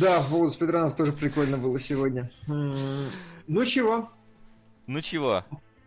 да 0.00 0.20
по 0.20 0.30
поводу 0.30 0.52
спидранов 0.52 0.94
тоже 0.96 1.12
прикольно 1.12 1.58
было 1.58 1.78
сегодня. 1.78 2.30
Ну 2.46 3.64
чего, 3.66 4.08
Ну 4.86 5.00
чего, 5.02 5.44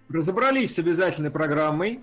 разобрались 0.10 0.76
с 0.76 0.80
обязательной 0.80 1.32
программой, 1.32 2.02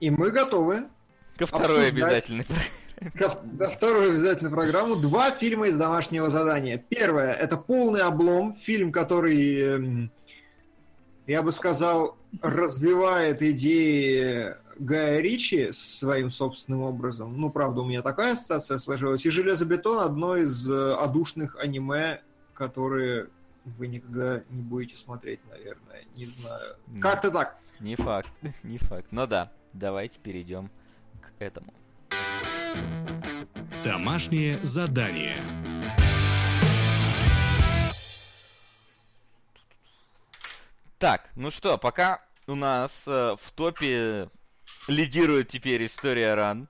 и 0.00 0.10
мы 0.10 0.30
готовы 0.32 0.88
ко 1.36 1.46
второй 1.46 1.88
Обсуждать. 1.88 1.92
обязательной. 1.92 2.44
Ко 2.44 2.54
в- 3.00 3.56
да, 3.56 3.68
вторую 3.68 4.10
обязательно 4.10 4.50
программу. 4.50 4.96
Два 4.96 5.30
фильма 5.30 5.68
из 5.68 5.76
домашнего 5.76 6.28
задания. 6.28 6.78
Первое 6.88 7.32
это 7.32 7.56
полный 7.56 8.00
облом. 8.02 8.52
Фильм, 8.54 8.92
который, 8.92 9.60
эм, 9.60 10.10
я 11.26 11.42
бы 11.42 11.52
сказал, 11.52 12.16
развивает 12.42 13.42
идеи 13.42 14.54
Гая 14.78 15.20
Ричи 15.20 15.70
своим 15.72 16.30
собственным 16.30 16.82
образом. 16.82 17.40
Ну, 17.40 17.50
правда, 17.50 17.82
у 17.82 17.84
меня 17.86 18.02
такая 18.02 18.34
ассоциация 18.34 18.78
сложилась. 18.78 19.24
И 19.26 19.30
Железобетон 19.30 19.98
одно 19.98 20.36
из 20.36 20.68
э, 20.70 20.94
одушных 20.94 21.56
аниме, 21.58 22.20
которые 22.54 23.28
вы 23.64 23.88
никогда 23.88 24.42
не 24.50 24.62
будете 24.62 24.96
смотреть, 24.96 25.40
наверное. 25.50 26.04
Не 26.16 26.26
знаю. 26.26 26.76
Как-то 27.00 27.30
так. 27.30 27.58
Не 27.80 27.96
факт, 27.96 28.30
не 28.62 28.78
факт. 28.78 29.08
Но 29.10 29.26
да, 29.26 29.50
давайте 29.72 30.18
перейдем 30.20 30.70
к 31.20 31.30
этому. 31.40 31.66
Домашнее 33.84 34.58
задание. 34.62 35.36
Так, 40.98 41.30
ну 41.36 41.50
что, 41.50 41.78
пока 41.78 42.22
у 42.46 42.54
нас 42.54 43.04
э, 43.06 43.36
в 43.40 43.50
топе 43.52 44.28
лидирует 44.88 45.48
теперь 45.48 45.86
история 45.86 46.34
ран 46.34 46.68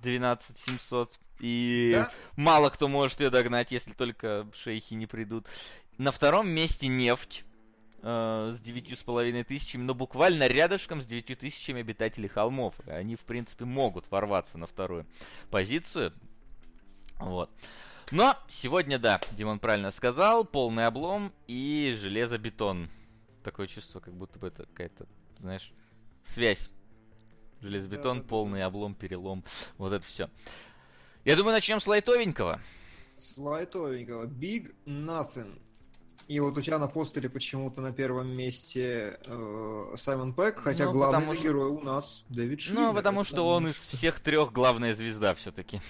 12700. 0.00 1.18
И 1.40 1.90
Да? 1.94 2.10
мало 2.36 2.70
кто 2.70 2.86
может 2.86 3.20
ее 3.20 3.30
догнать, 3.30 3.72
если 3.72 3.92
только 3.92 4.46
шейхи 4.54 4.94
не 4.94 5.06
придут. 5.06 5.46
На 5.98 6.12
втором 6.12 6.48
месте 6.48 6.86
нефть 6.86 7.44
э, 8.04 8.52
с 8.54 8.60
девятью 8.60 8.96
с 8.96 9.02
половиной 9.02 9.44
тысячами, 9.44 9.82
но 9.82 9.94
буквально 9.94 10.46
рядышком 10.46 11.00
с 11.00 11.06
девятью 11.06 11.36
тысячами 11.36 11.80
обитателей 11.80 12.28
холмов. 12.28 12.74
Они, 12.86 13.16
в 13.16 13.22
принципе, 13.22 13.64
могут 13.64 14.10
ворваться 14.10 14.58
на 14.58 14.66
вторую 14.66 15.06
позицию. 15.50 16.12
Вот. 17.18 17.50
Но 18.10 18.36
сегодня, 18.48 18.98
да, 18.98 19.20
Димон 19.32 19.58
правильно 19.58 19.90
сказал, 19.90 20.44
полный 20.44 20.86
облом 20.86 21.32
и 21.46 21.96
железобетон. 21.98 22.90
Такое 23.42 23.66
чувство, 23.66 24.00
как 24.00 24.14
будто 24.14 24.38
бы 24.38 24.48
это 24.48 24.64
какая-то, 24.66 25.06
знаешь, 25.38 25.72
связь. 26.22 26.70
Железобетон, 27.60 28.18
Да-да-да. 28.18 28.28
полный 28.28 28.62
облом, 28.62 28.94
перелом. 28.94 29.42
Вот 29.78 29.92
это 29.94 30.04
все. 30.04 30.28
Я 31.24 31.36
думаю, 31.36 31.54
начнем 31.54 31.80
с 31.80 31.86
лайтовенького. 31.86 32.60
С 33.16 33.38
лайтовенького. 33.38 34.26
Big 34.26 34.74
Nothing. 34.84 35.58
И 36.26 36.40
вот 36.40 36.56
у 36.56 36.62
тебя 36.62 36.78
на 36.78 36.86
постере 36.88 37.28
почему-то 37.28 37.80
на 37.80 37.92
первом 37.92 38.28
месте 38.28 39.18
э, 39.26 39.94
Саймон 39.98 40.32
Пэк, 40.32 40.56
хотя 40.56 40.86
Ну, 40.86 40.92
главный 40.92 41.34
что- 41.34 41.42
герой 41.44 41.70
у 41.70 41.80
нас 41.80 42.24
Дэвид 42.30 42.60
Швиммер. 42.60 42.82
Ну, 42.82 42.94
потому 42.94 43.24
что 43.24 43.46
он 43.46 43.68
из 43.68 43.74
всех 43.76 44.20
трех 44.20 44.52
главная 44.52 44.94
звезда 44.94 45.34
все-таки. 45.34 45.80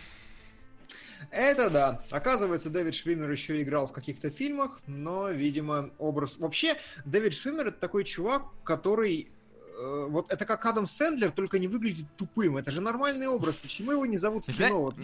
Это 1.30 1.70
да. 1.70 2.04
Оказывается, 2.10 2.68
Дэвид 2.70 2.94
Швиммер 2.94 3.30
еще 3.30 3.60
играл 3.62 3.86
в 3.86 3.92
каких-то 3.92 4.30
фильмах, 4.30 4.80
но, 4.86 5.30
видимо, 5.30 5.90
образ... 5.98 6.36
Вообще, 6.38 6.76
Дэвид 7.04 7.34
Швиммер 7.34 7.68
это 7.68 7.78
такой 7.78 8.04
чувак, 8.04 8.42
который... 8.62 9.28
э, 9.76 10.06
вот 10.08 10.32
это 10.32 10.44
как 10.44 10.64
Адам 10.66 10.86
Сэндлер, 10.86 11.30
только 11.30 11.58
не 11.58 11.68
выглядит 11.68 12.06
тупым. 12.16 12.56
Это 12.56 12.70
же 12.70 12.80
нормальный 12.80 13.26
образ. 13.28 13.56
Почему 13.56 13.92
его 13.92 14.06
не 14.06 14.16
зовут 14.16 14.46
в 14.46 14.52
Зна- 14.52 14.68
кино? 14.68 14.82
Вот 14.82 14.96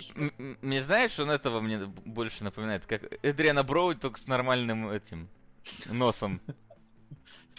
Мне 0.63 0.83
знаешь, 0.83 1.19
он 1.19 1.31
этого 1.31 1.61
мне 1.61 1.87
больше 2.05 2.45
напоминает, 2.45 2.87
как 2.87 3.03
Эдриана 3.23 3.63
Броуди, 3.63 4.01
только 4.01 4.21
с 4.21 4.27
нормальным 4.27 4.91
этим 4.91 5.29
носом. 5.87 6.41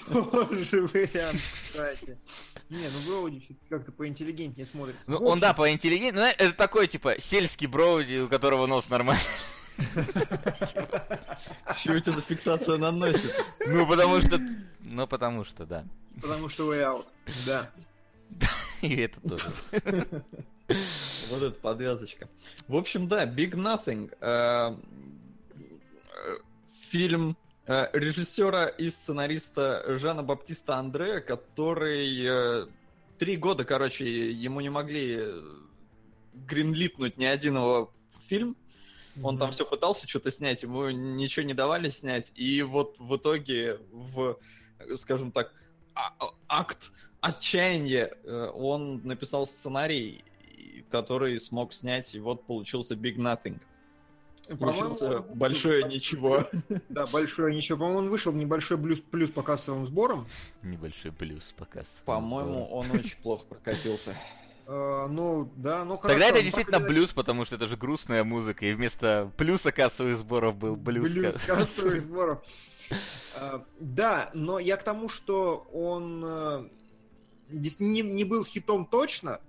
Тоже 0.07 0.81
вариант, 0.81 1.41
кстати. 1.63 2.17
Не, 2.69 2.87
ну 2.87 2.99
Броуди 3.07 3.41
как-то 3.69 3.91
поинтеллигентнее 3.91 4.65
смотрится. 4.65 5.11
Ну, 5.11 5.17
он, 5.17 5.39
да, 5.39 5.53
поинтеллигентнее. 5.53 6.23
Ну, 6.23 6.45
это 6.45 6.53
такой, 6.53 6.87
типа, 6.87 7.19
сельский 7.19 7.67
броуди, 7.67 8.15
у 8.21 8.27
которого 8.27 8.65
нос 8.65 8.89
нормальный. 8.89 9.21
Чего 11.81 11.95
у 11.95 11.99
тебя 11.99 12.13
за 12.13 12.21
фиксация 12.21 12.77
на 12.77 12.91
носе? 12.91 13.33
Ну, 13.67 13.85
потому 13.85 14.21
что... 14.21 14.39
Ну, 14.79 15.07
потому 15.07 15.43
что, 15.43 15.65
да. 15.65 15.85
Потому 16.19 16.49
что 16.49 16.73
way 16.73 16.81
out. 16.81 17.05
Да. 17.45 17.69
И 18.81 18.95
это 18.95 19.21
тоже. 19.21 19.45
Вот 21.29 21.43
эта 21.43 21.59
подвязочка. 21.59 22.29
В 22.67 22.75
общем, 22.75 23.07
да, 23.07 23.25
Big 23.25 23.51
Nothing. 23.51 24.13
Э, 24.21 24.75
э, 26.13 26.37
Фильм 26.89 27.37
э, 27.67 27.87
режиссера 27.93 28.67
и 28.67 28.89
сценариста 28.89 29.97
Жана 29.97 30.23
Баптиста 30.23 30.77
Андре, 30.77 31.21
который 31.21 32.67
три 33.17 33.37
года, 33.37 33.65
короче, 33.65 34.31
ему 34.31 34.61
не 34.61 34.69
могли 34.69 35.25
гринлитнуть 36.33 37.17
ни 37.17 37.25
один 37.25 37.55
его 37.55 37.91
фильм. 38.27 38.55
Он 39.21 39.37
там 39.37 39.51
все 39.51 39.65
пытался 39.65 40.07
что-то 40.07 40.31
снять, 40.31 40.63
ему 40.63 40.89
ничего 40.89 41.45
не 41.45 41.53
давали 41.53 41.89
снять. 41.89 42.31
И 42.35 42.61
вот 42.63 42.95
в 42.97 43.17
итоге, 43.17 43.79
в, 43.91 44.37
скажем 44.95 45.31
так, 45.31 45.53
акт 46.47 46.91
отчаяния 47.21 48.11
э, 48.23 48.51
он 48.53 49.01
написал 49.03 49.45
сценарий, 49.47 50.23
который 50.89 51.39
смог 51.39 51.73
снять, 51.73 52.15
и 52.15 52.19
вот 52.19 52.45
получился 52.45 52.95
Big 52.95 53.15
Nothing. 53.17 53.59
По-моему, 54.47 54.81
Получился 54.81 55.19
он- 55.19 55.37
большое 55.37 55.83
ничего. 55.83 56.49
Да, 56.89 57.05
большое 57.07 57.55
ничего. 57.55 57.77
По-моему, 57.77 57.99
он 57.99 58.09
вышел 58.09 58.31
в 58.31 58.35
небольшой 58.35 58.77
плюс, 58.77 58.99
плюс 58.99 59.29
по 59.29 59.43
кассовым 59.43 59.85
сборам. 59.85 60.27
Небольшой 60.63 61.11
плюс 61.11 61.53
показ. 61.57 62.01
По-моему, 62.05 62.65
он 62.65 62.89
очень 62.91 63.17
плохо 63.21 63.45
прокатился. 63.45 64.15
Э, 64.67 65.05
ну, 65.09 65.49
да, 65.55 65.85
ну 65.85 65.95
хорошо. 65.97 66.19
Тогда 66.19 66.27
это 66.35 66.41
действительно 66.43 66.79
блюз, 66.79 67.13
потому 67.13 67.45
что 67.45 67.55
это 67.55 67.67
же 67.67 67.77
грустная 67.77 68.23
музыка, 68.23 68.65
и 68.65 68.73
вместо 68.73 69.31
плюса 69.37 69.71
кассовых 69.71 70.17
сборов 70.17 70.57
был 70.57 70.75
блюз. 70.75 71.11
Блюз 71.11 71.35
ка- 71.35 71.55
кассовых 71.55 72.01
сборов. 72.01 72.43
А, 73.35 73.63
Да, 73.79 74.29
но 74.33 74.59
я 74.59 74.77
к 74.77 74.83
тому, 74.83 75.09
что 75.09 75.67
он 75.73 76.23
э, 76.25 76.69
не, 77.49 78.01
не 78.01 78.23
был 78.23 78.45
хитом 78.45 78.85
точно, 78.85 79.39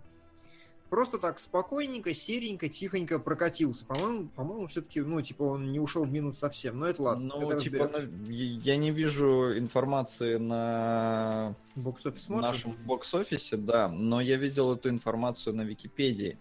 просто 0.92 1.16
так 1.16 1.38
спокойненько, 1.38 2.12
серенько, 2.12 2.68
тихонько 2.68 3.18
прокатился. 3.18 3.86
По-моему, 3.86 4.28
по-моему, 4.28 4.66
все-таки, 4.66 5.00
ну, 5.00 5.22
типа, 5.22 5.44
он 5.44 5.72
не 5.72 5.80
ушел 5.80 6.04
в 6.04 6.12
минус 6.12 6.38
совсем. 6.38 6.78
Но 6.78 6.86
это 6.86 7.02
ладно. 7.02 7.34
Ну, 7.34 7.58
типа, 7.58 7.90
ну, 7.90 8.28
я 8.28 8.76
не 8.76 8.90
вижу 8.90 9.56
информации 9.56 10.36
на 10.36 11.54
Бокс-офис 11.76 12.28
нашем 12.28 12.76
бокс-офисе, 12.84 13.56
да, 13.56 13.88
но 13.88 14.20
я 14.20 14.36
видел 14.36 14.74
эту 14.74 14.90
информацию 14.90 15.56
на 15.56 15.62
Википедии. 15.62 16.36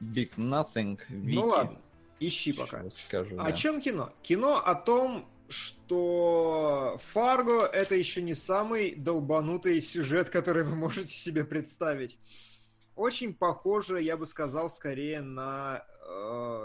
Big 0.00 0.30
Nothing. 0.36 1.00
Вики. 1.08 1.34
Ну 1.34 1.46
ладно, 1.46 1.78
ищи 2.20 2.52
пока. 2.52 2.82
Сейчас 2.82 3.02
скажу, 3.02 3.34
О 3.40 3.46
да. 3.46 3.52
чем 3.52 3.80
кино? 3.80 4.12
Кино 4.22 4.62
о 4.64 4.74
том, 4.76 5.26
что 5.52 6.98
Фарго 7.02 7.66
это 7.66 7.94
еще 7.94 8.22
не 8.22 8.34
самый 8.34 8.94
долбанутый 8.94 9.80
сюжет, 9.80 10.30
который 10.30 10.64
вы 10.64 10.74
можете 10.74 11.14
себе 11.14 11.44
представить. 11.44 12.18
Очень 12.96 13.34
похоже, 13.34 14.02
я 14.02 14.16
бы 14.16 14.26
сказал, 14.26 14.68
скорее 14.68 15.20
на, 15.20 15.84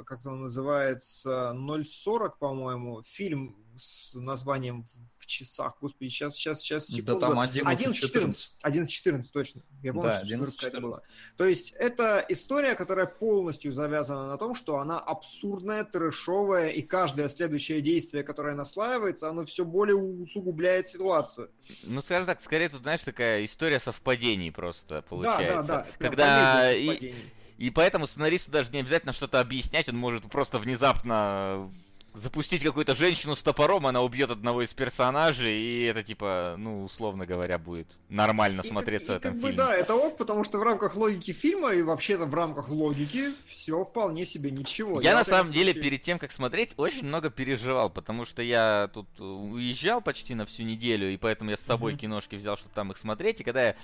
как 0.06 0.26
он 0.26 0.41
называется, 0.41 1.54
0.40, 1.56 2.34
по-моему, 2.39 3.02
фильм 3.04 3.56
с 3.76 4.14
названием 4.16 4.84
в, 5.20 5.26
часах. 5.28 5.76
Господи, 5.82 6.08
сейчас, 6.10 6.36
сейчас, 6.36 6.62
сейчас, 6.62 6.89
Да 6.89 6.95
секунду. 6.95 7.20
там 7.20 7.39
11, 7.39 8.04
11.14. 8.06 8.36
11.14, 8.64 9.24
точно. 9.34 9.62
Я 9.84 9.93
помню, 9.93 10.10
Да, 10.10 10.18
что 10.20 10.28
четвёрка 10.28 10.52
какая-то 10.54 10.78
11.14. 10.78 10.82
была. 10.82 11.02
То 11.36 11.45
есть 11.45 11.72
это 11.72 12.26
история, 12.30 12.76
которая 12.76 13.08
полностью 13.08 13.74
завязана 13.74 14.28
на 14.28 14.38
том, 14.38 14.56
что 14.56 14.78
она 14.78 15.00
абсурдная, 15.00 15.84
трэшовая, 15.84 16.70
и 16.70 16.82
каждое 16.82 17.28
следующее 17.28 17.82
действие, 17.82 18.24
которое 18.24 18.56
наслаивается, 18.56 19.30
оно 19.30 19.45
все 19.45 19.66
более 19.66 19.98
усугубляет 19.98 20.88
ситуацию. 20.88 21.52
Ну, 21.84 22.02
скажем 22.02 22.26
так, 22.26 22.41
скорее 22.41 22.70
тут, 22.70 22.84
знаешь, 22.84 23.02
такая 23.02 23.43
история 23.43 23.82
совпадений 23.82 24.52
просто 24.52 25.02
получается. 25.02 25.56
Да, 25.56 25.64
да, 25.64 25.84
да. 25.84 25.88
Когда 26.00 26.74
и-. 26.74 27.14
И 27.58 27.70
поэтому 27.72 28.05
сценаристу 28.08 28.51
даже 28.51 28.72
не 28.72 28.80
обязательно 28.80 29.14
что-то 29.14 29.39
объяснять, 29.39 29.89
он 29.89 29.97
может 29.97 30.30
просто 30.30 30.60
внезапно 30.60 31.72
запустить 32.18 32.63
какую-то 32.63 32.95
женщину 32.95 33.36
с 33.36 33.43
топором, 33.43 33.86
она 33.88 34.01
убьет 34.01 34.32
одного 34.32 34.63
из 34.63 34.74
персонажей, 34.74 35.53
и 35.59 35.84
это 35.84 36.03
типа, 36.03 36.55
ну, 36.57 36.84
условно 36.84 37.26
говоря, 37.26 37.57
будет 37.57 37.97
нормально 38.09 38.61
И 38.61 38.68
смотреться 38.68 39.13
как- 39.13 39.15
в 39.15 39.20
этом 39.20 39.32
как 39.34 39.41
бы, 39.41 39.47
фильме. 39.49 39.57
да, 39.63 39.76
это 39.76 39.95
ок, 39.95 40.18
потому 40.18 40.43
что 40.43 40.57
в 40.57 40.63
рамках 40.63 40.95
логики 40.95 41.32
фильма 41.32 41.74
и 41.74 41.82
вообще-то 41.84 42.26
в 42.26 42.34
рамках 42.34 42.70
логики 42.70 43.30
все 43.45 43.84
вполне 43.84 44.26
себе 44.26 44.51
ничего. 44.51 44.99
Я 44.99 45.13
на 45.13 45.20
в 45.20 45.28
этом 45.28 45.34
самом 45.39 45.51
деле 45.53 45.72
случае- 45.74 45.84
перед 45.84 46.01
тем, 46.01 46.20
как 46.20 46.32
смотреть, 46.32 46.74
очень 46.78 47.05
много 47.05 47.30
переживал, 47.30 47.89
потому 47.89 48.26
что 48.26 48.41
я 48.41 48.89
тут 48.93 49.07
э, 49.20 49.24
уезжал 49.24 50.01
почти 50.01 50.34
на 50.36 50.45
всю 50.45 50.63
неделю, 50.63 51.11
и 51.13 51.18
поэтому 51.18 51.51
я 51.51 51.57
с 51.57 51.61
собой 51.61 51.93
Мгм. 51.93 51.99
киношки 52.01 52.36
взял, 52.36 52.57
чтобы 52.57 52.74
там 52.74 52.91
их 52.91 52.97
смотреть, 52.97 53.41
и 53.41 53.43
когда 53.43 53.61
я 53.68 53.76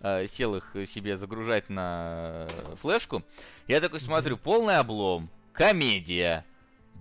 э, 0.00 0.26
сел 0.28 0.54
их 0.54 0.76
себе 0.86 1.16
загружать 1.16 1.70
на 1.70 2.46
э, 2.50 2.76
флешку, 2.80 3.22
я 3.66 3.80
такой 3.80 3.98
смотрю, 4.00 4.36
полный 4.36 4.76
облом, 4.76 5.28
комедия, 5.52 6.44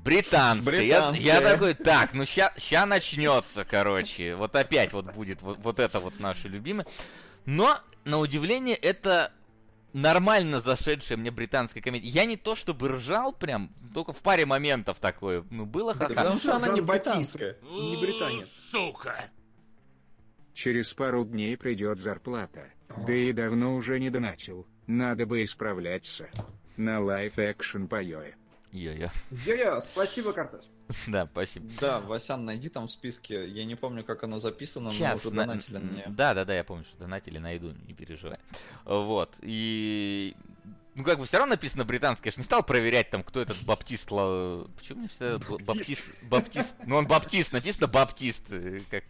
британская. 0.03 0.81
Я, 0.81 0.85
я 0.85 1.11
Британская. 1.11 1.41
такой, 1.41 1.73
так, 1.73 2.13
ну 2.13 2.25
ща, 2.25 2.53
начнется, 2.85 3.65
короче, 3.65 4.35
вот 4.35 4.55
опять 4.55 4.93
вот 4.93 5.13
будет 5.13 5.41
вот, 5.41 5.57
вот 5.59 5.79
это 5.79 5.99
вот 5.99 6.19
наше 6.19 6.47
любимое. 6.47 6.85
Но, 7.45 7.79
на 8.05 8.19
удивление, 8.19 8.75
это 8.75 9.31
нормально 9.93 10.61
зашедшая 10.61 11.17
мне 11.17 11.31
британская 11.31 11.81
комедия. 11.81 12.07
Я 12.09 12.25
не 12.25 12.37
то 12.37 12.55
чтобы 12.55 12.89
ржал 12.89 13.33
прям, 13.33 13.71
только 13.93 14.13
в 14.13 14.21
паре 14.21 14.45
моментов 14.45 14.99
такое. 14.99 15.43
Ну, 15.49 15.65
было 15.65 15.93
Да, 15.93 16.07
ха-ха. 16.07 16.13
Потому 16.13 16.37
что 16.39 16.55
она 16.55 16.67
не 16.69 16.77
Жан-Батист. 16.77 17.35
британская. 17.35 17.57
Не 17.63 17.97
британец. 18.01 18.47
Сука! 18.71 19.15
Через 20.53 20.93
пару 20.93 21.23
дней 21.23 21.55
придет 21.57 21.99
зарплата. 21.99 22.65
Да 23.05 23.13
и 23.13 23.31
давно 23.31 23.75
уже 23.75 23.99
не 23.99 24.09
доначил. 24.09 24.65
Надо 24.87 25.25
бы 25.25 25.43
исправляться. 25.43 26.29
На 26.77 26.99
лайф-экшен 26.99 27.87
поёе. 27.87 28.35
Йо-йо. 28.73 29.09
Я-я, 29.45 29.81
спасибо, 29.81 30.33
Картес. 30.33 30.69
Да, 31.07 31.27
спасибо. 31.31 31.69
Да, 31.79 31.99
Васян, 31.99 32.45
найди 32.45 32.69
там 32.69 32.87
в 32.87 32.91
списке. 32.91 33.47
Я 33.47 33.65
не 33.65 33.75
помню, 33.75 34.03
как 34.03 34.23
оно 34.23 34.39
записано, 34.39 34.89
Сейчас, 34.89 35.23
но 35.23 35.29
уже 35.29 35.35
на- 35.37 35.45
донатили 35.45 35.77
на 35.77 35.89
нее. 35.89 36.05
Да, 36.09 36.33
да, 36.33 36.45
да, 36.45 36.53
я 36.55 36.63
помню, 36.63 36.83
что 36.83 36.97
донатили, 36.97 37.37
найду, 37.37 37.73
не 37.87 37.93
переживай. 37.93 38.37
Вот, 38.85 39.37
и... 39.41 40.35
Ну, 40.95 41.03
как 41.03 41.19
бы 41.19 41.25
все 41.25 41.37
равно 41.37 41.51
написано 41.53 41.85
британское, 41.85 42.31
я 42.31 42.33
ж 42.33 42.37
не 42.37 42.43
стал 42.43 42.63
проверять 42.63 43.11
там, 43.11 43.23
кто 43.23 43.39
этот 43.39 43.61
Баптист... 43.63 44.09
Ла- 44.11 44.65
Почему 44.77 44.99
мне 44.99 45.07
всегда 45.07 45.37
б- 45.37 45.57
Баптист... 45.63 46.11
Баптист... 46.29 46.75
Ну, 46.85 46.95
он 46.97 47.05
Баптист, 47.07 47.53
написано 47.53 47.87
Баптист, 47.87 48.47
э, 48.51 48.79
как... 48.89 49.03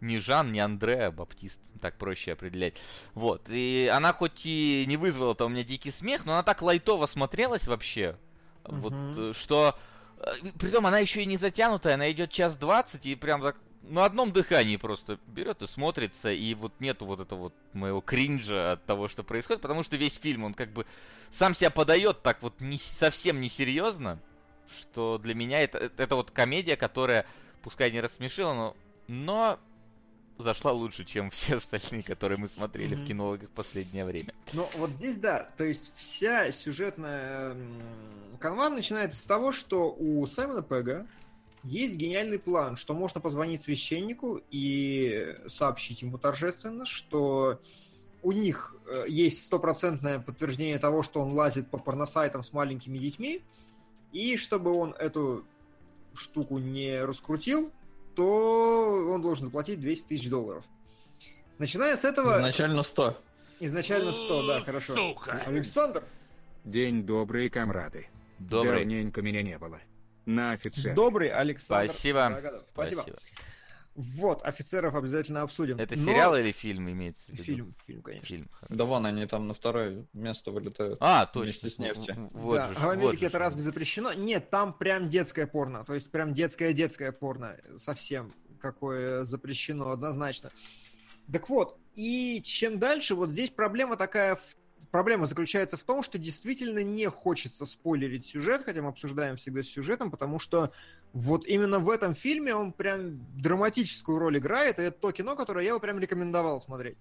Не 0.00 0.20
Жан, 0.20 0.52
не 0.52 0.60
Андре, 0.60 1.06
а 1.06 1.10
Баптист. 1.10 1.60
Так 1.80 1.98
проще 1.98 2.32
определять. 2.34 2.74
Вот. 3.14 3.48
И 3.50 3.90
она 3.92 4.12
хоть 4.12 4.46
и 4.46 4.84
не 4.86 4.96
вызвала 4.96 5.34
там 5.34 5.48
у 5.48 5.50
меня 5.50 5.64
дикий 5.64 5.90
смех, 5.90 6.24
но 6.24 6.34
она 6.34 6.44
так 6.44 6.62
лайтово 6.62 7.06
смотрелась 7.06 7.66
вообще. 7.66 8.16
Вот, 8.68 8.92
Мгм. 8.92 9.30
э, 9.30 9.32
что... 9.32 9.74
э, 10.18 10.32
Притом 10.58 10.86
она 10.86 10.98
еще 10.98 11.22
и 11.22 11.26
не 11.26 11.36
затянутая, 11.36 11.94
она 11.94 12.10
идет 12.10 12.30
час 12.30 12.56
двадцать, 12.56 13.06
и 13.06 13.14
прям 13.14 13.42
так 13.42 13.56
на 13.82 14.04
одном 14.04 14.32
дыхании 14.32 14.76
просто 14.76 15.18
берет 15.28 15.62
и 15.62 15.66
смотрится, 15.66 16.30
и 16.30 16.54
вот 16.54 16.72
нету 16.80 17.06
вот 17.06 17.20
этого 17.20 17.38
вот 17.38 17.54
моего 17.72 18.00
кринжа 18.00 18.72
от 18.72 18.84
того, 18.84 19.08
что 19.08 19.22
происходит, 19.22 19.62
потому 19.62 19.82
что 19.82 19.96
весь 19.96 20.16
фильм, 20.18 20.44
он 20.44 20.54
как 20.54 20.72
бы 20.72 20.84
сам 21.30 21.54
себя 21.54 21.70
подает 21.70 22.22
так 22.22 22.42
вот 22.42 22.60
не, 22.60 22.78
совсем 22.78 23.40
несерьезно, 23.40 24.18
что 24.66 25.16
для 25.18 25.34
меня 25.34 25.62
это, 25.62 25.78
это, 25.78 26.02
это 26.02 26.16
вот 26.16 26.30
комедия, 26.30 26.76
которая, 26.76 27.24
пускай 27.62 27.90
не 27.90 28.00
рассмешила, 28.00 28.52
но, 28.52 28.76
но 29.06 29.58
зашла 30.38 30.72
лучше, 30.72 31.04
чем 31.04 31.30
все 31.32 31.56
остальные, 31.56 32.02
которые 32.02 32.38
мы 32.38 32.48
смотрели 32.48 32.94
в 32.94 32.98
Мгм. 33.00 33.06
кинологах 33.06 33.48
в 33.48 33.52
последнее 33.52 34.04
время. 34.04 34.34
Ну, 34.52 34.68
вот 34.76 34.90
здесь, 34.90 35.16
да, 35.16 35.50
то 35.56 35.64
есть 35.64 35.92
вся 35.96 36.50
сюжетная 36.52 37.56
канва 38.40 38.68
начинается 38.70 39.18
с 39.18 39.22
того, 39.22 39.52
что 39.52 39.92
у 39.98 40.26
Саймона 40.26 40.62
Пега 40.62 41.06
есть 41.64 41.96
гениальный 41.96 42.38
план, 42.38 42.76
что 42.76 42.94
можно 42.94 43.20
позвонить 43.20 43.62
священнику 43.62 44.40
и 44.50 45.36
сообщить 45.48 46.02
ему 46.02 46.16
торжественно, 46.16 46.86
что 46.86 47.60
у 48.22 48.32
них 48.32 48.76
э, 48.86 49.04
есть 49.08 49.44
стопроцентное 49.44 50.18
подтверждение 50.20 50.78
того, 50.78 51.02
что 51.02 51.20
он 51.20 51.32
лазит 51.32 51.68
по 51.70 51.78
порносайтам 51.78 52.42
с 52.42 52.52
маленькими 52.52 52.98
детьми, 52.98 53.42
и 54.12 54.36
чтобы 54.36 54.72
он 54.72 54.94
эту 54.94 55.44
штуку 56.14 56.58
не 56.58 57.04
раскрутил, 57.04 57.72
то 58.18 59.12
он 59.12 59.22
должен 59.22 59.44
заплатить 59.44 59.80
200 59.80 60.08
тысяч 60.08 60.28
долларов. 60.28 60.64
Начиная 61.58 61.96
с 61.96 62.04
этого... 62.04 62.38
Изначально 62.38 62.82
100. 62.82 63.16
Изначально 63.60 64.10
100, 64.10 64.46
да, 64.46 64.60
хорошо. 64.60 64.94
Сука! 64.94 65.40
Александр, 65.46 66.02
День 66.64 67.04
добрый, 67.04 67.48
комрады. 67.48 68.08
Добрый. 68.40 68.80
Давненько 68.80 69.22
меня 69.22 69.42
не 69.42 69.56
было. 69.56 69.80
На 70.26 70.50
офицер. 70.50 70.94
добрый 70.96 71.28
Александр. 71.28 71.90
Спасибо. 71.90 72.28
Драгодов. 72.28 72.64
Спасибо. 72.72 73.04
Вот, 74.00 74.44
офицеров 74.44 74.94
обязательно 74.94 75.42
обсудим. 75.42 75.76
Это 75.76 75.98
Но- 75.98 76.04
сериал 76.04 76.36
или 76.36 76.52
фильм 76.52 76.88
имеется 76.88 77.26
в 77.26 77.30
виду? 77.30 77.42
Фильм, 77.42 77.74
фильм, 77.84 78.02
конечно. 78.02 78.26
Фильм, 78.28 78.48
хорошо. 78.52 78.72
Да 78.76 78.84
вон 78.84 79.06
они 79.06 79.26
там 79.26 79.48
на 79.48 79.54
второе 79.54 80.06
место 80.12 80.52
вылетают. 80.52 80.98
А, 81.00 81.26
точно. 81.26 81.68
Вместе 81.68 81.70
с 81.70 82.16
в- 82.16 82.28
Вот 82.32 82.54
да, 82.54 82.68
же 82.68 82.74
а 82.76 82.78
в 82.78 82.82
вот 82.84 82.90
Америке 82.92 83.16
же 83.18 83.26
это 83.26 83.38
ж. 83.38 83.40
разве 83.40 83.60
запрещено? 83.62 84.12
Нет, 84.12 84.50
там 84.50 84.72
прям 84.72 85.08
детское 85.10 85.48
порно. 85.48 85.84
То 85.84 85.94
есть 85.94 86.12
прям 86.12 86.32
детское-детское 86.32 87.10
порно. 87.10 87.56
Совсем 87.76 88.32
какое 88.60 89.24
запрещено 89.24 89.90
однозначно. 89.90 90.52
Так 91.32 91.48
вот, 91.48 91.76
и 91.96 92.40
чем 92.44 92.78
дальше, 92.78 93.16
вот 93.16 93.30
здесь 93.30 93.50
проблема 93.50 93.96
такая... 93.96 94.36
в- 94.36 94.56
Проблема 94.92 95.26
заключается 95.26 95.76
в 95.76 95.82
том, 95.82 96.02
что 96.04 96.16
действительно 96.18 96.82
не 96.82 97.10
хочется 97.10 97.66
спойлерить 97.66 98.24
сюжет, 98.24 98.62
хотя 98.64 98.80
мы 98.80 98.88
обсуждаем 98.90 99.36
всегда 99.36 99.62
с 99.62 99.66
сюжетом, 99.66 100.10
потому 100.10 100.38
что 100.38 100.72
вот 101.12 101.46
именно 101.46 101.78
в 101.78 101.88
этом 101.90 102.14
фильме 102.14 102.54
он 102.54 102.72
прям 102.72 103.18
драматическую 103.36 104.18
роль 104.18 104.38
играет, 104.38 104.78
и 104.78 104.82
это 104.82 104.98
то 104.98 105.12
кино, 105.12 105.36
которое 105.36 105.64
я 105.64 105.74
бы 105.74 105.80
прям 105.80 105.98
рекомендовал 105.98 106.60
смотреть. 106.60 106.98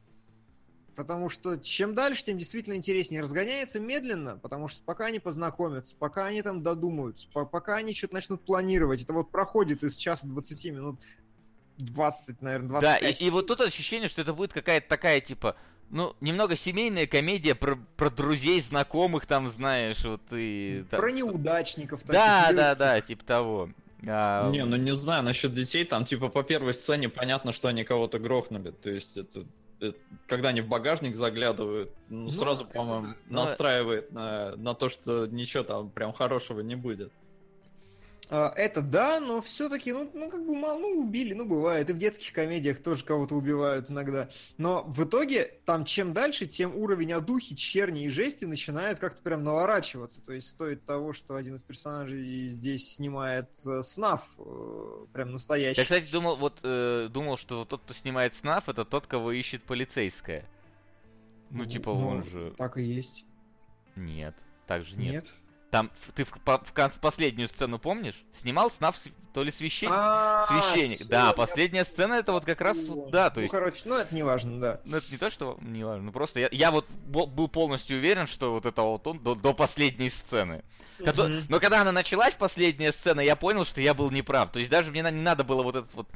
Потому 0.95 1.30
что 1.30 1.58
чем 1.58 1.93
дальше, 1.93 2.26
тем 2.26 2.39
действительно 2.39 2.74
интереснее. 2.74 3.22
Разгоняется 3.22 3.80
медленно, 3.80 4.38
потому 4.38 4.68
что 4.68 4.84
пока 4.84 5.05
они 5.05 5.20
познакомятся, 5.20 5.95
пока 5.95 6.26
они 6.26 6.41
там 6.41 6.64
додумаются, 6.64 7.28
по- 7.32 7.45
пока 7.45 7.76
они 7.76 7.93
что-то 7.93 8.16
начнут 8.16 8.43
планировать, 8.43 9.03
это 9.03 9.14
вот 9.14 9.30
проходит 9.30 9.84
из 9.84 9.95
часа 9.95 10.26
20 10.26 10.66
минут 10.66 10.99
20, 11.78 12.41
наверное, 12.41 12.70
25. 12.70 13.01
Да, 13.01 13.10
и, 13.10 13.14
и 13.14 13.30
вот 13.30 13.45
тут 13.45 13.62
ощущение, 13.62 14.10
что 14.10 14.24
это 14.24 14.34
будет 14.34 14.53
какая-то 14.53 14.89
такая, 14.89 15.22
типа, 15.22 15.55
ну, 15.89 16.16
немного 16.20 16.55
семейная 16.55 17.08
комедия 17.08 17.55
про, 17.55 17.78
про 17.95 18.10
друзей, 18.10 18.60
знакомых, 18.62 19.26
там, 19.26 19.47
знаешь, 19.47 20.03
вот 20.03 20.22
и... 20.32 20.84
там 20.89 20.99
Про 20.99 21.12
неудачников. 21.12 22.03
Да, 22.05 22.41
таких, 22.41 22.55
да, 22.58 22.76
да, 22.76 23.01
типа 23.01 23.24
того. 23.24 23.70
А, 24.06 24.50
Не, 24.52 24.64
ну 24.66 24.76
не 24.78 24.93
знаю, 24.93 25.24
насчет 25.24 25.54
детей, 25.54 25.84
там 25.86 26.06
типа 26.06 26.30
по 26.30 26.43
первой 26.43 26.74
сцене 26.74 27.10
понятно, 27.10 27.52
что 27.54 27.68
они 27.68 27.84
кого-то 27.84 28.20
грохнули. 28.20 28.72
То 28.72 28.89
есть 28.89 29.18
это, 29.18 29.45
это- 29.80 29.98
когда 30.28 30.50
они 30.50 30.62
в 30.62 30.68
багажник 30.68 31.16
заглядывают, 31.16 31.91
ну, 32.10 32.26
Ну, 32.26 32.32
сразу, 32.32 32.66
по-моему, 32.66 33.08
Ну, 33.28 33.41
настраивает 33.41 34.12
на, 34.12 34.56
на 34.56 34.74
то, 34.76 34.89
что 34.89 35.26
ничего 35.26 35.64
там 35.64 35.89
прям 35.89 36.14
хорошего 36.14 36.60
не 36.62 36.76
будет. 36.76 37.12
А, 38.30 38.52
Это 38.58 38.82
да, 38.82 39.20
но 39.20 39.42
все-таки, 39.42 39.94
ну, 39.94 40.10
ну, 40.14 40.30
как 40.30 40.46
бы 40.46 40.54
мало, 40.54 40.80
ну, 40.80 41.00
убили, 41.00 41.34
ну, 41.34 41.46
бывает. 41.46 41.90
И 41.90 41.94
в 41.94 41.98
детских 41.98 42.34
комедиях 42.34 42.84
тоже 42.84 43.06
кого-то 43.06 43.36
убивают 43.36 43.90
иногда. 43.90 44.30
Но 44.58 44.84
в 44.84 45.06
итоге, 45.06 45.60
там, 45.66 45.86
чем 45.86 46.12
дальше, 46.12 46.46
тем 46.46 46.76
уровень 46.76 47.14
одухи, 47.14 47.56
черни 47.56 48.04
и 48.04 48.10
жести 48.10 48.46
начинает 48.46 49.00
как-то 49.00 49.22
прям 49.22 49.44
наворачиваться. 49.44 50.22
То 50.22 50.34
есть 50.34 50.50
стоит 50.50 50.86
того, 50.86 51.14
что 51.14 51.36
один 51.36 51.56
из 51.56 51.62
персонажей 51.62 52.48
здесь 52.48 52.96
снимает 52.96 53.50
э, 53.66 53.82
снаф, 53.84 54.28
э, 54.38 55.06
прям 55.14 55.32
настоящий. 55.32 55.80
Я, 55.80 55.84
кстати, 55.84 56.12
думал, 56.12 56.36
вот, 56.36 56.60
э, 56.64 57.08
думал, 57.10 57.38
что 57.38 57.64
тот, 57.64 57.82
кто 57.82 57.94
снимает 57.94 58.34
СНАФ, 58.34 58.68
это 58.68 58.84
тот, 58.84 59.08
кого 59.08 59.32
ищет 59.32 59.64
полицейская. 59.64 60.46
Ну, 61.50 61.66
типа, 61.66 61.94
Ну, 61.94 62.08
он 62.08 62.24
же... 62.24 62.54
Так 62.58 62.78
и 62.78 62.84
есть. 62.84 63.26
Нет, 63.96 64.36
так 64.66 64.84
же 64.84 64.98
нет. 64.98 65.14
Нет. 65.14 65.26
Там, 65.70 65.91
ты 66.15 66.24
в, 66.24 66.30
по- 66.45 66.59
в 66.63 66.74
кон- 66.74 66.91
последнюю 67.01 67.47
сцену 67.49 67.78
помнишь? 67.78 68.24
Снимал 68.34 68.72
СНАФ 68.72 68.95
с- 68.95 69.09
то 69.34 69.43
ли 69.43 69.51
священник? 69.51 69.93
А, 69.95 70.45
Священник. 70.47 70.99
всё, 70.99 71.05
Да, 71.09 71.34
последняя 71.34 71.84
сцена 71.84 72.13
это 72.15 72.32
вот 72.32 72.45
как 72.45 72.61
раз, 72.61 72.78
да, 73.11 73.30
то 73.30 73.36
Ну, 73.38 73.41
есть... 73.43 73.51
короче, 73.53 73.82
ну, 73.86 73.95
это 73.97 74.15
не 74.15 74.24
важно, 74.24 74.59
да. 74.61 74.82
Ну, 74.86 74.97
это 74.97 75.11
не 75.11 75.18
то, 75.18 75.30
что 75.30 75.57
не 75.61 75.84
важно, 75.84 76.03
ну 76.05 76.11
просто 76.13 76.39
я, 76.39 76.49
я 76.51 76.72
вот 76.72 76.89
был 76.89 77.47
полностью 77.49 77.97
уверен, 77.97 78.28
что 78.28 78.53
вот 78.53 78.65
это 78.65 78.82
вот 78.82 79.05
он 79.07 79.20
до, 79.20 79.36
до 79.36 79.53
последней 79.53 80.09
сцены. 80.09 80.63
Но 81.49 81.59
когда 81.59 81.82
она 81.82 81.91
началась, 81.91 82.36
последняя 82.36 82.91
сцена, 82.91 83.20
я 83.22 83.36
понял, 83.36 83.65
что 83.65 83.82
я 83.82 83.93
был 83.93 84.09
неправ. 84.09 84.51
То 84.51 84.59
есть 84.59 84.72
даже 84.72 84.91
мне 84.91 85.01
не 85.03 85.22
надо 85.22 85.43
было 85.43 85.61
вот 85.63 85.76
этот 85.76 85.93
вот 85.95 86.07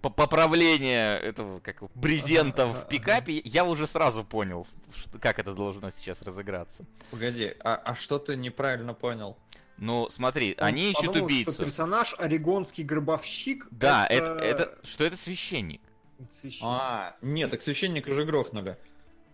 поправление 0.00 1.18
этого 1.18 1.60
как 1.60 1.82
брезента 1.94 2.66
в 2.66 2.88
пикапе, 2.88 3.40
я 3.44 3.64
уже 3.64 3.86
сразу 3.86 4.24
понял, 4.24 4.66
что- 4.94 5.18
как 5.18 5.38
это 5.38 5.54
должно 5.54 5.90
сейчас 5.90 6.22
разыграться. 6.22 6.84
Погоди, 7.10 7.54
а, 7.60 7.74
а 7.76 7.94
что 7.94 8.18
ты 8.18 8.36
неправильно 8.36 8.94
понял? 8.94 9.36
Ну, 9.78 10.08
смотри, 10.10 10.54
Он 10.58 10.66
они 10.66 10.90
ищут 10.90 11.06
подумал, 11.08 11.26
убийцу. 11.26 11.52
Что 11.52 11.64
персонаж 11.64 12.14
орегонский 12.18 12.84
гробовщик. 12.84 13.66
Да, 13.70 14.06
это... 14.06 14.38
это, 14.42 14.78
что 14.84 15.04
это 15.04 15.16
священник. 15.16 15.82
священник. 16.30 16.64
А, 16.64 17.16
нет, 17.20 17.50
так 17.50 17.62
священника 17.62 18.12
же 18.12 18.24
грохнули. 18.24 18.78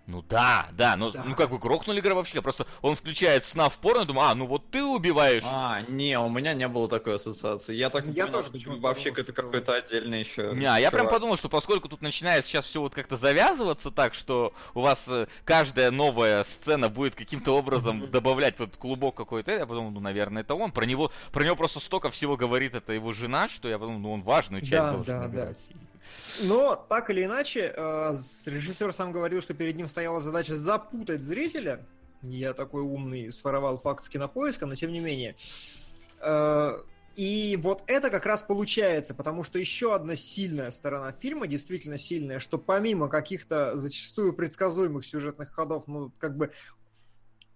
Ну 0.06 0.20
да, 0.22 0.68
да, 0.72 0.96
но 0.96 1.10
Да. 1.10 1.22
ну 1.24 1.36
как 1.36 1.50
бы 1.50 1.58
грохнули 1.58 2.00
гробовщика, 2.00 2.42
просто 2.42 2.66
он 2.80 2.96
включает 2.96 3.44
сна 3.44 3.68
в 3.68 3.78
порно, 3.78 4.04
думаю, 4.04 4.28
а, 4.28 4.34
ну 4.34 4.46
вот 4.46 4.68
ты 4.70 4.82
убиваешь. 4.82 5.44
А, 5.46 5.82
не, 5.82 6.18
у 6.18 6.28
меня 6.28 6.54
не 6.54 6.66
было 6.66 6.88
такой 6.88 7.16
ассоциации. 7.16 7.74
Я 7.74 7.88
так 7.88 8.04
Я 8.06 8.24
понял, 8.26 8.32
тоже 8.32 8.44
что 8.46 8.52
почему-то 8.52 8.80
гробовщик 8.80 9.18
это 9.18 9.32
какой-то 9.32 9.74
отдельный 9.74 10.18
еще. 10.20 10.52
Не, 10.54 10.66
а 10.66 10.78
я 10.78 10.90
прям 10.90 11.08
подумал, 11.08 11.36
что 11.36 11.48
поскольку 11.48 11.88
тут 11.88 12.02
начинает 12.02 12.44
сейчас 12.44 12.66
все 12.66 12.80
вот 12.80 12.94
как-то 12.94 13.16
завязываться 13.16 13.92
так, 13.92 14.14
что 14.14 14.52
у 14.74 14.80
вас 14.80 15.06
э, 15.06 15.28
каждая 15.44 15.92
новая 15.92 16.42
сцена 16.44 16.88
будет 16.88 17.14
каким-то 17.14 17.56
образом 17.56 18.10
добавлять 18.10 18.58
вот 18.58 18.76
клубок 18.76 19.14
какой-то, 19.14 19.52
я 19.52 19.66
подумал, 19.66 19.92
ну, 19.92 20.00
наверное, 20.00 20.42
это 20.42 20.54
он. 20.56 20.72
Про 20.72 20.84
него, 20.84 21.12
про 21.30 21.44
него 21.44 21.54
просто 21.54 21.78
столько 21.78 22.10
всего 22.10 22.36
говорит 22.36 22.74
это 22.74 22.92
его 22.92 23.12
жена, 23.12 23.48
что 23.48 23.68
я 23.68 23.78
подумал, 23.78 24.00
ну, 24.00 24.12
он 24.14 24.22
важную 24.22 24.62
часть 24.62 24.72
Да, 24.72 24.92
должен 24.92 25.20
да, 25.20 25.28
да. 25.28 25.52
Но, 26.42 26.76
так 26.76 27.10
или 27.10 27.24
иначе, 27.24 27.72
э, 27.76 28.16
режиссер 28.46 28.92
сам 28.92 29.12
говорил, 29.12 29.42
что 29.42 29.54
перед 29.54 29.76
ним 29.76 29.88
стояла 29.88 30.20
задача 30.20 30.54
запутать 30.54 31.22
зрителя. 31.22 31.86
Я 32.22 32.52
такой 32.54 32.82
умный, 32.82 33.32
своровал 33.32 33.78
факт 33.78 34.04
с 34.04 34.08
кинопоиска, 34.08 34.66
но 34.66 34.74
тем 34.74 34.92
не 34.92 35.00
менее. 35.00 35.36
Э, 36.20 36.78
И 37.14 37.58
вот 37.62 37.82
это 37.88 38.08
как 38.08 38.24
раз 38.24 38.42
получается, 38.42 39.14
потому 39.14 39.44
что 39.44 39.58
еще 39.58 39.94
одна 39.94 40.16
сильная 40.16 40.70
сторона 40.70 41.12
фильма, 41.12 41.46
действительно 41.46 41.98
сильная, 41.98 42.40
что 42.40 42.56
помимо 42.56 43.08
каких-то 43.08 43.76
зачастую 43.76 44.32
предсказуемых 44.32 45.04
сюжетных 45.04 45.52
ходов, 45.52 45.84
ну, 45.86 46.10
как 46.18 46.38
бы 46.38 46.52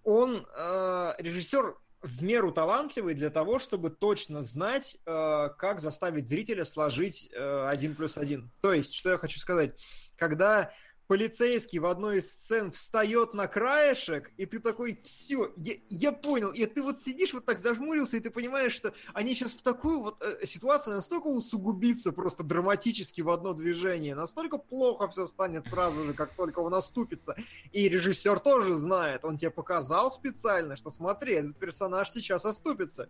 он, 0.03 0.45
э, 0.55 1.13
режиссер, 1.17 1.75
в 2.01 2.23
меру 2.23 2.51
талантливый 2.51 3.15
для 3.15 3.29
того, 3.29 3.59
чтобы 3.59 3.89
точно 3.89 4.43
знать, 4.43 4.97
э, 5.05 5.49
как 5.57 5.79
заставить 5.79 6.27
зрителя 6.27 6.63
сложить 6.63 7.29
э, 7.33 7.67
один 7.67 7.95
плюс 7.95 8.17
один. 8.17 8.51
То 8.61 8.73
есть, 8.73 8.93
что 8.93 9.09
я 9.09 9.17
хочу 9.17 9.39
сказать, 9.39 9.75
когда 10.15 10.71
полицейский 11.07 11.79
в 11.79 11.85
одной 11.85 12.19
из 12.19 12.31
сцен 12.31 12.71
встает 12.71 13.33
на 13.33 13.47
краешек, 13.47 14.31
и 14.37 14.45
ты 14.45 14.59
такой, 14.59 14.99
все, 15.03 15.53
я, 15.55 15.75
я 15.87 16.11
понял, 16.11 16.51
и 16.51 16.65
ты 16.65 16.83
вот 16.83 16.99
сидишь 16.99 17.33
вот 17.33 17.45
так 17.45 17.59
зажмурился, 17.59 18.17
и 18.17 18.19
ты 18.19 18.29
понимаешь, 18.29 18.73
что 18.73 18.93
они 19.13 19.33
сейчас 19.33 19.53
в 19.53 19.61
такую 19.61 20.01
вот 20.01 20.21
э, 20.21 20.45
ситуацию 20.45 20.95
настолько 20.95 21.27
усугубится 21.27 22.11
просто 22.11 22.43
драматически 22.43 23.21
в 23.21 23.29
одно 23.29 23.53
движение, 23.53 24.15
настолько 24.15 24.57
плохо 24.57 25.07
все 25.09 25.25
станет 25.27 25.65
сразу 25.67 26.03
же, 26.03 26.13
как 26.13 26.33
только 26.35 26.59
он 26.59 26.71
наступится. 26.71 27.35
И 27.71 27.87
режиссер 27.87 28.39
тоже 28.39 28.75
знает, 28.75 29.23
он 29.23 29.37
тебе 29.37 29.51
показал 29.51 30.11
специально, 30.11 30.75
что 30.75 30.91
смотри, 30.91 31.35
этот 31.35 31.57
персонаж 31.57 32.09
сейчас 32.09 32.45
оступится. 32.45 33.09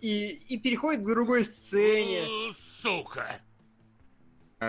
И, 0.00 0.28
и 0.48 0.58
переходит 0.58 1.02
к 1.02 1.06
другой 1.06 1.44
сцене. 1.44 2.26
Сука! 2.52 3.40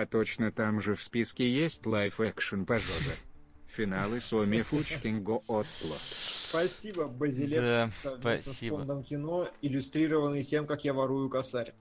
А 0.01 0.05
точно 0.05 0.51
там 0.51 0.79
же 0.79 0.93
в 0.93 1.01
списке 1.01 1.49
есть 1.49 1.87
live-action 1.87 2.65
пожога. 2.65 3.15
Finally 3.65 4.21
some 4.21 4.61
fucking 4.61 5.37
good 5.47 5.70
plot. 5.70 5.99
Спасибо, 5.99 7.07
Базилевс, 7.07 7.63
Да, 8.03 8.17
спасибо. 8.19 8.75
с 8.75 8.77
фондом 8.77 9.03
кино, 9.03 9.49
иллюстрированный 9.63 10.43
тем, 10.43 10.67
как 10.67 10.85
я 10.85 10.93
ворую 10.93 11.29
косарь. 11.29 11.73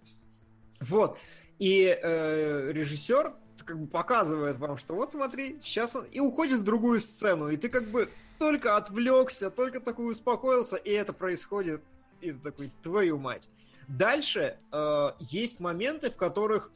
Вот. 0.81 1.19
И 1.59 1.85
э, 1.87 2.73
режиссер 2.73 3.35
как 3.67 3.81
бы 3.81 3.87
показывает 3.87 4.57
вам, 4.57 4.79
что 4.79 4.95
вот 4.95 5.13
смотри, 5.13 5.59
сейчас 5.61 5.95
он 5.95 6.07
и 6.07 6.19
уходит 6.19 6.61
в 6.61 6.65
другую 6.65 7.01
сцену, 7.01 7.51
и 7.51 7.59
ты 7.59 7.69
как 7.69 7.87
бы 7.91 8.09
только 8.39 8.77
отвлекся, 8.77 9.51
только 9.51 9.81
такой 9.81 10.11
успокоился, 10.13 10.77
и 10.77 10.91
это 10.91 11.13
происходит, 11.13 11.83
и 12.23 12.33
ты 12.33 12.39
такой, 12.39 12.73
твою 12.83 13.19
мать. 13.19 13.51
Дальше 13.89 14.57
э, 14.73 15.11
есть 15.21 15.61
моменты, 15.61 16.11
в 16.11 16.17
которых, 16.17 16.73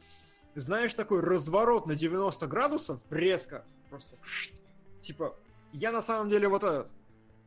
знаешь, 0.55 0.93
такой 0.93 1.21
разворот 1.21 1.85
на 1.85 1.95
90 1.95 2.47
градусов 2.47 2.99
резко, 3.09 3.65
просто 3.89 4.17
типа, 5.01 5.35
я 5.73 5.91
на 5.91 6.01
самом 6.01 6.29
деле 6.29 6.47
вот 6.47 6.63
этот. 6.63 6.87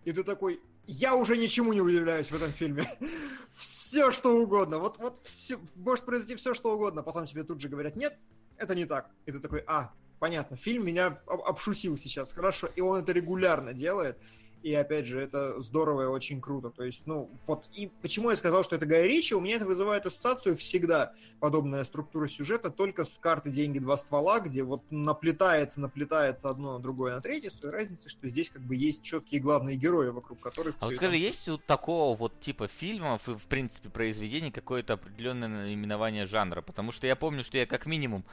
И 0.05 0.13
ты 0.13 0.23
такой, 0.23 0.61
я 0.87 1.15
уже 1.15 1.37
ничему 1.37 1.73
не 1.73 1.81
удивляюсь 1.81 2.31
в 2.31 2.35
этом 2.35 2.53
фильме. 2.53 2.87
все 3.57 4.11
что 4.11 4.37
угодно. 4.37 4.79
Вот, 4.79 4.99
вот 4.99 5.21
все, 5.25 5.59
может 5.77 6.05
произойти 6.05 6.37
все 6.37 6.55
что 6.55 6.75
угодно. 6.75 7.03
Потом 7.03 7.27
тебе 7.27 7.45
тут 7.45 7.61
же 7.61 7.69
говорят, 7.69 7.97
нет, 7.97 8.19
это 8.57 8.75
не 8.75 8.85
так. 8.85 9.11
И 9.27 9.33
ты 9.33 9.41
такой, 9.41 9.63
а, 9.67 9.93
понятно, 10.19 10.57
фильм 10.57 10.85
меня 10.85 11.19
об- 11.27 11.43
обшусил 11.43 11.97
сейчас, 11.97 12.33
хорошо. 12.33 12.69
И 12.75 12.81
он 12.81 13.01
это 13.01 13.13
регулярно 13.13 13.73
делает. 13.73 14.19
И 14.65 14.73
опять 14.73 15.05
же, 15.05 15.21
это 15.21 15.61
здорово 15.61 16.05
и 16.05 16.07
очень 16.07 16.41
круто. 16.41 16.71
То 16.71 16.85
есть, 16.85 17.03
ну, 17.05 17.29
вот 17.47 17.69
и 17.75 17.91
почему 18.01 18.31
я 18.31 18.37
сказал, 18.37 18.65
что 18.65 18.77
это 18.77 18.87
Гай 18.87 19.07
Ричи, 19.07 19.35
у 19.35 19.41
меня 19.41 19.57
это 19.57 19.67
вызывает 19.67 20.07
ассоциацию 20.07 20.57
всегда 20.57 21.12
подобная 21.39 21.85
структура 21.85 22.27
сюжета 22.29 22.71
только 22.71 23.05
с 23.05 23.19
карты 23.19 23.51
«Деньги. 23.51 23.79
Два 23.79 23.99
ствола», 23.99 24.41
где 24.41 24.62
вот 24.62 24.81
наплетается, 24.89 25.81
наплетается 25.81 26.49
одно 26.49 26.79
на 26.79 26.83
другое 26.83 27.15
на 27.15 27.21
третье, 27.21 27.51
с 27.51 27.53
той 27.53 27.73
разницей, 27.73 28.09
что 28.09 28.27
здесь 28.27 28.49
как 28.49 28.62
бы 28.62 28.75
есть 28.75 29.03
четкие 29.03 29.43
главные 29.43 29.77
герои, 29.77 30.09
вокруг 30.09 30.41
которых... 30.41 30.77
А 30.81 30.87
вот 30.87 30.97
скажи, 30.97 31.17
это- 31.17 31.23
есть 31.27 31.47
у 31.51 31.59
такого 31.59 32.17
вот 32.17 32.41
типа 32.41 32.67
фильмов 32.67 33.29
и, 33.29 33.35
в 33.35 33.43
принципе, 33.43 33.91
произведений 33.91 34.51
какое-то 34.51 34.95
определенное 34.95 35.49
наименование 35.49 36.25
жанра? 36.25 36.62
Потому 36.62 36.91
что 36.91 37.07
я 37.07 37.17
помню, 37.17 37.45
что 37.45 37.59
я 37.59 37.67
как 37.67 37.85
минимум 37.85 38.25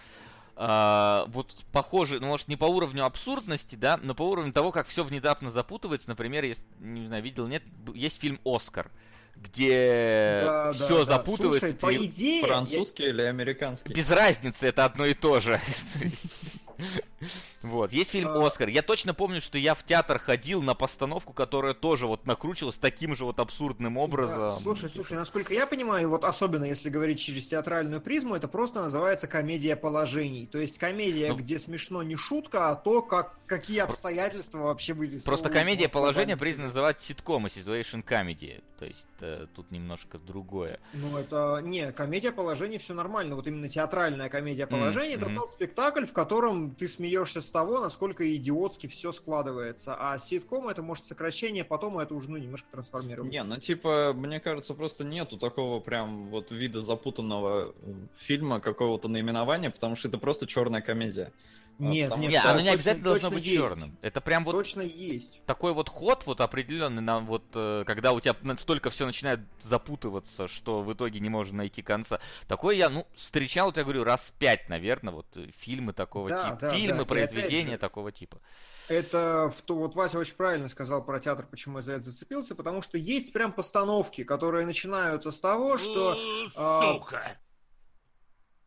а, 0.63 1.25
вот 1.29 1.55
похоже, 1.71 2.19
ну, 2.19 2.27
может, 2.27 2.47
не 2.47 2.55
по 2.55 2.65
уровню 2.65 3.03
абсурдности, 3.03 3.75
да, 3.75 3.99
но 4.03 4.13
по 4.13 4.21
уровню 4.21 4.53
того, 4.53 4.71
как 4.71 4.85
все 4.85 5.03
внезапно 5.03 5.49
запутывается. 5.49 6.07
Например, 6.07 6.43
есть, 6.43 6.63
не 6.79 7.07
знаю, 7.07 7.23
видел, 7.23 7.47
нет, 7.47 7.63
есть 7.95 8.21
фильм 8.21 8.39
«Оскар», 8.45 8.91
где 9.35 10.41
Да, 10.43 10.65
да, 10.65 10.73
все 10.73 10.99
да. 10.99 11.05
запутывается. 11.05 11.67
Слушай, 11.67 11.79
по 11.79 11.95
идее... 11.95 12.41
я- 12.41 12.45
Французский 12.45 13.05
или 13.05 13.23
американский? 13.23 13.91
Без 13.91 14.07
разницы, 14.11 14.67
это 14.67 14.85
одно 14.85 15.07
и 15.07 15.15
то 15.15 15.39
же. 15.39 15.59
Вот, 17.61 17.93
есть 17.93 18.11
фильм 18.11 18.29
А. 18.29 18.47
«Оскар». 18.47 18.69
Я 18.69 18.81
точно 18.81 19.13
помню, 19.13 19.39
что 19.39 19.57
я 19.57 19.75
в 19.75 19.83
театр 19.83 20.17
ходил 20.17 20.61
на 20.61 20.73
постановку, 20.73 21.33
которая 21.33 21.73
тоже 21.73 22.07
вот 22.07 22.25
накручивалась 22.25 22.77
таким 22.77 23.15
же 23.15 23.25
вот 23.25 23.39
абсурдным 23.39 23.95
Да, 23.95 23.99
образом. 23.99 24.59
слушай, 24.61 24.89
слушай, 24.89 25.13
насколько 25.13 25.53
я 25.53 25.67
понимаю, 25.67 26.09
вот 26.09 26.23
особенно 26.23 26.65
если 26.65 26.89
говорить 26.89 27.19
через 27.19 27.47
театральную 27.47 28.01
призму, 28.01 28.35
это 28.35 28.47
просто 28.47 28.81
называется 28.81 29.27
комедия 29.27 29.75
положений. 29.75 30.49
То 30.51 30.57
есть 30.57 30.77
комедия, 30.77 31.29
Ну, 31.29 31.37
где 31.37 31.59
смешно 31.59 32.01
не 32.03 32.15
шутка, 32.15 32.69
а 32.69 32.75
то, 32.75 33.01
как, 33.01 33.35
какие 33.45 33.79
обстоятельства 33.79 34.59
вообще 34.59 34.93
вырисовываются. 34.93 35.25
Просто 35.25 35.49
комедия 35.49 35.87
положения 35.87 36.37
признана 36.37 36.67
называть 36.67 36.99
ситком 36.99 37.45
и 37.45 37.49
situation 37.49 38.03
comedy. 38.03 38.63
То 38.79 38.85
есть 38.85 39.07
э, 39.19 39.45
тут 39.55 39.69
немножко 39.69 40.17
другое. 40.17 40.79
Ну, 40.93 41.15
это... 41.17 41.61
Не, 41.63 41.91
комедия 41.91 42.31
положений 42.31 42.79
все 42.79 42.95
нормально. 42.95 43.35
Вот 43.35 43.45
именно 43.45 43.69
театральная 43.69 44.29
комедия 44.29 44.65
положений 44.65 45.13
это 45.15 45.27
мгм. 45.27 45.35
тот 45.37 45.51
спектакль, 45.51 46.05
в 46.05 46.13
котором 46.13 46.73
ты 46.73 46.87
смеешься 46.87 47.10
с 47.41 47.49
того, 47.49 47.79
насколько 47.79 48.35
идиотски 48.35 48.87
все 48.87 49.11
складывается. 49.11 49.95
А 49.97 50.17
ситком 50.19 50.67
это 50.67 50.83
может 50.83 51.05
сокращение, 51.05 51.63
потом 51.63 51.99
это 51.99 52.13
уже 52.13 52.29
ну, 52.29 52.37
немножко 52.37 52.67
трансформируется. 52.71 53.31
Не, 53.31 53.43
ну 53.43 53.57
типа, 53.57 54.13
мне 54.13 54.39
кажется, 54.39 54.73
просто 54.73 55.03
нету 55.03 55.37
такого 55.37 55.79
прям 55.79 56.29
вот 56.29 56.51
вида 56.51 56.81
запутанного 56.81 57.73
фильма, 58.15 58.59
какого-то 58.59 59.07
наименования, 59.07 59.69
потому 59.69 59.95
что 59.95 60.07
это 60.07 60.17
просто 60.17 60.47
черная 60.47 60.81
комедия. 60.81 61.31
А, 61.79 61.83
Нет, 61.83 62.09
потому 62.09 62.21
нет, 62.23 62.31
Не, 62.33 62.39
что- 62.39 62.49
оно 62.51 62.59
не 62.59 62.63
точно- 62.65 62.73
обязательно 62.73 63.03
должно 63.05 63.29
точно 63.29 63.35
быть 63.37 63.45
есть. 63.47 63.57
черным. 63.57 63.97
Это 64.01 64.21
прям 64.21 64.45
вот 64.45 64.51
Точно 64.51 64.81
есть. 64.81 65.41
такой 65.45 65.73
вот 65.73 65.89
ход 65.89 66.25
вот 66.27 66.39
определенный 66.41 67.01
на 67.01 67.19
вот 67.19 67.43
э, 67.55 67.83
когда 67.87 68.11
у 68.11 68.19
тебя 68.19 68.35
настолько 68.41 68.89
все 68.91 69.05
начинает 69.07 69.39
запутываться, 69.59 70.47
что 70.47 70.81
в 70.83 70.93
итоге 70.93 71.19
не 71.19 71.29
можно 71.29 71.57
найти 71.57 71.81
конца. 71.81 72.19
Такое 72.47 72.75
я, 72.75 72.89
ну, 72.89 73.07
встречал, 73.15 73.73
я 73.75 73.83
говорю, 73.83 74.03
раз 74.03 74.31
пять, 74.37 74.69
наверное, 74.69 75.13
вот 75.13 75.25
э, 75.37 75.49
фильмы 75.57 75.93
такого 75.93 76.29
Да, 76.29 76.43
типа. 76.51 76.57
да, 76.61 76.69
фильмы, 76.75 76.97
да. 76.99 77.05
Произведения 77.05 77.71
же, 77.73 77.77
такого 77.79 78.11
типа. 78.11 78.39
Это 78.87 79.49
в 79.49 79.61
то, 79.61 79.75
вот 79.75 79.95
Вася 79.95 80.19
очень 80.19 80.35
правильно 80.35 80.67
сказал 80.67 81.03
про 81.03 81.19
театр, 81.19 81.47
почему 81.49 81.77
я 81.77 81.81
за 81.81 81.93
это 81.93 82.11
зацепился, 82.11 82.53
потому 82.55 82.81
что 82.81 82.97
есть 82.97 83.31
прям 83.33 83.53
постановки, 83.53 84.23
которые 84.23 84.65
начинаются 84.65 85.31
с 85.31 85.39
того, 85.39 85.77
что 85.77 86.15
а, 86.57 86.81
Сука! 86.93 87.37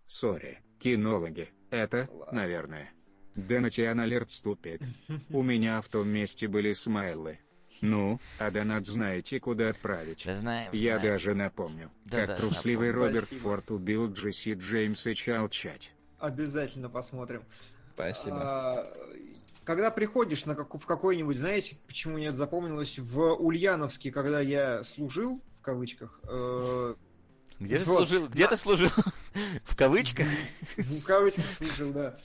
Sorry, 0.07 0.59
кинологи. 0.81 1.49
Это, 1.75 2.09
наверное. 2.31 2.91
DonationAlerts 3.35 4.31
тупит. 4.31 4.81
У 5.31 5.43
меня 5.43 5.81
в 5.81 5.89
том 5.89 6.09
месте 6.09 6.47
были 6.47 6.73
смайлы. 6.73 7.41
Ну, 7.81 8.21
а 8.39 8.53
донат 8.53 8.87
знаете, 8.87 9.41
куда 9.41 9.71
отправить. 9.71 10.23
Да 10.25 10.37
знаем, 10.37 10.69
Я 10.73 10.99
знаем. 11.01 11.15
даже 11.15 11.35
напомню, 11.35 11.91
Да-да, 12.05 12.27
как 12.29 12.37
трусливый 12.39 12.89
напомню. 12.89 13.09
Роберт 13.09 13.25
Спасибо. 13.27 13.43
Форд 13.43 13.71
убил 13.73 14.13
Джесси 14.13 14.53
Джеймса 14.55 15.15
Чалчать. 15.15 15.91
обязательно 16.21 16.89
посмотрим. 16.89 17.43
Спасибо. 17.95 18.37
А, 18.41 18.95
Когда 19.65 19.91
приходишь 19.91 20.45
на 20.47 20.55
как- 20.55 20.75
в 20.75 20.87
какой-нибудь, 20.87 21.39
знаете, 21.39 21.77
почему 21.89 22.19
нет, 22.19 22.35
запомнилось, 22.37 22.99
в 23.01 23.35
Ульяновске, 23.35 24.13
когда 24.13 24.41
я 24.41 24.85
служил, 24.85 25.41
в 25.59 25.63
кавычках, 25.63 26.21
э, 26.29 26.95
Где 27.61 27.79
ты 27.79 27.85
служил? 27.85 28.29
Где 28.29 28.49
ты 28.49 28.57
служил? 28.57 28.91
В 29.65 29.77
кавычках? 29.77 30.27
в 30.77 31.03
кавычках 31.03 31.45
служил, 31.57 31.93
да. 31.93 32.17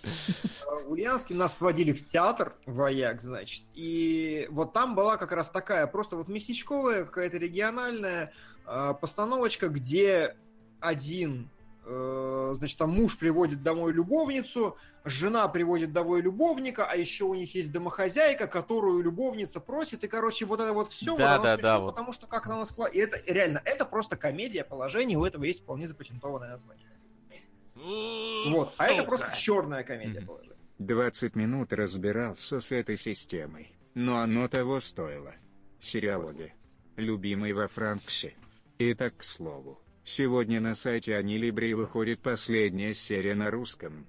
А, 0.68 0.76
В 0.82 0.92
Ульяновске 0.92 1.34
нас 1.34 1.58
сводили 1.58 1.92
в 1.92 2.08
театр, 2.08 2.54
вояк, 2.66 3.22
значит, 3.22 3.64
и 3.74 4.48
вот 4.52 4.74
там 4.74 4.96
была 4.96 5.18
как 5.18 5.32
раз 5.32 5.50
такая, 5.50 5.88
просто 5.88 6.18
вот 6.18 6.28
местечковая, 6.28 7.06
какая-то 7.06 7.38
региональная 7.38 8.32
а, 8.66 8.94
постановочка, 8.94 9.70
где 9.70 10.36
один, 10.80 11.50
значит, 12.56 12.78
там 12.78 12.92
муж 12.92 13.18
приводит 13.18 13.64
домой 13.64 13.94
любовницу, 13.94 14.78
жена 15.06 15.48
приводит 15.48 15.92
домой 15.92 16.22
любовника, 16.22 16.86
а 16.86 16.96
еще 16.96 17.24
у 17.24 17.34
них 17.34 17.56
есть 17.56 17.72
домохозяйка, 17.72 18.48
которую 18.48 19.02
любовница 19.02 19.60
просит, 19.60 20.04
и, 20.04 20.08
короче, 20.08 20.46
вот 20.46 20.60
это 20.60 20.74
вот 20.74 20.90
все, 20.92 21.18
Да, 21.18 21.40
да, 21.40 21.58
да, 21.58 21.80
вот. 21.80 21.92
потому 21.92 22.14
что 22.14 22.28
как 22.28 22.46
она 22.48 22.62
скла- 22.64 22.92
И 22.92 23.00
это 23.00 23.20
реально, 23.32 23.62
это 23.66 23.86
просто 23.86 24.18
комедия 24.18 24.64
положений, 24.64 25.18
у 25.18 25.26
этого 25.26 25.44
есть 25.46 25.62
вполне 25.64 25.88
запатентованное 25.88 26.50
название. 26.52 26.86
Вот, 27.76 28.74
а 28.78 28.88
это 28.88 29.04
просто 29.04 29.32
черная 29.36 29.84
комедия 29.84 30.22
положений. 30.22 30.56
20 30.80 31.36
минут 31.36 31.74
разбирался 31.74 32.60
с 32.60 32.72
этой 32.72 32.98
системой, 32.98 33.74
но 33.96 34.20
оно 34.20 34.48
того 34.48 34.80
стоило. 34.80 35.34
Сериалоги. 35.80 36.54
Любимый 36.98 37.54
во 37.54 37.68
Франксе. 37.68 38.34
Итак, 38.80 39.18
к 39.18 39.24
слову. 39.24 39.80
Сегодня 40.04 40.60
на 40.60 40.76
сайте 40.76 41.16
Анилибри 41.16 41.74
выходит 41.74 42.22
последняя 42.22 42.94
серия 42.94 43.36
на 43.36 43.52
русском. 43.52 44.08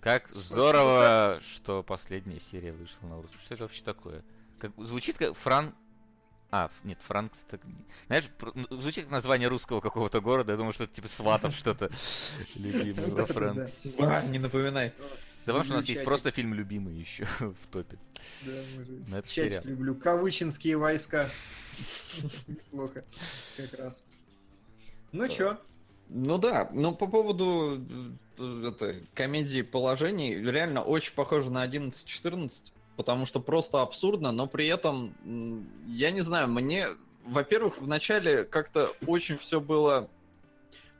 Как 0.00 0.28
здорово, 0.30 1.40
что 1.42 1.82
последняя 1.82 2.40
серия 2.40 2.72
вышла 2.72 3.06
на 3.06 3.16
русском. 3.22 3.40
Что 3.40 3.54
это 3.54 3.64
вообще 3.64 3.82
такое? 3.84 4.24
Как, 4.58 4.72
звучит 4.78 5.18
как 5.18 5.36
Фран... 5.36 5.74
А, 6.50 6.70
нет, 6.84 6.98
Франкс... 7.02 7.38
Так... 7.50 7.60
Знаешь, 8.08 8.28
м, 8.54 8.66
звучит 8.70 9.04
как 9.04 9.12
название 9.12 9.48
русского 9.48 9.80
какого-то 9.80 10.20
города. 10.20 10.52
Я 10.52 10.56
думаю, 10.56 10.72
что 10.72 10.84
это 10.84 10.92
типа 10.94 11.08
Сватов 11.08 11.54
что-то. 11.54 11.90
Любимый 12.56 13.10
во 13.10 13.26
Франксе. 13.26 13.92
А, 13.98 14.22
не 14.26 14.38
напоминай. 14.38 14.92
Забавно, 15.46 15.64
что 15.64 15.74
у 15.74 15.76
нас 15.78 15.86
есть 15.88 16.04
просто 16.04 16.30
фильм 16.30 16.54
«Любимый» 16.54 16.94
еще 16.94 17.24
в 17.40 17.66
топе. 17.70 17.98
Да, 18.42 18.52
мы 18.76 18.84
же 18.84 18.92
Ну, 19.64 19.70
люблю. 19.70 19.94
Кавычинские 19.96 20.76
войска. 20.76 21.28
Неплохо, 22.46 23.04
как 23.56 23.72
раз. 23.74 24.04
Ну 25.12 25.28
чё? 25.28 25.58
Ну 26.08 26.38
да, 26.38 26.68
но 26.72 26.92
по 26.92 27.06
поводу 27.06 27.80
э, 28.38 28.68
это, 28.68 28.94
комедии 29.14 29.62
положений, 29.62 30.34
реально 30.36 30.82
очень 30.82 31.14
похоже 31.14 31.50
на 31.50 31.66
11-14, 31.66 32.72
потому 32.96 33.26
что 33.26 33.40
просто 33.40 33.82
абсурдно, 33.82 34.32
но 34.32 34.46
при 34.46 34.66
этом, 34.66 35.14
я 35.86 36.10
не 36.10 36.22
знаю, 36.22 36.48
мне, 36.48 36.88
во-первых, 37.24 37.78
вначале 37.78 38.44
как-то 38.44 38.90
очень 39.06 39.36
все 39.36 39.60
было 39.60 40.08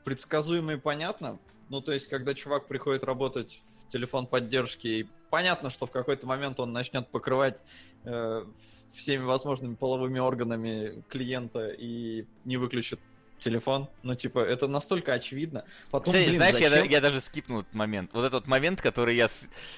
предсказуемо 0.03 0.73
и 0.73 0.77
понятно. 0.77 1.39
Ну, 1.69 1.81
то 1.81 1.91
есть, 1.91 2.07
когда 2.07 2.33
чувак 2.33 2.67
приходит 2.67 3.03
работать 3.03 3.61
в 3.87 3.91
телефон 3.91 4.27
поддержки, 4.27 4.87
и 4.87 5.07
понятно, 5.29 5.69
что 5.69 5.85
в 5.85 5.91
какой-то 5.91 6.27
момент 6.27 6.59
он 6.59 6.73
начнет 6.73 7.07
покрывать 7.07 7.59
э, 8.03 8.45
всеми 8.93 9.23
возможными 9.23 9.75
половыми 9.75 10.19
органами 10.19 11.03
клиента 11.09 11.69
и 11.69 12.25
не 12.45 12.57
выключит 12.57 12.99
телефон. 13.43 13.89
Ну, 14.03 14.15
типа, 14.15 14.39
это 14.39 14.67
настолько 14.67 15.13
очевидно. 15.13 15.65
Потом, 15.91 16.13
Кстати, 16.13 16.27
блин, 16.29 16.35
знаешь, 16.37 16.55
я, 16.57 16.69
зачем? 16.69 16.85
да- 16.87 16.91
я 16.91 17.01
даже 17.01 17.21
скипнул 17.21 17.59
этот 17.59 17.73
момент. 17.73 18.09
Вот 18.13 18.23
этот 18.25 18.47
момент, 18.47 18.81
который 18.81 19.15
я, 19.15 19.29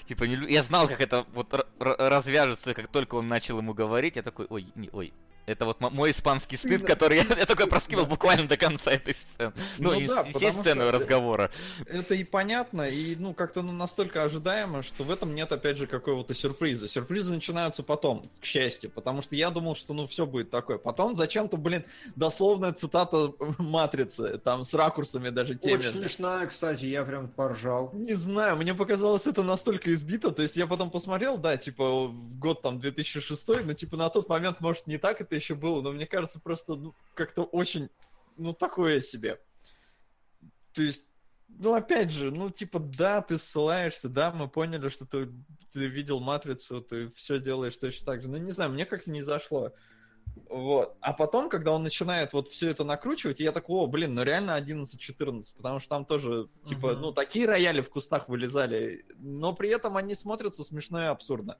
типа, 0.05 0.23
не 0.25 0.51
Я 0.51 0.63
знал, 0.63 0.87
как 0.87 1.01
это 1.01 1.25
вот 1.33 1.67
развяжется, 1.79 2.73
как 2.73 2.87
только 2.87 3.15
он 3.15 3.27
начал 3.27 3.57
ему 3.57 3.73
говорить. 3.73 4.15
Я 4.15 4.21
такой, 4.23 4.45
ой, 4.49 4.67
не, 4.75 4.89
ой. 4.93 5.13
Это 5.45 5.65
вот 5.65 5.79
мой 5.79 6.11
испанский 6.11 6.57
стыд, 6.57 6.71
Стыдно. 6.71 6.87
который 6.87 7.17
я, 7.17 7.23
я 7.37 7.45
такой 7.45 7.67
проскинул 7.67 8.05
буквально 8.05 8.47
до 8.47 8.57
конца 8.57 8.91
этой 8.91 9.13
сцены. 9.13 9.53
Ну, 9.77 9.91
Ну 9.93 9.99
и 9.99 10.07
да, 10.07 10.23
с- 10.23 10.27
потому 10.27 10.45
естественного 10.47 10.89
что- 10.91 10.99
разговора. 10.99 11.51
Это 11.85 12.15
и 12.15 12.23
понятно, 12.23 12.81
и, 12.89 13.15
ну, 13.15 13.33
как-то 13.33 13.61
ну, 13.61 13.71
настолько 13.71 14.23
ожидаемо, 14.23 14.81
что 14.81 15.03
в 15.03 15.11
этом 15.11 15.35
нет, 15.35 15.51
опять 15.51 15.77
же, 15.77 15.85
какого-то 15.87 16.33
сюрприза. 16.33 16.87
Сюрпризы 16.87 17.31
начинаются 17.33 17.83
потом, 17.83 18.29
к 18.41 18.45
счастью, 18.45 18.89
потому 18.89 19.21
что 19.21 19.35
я 19.35 19.51
думал, 19.51 19.75
что, 19.75 19.93
ну, 19.93 20.07
все 20.07 20.25
будет 20.25 20.49
такое. 20.49 20.77
Потом 20.79 21.15
зачем-то, 21.15 21.57
блин, 21.57 21.85
дословная 22.15 22.73
цитата 22.73 23.31
Матрицы, 23.59 24.37
там, 24.39 24.63
с 24.63 24.73
ракурсами 24.73 25.29
даже 25.29 25.55
теми. 25.55 25.77
Очень 25.77 25.89
смешная, 25.91 26.47
кстати, 26.47 26.85
я 26.85 27.03
прям 27.03 27.27
поржал. 27.27 27.91
Не 27.93 28.13
знаю, 28.15 28.55
мне 28.57 28.73
показалось 28.73 29.27
это 29.27 29.43
настолько 29.43 29.93
избито, 29.93 30.31
то 30.31 30.41
есть 30.41 30.55
я 30.55 30.65
потом 30.65 30.89
посмотрел, 30.89 31.37
да, 31.37 31.57
типа, 31.57 32.11
год 32.39 32.61
там 32.61 32.79
2006, 32.79 33.47
но 33.63 33.73
типа 33.73 33.97
на 33.97 34.09
тот 34.09 34.27
момент, 34.29 34.59
может, 34.61 34.87
не 34.87 34.97
так 34.97 35.21
это 35.21 35.34
еще 35.35 35.55
было, 35.55 35.81
но 35.81 35.91
мне 35.91 36.05
кажется, 36.07 36.39
просто, 36.39 36.75
ну, 36.75 36.93
как-то 37.13 37.43
очень, 37.43 37.89
ну, 38.37 38.53
такое 38.53 38.99
себе. 38.99 39.39
То 40.73 40.83
есть, 40.83 41.05
ну, 41.47 41.73
опять 41.73 42.09
же, 42.09 42.31
ну, 42.31 42.49
типа, 42.49 42.79
да, 42.79 43.21
ты 43.21 43.37
ссылаешься, 43.37 44.09
да, 44.09 44.31
мы 44.31 44.47
поняли, 44.47 44.89
что 44.89 45.05
ты, 45.05 45.29
ты 45.71 45.87
видел 45.87 46.19
Матрицу, 46.19 46.81
ты 46.81 47.09
все 47.09 47.39
делаешь 47.39 47.77
точно 47.77 48.05
так 48.05 48.21
же, 48.21 48.27
ну, 48.27 48.37
не 48.37 48.51
знаю, 48.51 48.71
мне 48.71 48.85
как-то 48.85 49.11
не 49.11 49.21
зашло. 49.21 49.73
Вот. 50.49 50.97
А 50.99 51.13
потом, 51.13 51.49
когда 51.49 51.71
он 51.71 51.83
начинает 51.83 52.33
вот 52.33 52.49
все 52.49 52.69
это 52.69 52.83
накручивать, 52.83 53.39
я 53.39 53.51
такой, 53.51 53.77
о, 53.77 53.87
блин, 53.87 54.15
ну 54.15 54.23
реально 54.23 54.57
11-14, 54.57 55.55
потому 55.55 55.79
что 55.79 55.89
там 55.89 56.05
тоже, 56.05 56.49
типа, 56.63 56.93
Мгм. 56.93 57.01
ну, 57.01 57.11
такие 57.13 57.45
рояли 57.45 57.81
в 57.81 57.89
кустах 57.89 58.27
вылезали, 58.27 59.05
но 59.17 59.53
при 59.53 59.69
этом 59.69 59.97
они 59.97 60.13
смотрятся 60.13 60.63
смешно 60.63 61.01
и 61.01 61.07
абсурдно. 61.07 61.57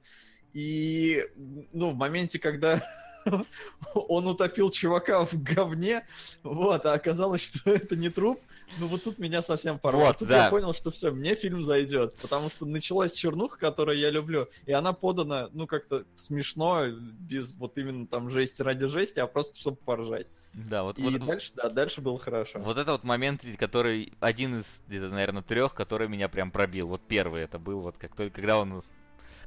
И, 0.52 1.24
ну, 1.72 1.90
в 1.90 1.94
моменте, 1.94 2.38
когда 2.38 2.82
он 3.94 4.26
утопил 4.26 4.70
чувака 4.70 5.24
в 5.24 5.42
говне, 5.42 6.06
вот, 6.42 6.86
а 6.86 6.92
оказалось, 6.92 7.42
что 7.42 7.70
это 7.74 7.96
не 7.96 8.08
труп. 8.08 8.40
Ну 8.78 8.88
вот 8.88 9.04
тут 9.04 9.18
меня 9.18 9.42
совсем 9.42 9.78
порвало. 9.78 10.08
Вот, 10.08 10.18
тут 10.18 10.28
да. 10.28 10.44
я 10.44 10.50
понял, 10.50 10.74
что 10.74 10.90
все, 10.90 11.10
мне 11.10 11.34
фильм 11.34 11.62
зайдет, 11.62 12.16
потому 12.20 12.50
что 12.50 12.66
началась 12.66 13.12
чернуха, 13.12 13.58
которую 13.58 13.98
я 13.98 14.10
люблю, 14.10 14.48
и 14.66 14.72
она 14.72 14.92
подана, 14.92 15.48
ну 15.52 15.66
как-то 15.66 16.04
смешно, 16.14 16.86
без 16.88 17.52
вот 17.52 17.78
именно 17.78 18.06
там 18.06 18.28
жести 18.28 18.62
ради 18.62 18.88
жести, 18.88 19.20
а 19.20 19.26
просто 19.26 19.60
чтобы 19.60 19.76
поржать. 19.76 20.26
Да, 20.56 20.84
вот, 20.84 20.98
И 20.98 21.02
вот, 21.02 21.26
дальше, 21.26 21.52
да, 21.54 21.68
дальше 21.68 22.00
было 22.00 22.18
хорошо. 22.18 22.60
вот 22.60 22.78
это 22.78 22.92
вот 22.92 23.04
момент, 23.04 23.44
который 23.58 24.14
один 24.20 24.60
из, 24.60 24.82
где-то, 24.88 25.10
наверное, 25.10 25.42
трех, 25.42 25.74
который 25.74 26.08
меня 26.08 26.28
прям 26.28 26.50
пробил. 26.50 26.88
Вот 26.88 27.02
первый 27.06 27.42
это 27.42 27.58
был, 27.58 27.80
вот 27.80 27.98
как 27.98 28.16
только, 28.16 28.36
когда 28.36 28.58
он, 28.58 28.82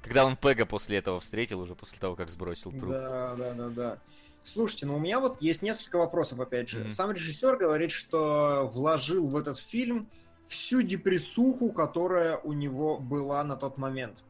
когда 0.01 0.25
он 0.25 0.35
Пега 0.37 0.65
после 0.65 0.97
этого 0.97 1.19
встретил, 1.19 1.59
уже 1.59 1.75
после 1.75 1.99
того, 1.99 2.15
как 2.15 2.29
сбросил 2.29 2.71
труп. 2.71 2.91
Да, 2.91 3.35
да, 3.35 3.53
да, 3.53 3.69
да. 3.69 3.97
Слушайте, 4.43 4.85
ну 4.85 4.95
у 4.95 4.99
меня 4.99 5.19
вот 5.19 5.41
есть 5.41 5.61
несколько 5.61 5.97
вопросов, 5.97 6.39
опять 6.39 6.69
же. 6.69 6.79
Мгм. 6.79 6.91
Сам 6.91 7.11
режиссер 7.11 7.57
говорит, 7.57 7.91
что 7.91 8.69
вложил 8.73 9.27
в 9.27 9.35
этот 9.35 9.59
фильм 9.59 10.09
всю 10.47 10.81
депрессуху, 10.81 11.71
которая 11.71 12.37
у 12.37 12.53
него 12.53 12.97
была 12.97 13.43
на 13.43 13.55
тот 13.55 13.77
момент. 13.77 14.23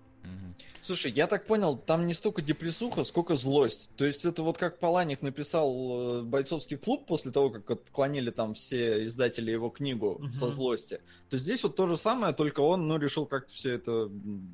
Слушай, 0.82 1.12
я 1.12 1.28
так 1.28 1.46
понял, 1.46 1.78
там 1.78 2.08
не 2.08 2.14
столько 2.14 2.42
депрессуха, 2.42 3.04
сколько 3.04 3.36
злость. 3.36 3.90
То 3.96 4.06
есть 4.06 4.26
это 4.26 4.42
вот 4.42 4.58
как 4.58 4.80
Паланик 4.80 5.22
написал 5.22 5.72
э, 5.72 6.22
бойцовский 6.24 6.78
клуб 6.78 7.06
после 7.06 7.32
того, 7.32 7.50
как 7.52 7.70
отклонили 7.70 8.32
там 8.32 8.54
все 8.56 9.06
издатели 9.06 9.52
его 9.52 9.70
книгу 9.70 10.18
Мгм. 10.20 10.32
со 10.32 10.50
злости, 10.50 11.02
то 11.30 11.38
здесь 11.38 11.62
вот 11.64 11.76
то 11.76 11.86
же 11.86 11.96
самое, 11.98 12.34
только 12.34 12.62
он, 12.62 12.88
ну, 12.88 12.98
решил 12.98 13.26
как-то 13.26 13.54
все 13.54 13.74
это 13.74 14.10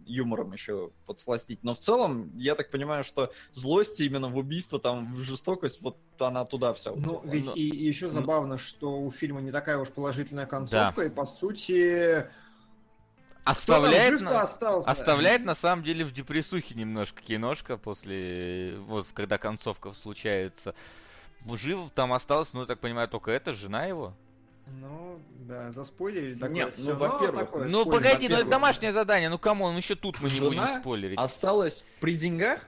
юмором 0.05 0.51
еще 0.51 0.91
подсластить. 1.05 1.63
Но 1.63 1.73
в 1.73 1.79
целом, 1.79 2.31
я 2.35 2.55
так 2.55 2.69
понимаю, 2.69 3.03
что 3.03 3.31
злость 3.53 4.01
именно 4.01 4.27
в 4.27 4.37
убийство, 4.37 4.77
там, 4.77 5.13
в 5.13 5.19
жестокость, 5.19 5.81
вот 5.81 5.97
она 6.19 6.43
туда 6.45 6.73
вся. 6.73 6.91
Ну, 6.91 7.21
ведь 7.23 7.45
Ну, 7.45 7.53
и, 7.53 7.61
и 7.69 7.87
еще 7.87 8.09
забавно, 8.09 8.57
что 8.57 8.99
у 8.99 9.09
фильма 9.11 9.41
не 9.41 9.51
такая 9.51 9.77
уж 9.77 9.89
положительная 9.89 10.47
концовка, 10.47 11.03
и 11.03 11.09
по 11.09 11.25
сути... 11.25 12.25
Оставляет, 13.45 14.13
жив-то 14.13 14.33
на- 14.33 14.41
остался. 14.41 14.89
оставляет 14.91 15.45
на 15.45 15.53
самом 15.55 15.83
деле 15.83 16.03
в 16.03 16.11
депрессухе 16.11 16.73
немножко 16.73 17.21
киношка 17.21 17.77
после, 17.77 18.75
вот, 18.87 19.07
когда 19.13 19.37
концовка 19.37 19.93
случается. 19.93 20.73
Жив 21.53 21.91
там 21.93 22.11
осталось, 22.11 22.53
ну, 22.53 22.61
я 22.61 22.65
так 22.65 22.79
понимаю, 22.79 23.07
только 23.07 23.29
эта 23.31 23.53
жена 23.53 23.85
его. 23.85 24.13
Ну, 24.67 25.19
да, 25.41 25.71
заспойлерили 25.71 26.33
такое 26.33 26.55
Нет, 26.55 26.73
всё. 26.73 26.93
ну, 26.93 26.95
во-первых, 26.95 27.39
такое, 27.39 27.65
ну, 27.65 27.81
спойлер, 27.81 28.03
погоди, 28.03 28.29
ну 28.29 28.35
это 28.37 28.49
домашнее 28.49 28.91
задание, 28.91 29.29
ну, 29.29 29.37
come 29.37 29.60
on, 29.60 29.77
еще 29.77 29.93
тут 29.93 30.19
мы 30.21 30.29
не 30.29 30.37
Жена 30.37 30.49
будем 30.49 30.81
спойлерить. 30.81 31.19
Осталась 31.19 31.83
при 31.99 32.17
деньгах, 32.17 32.67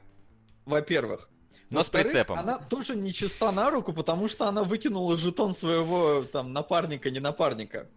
во-первых. 0.66 1.28
Но 1.72 1.84
с 1.84 1.88
прицепом. 1.88 2.38
Она 2.40 2.60
тоже 2.60 2.96
не 2.96 3.12
чиста 3.12 3.52
на 3.52 3.72
руку, 3.72 3.94
потому 3.94 4.30
что 4.30 4.48
она 4.48 4.64
выкинула 4.64 5.18
жетон 5.18 5.54
своего 5.54 6.24
там 6.24 6.54
напарника, 6.54 7.10
не 7.10 7.20
напарника. 7.20 7.88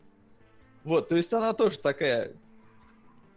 Вот, 0.83 1.11
то 1.11 1.17
есть 1.17 1.33
она 1.35 1.53
тоже 1.53 1.79
такая. 1.79 2.33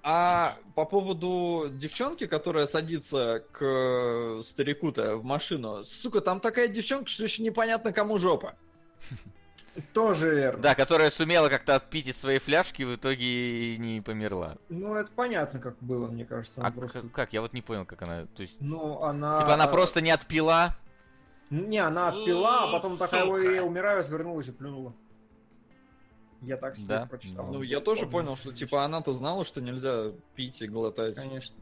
А 0.05 0.57
по 0.75 0.83
поводу 0.83 1.69
девчонки, 1.71 2.27
которая 2.27 2.65
садится 2.65 3.43
к 3.53 3.63
э, 3.63 4.41
старику-то 4.43 5.15
в 5.15 5.23
машину, 5.23 5.85
сука, 5.85 6.19
там 6.19 6.41
такая 6.41 6.67
девчонка, 6.67 7.09
что 7.09 7.23
еще 7.23 7.41
непонятно 7.41 7.93
кому 7.93 8.17
жопа. 8.17 8.55
Тоже 9.93 10.35
верно. 10.35 10.61
Да, 10.61 10.75
которая 10.75 11.09
сумела 11.09 11.47
как-то 11.47 11.75
отпить 11.75 12.07
из 12.07 12.17
своей 12.17 12.39
фляжки, 12.39 12.83
в 12.83 12.95
итоге 12.95 13.77
не 13.77 14.01
померла. 14.01 14.57
Ну, 14.67 14.93
это 14.93 15.09
понятно, 15.15 15.59
как 15.61 15.77
было, 15.79 16.07
мне 16.07 16.25
кажется. 16.25 16.61
А 16.61 16.69
просто... 16.69 17.01
как, 17.01 17.11
как? 17.11 17.33
Я 17.33 17.41
вот 17.41 17.53
не 17.53 17.61
понял, 17.61 17.85
как 17.85 18.01
она... 18.01 18.25
То 18.35 18.41
есть, 18.41 18.57
Ну, 18.59 19.01
она... 19.01 19.39
типа 19.39 19.53
она 19.53 19.67
просто 19.67 20.01
не 20.01 20.11
отпила? 20.11 20.75
Не, 21.49 21.79
она 21.79 22.09
отпила, 22.09 22.63
а 22.65 22.71
потом 22.73 22.97
такая, 22.97 23.25
ой, 23.25 23.59
умираю, 23.61 24.01
отвернулась 24.01 24.47
и 24.47 24.51
плюнула. 24.51 24.93
Я 26.45 26.57
так 26.57 26.75
себе 26.75 26.87
Да. 26.87 27.05
прочитал. 27.05 27.51
Ну, 27.51 27.61
я 27.61 27.79
тоже 27.79 28.05
понял, 28.05 28.35
что 28.35 28.51
типа 28.51 28.83
она-то 28.83 29.13
знала, 29.13 29.45
что 29.45 29.61
нельзя 29.61 30.11
пить 30.35 30.61
и 30.61 30.67
глотать. 30.67 31.15
Конечно. 31.15 31.55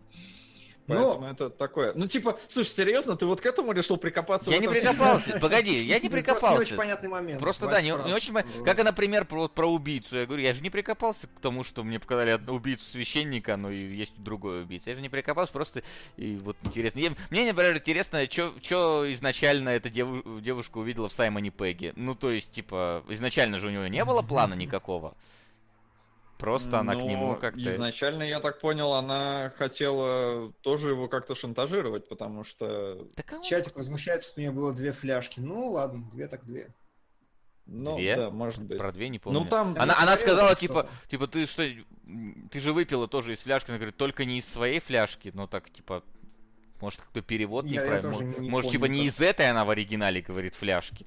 Поэтому 0.97 1.21
Но- 1.25 1.31
это 1.31 1.49
такое. 1.49 1.93
Ну, 1.95 2.07
типа, 2.07 2.39
слушай, 2.47 2.69
серьезно, 2.69 3.15
ты 3.15 3.25
вот 3.25 3.41
к 3.41 3.45
этому 3.45 3.71
решил 3.71 3.97
прикопаться? 3.97 4.49
Я 4.51 4.57
в 4.57 4.61
не 4.61 4.67
прикопался. 4.67 5.37
Погоди, 5.39 5.83
я 5.83 5.99
не 5.99 6.05
Ну, 6.05 6.09
просто 6.09 6.09
прикопался. 6.09 6.55
не 6.55 6.61
очень 6.61 6.75
понятный 6.75 7.09
момент. 7.09 7.39
Просто 7.39 7.67
да, 7.67 7.81
не, 7.81 7.89
не 7.89 8.13
очень... 8.13 8.33
Как, 8.63 8.83
например, 8.83 9.25
про, 9.25 9.41
вот 9.41 9.53
про 9.53 9.67
убийцу. 9.67 10.17
Я 10.17 10.25
говорю, 10.25 10.43
я 10.43 10.53
же 10.53 10.61
не 10.61 10.69
прикопался 10.69 11.27
к 11.27 11.39
тому, 11.41 11.63
что 11.63 11.83
мне 11.83 11.99
показали 11.99 12.31
одну 12.31 12.53
убийцу 12.55 12.83
священника, 12.91 13.57
но 13.57 13.71
и 13.71 13.77
есть 13.95 14.13
другой 14.17 14.61
убийца. 14.63 14.89
Я 14.89 14.95
же 14.95 15.01
не 15.01 15.09
прикопался, 15.09 15.51
просто 15.53 15.83
и 16.17 16.35
вот 16.35 16.57
интересно. 16.63 16.99
Я- 16.99 17.11
мне, 17.29 17.45
например, 17.45 17.77
интересно, 17.77 18.27
что 18.29 19.11
изначально 19.11 19.69
эта 19.69 19.89
деву- 19.89 20.39
девушка 20.41 20.77
увидела 20.77 21.09
в 21.09 21.13
Саймоне 21.13 21.49
Пегги. 21.51 21.93
Ну, 21.95 22.15
то 22.15 22.31
есть, 22.31 22.51
типа, 22.51 23.03
изначально 23.09 23.59
же 23.59 23.67
у 23.67 23.71
него 23.71 23.87
не 23.87 24.03
было 24.05 24.21
плана 24.21 24.53
никакого. 24.55 25.15
Просто 26.41 26.79
она 26.79 26.93
к 26.95 26.97
Ну, 26.97 27.07
нему 27.09 27.35
как-то... 27.35 27.61
Изначально, 27.69 28.23
я 28.23 28.39
так 28.39 28.59
понял, 28.59 28.93
она 28.93 29.53
хотела 29.57 30.51
тоже 30.61 30.89
его 30.89 31.07
как-то 31.07 31.35
шантажировать, 31.35 32.09
потому 32.09 32.43
что... 32.43 33.07
Так 33.15 33.31
а 33.31 33.35
он- 33.37 33.41
Чатик 33.43 33.75
возмущается, 33.77 34.31
что 34.31 34.39
у 34.39 34.41
нее 34.41 34.51
было 34.51 34.73
две 34.73 34.91
фляжки. 34.91 35.39
Ну, 35.39 35.67
ладно, 35.71 36.03
две 36.11 36.27
так 36.27 36.43
две. 36.45 36.73
Ну, 37.67 37.95
Две? 37.95 38.15
да, 38.17 38.29
может 38.31 38.63
быть. 38.63 38.77
Про 38.79 38.91
две 38.91 39.07
не 39.07 39.19
помню. 39.19 39.39
Ну, 39.41 39.45
там... 39.45 39.73
Она, 39.77 39.95
Она 39.97 40.17
сказала, 40.17 40.49
что- 40.49 40.59
типа, 40.59 40.89
типа, 41.07 41.27
ты 41.27 41.45
что, 41.45 41.63
ты 42.49 42.59
же 42.59 42.73
выпила 42.73 43.07
тоже 43.07 43.33
из 43.33 43.39
фляжки. 43.41 43.69
Она 43.69 43.77
говорит, 43.77 43.95
только 43.95 44.25
не 44.25 44.39
из 44.39 44.45
своей 44.45 44.79
фляжки. 44.81 45.31
Ну, 45.33 45.47
так, 45.47 45.69
типа, 45.69 46.03
может, 46.81 46.99
какой-то 47.01 47.21
перевод 47.25 47.65
Я- 47.65 47.73
я 47.75 47.81
неправильный. 47.83 48.11
тоже 48.11 48.25
Может, 48.25 48.39
не 48.41 48.49
может, 48.49 48.65
помню 48.71 48.79
типа, 48.79 48.85
не 48.91 49.05
из 49.05 49.21
этой 49.21 49.49
она 49.49 49.63
в 49.63 49.69
оригинале 49.69 50.21
говорит 50.21 50.55
фляжки. 50.55 51.05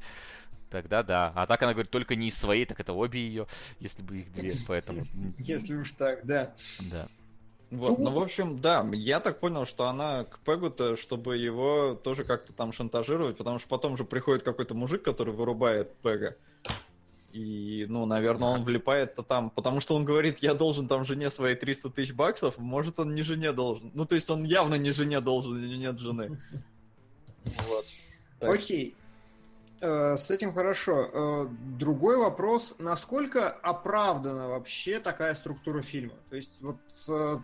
Тогда 0.74 1.04
да. 1.04 1.32
А 1.36 1.46
так 1.46 1.62
она 1.62 1.72
говорит, 1.72 1.92
только 1.92 2.16
не 2.16 2.26
из 2.26 2.36
своей, 2.36 2.66
так 2.66 2.80
это 2.80 2.94
обе 2.94 3.20
ее, 3.20 3.46
если 3.78 4.02
бы 4.02 4.18
их 4.18 4.32
две. 4.32 4.56
Поэтому, 4.66 5.06
Если 5.38 5.72
уж 5.76 5.92
так, 5.92 6.26
да. 6.26 6.52
да. 6.80 7.06
Вот, 7.70 8.00
ну, 8.00 8.06
Тупо. 8.06 8.18
в 8.18 8.22
общем, 8.24 8.58
да, 8.60 8.84
я 8.92 9.20
так 9.20 9.38
понял, 9.38 9.66
что 9.66 9.86
она 9.86 10.24
к 10.24 10.40
Пегу-то, 10.40 10.96
чтобы 10.96 11.36
его 11.36 11.94
тоже 11.94 12.24
как-то 12.24 12.52
там 12.52 12.72
шантажировать, 12.72 13.36
потому 13.36 13.60
что 13.60 13.68
потом 13.68 13.96
же 13.96 14.04
приходит 14.04 14.42
какой-то 14.42 14.74
мужик, 14.74 15.04
который 15.04 15.32
вырубает 15.32 15.94
Пега. 15.98 16.34
И, 17.32 17.86
ну, 17.88 18.04
наверное, 18.04 18.48
он 18.48 18.64
влипает-то 18.64 19.22
там, 19.22 19.50
потому 19.50 19.78
что 19.78 19.94
он 19.94 20.04
говорит, 20.04 20.38
я 20.38 20.54
должен 20.54 20.88
там 20.88 21.04
жене 21.04 21.30
свои 21.30 21.54
300 21.54 21.90
тысяч 21.90 22.12
баксов, 22.12 22.58
может, 22.58 22.98
он 22.98 23.14
не 23.14 23.22
жене 23.22 23.52
должен. 23.52 23.92
Ну, 23.94 24.06
то 24.06 24.16
есть 24.16 24.28
он 24.28 24.42
явно 24.42 24.74
не 24.74 24.90
жене 24.90 25.20
должен, 25.20 25.52
у 25.52 25.56
него 25.56 25.76
нет 25.76 26.00
жены. 26.00 26.36
Вот. 27.68 27.86
Окей. 28.40 28.96
Э, 29.84 30.16
С 30.16 30.30
этим 30.30 30.54
хорошо. 30.54 31.10
Э, 31.12 31.46
Другой 31.78 32.16
вопрос, 32.16 32.74
насколько 32.78 33.50
оправдана 33.50 34.48
вообще 34.48 34.98
такая 34.98 35.34
структура 35.34 35.82
фильма? 35.82 36.14
То 36.30 36.36
есть 36.36 36.62
вот 36.62 36.78
э, 37.06 37.36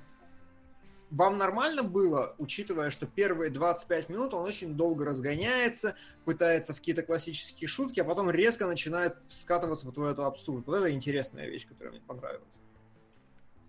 вам 1.11 1.37
нормально 1.37 1.83
было, 1.83 2.35
учитывая, 2.39 2.89
что 2.89 3.07
первые 3.07 3.51
25 3.51 4.09
минут 4.09 4.33
он 4.33 4.47
очень 4.47 4.75
долго 4.75 5.05
разгоняется, 5.05 5.97
пытается 6.25 6.73
в 6.73 6.79
какие-то 6.79 7.03
классические 7.03 7.69
шутки, 7.69 8.01
а 8.01 8.05
потом 8.05 8.31
резко 8.31 8.67
начинает 8.67 9.17
скатываться 9.29 9.85
вот 9.85 9.99
в 9.99 10.03
эту 10.03 10.25
абсурд. 10.25 10.67
Вот 10.67 10.77
это 10.77 10.91
интересная 10.91 11.47
вещь, 11.47 11.69
которая 11.69 11.93
мне 11.93 12.01
понравилась. 12.01 12.55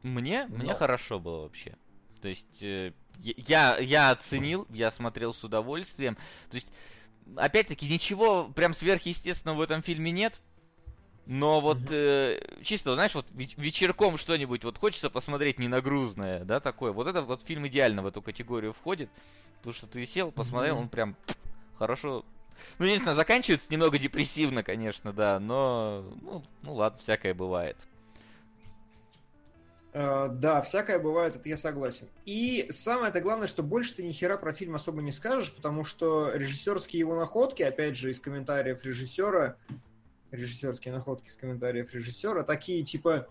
Мне, 0.01 0.45
мне 0.47 0.71
Но. 0.71 0.75
хорошо 0.75 1.19
было 1.19 1.41
вообще. 1.41 1.75
То 2.21 2.29
есть 2.29 2.61
я, 2.61 3.77
я 3.79 4.11
оценил, 4.11 4.65
я 4.69 4.91
смотрел 4.91 5.33
с 5.33 5.43
удовольствием. 5.43 6.15
То 6.49 6.55
есть, 6.55 6.71
опять-таки, 7.35 7.87
ничего 7.87 8.45
прям 8.55 8.73
сверхъестественного 8.73 9.57
в 9.57 9.61
этом 9.61 9.81
фильме 9.81 10.11
нет. 10.11 10.41
Но 11.27 11.61
вот 11.61 11.77
Мгм. 11.77 11.87
э, 11.91 12.39
чисто, 12.63 12.95
знаешь, 12.95 13.13
вот 13.13 13.27
веч- 13.31 13.55
вечерком 13.57 14.17
что-нибудь, 14.17 14.63
вот 14.63 14.77
хочется 14.77 15.09
посмотреть 15.09 15.59
ненагрузное, 15.59 16.43
да, 16.43 16.59
такое. 16.59 16.91
Вот 16.91 17.07
этот 17.07 17.25
вот 17.25 17.41
фильм 17.43 17.67
идеально 17.67 18.01
в 18.01 18.07
эту 18.07 18.21
категорию 18.21 18.73
входит. 18.73 19.09
Потому 19.57 19.73
что 19.73 19.87
ты 19.87 20.03
сел, 20.05 20.31
посмотрел, 20.31 20.75
Мгм. 20.75 20.83
он 20.83 20.89
прям 20.89 21.15
хорошо. 21.77 22.25
Ну, 22.79 22.85
единственное, 22.85 23.15
заканчивается 23.15 23.71
немного 23.71 23.97
депрессивно, 23.99 24.63
конечно, 24.63 25.13
да, 25.13 25.39
но 25.39 26.03
ну, 26.21 26.43
ну 26.63 26.73
ладно, 26.73 26.99
всякое 26.99 27.33
бывает. 27.33 27.77
Э, 29.93 30.29
Да, 30.29 30.61
всякое 30.61 30.99
бывает, 30.99 31.35
это 31.35 31.47
я 31.49 31.57
согласен. 31.57 32.07
И 32.25 32.67
самое-то 32.71 33.21
главное, 33.21 33.47
что 33.47 33.63
больше 33.63 33.95
ты 33.95 34.03
ни 34.03 34.11
хера 34.11 34.37
про 34.37 34.53
фильм 34.53 34.75
особо 34.75 35.01
не 35.01 35.11
скажешь, 35.11 35.53
потому 35.53 35.83
что 35.83 36.31
режиссерские 36.33 36.99
его 36.99 37.15
находки, 37.15 37.61
опять 37.63 37.97
же, 37.97 38.11
из 38.11 38.19
комментариев 38.19 38.83
режиссера, 38.85 39.57
режиссерские 40.31 40.93
находки 40.93 41.27
из 41.27 41.35
комментариев 41.35 41.93
режиссера, 41.93 42.43
такие 42.43 42.83
типа 42.83 43.27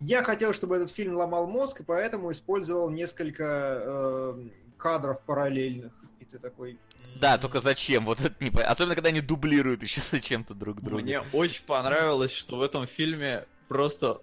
я 0.00 0.22
хотел, 0.22 0.52
чтобы 0.54 0.76
этот 0.76 0.90
фильм 0.90 1.14
ломал 1.16 1.46
мозг, 1.46 1.80
и 1.80 1.84
поэтому 1.84 2.32
использовал 2.32 2.88
несколько 2.90 3.82
э, 3.82 4.48
кадров 4.78 5.22
параллельных. 5.24 5.92
И 6.20 6.24
ты 6.24 6.38
такой... 6.38 6.78
Да, 7.20 7.36
только 7.36 7.60
зачем? 7.60 8.06
Вот 8.06 8.18
это 8.20 8.34
не 8.42 8.50
по- 8.50 8.62
Особенно, 8.62 8.94
когда 8.94 9.10
они 9.10 9.20
дублируют 9.20 9.82
еще 9.82 10.00
зачем-то 10.10 10.54
друг 10.54 10.80
друга. 10.80 11.02
Мне 11.02 11.20
очень 11.34 11.64
понравилось, 11.66 12.32
что 12.32 12.56
в 12.56 12.62
этом 12.62 12.86
фильме 12.86 13.46
просто, 13.68 14.22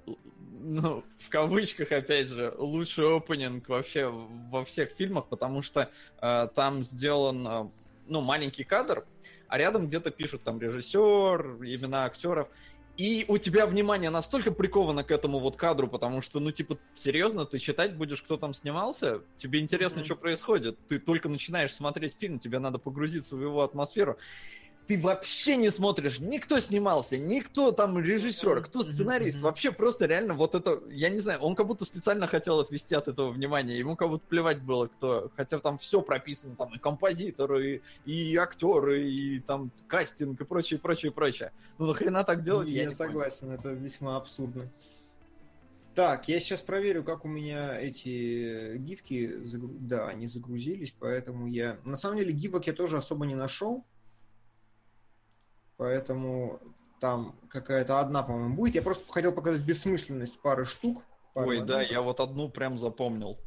ну, 0.60 1.04
в 1.20 1.30
кавычках, 1.30 1.92
опять 1.92 2.30
же, 2.30 2.54
лучший 2.58 3.16
опенинг 3.16 3.70
вообще 3.70 4.08
во 4.08 4.66
всех 4.66 4.92
фильмах, 4.92 5.28
потому 5.28 5.62
что 5.62 5.90
э, 6.22 6.48
там 6.56 6.84
сделан 6.84 7.48
э, 7.48 7.70
ну, 8.08 8.22
маленький 8.22 8.64
кадр, 8.64 9.06
а 9.48 9.58
рядом 9.58 9.88
где-то 9.88 10.12
пишут 10.12 10.44
там 10.44 10.60
режиссер, 10.60 11.58
имена 11.64 12.06
актеров. 12.06 12.50
И 12.98 13.26
у 13.28 13.38
тебя 13.38 13.68
внимание 13.68 14.10
настолько 14.10 14.52
приковано 14.52 15.04
к 15.04 15.12
этому 15.12 15.38
вот 15.38 15.56
кадру, 15.56 15.88
потому 15.88 16.24
что, 16.24 16.40
ну, 16.40 16.52
типа, 16.52 16.80
серьезно, 16.96 17.46
ты 17.46 17.60
читать 17.60 17.96
будешь, 17.96 18.24
кто 18.24 18.38
там 18.38 18.54
снимался? 18.54 19.22
Тебе 19.38 19.60
интересно, 19.60 20.00
Мгм. 20.00 20.06
что 20.06 20.16
происходит. 20.16 20.80
Ты 20.88 21.00
только 21.00 21.30
начинаешь 21.30 21.76
смотреть 21.76 22.16
фильм, 22.20 22.40
тебе 22.40 22.58
надо 22.58 22.80
погрузиться 22.80 23.36
в 23.36 23.42
его 23.42 23.62
атмосферу. 23.62 24.18
Ты 24.88 24.98
вообще 24.98 25.58
не 25.58 25.70
смотришь, 25.70 26.20
никто 26.20 26.60
снимался, 26.60 27.18
никто 27.18 27.74
там 27.74 28.00
режиссер, 28.00 28.64
кто 28.64 28.84
сценарист. 28.84 29.42
Вообще 29.42 29.74
просто 29.74 30.06
реально 30.06 30.34
вот 30.34 30.56
это, 30.56 30.82
я 30.90 31.10
не 31.10 31.20
знаю, 31.20 31.42
он 31.42 31.56
как 31.56 31.68
будто 31.68 31.84
специально 31.84 32.26
хотел 32.26 32.60
отвести 32.60 32.96
от 32.96 33.10
этого 33.10 33.32
внимания. 33.32 33.78
Ему 33.78 33.98
как 33.98 34.08
будто 34.08 34.26
плевать 34.26 34.62
было, 34.62 34.88
кто. 34.88 35.30
Хотя 35.36 35.60
там 35.60 35.78
все 35.78 36.02
прописано, 36.02 36.56
там 36.56 36.74
и 36.74 36.80
композиторы, 36.80 37.82
и 38.06 38.36
актеры, 38.38 39.10
и 39.10 39.40
там 39.42 39.72
кастинг, 39.88 40.40
и 40.40 40.46
прочее, 40.46 40.80
прочее, 40.80 41.12
прочее. 41.12 41.52
Ну 41.78 41.88
нахрена 41.88 42.24
так 42.24 42.42
делать? 42.42 42.70
я 42.70 42.86
не 42.86 42.96
понял. 42.96 42.98
согласен, 42.98 43.52
это 43.52 43.74
весьма 43.74 44.16
абсурдно. 44.16 44.70
Так, 45.96 46.28
я 46.28 46.40
сейчас 46.40 46.62
проверю, 46.62 47.04
как 47.04 47.26
у 47.26 47.28
меня 47.28 47.78
эти 47.78 48.78
гифки, 48.78 49.34
загру- 49.44 49.76
да, 49.80 50.08
они 50.08 50.28
загрузились, 50.28 50.94
поэтому 50.98 51.48
я... 51.48 51.78
На 51.84 51.98
самом 51.98 52.20
деле 52.20 52.32
гифок 52.32 52.68
я 52.68 52.74
тоже 52.74 52.98
особо 52.98 53.26
не 53.26 53.34
нашел, 53.34 53.84
поэтому 55.78 56.60
там 57.00 57.36
какая-то 57.50 58.00
одна, 58.00 58.24
по-моему, 58.24 58.56
будет. 58.56 58.76
Я 58.76 58.82
просто 58.82 59.12
хотел 59.12 59.32
показать 59.32 59.62
бессмысленность 59.62 60.40
пары 60.40 60.66
штук. 60.66 61.04
пары 61.34 61.48
Ой, 61.48 61.62
да, 61.62 61.82
я 61.82 62.02
вот 62.02 62.20
одну 62.20 62.50
прям 62.50 62.78
запомнил. 62.78 63.38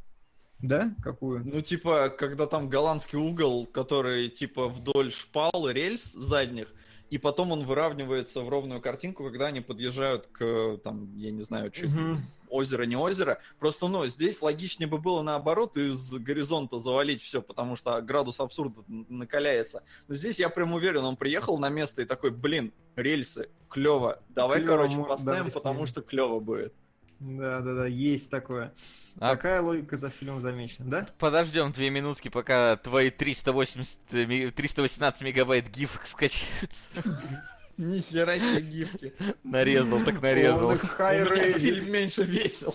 Да? 0.61 0.95
Какую? 1.03 1.43
Ну, 1.45 1.61
типа, 1.62 2.11
когда 2.11 2.47
там 2.47 2.68
голландский 2.68 3.18
угол, 3.18 3.66
который, 3.66 4.28
типа, 4.28 4.68
вдоль 4.68 5.11
шпал, 5.11 5.68
рельс 5.70 6.12
задних, 6.12 6.72
и 7.09 7.18
потом 7.18 7.51
он 7.51 7.64
выравнивается 7.64 8.43
в 8.43 8.49
ровную 8.49 8.81
картинку, 8.81 9.24
когда 9.24 9.47
они 9.47 9.61
подъезжают 9.61 10.28
к, 10.28 10.78
там, 10.85 11.16
я 11.16 11.31
не 11.31 11.43
знаю, 11.43 11.70
чуть 11.70 11.91
Мгм. 11.91 12.22
Озеро, 12.51 12.82
не 12.84 12.96
озеро. 12.96 13.38
Просто, 13.59 13.88
ну, 13.88 14.07
здесь 14.07 14.42
логичнее 14.42 14.88
бы 14.88 14.98
было 14.98 15.22
наоборот 15.22 15.76
из 15.76 16.11
горизонта 16.12 16.78
завалить 16.78 17.22
все, 17.22 17.40
потому 17.42 17.76
что 17.76 18.01
градус 18.03 18.40
абсурда 18.40 18.82
накаляется. 18.88 19.82
Но 20.09 20.14
здесь 20.14 20.38
я 20.38 20.48
прям 20.48 20.72
уверен, 20.72 21.05
он 21.05 21.16
приехал 21.16 21.59
на 21.59 21.68
место 21.68 22.03
и 22.03 22.05
такой, 22.05 22.30
блин, 22.30 22.72
рельсы, 22.96 23.48
клево, 23.68 24.22
давай, 24.30 24.61
Клёво, 24.61 24.76
короче, 24.76 24.96
поставим, 25.05 25.38
давай 25.38 25.53
потому 25.53 25.86
что 25.86 26.03
клево 26.03 26.40
будет. 26.40 26.74
Да, 27.20 27.61
да, 27.61 27.74
да, 27.74 27.86
есть 27.86 28.30
такое. 28.30 28.72
А- 29.18 29.30
Такая 29.30 29.61
логика 29.61 29.98
за 29.98 30.09
фильмом 30.09 30.40
замечена, 30.40 30.88
да? 30.90 31.07
Подождем 31.18 31.70
две 31.72 31.90
минутки, 31.90 32.28
пока 32.30 32.76
твои 32.76 33.11
380, 33.11 33.98
ми- 34.12 34.51
318 34.51 35.20
мегабайт 35.22 35.68
гифок 35.68 36.07
скачаются. 36.07 36.84
Нихера 37.81 38.39
себе 38.39 38.61
гифки. 38.61 39.14
Нарезал, 39.43 40.05
так 40.05 40.20
нарезал. 40.20 40.68
Он 40.68 40.74
их 40.74 40.85
high 41.01 41.26
У 41.26 41.31
меня 41.35 41.47
rated. 41.49 41.59
фильм 41.59 41.91
меньше 41.93 42.22
весил. 42.24 42.74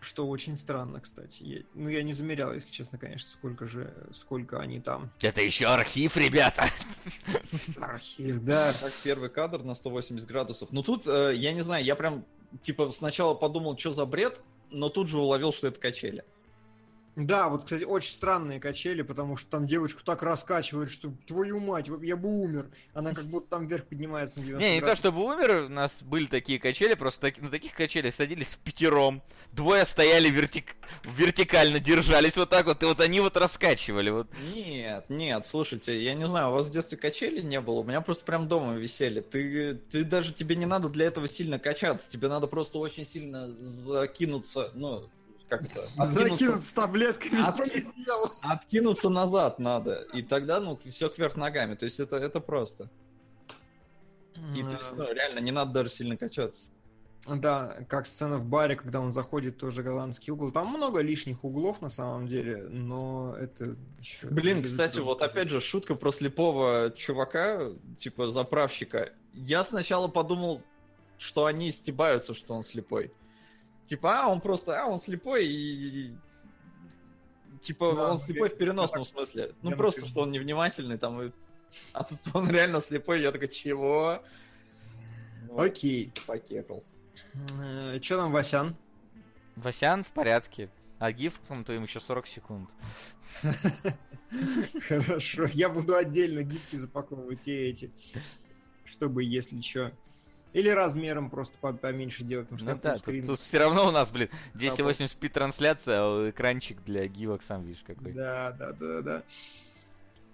Что 0.00 0.26
очень 0.26 0.56
странно, 0.56 0.98
кстати. 1.00 1.42
Я- 1.42 1.62
ну, 1.74 1.88
я 1.90 2.02
не 2.02 2.14
замерял, 2.14 2.54
если 2.54 2.70
честно, 2.70 2.96
конечно, 2.96 3.28
сколько 3.30 3.66
же, 3.66 3.92
сколько 4.14 4.58
они 4.58 4.80
там. 4.80 5.10
Это 5.20 5.42
еще 5.42 5.66
архив, 5.66 6.16
ребята. 6.16 6.64
Архив, 7.78 8.40
да. 8.40 8.72
Так, 8.72 8.92
первый 9.04 9.28
кадр 9.28 9.62
на 9.62 9.74
180 9.74 10.26
градусов. 10.26 10.70
Ну 10.72 10.82
тут, 10.82 11.06
э, 11.06 11.32
я 11.36 11.52
не 11.52 11.60
знаю, 11.60 11.84
я 11.84 11.96
прям, 11.96 12.24
типа, 12.62 12.90
сначала 12.92 13.34
подумал, 13.34 13.76
что 13.76 13.92
за 13.92 14.06
бред, 14.06 14.40
но 14.70 14.88
тут 14.88 15.08
же 15.08 15.18
уловил, 15.18 15.52
что 15.52 15.66
это 15.66 15.78
качели. 15.78 16.24
Да, 17.16 17.48
вот, 17.48 17.64
кстати, 17.64 17.84
очень 17.84 18.12
странные 18.12 18.60
качели, 18.60 19.02
потому 19.02 19.36
что 19.36 19.50
там 19.50 19.66
девочку 19.66 20.02
так 20.04 20.22
раскачивают, 20.22 20.90
что 20.90 21.12
твою 21.26 21.58
мать, 21.58 21.88
я 22.02 22.16
бы 22.16 22.28
умер. 22.28 22.70
Она 22.94 23.12
как 23.14 23.24
будто 23.24 23.48
там 23.50 23.66
вверх 23.66 23.84
поднимается 23.86 24.38
на 24.38 24.46
90 24.46 24.66
Не, 24.68 24.76
не 24.76 24.80
то 24.80 24.94
чтобы 24.94 25.22
умер, 25.24 25.66
у 25.66 25.68
нас 25.68 26.02
были 26.02 26.26
такие 26.26 26.58
качели, 26.60 26.94
просто 26.94 27.22
таки- 27.22 27.40
на 27.40 27.50
таких 27.50 27.74
качелях 27.74 28.14
садились 28.14 28.48
в 28.48 28.58
пятером. 28.58 29.22
Двое 29.52 29.84
стояли 29.84 30.28
вертик... 30.28 30.76
вертикально, 31.04 31.80
держались 31.80 32.36
вот 32.36 32.48
так 32.48 32.66
вот, 32.66 32.82
и 32.82 32.86
вот 32.86 33.00
они 33.00 33.20
вот 33.20 33.36
раскачивали. 33.36 34.10
Вот. 34.10 34.28
Нет, 34.54 35.06
нет, 35.08 35.44
слушайте, 35.46 36.02
я 36.02 36.14
не 36.14 36.26
знаю, 36.26 36.50
у 36.50 36.52
вас 36.52 36.68
в 36.68 36.70
детстве 36.70 36.96
качели 36.96 37.40
не 37.40 37.60
было, 37.60 37.80
у 37.80 37.84
меня 37.84 38.00
просто 38.00 38.24
прям 38.24 38.46
дома 38.46 38.74
висели. 38.74 39.20
Ты, 39.20 39.74
ты 39.74 40.04
даже, 40.04 40.32
тебе 40.32 40.54
не 40.54 40.66
надо 40.66 40.88
для 40.88 41.06
этого 41.06 41.26
сильно 41.26 41.58
качаться, 41.58 42.08
тебе 42.08 42.28
надо 42.28 42.46
просто 42.46 42.78
очень 42.78 43.04
сильно 43.04 43.50
закинуться, 43.58 44.70
ну, 44.74 45.04
как 45.50 45.62
это, 45.64 45.82
откинуться, 45.96 46.30
Закинут 46.30 46.60
с 46.62 46.68
таблетками 46.72 47.42
От- 47.46 47.58
полетел. 47.58 48.32
откинуться 48.40 49.10
назад 49.10 49.58
надо, 49.58 50.06
и 50.14 50.22
тогда, 50.22 50.60
ну, 50.60 50.78
все 50.86 51.08
кверх 51.10 51.36
ногами, 51.36 51.74
то 51.74 51.84
есть 51.84 52.00
это, 52.00 52.16
это 52.16 52.40
просто. 52.40 52.88
И, 54.56 54.62
то 54.62 54.70
есть, 54.78 54.92
ну, 54.96 55.12
реально, 55.12 55.40
не 55.40 55.52
надо 55.52 55.72
даже 55.72 55.90
сильно 55.90 56.16
качаться. 56.16 56.70
Да, 57.26 57.84
как 57.88 58.06
сцена 58.06 58.38
в 58.38 58.44
баре, 58.46 58.76
когда 58.76 59.00
он 59.00 59.12
заходит, 59.12 59.58
тоже 59.58 59.82
голландский 59.82 60.32
угол. 60.32 60.50
Там 60.52 60.68
много 60.68 61.00
лишних 61.00 61.44
углов 61.44 61.82
на 61.82 61.90
самом 61.90 62.26
деле, 62.26 62.62
но 62.70 63.36
это 63.38 63.76
еще... 63.98 64.26
Блин, 64.28 64.62
кстати, 64.62 65.00
вот 65.00 65.20
опять 65.20 65.48
же 65.50 65.60
шутка 65.60 65.94
про 65.94 66.12
слепого 66.12 66.90
чувака, 66.96 67.72
типа 67.98 68.30
заправщика. 68.30 69.12
Я 69.34 69.64
сначала 69.64 70.08
подумал, 70.08 70.62
что 71.18 71.44
они 71.44 71.70
стебаются, 71.72 72.32
что 72.32 72.54
он 72.54 72.62
слепой. 72.62 73.12
Типа, 73.90 74.20
а, 74.20 74.28
он 74.28 74.40
просто, 74.40 74.80
а, 74.80 74.86
он 74.86 75.00
слепой 75.00 75.48
и... 75.48 76.14
Типа, 77.60 77.92
Да, 77.92 78.12
он 78.12 78.18
слепой 78.18 78.48
в 78.48 78.56
переносном 78.56 79.00
я 79.00 79.04
так- 79.04 79.12
смысле. 79.12 79.52
Ну, 79.62 79.70
я 79.70 79.76
просто, 79.76 80.06
и 80.06 80.08
что 80.08 80.20
он 80.20 80.30
невнимательный 80.30 80.96
там. 80.96 81.20
и- 81.20 81.32
А 81.92 82.04
тут 82.04 82.20
он 82.32 82.48
реально 82.48 82.80
слепой, 82.80 83.20
я 83.20 83.32
такой, 83.32 83.48
чего? 83.48 84.22
Вот, 85.48 85.60
Окей. 85.70 86.12
Покекал. 86.24 86.84
Че 88.00 88.16
там, 88.16 88.30
Васян? 88.30 88.76
Васян 89.56 90.04
в 90.04 90.08
порядке. 90.12 90.70
А 91.00 91.10
гифкам-то 91.10 91.72
им 91.72 91.82
еще 91.82 91.98
40 91.98 92.28
секунд. 92.28 92.70
Хорошо, 94.86 95.46
я 95.46 95.68
буду 95.68 95.96
отдельно 95.96 96.44
гифки 96.44 96.76
запаковывать 96.76 97.48
и 97.48 97.52
эти, 97.52 97.90
чтобы, 98.84 99.24
если 99.24 99.60
что. 99.60 99.90
Или 100.52 100.68
размером 100.68 101.30
просто 101.30 101.56
по- 101.60 101.72
поменьше 101.72 102.24
делать, 102.24 102.48
потому 102.48 102.58
что 102.58 102.74
Ну 102.74 102.80
да, 102.82 102.94
фуллскрин- 102.96 103.26
тут, 103.26 103.38
все 103.38 103.58
равно 103.58 103.86
у 103.86 103.90
нас, 103.92 104.10
блин, 104.10 104.28
1080p 104.54 105.28
трансляция, 105.28 106.00
а 106.02 106.30
экранчик 106.30 106.82
для 106.84 107.06
гивок 107.06 107.42
сам 107.42 107.62
видишь 107.64 107.84
какой. 107.86 108.12
Да, 108.12 108.50
да, 108.58 108.72
да, 108.72 109.00
да. 109.02 109.22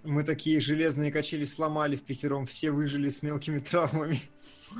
Мы 0.03 0.23
такие 0.23 0.59
железные 0.59 1.11
качели 1.11 1.45
сломали 1.45 1.95
в 1.95 2.03
пятером, 2.03 2.45
все 2.47 2.71
выжили 2.71 3.09
с 3.09 3.21
мелкими 3.21 3.59
травмами. 3.59 4.21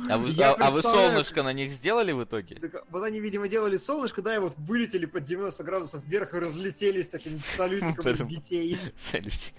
А 0.09 0.17
вы, 0.17 0.29
Я 0.31 0.51
а- 0.53 0.67
а 0.67 0.71
вы 0.71 0.81
солнышко 0.81 1.43
на 1.43 1.53
них 1.53 1.71
сделали 1.71 2.11
в 2.11 2.23
итоге? 2.23 2.55
Так, 2.55 2.83
вот 2.89 3.03
они, 3.03 3.19
видимо, 3.19 3.47
делали 3.47 3.77
солнышко, 3.77 4.21
да, 4.21 4.35
и 4.35 4.37
вот 4.39 4.53
вылетели 4.57 5.05
под 5.05 5.23
90 5.23 5.63
градусов 5.63 6.03
вверх 6.05 6.33
и 6.33 6.39
разлетелись 6.39 7.07
таким 7.07 7.39
салютиком 7.55 8.05
из 8.11 8.19
детей. 8.27 8.77
Салютик. 8.97 9.53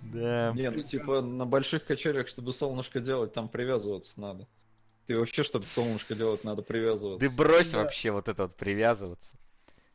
Да. 0.00 0.52
Не, 0.54 0.70
ну 0.70 0.82
типа 0.82 1.20
на 1.20 1.44
больших 1.46 1.84
качелях, 1.84 2.28
чтобы 2.28 2.52
солнышко 2.52 3.00
делать, 3.00 3.32
там 3.32 3.48
привязываться 3.48 4.20
надо. 4.20 4.48
Ты 5.06 5.18
вообще, 5.18 5.42
чтобы 5.42 5.64
солнышко 5.66 6.14
делать, 6.14 6.44
надо 6.44 6.62
привязываться. 6.62 7.28
Ты 7.28 7.34
брось 7.34 7.70
Да. 7.70 7.82
вообще 7.82 8.10
вот 8.10 8.28
это 8.28 8.42
вот 8.44 8.56
привязываться. 8.56 9.36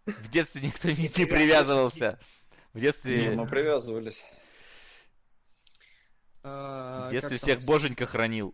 В 0.06 0.30
детстве 0.30 0.62
никто 0.62 0.90
не, 0.90 1.04
не 1.18 1.26
привязывался. 1.26 2.20
В 2.74 2.76
Не, 2.76 2.82
детстве, 2.82 3.32
мы 3.32 3.48
привязывались. 3.48 4.22
А, 6.44 7.08
в 7.08 7.12
детстве 7.12 7.38
всех 7.38 7.64
боженька 7.64 8.06
хранил. 8.06 8.54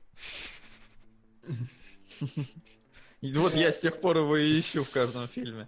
И 3.22 3.36
вот 3.36 3.54
я 3.54 3.72
с 3.72 3.80
тех 3.80 4.00
пор 4.00 4.18
его 4.18 4.38
и 4.38 4.60
ищу 4.60 4.84
в 4.84 4.90
каждом 4.92 5.28
фильме. 5.28 5.68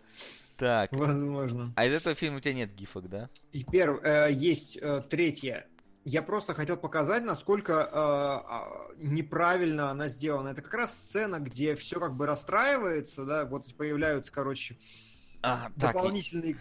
Так. 0.58 0.92
Возможно. 0.94 1.74
А 1.76 1.86
из 1.86 1.94
этого 1.94 2.16
фильма 2.16 2.38
у 2.38 2.40
тебя 2.40 2.54
нет 2.54 2.74
гифок, 2.74 3.10
да? 3.10 3.30
И 3.52 3.64
перв... 3.64 4.02
э, 4.04 4.32
есть 4.32 4.78
э, 4.78 5.02
третье. 5.10 5.68
Я 6.06 6.22
просто 6.22 6.54
хотел 6.54 6.76
показать, 6.76 7.24
насколько 7.24 7.74
э, 7.74 7.88
а, 7.94 8.88
неправильно 8.98 9.90
она 9.90 10.10
сделана. 10.10 10.50
Это 10.50 10.62
как 10.62 10.74
раз 10.74 10.94
сцена, 10.98 11.40
где 11.40 11.76
все 11.76 12.00
как 12.00 12.14
бы 12.16 12.26
расстраивается, 12.26 13.24
да, 13.24 13.46
вот 13.46 13.74
появляются, 13.76 14.32
короче, 14.34 14.78
А, 15.42 15.70
так. 15.70 15.72
и- 15.72 15.80
дополнительные, 15.80 16.58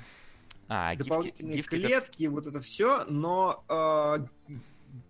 А, 0.68 0.94
дополнительные 0.94 1.56
гифки, 1.56 1.74
гифки 1.74 1.86
клетки, 1.86 2.26
вот 2.26 2.46
это 2.46 2.60
все, 2.60 3.04
но 3.06 3.64
э, 3.68 4.18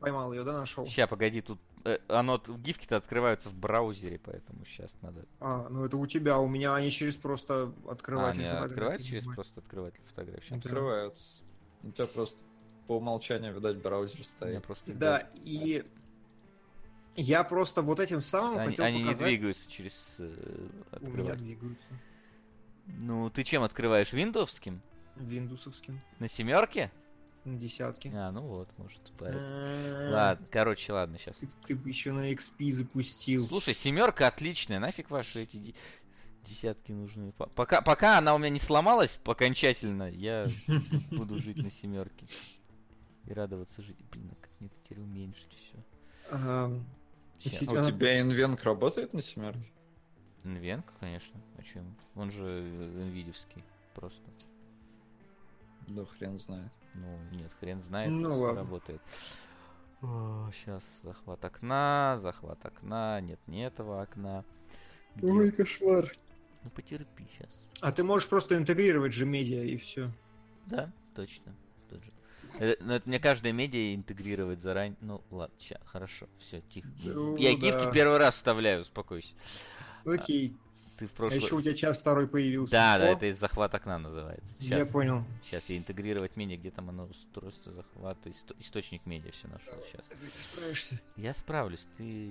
поймал 0.00 0.32
ее, 0.32 0.44
да, 0.44 0.52
нашел. 0.60 0.86
Сейчас, 0.86 1.10
погоди, 1.10 1.42
тут 1.42 1.60
э, 1.84 1.98
оно, 2.08 2.38
гифки-то 2.38 2.96
открываются 2.96 3.50
в 3.50 3.54
браузере, 3.54 4.18
поэтому 4.18 4.64
сейчас 4.64 4.96
надо... 5.02 5.26
А, 5.40 5.68
ну 5.68 5.84
это 5.84 5.98
у 5.98 6.06
тебя, 6.06 6.38
у 6.38 6.48
меня 6.48 6.74
они 6.74 6.90
через 6.90 7.16
просто 7.16 7.70
А, 7.84 7.92
открывать. 7.92 8.36
они 8.36 8.46
открываются 8.46 9.06
через 9.06 9.24
просто 9.26 9.60
открыватель 9.60 10.00
фотографий? 10.06 10.50
Да. 10.52 10.56
Открываются. 10.56 11.36
У 11.82 11.90
тебя 11.90 12.06
просто 12.06 12.42
по 12.86 12.96
умолчанию, 12.96 13.54
видать, 13.54 13.76
браузер 13.78 14.24
стоит. 14.24 14.62
просто... 14.64 14.92
Да, 14.92 15.28
и 15.44 15.84
я 17.16 17.44
просто 17.44 17.82
вот 17.82 18.00
этим 18.00 18.20
самым 18.20 18.58
Они, 18.58 18.70
хотел 18.70 18.84
они 18.86 18.98
не 18.98 19.04
показать... 19.10 19.28
двигаются 19.28 19.70
через 19.70 20.14
э, 20.18 20.22
У 20.24 20.28
меня 20.30 20.72
открыватель. 20.92 21.44
двигаются. 21.44 21.86
Ну, 23.00 23.30
ты 23.30 23.44
чем 23.44 23.62
открываешь? 23.62 24.12
Виндовским? 24.12 24.80
Виндусовским. 25.16 26.00
На 26.18 26.28
семерке? 26.28 26.90
На 27.44 27.56
десятке. 27.58 28.10
А, 28.14 28.30
ну 28.32 28.42
вот, 28.42 28.68
может. 28.78 29.00
А, 29.20 30.10
Ладно, 30.12 30.46
короче, 30.50 30.92
ладно, 30.92 31.18
сейчас. 31.18 31.36
Ты, 31.66 31.74
бы 31.76 31.88
еще 31.88 32.12
на 32.12 32.32
XP 32.32 32.72
запустил. 32.72 33.46
Слушай, 33.46 33.74
семерка 33.74 34.28
отличная, 34.28 34.78
нафиг 34.78 35.10
ваши 35.10 35.42
эти 35.42 35.56
де- 35.56 35.74
десятки 36.44 36.92
нужны. 36.92 37.32
По- 37.32 37.46
Пока, 37.46 37.82
пока 37.82 38.18
она 38.18 38.34
у 38.34 38.38
меня 38.38 38.50
не 38.50 38.58
сломалась 38.60 39.18
окончательно, 39.24 40.08
я 40.10 40.48
буду 41.10 41.38
жить 41.40 41.58
на 41.58 41.70
семерке. 41.70 42.26
И 43.26 43.32
радоваться 43.32 43.82
жизни. 43.82 44.04
Блин, 44.10 44.30
а 44.32 44.34
как 44.40 44.50
мне 44.58 44.68
это 44.68 44.76
теперь 44.82 45.00
уменьшить 45.00 45.52
все. 45.52 45.76
Ага. 46.30 46.72
А 47.68 47.72
у 47.72 47.76
Она 47.76 47.90
тебя 47.90 48.20
инвенк 48.20 48.62
работает 48.62 49.12
на 49.14 49.22
семерке? 49.22 49.70
Нвенка, 50.44 50.92
конечно. 50.98 51.40
А 51.56 51.62
чем? 51.62 51.94
Он 52.14 52.30
же 52.30 52.44
э, 52.44 53.04
нвидевский. 53.06 53.62
Просто. 53.94 54.22
Да 55.88 56.04
хрен 56.04 56.38
знает. 56.38 56.70
Ну, 56.94 57.18
нет, 57.32 57.50
хрен 57.60 57.80
знает, 57.82 58.10
Ну, 58.10 58.38
ладно. 58.40 58.60
работает. 58.60 59.00
Сейчас 60.00 60.82
захват 61.04 61.44
окна, 61.44 62.18
захват 62.20 62.64
окна, 62.64 63.20
нет, 63.20 63.38
не 63.46 63.64
этого 63.64 64.02
окна. 64.02 64.44
Где? 65.14 65.26
Ой, 65.30 65.52
кошмар. 65.52 66.12
Ну 66.64 66.70
потерпи 66.70 67.24
сейчас. 67.32 67.50
А 67.80 67.92
ты 67.92 68.02
можешь 68.02 68.28
просто 68.28 68.56
интегрировать 68.56 69.12
же 69.12 69.26
медиа 69.26 69.62
и 69.62 69.76
все. 69.76 70.10
Да, 70.66 70.90
точно. 71.14 71.54
Тот 71.88 72.02
же. 72.02 72.10
Э, 72.58 72.76
Но 72.80 72.94
это 72.94 73.08
мне 73.08 73.18
каждая 73.18 73.52
медиа 73.52 73.94
интегрировать 73.94 74.60
заранее. 74.60 74.96
Ну, 75.00 75.22
ладно, 75.30 75.54
ща, 75.58 75.78
хорошо, 75.84 76.26
все, 76.38 76.60
тихо. 76.70 76.88
Ну, 77.04 77.36
Я 77.36 77.52
да. 77.52 77.58
гифки 77.58 77.92
первый 77.92 78.18
раз 78.18 78.34
вставляю, 78.36 78.80
успокойся. 78.82 79.34
Окей. 80.04 80.56
Ты 80.98 81.06
в 81.08 81.12
А 81.12 81.16
прошлый... 81.16 81.40
еще 81.40 81.54
у 81.54 81.62
тебя 81.62 81.74
час 81.74 81.96
второй 81.98 82.28
появился. 82.28 82.72
Да, 82.72 82.98
да, 82.98 83.04
О, 83.08 83.12
это 83.12 83.26
из 83.26 83.38
захват 83.38 83.74
окна 83.74 83.98
называется. 83.98 84.54
Я 84.58 84.76
Сейчас, 84.78 84.88
понял. 84.88 85.24
сейчас 85.44 85.64
я 85.68 85.78
интегрировать 85.78 86.36
медиа, 86.36 86.56
где 86.58 86.70
там 86.70 86.90
оно 86.90 87.06
устройство 87.06 87.72
захвата, 87.72 88.28
исто- 88.28 88.54
источник 88.60 89.04
медиа 89.06 89.32
все 89.32 89.48
нашел 89.48 89.72
сейчас. 89.88 90.02
Ты 90.06 90.16
справишься. 90.42 91.00
Я 91.16 91.32
справлюсь, 91.34 91.86
ты... 91.96 92.30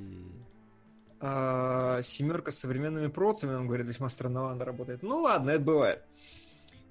А, 1.19 2.01
семерка 2.03 2.51
с 2.51 2.59
современными 2.59 3.07
процами, 3.07 3.53
он 3.55 3.67
говорит, 3.67 3.85
весьма 3.87 4.09
странновато 4.09 4.63
работает. 4.65 5.03
Ну 5.03 5.21
ладно, 5.21 5.51
это 5.51 5.61
бывает. 5.63 6.03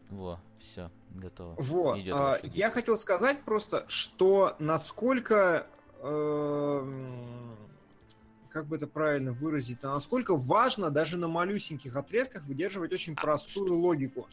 Во, 0.09 0.41
все, 0.61 0.91
готово. 1.11 1.55
Вот. 1.59 1.99
Идёт 1.99 2.15
а, 2.17 2.41
я 2.43 2.71
хотел 2.71 2.97
сказать 2.97 3.43
просто, 3.43 3.85
что 3.89 4.57
насколько 4.59 5.67
эм, 6.01 7.57
как 8.51 8.67
бы 8.67 8.77
это 8.77 8.87
правильно 8.87 9.33
выразить, 9.33 9.79
а 9.83 9.95
насколько 9.95 10.37
важно 10.37 10.91
даже 10.91 11.17
на 11.17 11.29
малюсеньких 11.29 11.97
отрезках 11.97 12.45
выдерживать 12.45 12.93
очень 12.93 13.17
простую 13.17 13.75
логику. 13.79 14.29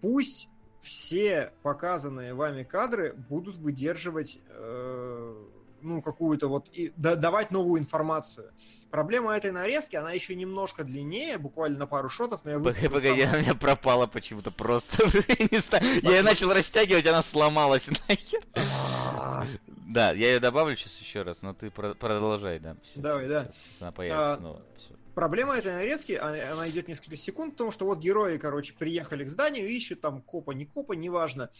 Пусть 0.00 0.48
все 0.80 1.52
показанные 1.62 2.34
вами 2.34 2.62
кадры 2.62 3.14
будут 3.14 3.56
выдерживать 3.56 4.38
э, 4.48 5.44
ну 5.84 6.02
какую-то 6.02 6.48
вот 6.48 6.68
и 6.72 6.92
да- 6.96 7.14
давать 7.16 7.50
новую 7.50 7.80
информацию. 7.80 8.50
Проблема 8.90 9.36
этой 9.36 9.50
нарезки, 9.50 9.96
она 9.96 10.12
еще 10.12 10.34
немножко 10.36 10.84
длиннее, 10.84 11.36
буквально 11.36 11.78
на 11.80 11.86
пару 11.86 12.08
шотов, 12.08 12.40
но 12.44 12.52
я 12.52 12.58
Погоди, 12.58 12.86
погоди, 12.88 13.06
самое- 13.08 13.24
она 13.26 13.38
у 13.38 13.40
меня 13.40 13.54
пропала 13.54 14.06
почему-то 14.06 14.50
просто. 14.50 15.04
Я 16.02 16.10
ее 16.10 16.22
начал 16.22 16.52
растягивать, 16.52 17.04
она 17.06 17.22
сломалась 17.22 17.88
нахер. 18.08 18.40
Да, 19.86 20.12
я 20.12 20.32
ее 20.34 20.40
добавлю 20.40 20.74
сейчас 20.76 20.98
еще 20.98 21.22
раз, 21.22 21.42
но 21.42 21.54
ты 21.54 21.70
про- 21.70 21.94
продолжай, 21.94 22.58
да. 22.58 22.76
Давай, 22.96 23.28
да. 23.28 23.50
она 23.80 23.92
появится 23.92 24.32
А, 24.32 24.36
снова. 24.38 24.62
Проблема 25.14 25.56
этой 25.56 25.72
нарезки, 25.72 26.12
а- 26.12 26.52
она 26.52 26.68
идет 26.68 26.88
несколько 26.88 27.16
секунд, 27.16 27.52
потому 27.54 27.70
что 27.72 27.84
вот 27.86 27.98
герои, 27.98 28.36
короче, 28.38 28.74
приехали 28.74 29.24
к 29.24 29.28
зданию, 29.28 29.68
ищут 29.68 30.00
там 30.00 30.22
копа, 30.22 30.52
не 30.52 30.66
копа, 30.66 30.92
неважно. 30.94 31.50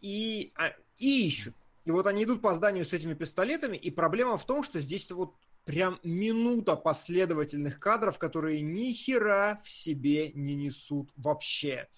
И, 0.00 0.52
а, 0.56 0.72
и 0.98 1.26
ищут. 1.26 1.54
И 1.84 1.90
вот 1.90 2.06
они 2.06 2.24
идут 2.24 2.42
по 2.42 2.54
зданию 2.54 2.84
с 2.84 2.92
этими 2.92 3.14
пистолетами, 3.14 3.76
и 3.76 3.90
проблема 3.90 4.38
в 4.38 4.44
том, 4.44 4.62
что 4.62 4.80
здесь 4.80 5.10
вот 5.10 5.34
прям 5.64 5.98
минута 6.02 6.76
последовательных 6.76 7.80
кадров, 7.80 8.18
которые 8.18 8.60
ни 8.60 8.92
хера 8.92 9.60
в 9.64 9.68
себе 9.68 10.30
не 10.32 10.54
несут 10.54 11.10
вообще. 11.16 11.88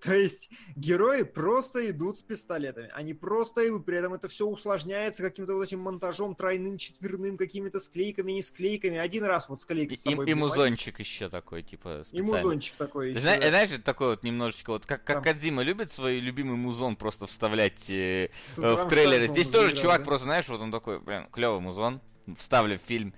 То 0.00 0.14
есть 0.16 0.50
герои 0.76 1.22
просто 1.22 1.90
идут 1.90 2.16
с 2.18 2.22
пистолетами. 2.22 2.88
Они 2.94 3.12
просто 3.14 3.68
идут, 3.68 3.84
при 3.84 3.98
этом 3.98 4.14
это 4.14 4.28
все 4.28 4.46
усложняется 4.46 5.22
каким-то 5.22 5.54
вот 5.54 5.62
этим 5.64 5.80
монтажом 5.80 6.34
тройным, 6.34 6.78
четверным, 6.78 7.36
какими-то 7.36 7.80
склейками, 7.80 8.32
не 8.32 8.42
склейками. 8.42 8.96
Один 8.96 9.24
раз 9.24 9.48
вот 9.48 9.60
склейкой 9.60 9.94
И, 9.94 9.96
с 9.96 10.02
собой 10.02 10.26
и- 10.26 10.30
и 10.30 10.34
музончик 10.34 10.98
еще 11.00 11.28
такой, 11.28 11.62
типа, 11.62 12.00
И 12.00 12.04
специальный. 12.04 12.42
музончик 12.42 12.76
такой. 12.76 13.12
Ты 13.12 13.18
ещё, 13.18 13.20
зна- 13.20 13.36
да. 13.36 13.48
знаешь, 13.48 13.70
такой 13.84 14.08
вот 14.08 14.22
немножечко, 14.22 14.70
вот 14.70 14.86
как, 14.86 15.04
как. 15.04 15.22
Кадзима 15.22 15.62
любит 15.62 15.90
свой 15.90 16.18
любимый 16.18 16.56
музон 16.56 16.96
просто 16.96 17.26
вставлять 17.26 17.90
э, 17.90 18.30
э, 18.56 18.74
в 18.74 18.88
трейлеры. 18.88 19.28
Здесь 19.28 19.48
тоже 19.48 19.66
заиграл, 19.66 19.82
чувак 19.82 19.98
да? 20.00 20.04
просто, 20.06 20.24
знаешь, 20.24 20.48
вот 20.48 20.60
он 20.60 20.72
такой, 20.72 21.00
прям, 21.00 21.26
клевый 21.30 21.60
музон, 21.60 22.00
вставлю 22.38 22.78
в 22.78 22.82
фильм. 22.82 23.12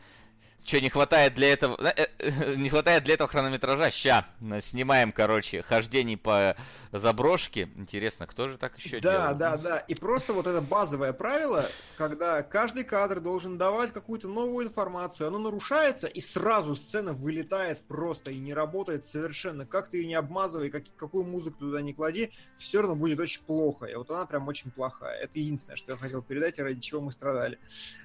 Че, 0.64 0.80
не 0.80 0.88
хватает 0.90 1.34
для 1.34 1.52
этого... 1.52 1.76
э, 1.80 2.06
э, 2.18 2.54
Не 2.56 2.68
хватает 2.70 3.04
для 3.04 3.14
этого 3.14 3.28
хронометража? 3.28 3.90
Ща, 3.90 4.26
снимаем, 4.60 5.12
короче, 5.12 5.62
хождений 5.62 6.16
по 6.16 6.56
заброшке. 6.92 7.68
Интересно, 7.76 8.26
кто 8.26 8.48
же 8.48 8.58
так 8.58 8.78
еще 8.78 9.00
Да, 9.00 9.12
делает? 9.12 9.38
да, 9.38 9.56
да. 9.56 9.78
И 9.78 9.94
просто 9.94 10.32
вот 10.32 10.46
это 10.46 10.60
базовое 10.60 11.12
правило, 11.12 11.66
когда 11.96 12.42
каждый 12.42 12.84
кадр 12.84 13.20
должен 13.20 13.58
давать 13.58 13.92
какую-то 13.92 14.28
новую 14.28 14.66
информацию, 14.66 15.28
оно 15.28 15.38
нарушается, 15.38 16.06
и 16.06 16.20
сразу 16.20 16.74
сцена 16.76 17.12
вылетает 17.12 17.80
просто 17.86 18.30
и 18.30 18.38
не 18.38 18.54
работает 18.54 19.06
совершенно. 19.06 19.66
Как 19.66 19.88
ты 19.88 19.98
ее 19.98 20.06
не 20.06 20.14
обмазывай, 20.14 20.70
как, 20.70 20.84
какую 20.96 21.24
музыку 21.24 21.58
туда 21.58 21.82
не 21.82 21.92
клади, 21.92 22.30
все 22.56 22.80
равно 22.80 22.94
будет 22.94 23.18
очень 23.18 23.42
плохо. 23.42 23.86
И 23.86 23.94
вот 23.94 24.10
она 24.10 24.26
прям 24.26 24.46
очень 24.46 24.70
плохая. 24.70 25.18
Это 25.18 25.38
единственное, 25.38 25.76
что 25.76 25.92
я 25.92 25.98
хотел 25.98 26.22
передать, 26.22 26.58
и 26.58 26.62
ради 26.62 26.80
чего 26.80 27.00
мы 27.00 27.10
страдали. 27.10 27.58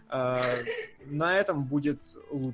А, 0.09 0.41
на 1.05 1.37
этом 1.37 1.65
будет 1.65 2.01
лучше. 2.31 2.46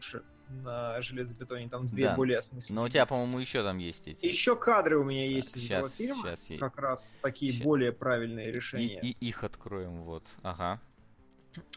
На 0.64 1.02
железобетоне 1.02 1.68
там 1.70 1.88
две 1.88 2.10
Да. 2.10 2.16
более 2.16 2.38
осмысленные. 2.38 2.76
Но 2.82 2.86
у 2.86 2.90
тебя, 2.90 3.06
по-моему, 3.06 3.40
еще 3.40 3.64
там 3.64 3.78
есть 3.80 4.08
эти. 4.08 4.26
Еще 4.26 4.56
кадры 4.56 4.98
у 5.00 5.04
меня 5.04 5.26
есть 5.26 5.56
из 5.58 5.66
этого 5.72 5.90
Сейчас, 5.90 5.98
фильма. 5.98 6.22
сейчас 6.24 6.50
я... 6.50 6.60
Как 6.60 6.80
раз 6.80 7.16
такие 7.22 7.52
Ща- 7.54 7.64
более 7.64 7.92
правильные 7.92 8.50
И, 8.50 8.52
решения. 8.52 9.00
и 9.02 9.16
их 9.20 9.44
откроем, 9.44 10.04
вот. 10.04 10.24
Ага. 10.44 10.80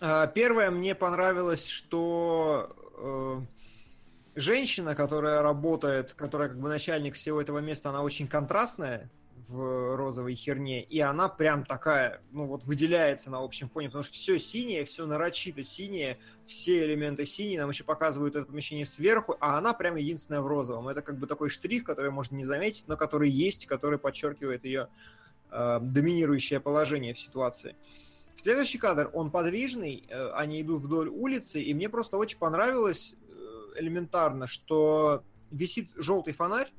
А, 0.01 0.27
Первое, 0.27 0.71
мне 0.71 0.95
понравилось, 0.95 1.67
что 1.69 2.75
э, 2.99 4.39
женщина, 4.39 4.95
которая 4.95 5.41
работает, 5.43 6.12
которая 6.14 6.49
как 6.49 6.59
бы 6.61 6.69
начальник 6.69 7.14
всего 7.14 7.41
этого 7.41 7.61
места, 7.61 7.91
она 7.91 8.03
очень 8.03 8.27
контрастная 8.29 9.09
в 9.49 9.97
розовой 9.97 10.34
херне, 10.34 10.82
и 10.82 11.01
она 11.01 11.28
прям 11.28 11.64
такая, 11.64 12.20
ну 12.32 12.47
вот 12.47 12.64
выделяется 12.64 13.30
на 13.30 13.38
общем 13.38 13.68
фоне, 13.68 13.88
потому 13.88 14.05
что 14.05 14.14
все 14.14 14.38
синее, 14.38 14.84
все 14.84 15.07
нарочито 15.07 15.62
синее, 15.62 16.18
все 16.44 16.84
элементы 16.84 17.24
синие, 17.24 17.61
нам 17.61 17.70
еще 17.70 17.84
показывают 17.84 18.34
это 18.34 18.47
помещение 18.47 18.84
сверху, 18.84 19.36
а 19.40 19.59
она 19.59 19.72
прям 19.72 19.97
единственная 19.97 20.40
в 20.40 20.47
розовом. 20.47 20.88
Это 20.88 21.03
как 21.03 21.18
бы 21.18 21.26
такой 21.26 21.51
штрих, 21.51 21.84
который 21.84 22.11
можно 22.11 22.36
не 22.36 22.44
заметить, 22.44 22.84
но 22.88 22.97
который 22.97 23.30
есть, 23.30 23.66
который 23.66 23.99
подчеркивает 23.99 24.64
ее 24.64 24.88
э, 25.51 25.78
доминирующее 25.80 26.61
положение 26.61 27.14
в 27.14 27.18
ситуации. 27.18 27.76
Следующий 28.36 28.78
кадр, 28.78 29.10
он 29.12 29.31
подвижный, 29.31 30.05
э, 30.09 30.31
они 30.32 30.60
идут 30.60 30.82
вдоль 30.82 31.09
улицы, 31.09 31.60
и 31.60 31.73
мне 31.73 31.89
просто 31.89 32.16
очень 32.16 32.39
понравилось 32.39 33.14
э, 33.14 33.81
элементарно, 33.81 34.47
что 34.47 35.23
висит 35.51 35.90
желтый 35.97 36.32
фонарь, 36.32 36.73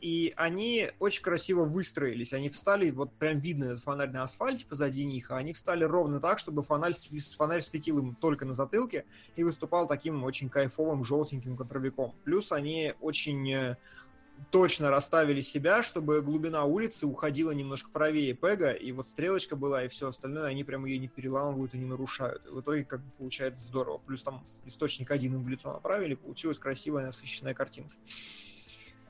и 0.00 0.32
они 0.36 0.90
очень 0.98 1.22
красиво 1.22 1.64
выстроились. 1.64 2.32
Они 2.32 2.48
встали, 2.48 2.90
вот 2.90 3.12
прям 3.14 3.38
видно 3.38 3.64
этот 3.64 3.82
фонарь 3.82 4.10
на 4.10 4.22
асфальте 4.22 4.66
позади 4.66 5.04
них, 5.04 5.30
а 5.30 5.36
они 5.36 5.52
встали 5.52 5.84
ровно 5.84 6.20
так, 6.20 6.38
чтобы 6.38 6.62
фонарь, 6.62 6.94
фонарь 7.36 7.62
светил 7.62 7.98
им 7.98 8.14
только 8.14 8.44
на 8.44 8.54
затылке 8.54 9.04
и 9.36 9.44
выступал 9.44 9.88
таким 9.88 10.22
очень 10.24 10.48
кайфовым 10.48 11.04
желтеньким 11.04 11.56
контровиком. 11.56 12.14
Плюс 12.24 12.52
они 12.52 12.94
очень 13.00 13.52
э, 13.52 13.76
точно 14.50 14.90
расставили 14.90 15.40
себя, 15.40 15.82
чтобы 15.82 16.22
глубина 16.22 16.64
улицы 16.64 17.06
уходила 17.06 17.50
немножко 17.50 17.90
правее 17.90 18.34
Пега, 18.34 18.70
и 18.70 18.92
вот 18.92 19.08
стрелочка 19.08 19.56
была, 19.56 19.84
и 19.84 19.88
все 19.88 20.08
остальное, 20.08 20.44
они 20.44 20.64
прям 20.64 20.84
ее 20.84 20.98
не 20.98 21.08
переламывают 21.08 21.74
и 21.74 21.78
не 21.78 21.84
нарушают. 21.84 22.46
И 22.46 22.50
в 22.50 22.60
итоге 22.60 22.84
как 22.84 23.00
бы 23.00 23.10
получается 23.18 23.66
здорово. 23.66 23.98
Плюс 23.98 24.22
там 24.22 24.42
источник 24.64 25.10
один 25.10 25.34
им 25.34 25.44
в 25.44 25.48
лицо 25.48 25.72
направили, 25.72 26.14
получилась 26.14 26.58
красивая 26.58 27.06
насыщенная 27.06 27.54
картинка. 27.54 27.94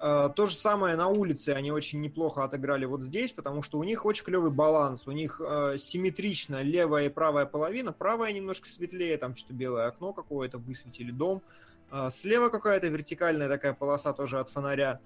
А, 0.00 0.28
То 0.28 0.46
же 0.46 0.54
самое 0.54 0.96
на 0.96 1.08
улице 1.08 1.50
они 1.50 1.70
очень 1.70 2.00
неплохо 2.00 2.44
отыграли 2.44 2.84
вот 2.84 3.02
здесь, 3.02 3.32
потому 3.32 3.62
что 3.62 3.78
у 3.78 3.84
них 3.84 4.04
очень 4.04 4.24
клевый 4.24 4.50
баланс. 4.50 5.06
У 5.06 5.12
них 5.12 5.40
э, 5.44 5.76
симметрично 5.78 6.62
левая 6.62 7.06
и 7.06 7.08
правая 7.08 7.46
половина. 7.46 7.92
Правая 7.92 8.32
немножко 8.32 8.68
светлее, 8.68 9.18
там 9.18 9.34
что-то 9.34 9.54
белое 9.54 9.88
окно 9.88 10.12
какое-то, 10.12 10.58
высветили 10.58 11.10
дом. 11.10 11.42
А, 11.90 12.10
Слева 12.10 12.48
какая-то 12.48 12.86
вертикальная 12.88 13.48
такая 13.48 13.72
полоса 13.72 14.12
тоже 14.12 14.38
от 14.38 14.50
фонаря. 14.50 15.00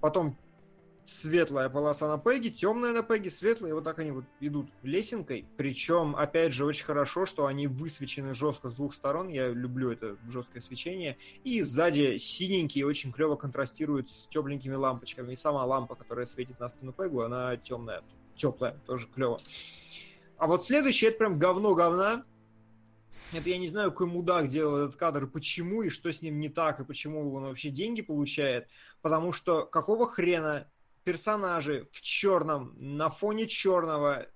Потом 0.00 0.36
светлая 1.06 1.68
полоса 1.68 2.08
на 2.08 2.18
пеге, 2.18 2.50
темная 2.50 2.92
на 2.92 3.02
пеге, 3.02 3.30
светлая, 3.30 3.70
и 3.70 3.74
вот 3.74 3.84
так 3.84 3.98
они 3.98 4.10
вот 4.10 4.24
идут 4.40 4.70
лесенкой. 4.82 5.46
Причем, 5.56 6.16
опять 6.16 6.52
же, 6.52 6.64
очень 6.64 6.84
хорошо, 6.84 7.26
что 7.26 7.46
они 7.46 7.66
высвечены 7.66 8.34
жестко 8.34 8.68
с 8.68 8.74
двух 8.74 8.94
сторон. 8.94 9.28
Я 9.28 9.48
люблю 9.48 9.90
это 9.90 10.16
жесткое 10.26 10.62
свечение. 10.62 11.16
И 11.44 11.62
сзади 11.62 12.16
синенькие 12.16 12.86
очень 12.86 13.12
клево 13.12 13.36
контрастируют 13.36 14.08
с 14.08 14.26
тепленькими 14.26 14.74
лампочками. 14.74 15.32
И 15.32 15.36
сама 15.36 15.64
лампа, 15.64 15.94
которая 15.94 16.26
светит 16.26 16.58
на 16.60 16.68
спину 16.68 16.92
пегу, 16.92 17.20
она 17.20 17.56
темная, 17.56 18.02
теплая, 18.36 18.78
тоже 18.86 19.08
клево. 19.14 19.38
А 20.36 20.46
вот 20.46 20.64
следующее, 20.64 21.10
это 21.10 21.18
прям 21.18 21.38
говно 21.38 21.74
говна. 21.74 22.24
Это 23.32 23.48
я 23.50 23.58
не 23.58 23.66
знаю, 23.66 23.90
какой 23.90 24.06
мудак 24.06 24.48
делал 24.48 24.76
этот 24.76 24.96
кадр, 24.96 25.26
почему, 25.26 25.82
и 25.82 25.88
что 25.88 26.12
с 26.12 26.22
ним 26.22 26.38
не 26.38 26.48
так, 26.48 26.80
и 26.80 26.84
почему 26.84 27.34
он 27.34 27.44
вообще 27.44 27.70
деньги 27.70 28.00
получает. 28.00 28.68
Потому 29.02 29.32
что 29.32 29.64
какого 29.64 30.08
хрена 30.08 30.70
персонажи 31.04 31.88
в 31.92 32.00
черном, 32.00 32.74
на 32.78 33.10
фоне 33.10 33.46
черного 33.46 34.26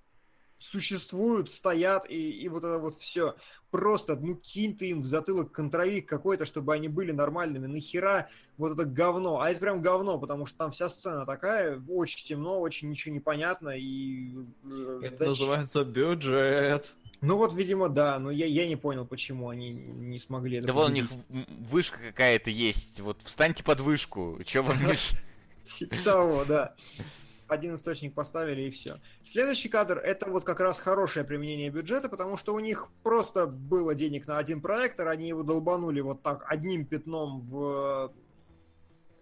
существуют, 0.59 1.49
стоят, 1.49 2.09
и, 2.09 2.31
и 2.31 2.49
вот 2.49 2.63
это 2.63 2.77
вот 2.77 2.95
все. 2.95 3.35
Просто, 3.71 4.15
ну, 4.17 4.35
кинь 4.35 4.75
ты 4.75 4.89
им 4.89 5.01
в 5.01 5.05
затылок 5.05 5.51
контровик 5.51 6.07
какой-то, 6.07 6.43
чтобы 6.45 6.73
они 6.73 6.89
были 6.89 7.11
нормальными. 7.11 7.67
Нахера 7.67 8.29
вот 8.57 8.73
это 8.73 8.83
говно? 8.83 9.39
А 9.39 9.49
это 9.49 9.59
прям 9.61 9.81
говно, 9.81 10.17
потому 10.19 10.45
что 10.45 10.57
там 10.57 10.71
вся 10.71 10.89
сцена 10.89 11.25
такая, 11.25 11.81
очень 11.87 12.25
темно, 12.27 12.59
очень 12.59 12.89
ничего 12.89 13.13
не 13.13 13.19
понятно, 13.21 13.69
и... 13.69 14.33
э, 14.65 14.99
Это 15.03 15.15
зачем? 15.15 15.27
называется 15.29 15.83
бюджет. 15.85 16.93
Ну 17.21 17.37
вот, 17.37 17.53
видимо, 17.53 17.89
да, 17.89 18.17
но 18.17 18.31
я, 18.31 18.45
я 18.45 18.67
не 18.67 18.75
понял, 18.75 19.05
почему 19.05 19.49
они 19.49 19.71
не 19.71 20.17
смогли 20.19 20.61
Да 20.61 20.73
вон 20.73 20.91
у 20.91 20.93
них 20.93 21.07
вышка 21.29 21.99
какая-то 21.99 22.49
есть. 22.49 23.01
Вот 23.01 23.17
встаньте 23.23 23.63
под 23.63 23.81
вышку. 23.81 24.39
Че 24.45 24.61
вам 24.61 24.77
мешает? 24.81 25.13
Типа 25.69 25.95
того, 26.03 26.45
да. 26.45 26.75
Один 27.47 27.75
источник 27.75 28.13
поставили 28.13 28.63
и 28.63 28.69
все. 28.69 28.99
Следующий 29.23 29.69
кадр 29.69 29.97
это 29.97 30.29
вот 30.29 30.43
как 30.43 30.59
раз 30.59 30.79
хорошее 30.79 31.25
применение 31.25 31.69
бюджета, 31.69 32.09
потому 32.09 32.37
что 32.37 32.53
у 32.53 32.59
них 32.59 32.87
просто 33.03 33.47
было 33.47 33.95
денег 33.95 34.27
на 34.27 34.37
один 34.37 34.61
проектор, 34.61 35.07
они 35.07 35.27
его 35.27 35.43
долбанули 35.43 36.01
вот 36.01 36.21
так 36.21 36.45
одним 36.47 36.85
пятном 36.85 37.41
в, 37.41 38.13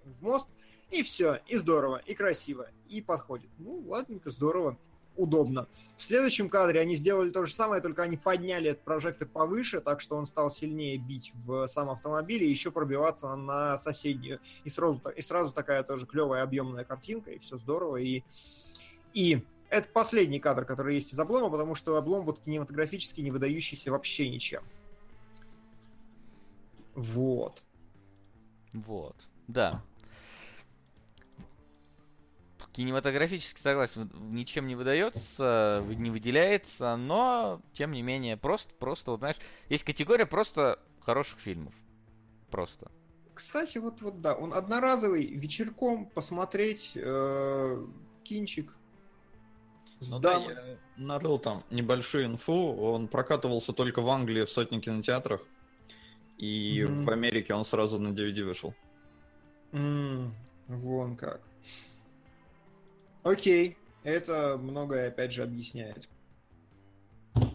в 0.04 0.22
мост, 0.22 0.50
и 0.90 1.04
все, 1.04 1.40
и 1.48 1.56
здорово, 1.58 2.02
и 2.06 2.14
красиво, 2.14 2.68
и 2.90 3.02
подходит. 3.02 3.50
Ну, 3.58 3.84
ладненько, 3.88 4.32
здорово, 4.32 4.78
удобно. 5.18 5.68
В 5.98 6.04
следующем 6.04 6.50
кадре 6.50 6.80
они 6.80 6.96
сделали 6.96 7.32
то 7.32 7.46
же 7.46 7.54
самое, 7.54 7.82
только 7.82 8.04
они 8.04 8.18
подняли 8.18 8.72
этот 8.72 8.84
прожектор 8.84 9.28
повыше, 9.28 9.82
так 9.82 10.00
что 10.00 10.16
он 10.16 10.26
стал 10.26 10.50
сильнее 10.50 10.98
бить 10.98 11.32
в 11.34 11.68
сам 11.68 11.90
автомобиль 11.90 12.44
и 12.44 12.50
еще 12.50 12.72
пробиваться 12.72 13.36
на 13.36 13.78
соседнюю. 13.78 14.40
И 14.64 14.70
сразу, 14.70 15.02
и 15.16 15.22
сразу 15.22 15.52
такая 15.52 15.84
тоже 15.84 16.06
клевая 16.06 16.44
объемная 16.44 16.84
картинка, 16.84 17.32
и 17.32 17.40
все 17.40 17.58
здорово. 17.58 17.98
И, 17.98 18.24
и 19.14 19.44
это 19.70 19.90
последний 19.92 20.40
кадр, 20.40 20.66
который 20.66 20.96
есть 20.96 21.14
из 21.14 21.20
облома, 21.20 21.50
потому 21.50 21.76
что 21.76 21.98
облом 21.98 22.26
вот 22.26 22.40
кинематографически 22.40 23.22
не 23.22 23.32
выдающийся 23.32 23.92
вообще 23.92 24.30
ничем. 24.30 24.64
Вот. 26.96 27.64
Вот. 28.74 29.16
Да. 29.48 29.84
Кинематографически 32.78 33.60
согласен, 33.60 34.08
ничем 34.30 34.68
не 34.68 34.76
выдается, 34.76 35.84
не 35.98 36.12
выделяется, 36.12 36.96
но 36.96 37.60
тем 37.74 37.92
не 37.92 38.04
менее, 38.04 38.38
просто, 38.38 38.72
просто, 38.76 39.10
вот 39.10 39.22
знаешь, 39.22 39.38
есть 39.68 39.84
категория 39.84 40.28
просто 40.28 40.78
хороших 41.00 41.40
фильмов. 41.40 41.74
Просто. 42.52 42.92
Кстати, 43.34 43.80
вот, 43.80 44.00
вот 44.02 44.22
да, 44.22 44.36
он 44.36 44.54
одноразовый, 44.54 45.26
вечерком 45.26 46.06
посмотреть 46.06 46.92
э, 46.94 47.84
кинчик. 48.24 48.72
Ну 50.12 50.20
да, 50.20 50.38
я 50.38 50.78
нарыл 50.98 51.40
там 51.40 51.64
небольшую 51.72 52.26
инфу. 52.26 52.76
Он 52.76 53.08
прокатывался 53.08 53.74
только 53.74 54.04
в 54.04 54.10
Англии 54.12 54.46
в 54.46 54.52
сотне 54.52 54.80
кинотеатрах. 54.80 55.42
И 56.38 56.86
Мгм. 56.88 57.06
в 57.06 57.10
Америке 57.10 57.56
он 57.56 57.66
сразу 57.66 57.98
на 57.98 58.10
DVD 58.10 58.44
вышел. 58.44 58.76
М, 59.72 60.32
вон 60.68 61.16
как. 61.18 61.42
Окей, 63.28 63.78
это 64.04 64.58
многое 64.58 65.10
опять 65.10 65.34
же 65.34 65.44
объясняет. 65.44 66.08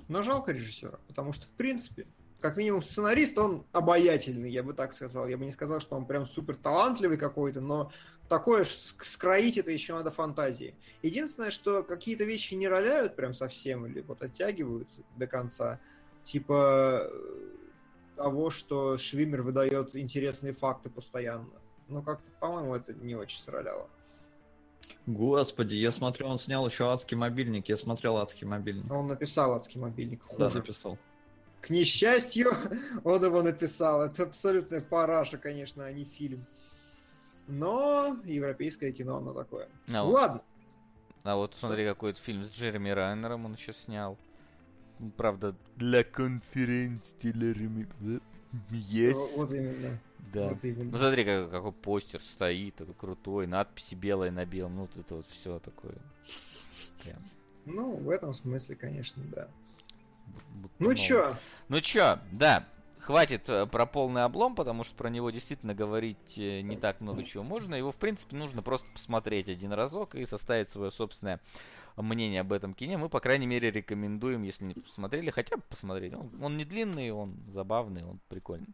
Но 0.06 0.22
жалко 0.22 0.52
режиссера, 0.52 0.98
потому 1.08 1.32
что, 1.32 1.46
в 1.46 1.50
принципе, 1.50 2.06
как 2.40 2.58
минимум 2.58 2.82
сценарист, 2.82 3.38
он 3.38 3.64
обаятельный, 3.72 4.50
я 4.50 4.62
бы 4.62 4.74
так 4.74 4.92
сказал. 4.92 5.26
Я 5.28 5.38
бы 5.38 5.46
не 5.46 5.52
сказал, 5.52 5.80
что 5.80 5.96
он 5.96 6.04
прям 6.04 6.26
супер 6.26 6.56
талантливый 6.56 7.16
какой-то, 7.16 7.62
но 7.62 7.90
такое 8.28 8.66
скроить 8.66 9.56
это 9.56 9.70
еще 9.70 9.94
надо 9.94 10.10
фантазии. 10.10 10.74
Единственное, 11.00 11.50
что 11.50 11.82
какие-то 11.82 12.24
вещи 12.24 12.52
не 12.52 12.68
роляют 12.68 13.16
прям 13.16 13.32
совсем 13.32 13.86
или 13.86 14.02
вот 14.02 14.22
оттягиваются 14.22 14.96
до 15.16 15.26
конца. 15.26 15.80
Типа 16.22 17.08
э, 17.10 17.56
того, 18.16 18.50
что 18.50 18.98
Швимер 18.98 19.40
выдает 19.40 19.96
интересные 19.96 20.52
факты 20.52 20.90
постоянно. 20.90 21.48
Ну, 21.88 22.02
как-то, 22.02 22.30
по-моему, 22.40 22.74
это 22.74 22.92
не 22.92 23.14
очень 23.14 23.40
сраляло. 23.40 23.88
Господи, 25.06 25.74
я 25.74 25.90
смотрю, 25.90 26.26
он 26.26 26.38
снял 26.38 26.66
еще 26.66 26.92
адский 26.92 27.16
мобильник. 27.16 27.68
Я 27.68 27.76
смотрел 27.76 28.18
адский 28.18 28.46
мобильник. 28.46 28.90
Он 28.90 29.08
написал 29.08 29.54
адский 29.54 29.80
мобильник. 29.80 30.22
Да, 30.38 30.46
Хуже. 30.46 30.58
написал. 30.58 30.98
К 31.60 31.70
несчастью, 31.70 32.52
он 33.04 33.24
его 33.24 33.42
написал. 33.42 34.02
Это 34.02 34.24
абсолютная 34.24 34.80
параша, 34.80 35.38
конечно, 35.38 35.84
а 35.84 35.92
не 35.92 36.04
фильм. 36.04 36.46
Но 37.48 38.16
европейское 38.24 38.92
кино, 38.92 39.16
оно 39.16 39.32
такое. 39.32 39.64
А 39.64 39.92
Ну, 39.92 40.04
вот, 40.04 40.14
Ладно. 40.14 40.42
а 41.24 41.36
вот 41.36 41.54
смотри, 41.58 41.84
какой-то 41.84 42.20
фильм 42.20 42.44
с 42.44 42.52
Джереми 42.52 42.90
Райнером 42.90 43.46
он 43.46 43.54
еще 43.54 43.72
снял. 43.72 44.16
Правда, 45.16 45.56
для 45.76 46.04
конференции 46.04 47.14
телереми... 47.20 47.88
Есть. 48.70 49.36
Вот 49.36 49.52
именно. 49.52 49.98
Да. 50.32 50.50
Вот 50.50 50.64
именно. 50.64 50.90
Ну 50.92 50.98
смотри, 50.98 51.24
как- 51.24 51.50
какой 51.50 51.72
постер 51.72 52.20
стоит, 52.20 52.76
такой 52.76 52.94
крутой, 52.94 53.46
надписи 53.46 53.94
белые 53.94 54.30
на 54.30 54.44
белом, 54.46 54.76
ну 54.76 54.80
вот 54.82 54.96
это 54.96 55.16
вот 55.16 55.26
все 55.28 55.58
такое. 55.58 55.94
Прям, 57.04 57.18
Ну, 57.64 57.92
в 57.96 58.08
этом 58.08 58.32
смысле, 58.32 58.76
конечно, 58.76 59.22
да. 59.34 59.48
будто 60.54 60.74
Ну 60.78 60.84
новое. 60.90 60.96
чё, 60.96 61.36
Ну 61.68 61.80
чё, 61.80 62.18
да, 62.30 62.64
хватит 63.00 63.48
э, 63.48 63.66
про 63.66 63.84
полный 63.86 64.24
облом, 64.24 64.54
потому 64.54 64.84
что 64.84 64.94
про 64.94 65.10
него 65.10 65.30
действительно 65.30 65.74
говорить 65.74 66.38
э, 66.38 66.60
не 66.60 66.76
так 66.76 67.00
много 67.00 67.24
чего 67.24 67.42
можно. 67.42 67.74
Его, 67.74 67.90
в 67.90 67.96
принципе, 67.96 68.36
нужно 68.36 68.62
просто 68.62 68.90
посмотреть 68.92 69.48
один 69.48 69.72
разок 69.72 70.14
и 70.14 70.24
составить 70.24 70.68
свое 70.70 70.90
собственное 70.92 71.40
мнение 71.96 72.40
об 72.40 72.52
этом 72.52 72.74
кине. 72.74 72.96
Мы, 72.96 73.08
по 73.08 73.20
крайней 73.20 73.46
мере, 73.46 73.70
рекомендуем, 73.70 74.42
если 74.42 74.64
не 74.64 74.74
посмотрели, 74.74 75.30
хотя 75.30 75.56
бы 75.56 75.62
посмотреть. 75.68 76.14
Он, 76.14 76.30
он 76.42 76.56
не 76.56 76.64
длинный, 76.64 77.10
он 77.10 77.36
забавный, 77.48 78.04
он 78.04 78.20
прикольный. 78.28 78.68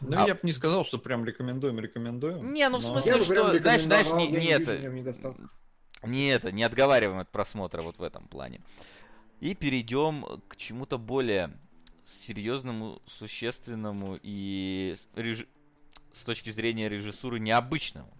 Ну, 0.00 0.16
А- 0.22 0.26
я 0.26 0.34
бы 0.34 0.40
не 0.42 0.52
сказал, 0.52 0.84
что 0.84 0.98
прям 0.98 1.24
рекомендуем, 1.24 1.80
рекомендуем. 1.80 2.52
Не, 2.52 2.68
ну, 2.68 2.78
в 2.78 2.82
но- 2.82 2.90
смысле, 2.90 3.12
я 3.12 3.20
что, 3.20 3.58
знаешь, 3.58 3.82
знаешь, 3.82 4.12
не- 4.12 4.28
не 4.28 4.46
это- 4.46 4.76
в. 4.76 5.36
Не 6.04 6.28
это, 6.30 6.50
не 6.52 6.62
отговариваем 6.64 7.20
от 7.20 7.30
просмотра 7.30 7.82
вот 7.82 7.98
в 7.98 8.02
этом 8.02 8.26
плане. 8.28 8.60
И 9.40 9.54
перейдем 9.54 10.24
к 10.48 10.56
чему-то 10.56 10.98
более 10.98 11.52
серьезному, 12.04 13.00
существенному 13.06 14.18
и 14.22 14.94
реж- 15.14 15.46
с 16.12 16.24
точки 16.24 16.50
зрения 16.50 16.88
режиссуры 16.88 17.38
необычному. 17.38 18.12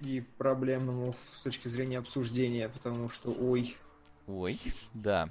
И 0.00 0.22
проблемному 0.38 1.14
с 1.34 1.40
точки 1.40 1.68
зрения 1.68 1.98
обсуждения, 1.98 2.68
потому 2.68 3.08
что, 3.10 3.30
ой, 3.32 3.76
Ой, 4.26 4.58
да. 4.94 5.28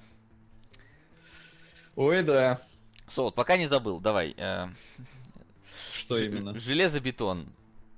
Ой, 1.96 2.24
да. 2.24 2.62
Солод, 3.08 3.34
пока 3.36 3.58
не 3.58 3.68
забыл, 3.68 4.00
давай. 4.00 4.34
э, 4.38 4.68
Что 5.94 6.18
ж- 6.18 6.26
именно? 6.26 6.58
Железобетон. 6.58 7.48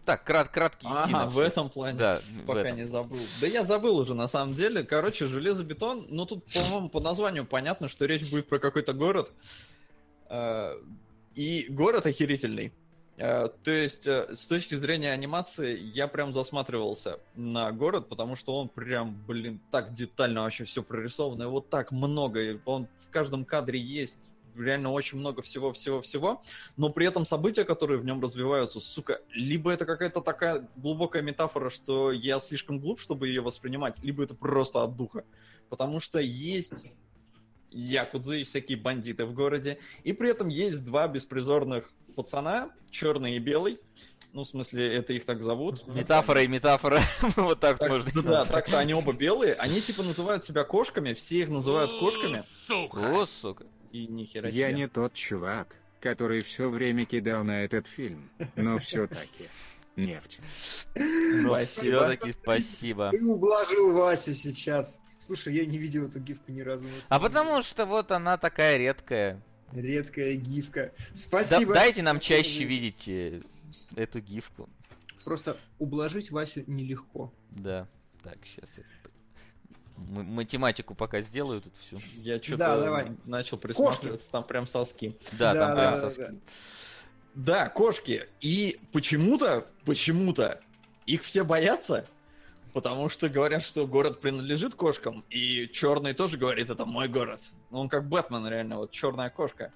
Так, 0.06 0.24
крат, 0.24 0.50
краткий 0.50 0.88
Ага, 0.90 1.08
синопсис. 1.08 1.36
в 1.36 1.40
этом 1.40 1.70
плане. 1.70 1.98
Да, 1.98 2.22
Пока 2.48 2.62
этом. 2.62 2.78
не 2.78 2.86
забыл. 2.88 3.20
Да 3.40 3.48
я 3.48 3.64
забыл 3.64 3.98
уже, 3.98 4.14
на 4.16 4.28
самом 4.28 4.54
деле. 4.56 4.84
Короче, 4.84 5.28
железобетон, 5.28 6.08
ну 6.10 6.26
тут, 6.26 6.44
по-моему, 6.46 6.90
по 6.90 7.00
названию 7.00 7.46
понятно, 7.46 7.88
что 7.88 8.06
речь 8.06 8.28
будет 8.30 8.48
про 8.48 8.58
какой-то 8.60 8.94
город. 8.94 9.32
Э, 10.30 10.74
И 11.36 11.68
город 11.70 12.06
охерительный. 12.06 12.74
Э, 13.22 13.50
То 13.64 13.70
есть, 13.72 14.08
э, 14.08 14.36
с 14.36 14.48
точки 14.48 14.74
зрения 14.74 15.12
анимации, 15.12 15.78
я 15.94 16.08
прям 16.08 16.34
засматривался 16.34 17.20
на 17.36 17.72
город, 17.72 18.10
потому 18.10 18.36
что 18.36 18.58
он 18.58 18.68
прям, 18.68 19.16
блин, 19.28 19.60
так 19.70 19.94
детально 19.94 20.42
вообще 20.42 20.64
все 20.64 20.82
прорисовано, 20.82 21.44
его 21.44 21.62
так 21.62 21.92
много, 21.92 22.60
он 22.66 22.88
в 22.98 23.12
каждом 23.12 23.46
кадре 23.46 23.80
есть 23.80 24.18
реально 24.56 24.92
очень 24.92 25.20
много 25.20 25.44
всего-всего-всего, 25.44 26.42
но 26.78 26.90
при 26.90 27.06
этом 27.06 27.26
события, 27.26 27.64
которые 27.64 28.00
в 28.00 28.06
нем 28.06 28.20
развиваются, 28.22 28.80
сука, 28.80 29.22
либо 29.30 29.72
это 29.72 29.86
какая-то 29.86 30.22
такая 30.22 30.68
глубокая 30.76 31.22
метафора, 31.22 31.70
что 31.70 32.12
я 32.12 32.40
слишком 32.40 32.80
глуп, 32.80 33.00
чтобы 33.00 33.28
ее 33.28 33.42
воспринимать, 33.42 34.00
либо 34.02 34.24
это 34.24 34.34
просто 34.34 34.82
от 34.82 34.98
духа. 34.98 35.26
Потому 35.70 36.00
что 36.00 36.20
есть 36.20 36.86
якудзы 37.72 38.42
и 38.42 38.44
всякие 38.44 38.78
бандиты 38.78 39.26
в 39.26 39.34
городе, 39.34 39.78
и 40.04 40.12
при 40.12 40.30
этом 40.30 40.50
есть 40.50 40.84
два 40.84 41.08
беспризорных 41.08 41.92
пацана, 42.12 42.70
черный 42.90 43.36
и 43.36 43.40
белый, 43.40 43.80
Ну, 44.34 44.44
в 44.44 44.48
смысле, 44.48 44.96
это 44.96 45.12
их 45.14 45.26
так 45.26 45.42
зовут. 45.44 45.86
Метафора 45.88 46.44
и 46.44 46.48
метафора. 46.48 47.02
Вот 47.36 47.60
так 47.60 47.80
Так, 47.80 47.90
можно. 47.90 48.12
да, 48.16 48.22
да, 48.22 48.46
так-то 48.46 48.80
они 48.80 48.94
оба 48.94 49.12
белые. 49.14 49.54
Они 49.56 49.82
типа 49.82 50.04
называют 50.04 50.44
себя 50.46 50.64
кошками, 50.64 51.12
все 51.14 51.40
их 51.42 51.50
называют 51.50 51.92
кошками. 52.00 52.42
Сука. 52.48 52.98
О, 53.22 53.26
сука. 53.26 53.66
И 53.92 54.08
нихера 54.08 54.48
Я 54.50 54.70
себе. 54.70 54.74
не 54.80 54.88
тот 54.88 55.14
чувак, 55.14 55.76
который 56.00 56.40
все 56.42 56.70
время 56.70 57.06
кидал 57.06 57.44
на 57.44 57.66
этот 57.66 57.88
фильм, 57.88 58.30
но 58.56 58.78
все-таки. 58.80 59.50
Нефть. 59.98 60.40
Ну, 60.96 61.50
Спасибо. 61.54 62.08
все-таки 62.08 62.32
спасибо. 62.32 63.10
Ты 63.12 63.26
ублажил 63.26 63.92
Васю 63.92 64.34
сейчас. 64.34 64.98
Слушай, 65.20 65.56
я 65.56 65.66
не 65.66 65.78
видел 65.78 66.08
эту 66.08 66.20
гифку 66.20 66.52
ни 66.54 66.62
разу. 66.62 66.86
А 67.10 67.20
потому 67.20 67.62
что 67.62 67.86
вот 67.86 68.12
она 68.12 68.38
такая 68.38 68.78
редкая. 68.78 69.42
Редкая 69.74 70.36
гифка. 70.36 70.92
Да- 70.98 71.16
Спасибо. 71.16 71.74
дайте 71.74 72.02
нам 72.02 72.20
чаще 72.20 72.64
видеть 72.64 73.08
э, 73.08 73.42
эту 73.96 74.20
гифку. 74.20 74.70
Просто 75.24 75.58
ублажить 75.80 76.32
Васю 76.32 76.64
нелегко. 76.68 77.32
Да. 77.52 77.88
Так, 78.24 78.38
сейчас 78.46 78.78
я 78.78 78.84
м- 79.98 80.26
математику 80.26 80.96
пока 80.96 81.22
сделаю 81.22 81.62
тут 81.62 81.74
всю. 81.80 82.00
Я 82.18 82.38
что-то 82.42 82.58
Да, 82.58 82.80
давай. 82.82 83.12
начал 83.26 83.58
присматриваться, 83.58 84.30
там 84.32 84.44
прям 84.44 84.68
соски. 84.68 85.16
Да, 85.34 85.54
Да, 85.54 85.60
там 85.68 85.76
да, 85.76 85.90
прям 85.92 85.94
да, 85.94 86.02
соски. 86.02 86.22
да. 86.22 86.36
Да, 87.34 87.70
кошки. 87.70 88.28
И 88.42 88.80
почему-то, 88.92 89.66
почему-то 89.86 90.60
их 91.06 91.24
все 91.24 91.44
боятся, 91.44 92.06
потому 92.74 93.08
что 93.10 93.30
говорят, 93.30 93.64
что 93.64 93.88
город 93.88 94.20
принадлежит 94.22 94.76
кошкам, 94.76 95.24
и 95.30 95.68
черный 95.72 96.14
тоже 96.14 96.38
говорит, 96.38 96.70
это 96.70 96.86
мой 96.86 97.08
город. 97.08 97.40
Он 97.72 97.90
как 97.90 98.08
Бэтмен, 98.08 98.48
реально, 98.48 98.78
вот 98.78 98.92
черная 98.92 99.30
кошка. 99.30 99.72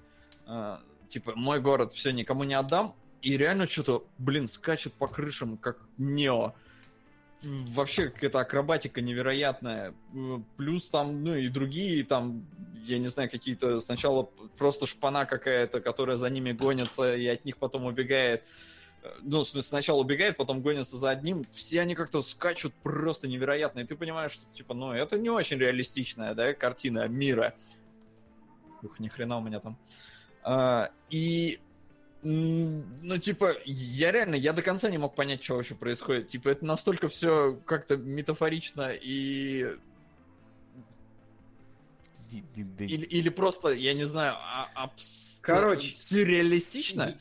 А, 0.46 0.80
типа, 1.08 1.32
мой 1.34 1.60
город, 1.60 1.92
все, 1.92 2.12
никому 2.12 2.44
не 2.44 2.54
отдам. 2.54 2.94
И 3.22 3.36
реально 3.36 3.66
что-то, 3.66 4.06
блин, 4.18 4.46
скачет 4.46 4.92
по 4.92 5.06
крышам, 5.06 5.56
как 5.56 5.78
Нео. 5.98 6.54
Вообще 7.42 8.08
какая-то 8.08 8.40
акробатика 8.40 9.00
невероятная. 9.00 9.94
М, 10.12 10.44
Плюс 10.56 10.88
там, 10.90 11.22
ну 11.22 11.34
и 11.34 11.48
другие, 11.48 12.04
там, 12.04 12.46
я 12.86 12.98
не 12.98 13.08
знаю, 13.08 13.30
какие-то 13.30 13.80
сначала 13.80 14.24
просто 14.58 14.86
шпана 14.86 15.26
какая-то, 15.26 15.80
которая 15.80 16.16
за 16.16 16.30
ними 16.30 16.52
гонится 16.52 17.14
и 17.14 17.26
от 17.26 17.44
них 17.44 17.56
потом 17.58 17.84
убегает. 17.84 18.44
Э, 19.02 19.10
Ну, 19.22 19.40
в 19.40 19.44
смысле, 19.44 19.68
сначала 19.68 20.00
убегает, 20.00 20.36
потом 20.36 20.60
гонится 20.62 20.96
за 20.96 21.10
одним. 21.10 21.44
Все 21.52 21.80
они 21.82 21.94
как-то 21.94 22.22
скачут 22.22 22.74
просто 22.82 23.28
невероятно. 23.28 23.80
И 23.80 23.84
ты 23.84 23.96
понимаешь, 23.96 24.32
что, 24.32 24.44
типа, 24.54 24.74
ну, 24.74 24.92
это 24.92 25.18
не 25.18 25.30
очень 25.30 25.58
реалистичная, 25.58 26.34
да, 26.34 26.52
картина 26.54 27.06
мира. 27.06 27.54
Ух, 28.86 29.00
ни 29.00 29.08
хрена 29.08 29.38
у 29.38 29.42
меня 29.42 29.60
там. 29.60 29.76
А, 30.42 30.90
и 31.10 31.60
Ну, 32.22 33.18
типа, 33.18 33.54
я 33.64 34.10
реально, 34.10 34.34
я 34.34 34.52
до 34.52 34.62
конца 34.62 34.90
не 34.90 34.98
мог 34.98 35.14
понять, 35.14 35.44
что 35.44 35.54
вообще 35.54 35.74
происходит. 35.74 36.28
Типа, 36.28 36.48
это 36.48 36.64
настолько 36.64 37.08
все 37.08 37.60
как-то 37.66 37.96
метафорично 37.96 38.90
и... 38.92 39.76
Или, 42.90 43.04
или 43.04 43.28
просто, 43.28 43.68
я 43.68 43.94
не 43.94 44.06
знаю, 44.06 44.34
а- 44.36 44.68
абс- 44.74 45.38
Короче. 45.42 45.96
сюрреалистично, 45.96 47.20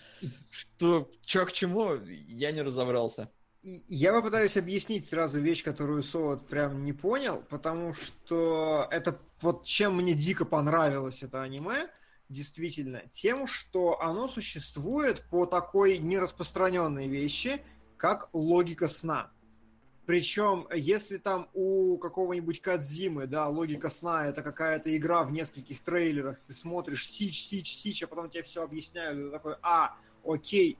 что 0.50 1.12
чё 1.24 1.46
к 1.46 1.52
чему, 1.52 1.96
я 2.28 2.52
не 2.52 2.64
разобрался. 2.64 3.30
Я 3.66 4.14
попытаюсь 4.14 4.58
объяснить 4.58 5.08
сразу 5.08 5.40
вещь, 5.40 5.64
которую 5.64 6.04
Солод 6.04 6.46
прям 6.48 6.84
не 6.84 6.94
понял, 6.94 7.44
потому 7.50 7.96
что 7.96 8.88
это 8.92 9.20
вот 9.42 9.64
чем 9.64 9.96
мне 9.96 10.14
дико 10.14 10.46
понравилось 10.46 11.24
это 11.24 11.42
аниме, 11.42 11.90
действительно, 12.30 13.02
тем, 13.12 13.48
что 13.48 14.00
оно 14.02 14.28
существует 14.28 15.24
по 15.32 15.48
такой 15.48 15.98
нераспространенной 15.98 17.08
вещи, 17.08 17.60
как 17.98 18.30
логика 18.34 18.88
сна. 18.88 19.32
Причем, 20.06 20.68
если 20.72 21.18
там 21.18 21.50
у 21.56 21.98
какого-нибудь 21.98 22.62
Кадзимы, 22.62 23.26
да, 23.26 23.48
логика 23.48 23.90
сна 23.90 24.28
это 24.28 24.44
какая-то 24.44 24.96
игра 24.96 25.24
в 25.24 25.32
нескольких 25.32 25.80
трейлерах, 25.80 26.38
ты 26.46 26.54
смотришь 26.54 27.10
сич, 27.10 27.42
сич, 27.42 27.74
сич, 27.74 28.04
а 28.04 28.08
потом 28.08 28.30
тебе 28.30 28.44
все 28.44 28.62
объясняют, 28.62 29.18
и 29.18 29.24
ты 29.24 29.32
такой, 29.32 29.56
а, 29.64 29.96
окей, 30.24 30.78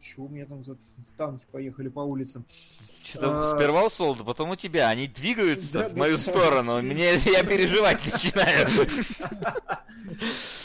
Чего 0.00 0.26
у 0.26 0.28
меня 0.28 0.46
там 0.46 0.64
за 0.64 0.76
танки 1.16 1.44
поехали 1.50 1.88
по 1.88 2.00
улицам? 2.00 2.44
Что-то 3.04 3.52
А. 3.52 3.56
сперва 3.56 3.84
у 3.84 3.90
Солда, 3.90 4.22
потом 4.24 4.50
у 4.50 4.56
тебя. 4.56 4.88
Они 4.88 5.06
двигаются 5.08 5.72
Да, 5.72 5.88
в 5.88 5.92
да, 5.92 5.98
мою 5.98 6.16
да. 6.16 6.22
сторону. 6.22 6.82
Мне 6.82 7.14
я 7.24 7.42
переживать 7.44 8.04
начинаю. 8.04 8.68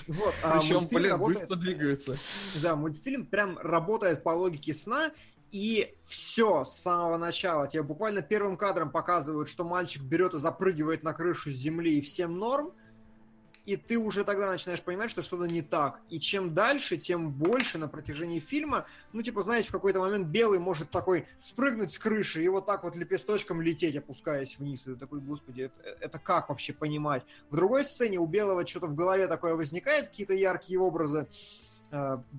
Вот, 0.08 0.34
а 0.44 0.60
Причем, 0.60 0.88
блин, 0.88 1.12
работает- 1.12 1.40
быстро 1.40 1.56
двигаются. 1.56 2.18
Да, 2.62 2.76
мультфильм 2.76 3.26
прям 3.26 3.58
работает 3.60 4.24
по 4.24 4.30
логике 4.32 4.74
сна, 4.74 5.12
и 5.52 5.94
все 6.02 6.66
с 6.66 6.80
самого 6.82 7.18
начала. 7.18 7.68
Тебе 7.68 7.84
буквально 7.84 8.22
первым 8.22 8.58
кадром 8.58 8.90
показывают, 8.90 9.50
что 9.50 9.64
мальчик 9.64 10.02
берет 10.02 10.34
и 10.34 10.40
запрыгивает 10.40 11.04
на 11.04 11.14
крышу 11.14 11.52
с 11.52 11.54
земли, 11.54 11.98
и 11.98 12.02
всем 12.02 12.38
норм. 12.38 12.72
И 13.66 13.78
ты 13.78 13.98
уже 13.98 14.26
тогда 14.26 14.50
начинаешь 14.52 14.82
понимать, 14.82 15.10
что 15.10 15.22
что-то 15.22 15.46
не 15.46 15.62
так. 15.62 16.02
И 16.10 16.20
чем 16.20 16.54
дальше, 16.54 16.98
тем 16.98 17.32
больше 17.32 17.78
на 17.78 17.88
протяжении 17.88 18.40
фильма, 18.40 18.86
ну, 19.14 19.22
типа, 19.22 19.42
знаете, 19.42 19.70
в 19.70 19.72
какой-то 19.72 20.00
момент 20.00 20.28
белый 20.28 20.60
может 20.60 20.92
такой 20.92 21.28
спрыгнуть 21.40 21.94
с 21.94 21.98
крыши 21.98 22.44
и 22.44 22.48
вот 22.50 22.66
так 22.66 22.84
вот 22.84 22.96
лепесточком 22.96 23.62
лететь, 23.62 23.96
опускаясь 23.96 24.58
вниз. 24.58 24.82
И 24.82 24.92
ты 24.92 24.96
такой, 24.96 25.22
господи, 25.22 25.62
это, 25.62 25.98
это 26.02 26.20
как 26.20 26.50
вообще 26.50 26.74
понимать? 26.74 27.26
В 27.50 27.56
другой 27.56 27.86
сцене 27.86 28.18
у 28.20 28.26
белого 28.26 28.68
что-то 28.68 28.88
в 28.88 28.96
голове 28.96 29.28
такое 29.28 29.56
возникает, 29.56 30.10
какие-то 30.10 30.34
яркие 30.34 30.80
образы. 30.80 31.28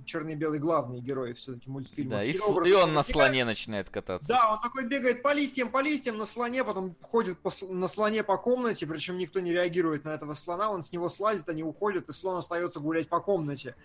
Черный 0.05 0.33
и 0.33 0.37
белый 0.37 0.59
главные 0.59 1.01
герои 1.01 1.33
все-таки 1.33 1.71
мультфильма. 1.71 2.11
Да, 2.13 2.25
и, 2.25 2.33
и 2.33 2.73
он 2.73 2.93
на 2.93 3.05
слоне 3.05 3.45
начинает 3.45 3.89
кататься. 3.89 4.27
Да, 4.29 4.55
он 4.55 4.61
такой 4.61 4.85
бегает 4.85 5.23
по 5.23 5.33
листьям, 5.33 5.71
по 5.71 5.81
листьям 5.81 6.17
на 6.17 6.27
слоне, 6.27 6.65
потом 6.65 6.97
ходит 7.01 7.39
по 7.39 7.53
на 7.69 7.87
слоне 7.87 8.25
по 8.25 8.37
комнате, 8.37 8.87
причем 8.87 9.17
никто 9.17 9.39
не 9.39 9.53
реагирует 9.53 10.05
на 10.05 10.11
этого 10.11 10.35
слона, 10.35 10.71
он 10.71 10.83
с 10.83 10.91
него 10.91 11.09
слазит, 11.09 11.49
они 11.49 11.63
уходят, 11.63 12.09
и 12.09 12.13
слон 12.13 12.39
остается 12.39 12.81
гулять 12.81 13.09
по 13.09 13.21
комнате. 13.21 13.77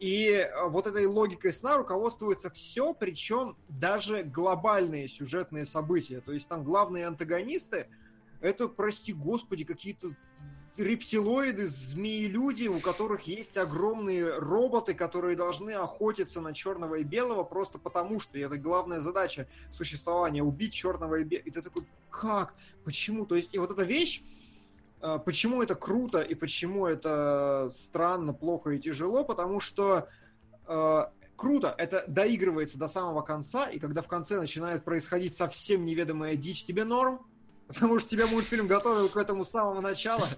И 0.00 0.28
э, 0.28 0.68
вот 0.68 0.88
этой 0.88 1.06
логикой 1.06 1.52
сна 1.52 1.76
руководствуется 1.76 2.50
все, 2.50 2.92
причем 2.92 3.56
даже 3.68 4.24
глобальные 4.24 5.06
сюжетные 5.06 5.66
события. 5.66 6.20
То 6.20 6.32
есть 6.32 6.48
там 6.48 6.64
главные 6.64 7.06
антагонисты 7.06 7.86
это, 8.40 8.68
прости 8.68 9.12
господи, 9.12 9.64
какие-то 9.64 10.08
рептилоиды, 10.76 11.68
змеи-люди, 11.68 12.68
у 12.68 12.80
которых 12.80 13.22
есть 13.22 13.56
огромные 13.56 14.38
роботы, 14.38 14.94
которые 14.94 15.36
должны 15.36 15.72
охотиться 15.72 16.40
на 16.40 16.54
черного 16.54 16.96
и 16.96 17.02
белого 17.02 17.44
просто 17.44 17.78
потому, 17.78 18.20
что 18.20 18.38
это 18.38 18.56
главная 18.56 19.00
задача 19.00 19.46
существования 19.72 20.42
убить 20.42 20.72
черного 20.72 21.16
и 21.16 21.24
белого. 21.24 21.48
И 21.48 21.50
ты 21.50 21.62
такой, 21.62 21.84
как? 22.10 22.54
Почему? 22.84 23.26
То 23.26 23.34
есть, 23.34 23.54
и 23.54 23.58
вот 23.58 23.70
эта 23.70 23.82
вещь, 23.82 24.22
э, 25.02 25.18
почему 25.24 25.62
это 25.62 25.74
круто 25.74 26.20
и 26.20 26.34
почему 26.34 26.86
это 26.86 27.70
странно, 27.72 28.32
плохо 28.32 28.70
и 28.70 28.78
тяжело, 28.78 29.24
потому 29.24 29.60
что 29.60 30.08
э, 30.66 31.04
круто, 31.36 31.74
это 31.78 32.04
доигрывается 32.06 32.78
до 32.78 32.86
самого 32.86 33.22
конца, 33.22 33.66
и 33.66 33.78
когда 33.78 34.02
в 34.02 34.08
конце 34.08 34.38
начинает 34.38 34.84
происходить 34.84 35.36
совсем 35.36 35.84
неведомая 35.84 36.36
дичь, 36.36 36.64
тебе 36.64 36.84
норм, 36.84 37.26
потому 37.72 38.00
что 38.00 38.10
тебя 38.10 38.26
мультфильм 38.26 38.66
готовил 38.66 39.08
к 39.08 39.16
этому 39.16 39.44
с 39.44 39.50
самого 39.50 39.80
начала. 39.80 40.28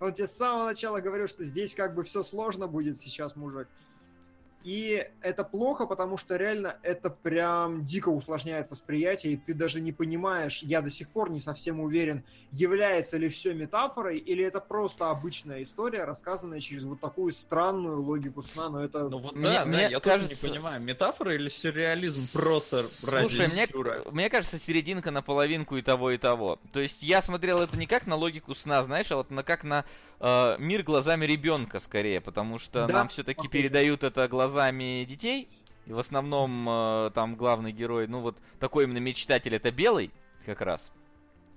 Он 0.00 0.12
тебе 0.12 0.26
с 0.26 0.36
самого 0.36 0.64
начала 0.64 1.00
говорил, 1.00 1.28
что 1.28 1.44
здесь 1.44 1.74
как 1.74 1.94
бы 1.94 2.02
все 2.02 2.22
сложно 2.22 2.66
будет 2.66 2.98
сейчас, 2.98 3.36
мужик. 3.36 3.68
И 4.64 5.06
это 5.20 5.44
плохо, 5.44 5.84
потому 5.84 6.16
что 6.16 6.36
реально 6.36 6.78
это 6.82 7.10
прям 7.10 7.84
дико 7.84 8.08
усложняет 8.08 8.70
восприятие, 8.70 9.34
и 9.34 9.36
ты 9.36 9.52
даже 9.52 9.78
не 9.78 9.92
понимаешь, 9.92 10.62
я 10.62 10.80
до 10.80 10.90
сих 10.90 11.10
пор 11.10 11.30
не 11.30 11.42
совсем 11.42 11.80
уверен, 11.80 12.24
является 12.50 13.18
ли 13.18 13.28
все 13.28 13.52
метафорой, 13.52 14.16
или 14.16 14.42
это 14.42 14.60
просто 14.60 15.10
обычная 15.10 15.62
история, 15.62 16.04
рассказанная 16.04 16.60
через 16.60 16.84
вот 16.84 16.98
такую 16.98 17.32
странную 17.32 18.00
логику 18.00 18.42
сна, 18.42 18.70
но 18.70 18.82
это... 18.82 19.10
Ну 19.10 19.18
вот 19.18 19.36
Мне- 19.36 19.44
да, 19.44 19.58
да, 19.58 19.64
мне 19.66 19.82
я 19.90 20.00
тоже 20.00 20.20
кажется- 20.20 20.46
не 20.46 20.52
понимаю, 20.52 20.80
метафора 20.80 21.34
или 21.34 21.50
сюрреализм 21.50 22.32
просто 22.32 22.84
ради 23.06 23.28
Слушай, 23.28 23.48
мне, 23.48 23.68
мне 24.12 24.30
кажется, 24.30 24.58
серединка 24.58 25.10
на 25.10 25.20
половинку 25.20 25.76
и 25.76 25.82
того, 25.82 26.10
и 26.12 26.16
того. 26.16 26.58
То 26.72 26.80
есть 26.80 27.02
я 27.02 27.20
смотрел 27.20 27.60
это 27.60 27.76
не 27.76 27.86
как 27.86 28.06
на 28.06 28.16
логику 28.16 28.54
сна, 28.54 28.82
знаешь, 28.82 29.12
а 29.12 29.16
вот 29.16 29.30
на 29.30 29.42
как 29.42 29.62
на 29.62 29.84
э, 30.20 30.56
мир 30.58 30.82
глазами 30.82 31.26
ребенка 31.26 31.80
скорее, 31.80 32.22
потому 32.22 32.58
что 32.58 32.86
Да, 32.86 32.94
нам 32.94 33.08
все-таки 33.08 33.46
передают 33.48 34.04
это 34.04 34.24
глазами 34.54 35.04
детей. 35.04 35.48
И 35.86 35.92
в 35.92 35.98
основном 35.98 36.66
э, 36.68 37.10
там 37.14 37.36
главный 37.36 37.72
герой, 37.72 38.06
ну 38.06 38.20
вот 38.20 38.38
такой 38.58 38.84
именно 38.84 38.98
мечтатель, 38.98 39.54
это 39.54 39.70
белый 39.70 40.10
как 40.46 40.62
раз. 40.62 40.92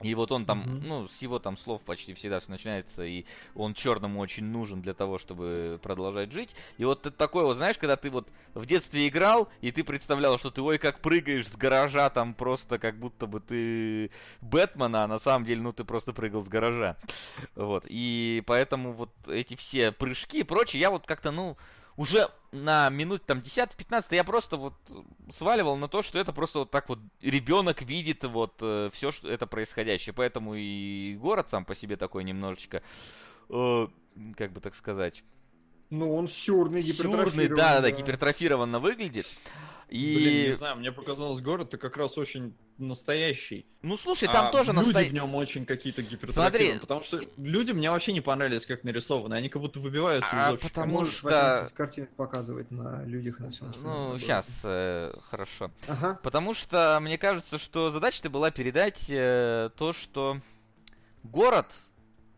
И 0.03 0.13
вот 0.13 0.31
он 0.31 0.45
там, 0.45 0.59
Мгм. 0.59 0.87
ну, 0.87 1.07
с 1.07 1.23
его 1.23 1.39
там 1.39 1.57
слов 1.57 1.81
почти 1.81 2.13
всегда 2.13 2.39
все 2.39 2.51
начинается, 2.51 3.03
и 3.03 3.25
он 3.55 3.73
черному 3.73 4.19
очень 4.19 4.43
нужен 4.43 4.79
для 4.81 4.93
того, 4.93 5.17
чтобы 5.17 5.79
продолжать 5.81 6.31
жить. 6.31 6.55
И 6.77 6.85
вот 6.85 7.07
это 7.07 7.17
такое 7.17 7.45
вот, 7.45 7.57
знаешь, 7.57 7.77
когда 7.79 7.95
ты 7.95 8.11
вот 8.11 8.27
в 8.53 8.65
детстве 8.67 9.07
играл, 9.07 9.47
и 9.61 9.71
ты 9.71 9.83
представлял, 9.83 10.37
что 10.37 10.51
ты 10.51 10.61
ой, 10.61 10.77
как 10.77 10.99
прыгаешь 10.99 11.47
с 11.47 11.55
гаража, 11.55 12.09
там 12.11 12.33
просто 12.35 12.77
как 12.77 12.99
будто 12.99 13.25
бы 13.25 13.39
ты 13.39 14.11
Бэтмена, 14.41 15.05
а 15.05 15.07
на 15.07 15.19
самом 15.19 15.45
деле, 15.45 15.61
ну, 15.61 15.71
ты 15.71 15.83
просто 15.83 16.13
прыгал 16.13 16.43
с 16.43 16.47
гаража. 16.49 16.97
Вот, 17.55 17.85
и 17.87 18.43
поэтому 18.45 18.91
вот 18.91 19.09
эти 19.27 19.55
все 19.55 19.91
прыжки 19.91 20.41
и 20.41 20.43
прочее, 20.43 20.81
я 20.81 20.91
вот 20.91 21.07
как-то, 21.07 21.31
ну, 21.31 21.57
уже 21.95 22.29
на 22.51 22.89
минут 22.89 23.25
там 23.25 23.39
10-15 23.39 24.05
я 24.11 24.23
просто 24.23 24.57
вот 24.57 24.73
сваливал 25.29 25.77
на 25.77 25.87
то, 25.87 26.01
что 26.01 26.19
это 26.19 26.33
просто 26.33 26.59
вот 26.59 26.71
так 26.71 26.89
вот 26.89 26.99
ребенок 27.21 27.81
видит 27.81 28.23
вот 28.23 28.59
э, 28.61 28.89
все, 28.93 29.11
что 29.11 29.29
это 29.29 29.47
происходящее. 29.47 30.13
Поэтому 30.13 30.55
и 30.55 31.15
город 31.15 31.49
сам 31.49 31.65
по 31.65 31.75
себе 31.75 31.97
такой 31.97 32.23
немножечко, 32.23 32.81
э, 33.49 33.87
как 34.35 34.51
бы 34.53 34.61
так 34.61 34.75
сказать, 34.75 35.23
Ну, 35.89 36.13
он 36.13 36.27
сюрный, 36.27 36.81
сюрный, 36.81 37.47
да, 37.47 37.81
да, 37.81 37.91
гипертрофированно 37.91 38.79
выглядит. 38.79 39.27
И, 39.89 40.15
Блин, 40.15 40.49
не 40.49 40.55
знаю, 40.55 40.75
мне 40.77 40.91
показалось, 40.91 41.39
город-то 41.41 41.77
как 41.77 41.95
раз 41.95 42.17
очень 42.17 42.53
настоящий. 42.77 43.65
ну 43.81 43.97
слушай, 43.97 44.27
там 44.27 44.47
а 44.47 44.51
тоже 44.51 44.71
люди 44.71 44.85
настоящий. 44.85 45.11
в 45.11 45.13
нем 45.13 45.35
очень 45.35 45.65
какие-то 45.65 46.01
гипертрофированы. 46.01 46.51
Смотри. 46.57 46.79
Потому 46.79 47.03
что 47.03 47.21
люди 47.37 47.71
мне 47.71 47.89
вообще 47.89 48.13
не 48.13 48.21
понравились, 48.21 48.65
как 48.65 48.83
нарисованы. 48.83 49.35
Они 49.35 49.49
как 49.49 49.61
будто 49.61 49.79
выбиваются 49.79 50.29
А, 50.31 50.49
из 50.49 50.53
общего. 50.55 50.69
потому 50.69 50.93
Можешь 50.93 51.15
что- 51.17 51.69
картинку 51.75 52.13
показывать 52.15 52.69
на 52.71 53.03
людях 53.05 53.39
на 53.39 53.51
всем 53.51 53.73
Ну, 53.81 54.17
сейчас, 54.19 54.47
хорошо. 55.29 55.71
Ага. 55.87 56.19
Потому 56.23 56.53
что 56.53 56.99
мне 57.01 57.17
кажется, 57.17 57.57
что 57.57 57.91
задача-то 57.91 58.29
была 58.29 58.51
передать 58.51 59.05
э, 59.09 59.69
то, 59.75 59.93
что 59.93 60.39
город 61.23 61.67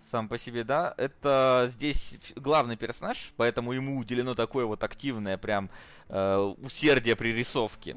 сам 0.01 0.27
по 0.27 0.37
себе, 0.39 0.63
да, 0.63 0.93
это 0.97 1.69
здесь 1.71 2.17
главный 2.35 2.77
персонаж, 2.77 3.31
поэтому 3.37 3.73
ему 3.73 3.97
уделено 3.97 4.33
такое 4.33 4.65
вот 4.65 4.83
активное 4.83 5.37
прям 5.37 5.69
э, 6.07 6.37
усердие 6.63 7.15
при 7.15 7.29
рисовке 7.31 7.95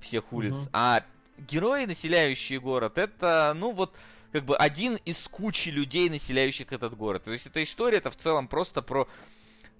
всех 0.00 0.32
улиц. 0.32 0.54
Мгм. 0.54 0.68
А 0.72 1.04
герои, 1.38 1.84
населяющие 1.84 2.60
город, 2.60 2.98
это, 2.98 3.52
ну 3.56 3.72
вот, 3.72 3.94
как 4.32 4.44
бы 4.44 4.56
один 4.56 4.96
из 5.04 5.28
кучи 5.28 5.68
людей, 5.68 6.08
населяющих 6.10 6.72
этот 6.72 6.96
город. 6.96 7.24
То 7.24 7.32
есть 7.32 7.46
эта 7.46 7.62
история, 7.62 7.98
это 7.98 8.10
в 8.10 8.16
целом 8.16 8.48
просто 8.48 8.82
про 8.82 9.08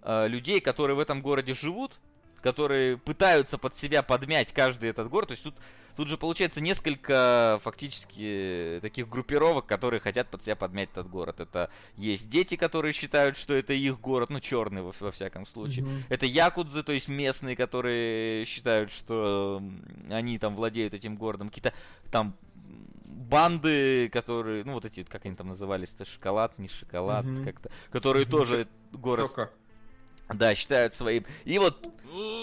э, 0.02 0.28
людей, 0.28 0.60
которые 0.60 0.97
в 0.97 1.01
этом 1.01 1.20
городе 1.20 1.55
живут, 1.55 1.98
которые 2.45 2.99
пытаются 2.99 3.57
под 3.57 3.75
себя 3.75 4.03
подмять 4.03 4.53
каждый 4.53 4.91
этот 4.91 5.09
город. 5.09 5.29
То 5.29 5.33
есть 5.33 5.43
тут, 5.43 5.55
тут 5.97 6.09
же 6.09 6.19
получается 6.19 6.61
несколько 6.61 7.59
фактически 7.65 8.81
таких 8.83 9.09
группировок, 9.09 9.65
которые 9.65 9.99
хотят 9.99 10.29
под 10.29 10.43
себя 10.43 10.55
подмять 10.55 10.91
этот 10.93 11.09
город. 11.09 11.41
Это 11.41 11.71
есть 11.97 12.29
дети, 12.29 12.57
которые 12.57 12.93
считают, 12.93 13.39
что 13.39 13.55
это 13.55 13.73
их 13.73 13.99
город, 13.99 14.29
ну 14.29 14.41
черный 14.41 14.83
во, 14.83 14.93
во 15.01 15.11
всяком 15.11 15.47
случае. 15.47 15.87
Мгм. 15.87 16.05
Это 16.11 16.27
якудзы, 16.27 16.83
то 16.83 16.93
есть 16.93 17.09
местные, 17.09 17.57
которые 17.57 18.45
считают, 18.45 18.91
что 18.91 19.62
они 20.11 20.39
там 20.39 20.55
владеют 20.55 20.93
этим 20.93 21.16
городом. 21.16 21.49
Какие-то 21.49 21.73
там 22.12 22.37
банды, 23.07 24.11
которые, 24.11 24.65
ну 24.65 24.75
вот 24.75 24.85
эти, 24.85 25.03
как 25.03 25.25
они 25.25 25.35
там 25.35 25.49
назывались-то, 25.49 26.05
шоколад, 26.05 26.59
не 26.59 26.69
шоколад, 26.69 27.25
Мгм. 27.25 27.43
как-то, 27.43 27.71
которые 27.91 28.27
тоже 28.27 28.69
город, 28.93 29.29
Только. 29.29 29.51
да, 30.29 30.55
считают 30.55 30.93
своим. 30.93 31.25
И 31.47 31.59
вот 31.59 31.94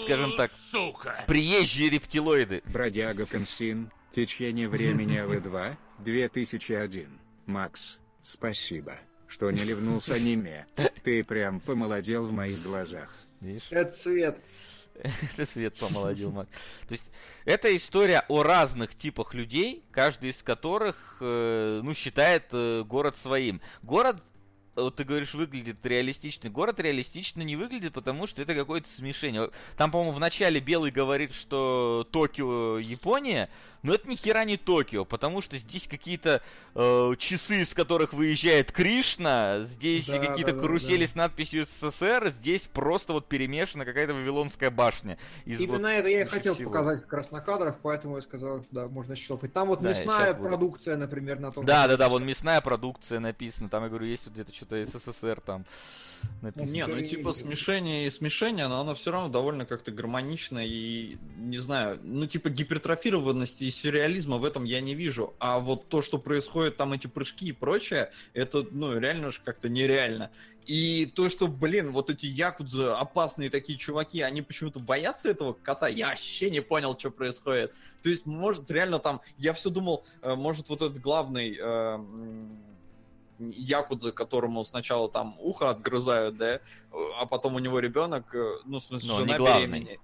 Скажем 0.02 0.36
так, 0.36 0.50
Сука! 0.52 1.24
приезжие 1.26 1.88
рептилоиды. 1.90 2.62
Бродяга 2.66 3.24
Консин, 3.24 3.90
течение 4.10 4.68
времени 4.68 5.16
АВ2, 5.16 5.76
2001. 6.00 7.20
Макс, 7.46 7.98
спасибо, 8.20 8.98
что 9.28 9.50
не 9.50 9.62
ливнулся 9.62 10.14
аниме. 10.14 10.66
Ты 11.04 11.22
прям 11.22 11.60
помолодел 11.60 12.24
в 12.24 12.32
моих 12.32 12.62
глазах. 12.62 13.10
Видишь? 13.40 13.68
Это 13.70 13.92
цвет. 13.92 14.42
Это 15.36 15.50
свет 15.50 15.76
помолодил, 15.78 16.30
Макс. 16.32 16.50
То 16.86 16.92
есть, 16.92 17.10
это 17.44 17.74
история 17.74 18.24
о 18.28 18.42
разных 18.42 18.94
типах 18.94 19.34
людей, 19.34 19.84
каждый 19.90 20.30
из 20.30 20.42
которых, 20.42 21.16
э, 21.20 21.80
ну, 21.82 21.94
считает 21.94 22.44
э, 22.52 22.84
город 22.84 23.16
своим. 23.16 23.60
Город, 23.82 24.22
вот 24.74 24.96
ты 24.96 25.04
говоришь, 25.04 25.34
выглядит 25.34 25.84
реалистично. 25.84 26.48
Город 26.50 26.80
реалистично 26.80 27.42
не 27.42 27.56
выглядит, 27.56 27.92
потому 27.92 28.26
что 28.26 28.42
это 28.42 28.54
какое-то 28.54 28.88
смешение. 28.88 29.50
Там, 29.76 29.90
по-моему, 29.90 30.12
в 30.12 30.20
начале 30.20 30.60
Белый 30.60 30.90
говорит, 30.90 31.34
что 31.34 32.06
Токио 32.10 32.78
Япония, 32.78 33.50
но 33.82 33.94
это 33.94 34.08
ни 34.08 34.14
хера 34.16 34.44
не 34.44 34.56
Токио, 34.56 35.04
потому 35.04 35.40
что 35.42 35.58
здесь 35.58 35.86
какие-то 35.86 36.40
э, 36.74 37.12
часы, 37.18 37.60
из 37.62 37.74
которых 37.74 38.12
выезжает 38.12 38.72
Кришна, 38.72 39.60
здесь 39.60 40.06
Да, 40.08 40.18
какие-то 40.18 40.52
да, 40.52 40.56
да, 40.58 40.62
карусели 40.62 41.04
да. 41.04 41.10
с 41.12 41.14
надписью 41.14 41.66
СССР, 41.66 42.30
здесь 42.30 42.66
просто 42.66 43.12
вот 43.12 43.28
перемешана 43.28 43.84
какая-то 43.84 44.14
Вавилонская 44.14 44.70
башня. 44.70 45.18
Из 45.44 45.60
Именно 45.60 45.88
вот 45.88 45.88
это 45.88 46.08
я 46.08 46.22
и 46.22 46.24
хотел 46.24 46.54
всего. 46.54 46.70
показать 46.70 47.02
как 47.02 47.12
раз 47.12 47.30
на 47.30 47.40
кадрах, 47.40 47.76
поэтому 47.82 48.16
я 48.16 48.22
сказал, 48.22 48.64
да, 48.70 48.88
можно 48.88 49.14
щелкать. 49.16 49.52
Там 49.52 49.68
вот 49.68 49.82
Да, 49.82 49.90
мясная 49.90 50.26
щас 50.28 50.36
буду. 50.36 50.48
продукция, 50.48 50.96
например, 50.96 51.40
на 51.40 51.52
том. 51.52 51.64
Да, 51.66 51.86
да, 51.88 51.96
да, 51.96 52.08
вот 52.08 52.22
вон 52.22 52.26
мясная 52.28 52.60
продукция 52.60 53.18
написана. 53.20 53.68
Там, 53.68 53.82
я 53.82 53.88
говорю, 53.88 54.06
есть 54.06 54.24
вот 54.26 54.34
где-то 54.34 54.54
что-то 54.54 54.84
СССР 54.84 55.40
там 55.44 55.66
написано. 56.40 56.72
Не, 56.72 56.86
ну 56.86 57.02
типа 57.04 57.32
смешение 57.32 58.06
и 58.06 58.10
смешение, 58.10 58.68
но 58.68 58.80
оно 58.80 58.94
все 58.94 59.10
равно 59.10 59.28
довольно 59.28 59.66
как-то 59.66 59.90
гармонично 59.90 60.64
и, 60.64 61.16
не 61.36 61.58
знаю, 61.58 61.98
ну 62.02 62.26
типа 62.26 62.48
гипертрофированности 62.50 63.64
сюрреализма 63.72 64.38
в 64.38 64.44
этом 64.44 64.64
я 64.64 64.80
не 64.80 64.94
вижу. 64.94 65.34
А 65.38 65.58
вот 65.58 65.88
то, 65.88 66.02
что 66.02 66.18
происходит 66.18 66.76
там, 66.76 66.92
эти 66.92 67.06
прыжки 67.06 67.46
и 67.46 67.52
прочее, 67.52 68.10
это, 68.34 68.66
ну, 68.70 68.98
реально 68.98 69.30
же 69.30 69.40
как-то 69.44 69.68
нереально. 69.68 70.30
И 70.66 71.06
то, 71.06 71.28
что, 71.28 71.48
блин, 71.48 71.90
вот 71.90 72.08
эти 72.08 72.26
якудзы, 72.26 72.84
опасные 72.84 73.50
такие 73.50 73.76
чуваки, 73.76 74.20
они 74.22 74.42
почему-то 74.42 74.78
боятся 74.78 75.28
этого 75.30 75.54
кота, 75.54 75.88
я 75.88 76.10
вообще 76.10 76.50
не 76.50 76.60
понял, 76.60 76.96
что 76.96 77.10
происходит. 77.10 77.72
То 78.02 78.08
есть, 78.10 78.26
может, 78.26 78.70
реально 78.70 79.00
там, 79.00 79.20
я 79.38 79.52
все 79.54 79.70
думал, 79.70 80.04
э, 80.22 80.34
может, 80.36 80.68
вот 80.68 80.80
этот 80.82 81.00
главный 81.00 81.56
э, 81.58 81.94
м, 81.94 82.58
якудза, 83.40 84.12
которому 84.12 84.64
сначала 84.64 85.10
там 85.10 85.34
ухо 85.40 85.70
отгрызают, 85.70 86.36
да, 86.36 86.60
а 87.18 87.26
потом 87.26 87.56
у 87.56 87.58
него 87.58 87.80
ребенок, 87.80 88.32
э, 88.32 88.58
ну, 88.64 88.78
в 88.78 88.84
смысле, 88.84 89.08
Но 89.08 89.14
он 89.16 89.20
жена 89.22 89.32
не 89.32 89.38
главный. 89.38 89.66
беременеет. 89.66 90.00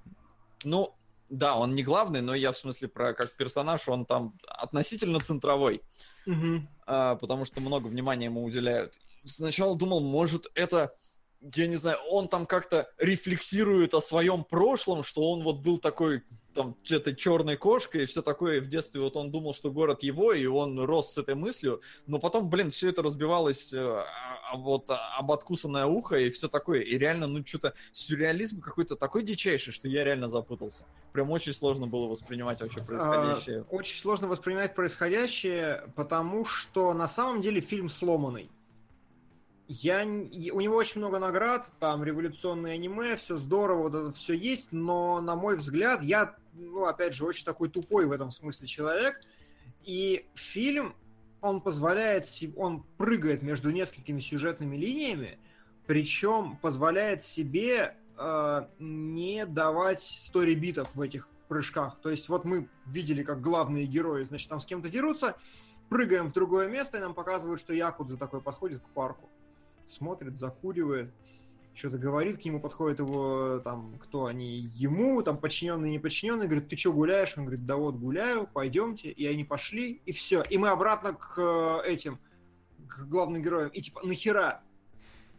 Ну, 0.65 0.93
да, 1.29 1.57
он 1.57 1.75
не 1.75 1.83
главный, 1.83 2.21
но 2.21 2.35
я 2.35 2.53
в 2.53 2.57
смысле 2.57 2.89
про 2.89 3.15
как 3.15 3.33
персонаж, 3.37 3.89
он 3.89 4.07
там 4.07 4.35
относительно 4.47 5.21
центровой 5.21 5.83
Мгм. 6.27 6.69
а, 6.87 7.17
потому 7.17 7.45
что 7.45 7.61
много 7.61 7.87
внимания 7.89 8.27
ему 8.27 8.45
уделяют. 8.45 8.95
Сначала 9.25 9.77
думал, 9.77 10.01
может, 10.01 10.47
это, 10.55 10.95
я 11.55 11.67
не 11.67 11.77
знаю, 11.77 11.99
он 12.11 12.29
там 12.29 12.47
как-то 12.47 12.91
рефлексирует 12.99 13.95
о 13.95 14.01
своем 14.01 14.45
прошлом, 14.45 15.03
что 15.03 15.31
он 15.31 15.43
вот 15.43 15.61
был 15.61 15.79
такой 15.79 16.23
там 16.59 16.77
этой 16.91 17.15
черной 17.15 17.57
кошкой 17.57 18.03
и 18.03 18.07
все 18.07 18.21
такое, 18.21 18.57
и 18.57 18.61
в 18.61 18.69
детстве 18.69 19.01
вот 19.01 19.17
он 19.17 19.31
думал, 19.31 19.55
что 19.55 19.71
город 19.71 20.03
его, 20.03 20.33
и 20.33 20.45
он 20.47 20.79
рос 20.81 21.13
с 21.15 21.19
этой 21.19 21.37
мыслью, 21.37 21.81
но 22.07 22.19
потом, 22.19 22.51
блин, 22.51 22.71
все 22.71 22.89
это 22.91 23.01
разбивалось 23.03 23.73
э, 23.73 23.79
а- 23.79 24.05
а 24.53 24.57
вот 24.57 24.91
а- 24.91 25.17
об 25.19 25.31
откусанное 25.31 25.87
ухо 25.87 26.17
и 26.17 26.31
все 26.31 26.49
такое, 26.49 26.81
и 26.81 26.99
реально, 26.99 27.29
ну, 27.29 27.47
что-то 27.47 27.75
сюрреализм 27.93 28.61
какой-то 28.61 28.97
такой 28.97 29.23
дичайший, 29.23 29.73
что 29.73 29.87
я 29.89 30.03
реально 30.03 30.29
запутался. 30.29 30.85
Прям 31.13 31.31
очень 31.31 31.53
сложно 31.53 31.87
было 31.87 32.07
воспринимать 32.09 32.61
вообще 32.61 32.83
происходящее. 32.83 33.65
Очень 33.71 33.99
сложно 34.01 34.27
воспринимать 34.27 34.75
происходящее, 34.75 35.85
потому 35.95 36.45
что 36.45 36.93
на 36.93 37.07
самом 37.07 37.41
деле 37.41 37.61
фильм 37.61 37.89
сломанный. 37.89 38.51
Я, 39.71 40.03
у 40.05 40.61
него 40.61 40.77
очень 40.77 41.03
много 41.03 41.19
наград, 41.19 41.71
там 41.79 42.03
революционное 42.03 42.73
аниме, 42.73 43.17
все 43.17 43.37
здорово, 43.37 43.83
вот 43.83 43.95
это 43.95 44.13
все 44.13 44.33
есть, 44.33 44.73
но, 44.73 45.21
на 45.21 45.37
мой 45.37 45.57
взгляд, 45.57 46.03
я, 46.03 46.37
ну, 46.55 46.87
опять 46.87 47.13
же, 47.13 47.27
очень 47.27 47.45
такой 47.45 47.69
тупой 47.69 48.07
в 48.07 48.13
этом 48.13 48.31
смысле 48.31 48.67
человек, 48.67 49.21
и 49.85 50.27
фильм, 50.33 50.95
он 51.43 51.61
позволяет, 51.61 52.25
он 52.57 52.83
прыгает 52.97 53.43
между 53.43 53.71
несколькими 53.71 54.21
сюжетными 54.21 54.75
линиями, 54.75 55.39
причем 55.87 56.57
позволяет 56.63 57.23
себе 57.23 57.95
э, 58.17 58.67
не 58.79 59.45
давать 59.45 60.03
сторибитов 60.03 60.95
в 60.95 61.01
этих 61.03 61.29
прыжках. 61.49 61.99
То 62.01 62.11
есть 62.11 62.29
вот 62.31 62.45
мы 62.45 62.69
видели, 62.87 63.23
как 63.23 63.43
главные 63.43 63.85
герои, 63.87 64.23
значит, 64.23 64.49
там 64.49 64.61
с 64.61 64.67
кем-то 64.67 64.89
дерутся, 64.89 65.37
прыгаем 65.89 66.29
в 66.29 66.33
другое 66.33 66.69
место, 66.69 66.99
и 66.99 67.01
нам 67.01 67.15
показывают, 67.15 67.61
что 67.61 67.75
Якудза 67.75 68.17
такой 68.17 68.41
подходит 68.41 68.83
к 68.83 68.89
парку, 68.91 69.29
смотрит, 69.91 70.37
закуривает, 70.37 71.13
что-то 71.79 71.99
говорит, 71.99 72.39
к 72.41 72.45
нему 72.45 72.61
подходит 72.61 72.99
его, 72.99 73.61
там, 73.61 73.99
кто 74.01 74.27
они, 74.27 74.69
ему, 74.75 75.23
там, 75.23 75.39
подчиненный, 75.39 75.91
не 75.91 75.99
подчиненный, 75.99 76.47
говорит, 76.47 76.69
ты 76.69 76.77
что 76.77 76.93
гуляешь? 76.93 77.35
Он 77.37 77.45
говорит, 77.45 77.67
да 77.67 77.77
вот 77.77 77.95
гуляю, 77.95 78.49
пойдемте, 78.53 79.11
и 79.11 79.27
они 79.27 79.45
пошли, 79.45 80.03
и 80.05 80.13
все. 80.13 80.43
И 80.51 80.59
мы 80.59 80.69
обратно 80.71 81.13
к 81.15 81.35
э, 81.39 81.89
этим, 81.89 82.19
к 82.89 83.07
главным 83.09 83.43
героям, 83.43 83.69
и 83.69 83.81
типа, 83.81 84.01
нахера? 84.05 84.63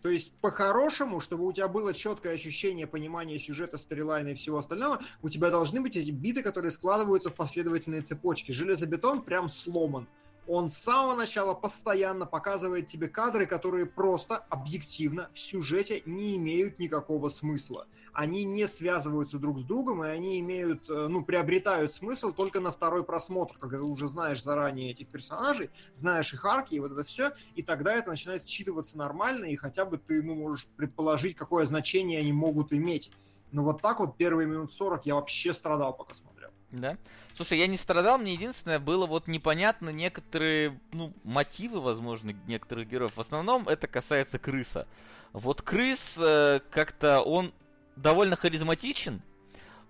То 0.02 0.10
есть, 0.10 0.32
по-хорошему, 0.40 1.20
чтобы 1.20 1.46
у 1.46 1.52
тебя 1.52 1.68
было 1.68 1.94
четкое 1.94 2.36
ощущение 2.36 2.88
понимания 2.88 3.38
сюжета, 3.38 3.78
сторилайна 3.78 4.30
и 4.30 4.34
всего 4.34 4.60
остального, 4.60 5.02
у 5.22 5.28
тебя 5.28 5.50
должны 5.50 5.82
быть 5.82 5.98
эти 5.98 6.10
биты, 6.10 6.42
которые 6.42 6.72
складываются 6.72 7.30
в 7.30 7.36
последовательные 7.36 8.02
цепочки. 8.02 8.54
Железобетон 8.54 9.24
прям 9.24 9.50
сломан. 9.50 10.08
Он 10.52 10.72
с 10.72 10.78
самого 10.80 11.16
начала 11.16 11.54
постоянно 11.54 12.26
показывает 12.26 12.88
тебе 12.88 13.08
кадры, 13.08 13.46
которые 13.46 13.86
просто 13.86 14.38
объективно 14.50 15.30
в 15.32 15.38
сюжете 15.38 16.02
не 16.08 16.38
имеют 16.38 16.80
никакого 16.80 17.30
смысла. 17.30 17.86
Они 18.14 18.46
не 18.46 18.68
связываются 18.68 19.38
друг 19.38 19.60
с 19.60 19.64
другом, 19.64 20.04
и 20.04 20.08
они 20.08 20.40
имеют, 20.40 20.90
э, 20.90 21.06
ну, 21.08 21.24
приобретают 21.24 21.94
смысл 21.94 22.34
только 22.34 22.62
на 22.62 22.72
второй 22.72 23.04
просмотр, 23.04 23.60
когда 23.60 23.78
ты 23.78 23.84
уже 23.84 24.08
знаешь 24.08 24.42
заранее 24.42 24.90
этих 24.90 25.10
персонажей, 25.10 25.70
знаешь 25.94 26.34
их 26.34 26.44
арки 26.44 26.74
и 26.74 26.80
вот 26.80 26.94
это 26.94 27.04
все, 27.04 27.32
и 27.54 27.62
тогда 27.62 27.94
это 27.94 28.10
начинает 28.10 28.44
считываться 28.44 28.98
нормально, 28.98 29.46
и 29.46 29.56
хотя 29.56 29.86
бы 29.86 30.00
ты, 30.00 30.24
ну, 30.24 30.34
можешь 30.34 30.68
предположить, 30.78 31.36
какое 31.36 31.68
значение 31.68 32.18
они 32.18 32.34
могут 32.34 32.74
иметь. 32.74 33.12
Но 33.52 33.64
вот 33.64 33.84
так 33.84 34.00
вот 34.00 34.18
первые 34.18 34.48
минут 34.48 34.74
40 34.74 35.06
я 35.06 35.14
вообще 35.14 35.54
страдал, 35.54 35.96
пока 35.96 36.16
смотрел. 36.16 36.29
Да? 36.72 36.98
Слушай, 37.34 37.58
я 37.58 37.68
не 37.68 37.78
страдал, 37.78 38.20
мне 38.20 38.34
единственное 38.34 38.80
было 38.80 39.08
вот 39.08 39.28
непонятно 39.28 39.90
некоторые, 39.90 40.80
ну, 40.92 41.14
мотивы, 41.24 41.82
возможно, 41.82 42.36
некоторых 42.48 42.88
героев. 42.88 43.14
В 43.16 43.22
основном 43.22 43.68
это 43.68 43.88
касается 43.88 44.38
крыса. 44.38 44.88
Вот 45.34 45.62
крыс 45.62 46.16
э, 46.18 46.60
как-то 46.70 47.22
он 47.22 47.54
довольно 47.96 48.36
харизматичен, 48.36 49.22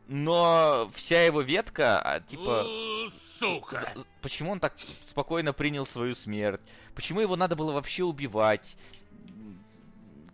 но 0.07 0.89
вся 0.95 1.23
его 1.23 1.41
ветка, 1.41 2.01
а, 2.01 2.19
типа, 2.19 2.65
Сука! 3.11 3.93
почему 4.21 4.51
он 4.51 4.59
так 4.59 4.73
спокойно 5.03 5.53
принял 5.53 5.85
свою 5.85 6.15
смерть? 6.15 6.61
Почему 6.95 7.19
его 7.19 7.35
надо 7.35 7.55
было 7.55 7.71
вообще 7.73 8.03
убивать? 8.03 8.75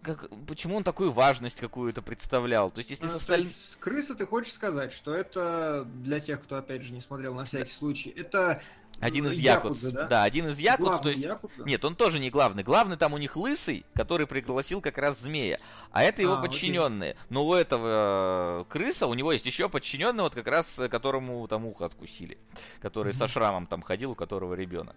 Как, 0.06 0.30
почему 0.45 0.76
он 0.77 0.84
такую 0.84 1.11
важность 1.11 1.60
какую-то 1.60 2.02
представлял? 2.03 2.69
То 2.69 2.77
есть, 2.80 2.91
если 2.91 3.06
А, 3.06 3.10
с 3.10 3.11
то 3.11 3.18
остальными... 3.18 3.48
есть 3.49 3.77
крыса, 3.80 4.14
ты 4.14 4.27
хочешь 4.27 4.53
сказать, 4.53 4.94
что 4.94 5.14
это 5.15 5.84
для 6.03 6.19
тех, 6.19 6.44
кто 6.44 6.57
опять 6.57 6.84
же 6.84 6.94
не 6.94 7.02
смотрел 7.02 7.34
на 7.34 7.45
всякий 7.45 7.72
случай, 7.72 8.11
это 8.15 8.61
Один 8.99 9.26
из 9.26 9.40
Якудза, 9.40 9.88
якудз. 9.90 10.07
да? 10.10 10.23
один 10.23 10.48
из 10.48 10.60
главный 10.80 11.02
то 11.02 11.10
есть... 11.10 11.26
Якудза? 11.26 11.64
Нет, 11.64 11.84
он 11.84 11.95
тоже 11.95 12.19
не 12.19 12.30
главный. 12.30 12.61
Главный 12.64 12.98
там 12.98 13.14
у 13.14 13.18
них 13.18 13.36
лысый, 13.36 13.84
который 13.95 14.27
пригласил 14.27 14.80
как 14.80 14.98
раз 14.99 15.19
змея. 15.19 15.60
А 15.91 16.03
это 16.03 16.22
его 16.22 16.34
А, 16.36 16.40
окей. 16.40 16.49
подчиненные. 16.49 17.18
Но 17.30 17.45
у 17.48 17.53
этого 17.56 18.61
э, 18.61 18.65
крыса, 18.69 19.07
у 19.07 19.14
него 19.15 19.32
есть 19.34 19.45
еще 19.48 19.69
подчиненный, 19.69 20.22
вот 20.23 20.36
как 20.36 20.48
раз 20.48 20.77
э, 20.77 20.88
которому 20.88 21.48
там 21.48 21.65
ухо 21.65 21.86
откусили. 21.86 22.38
Который 22.80 23.11
со 23.14 23.27
шрамом 23.27 23.65
там 23.65 23.82
ходил, 23.82 24.11
у 24.11 24.15
которого 24.15 24.53
ребенок. 24.53 24.95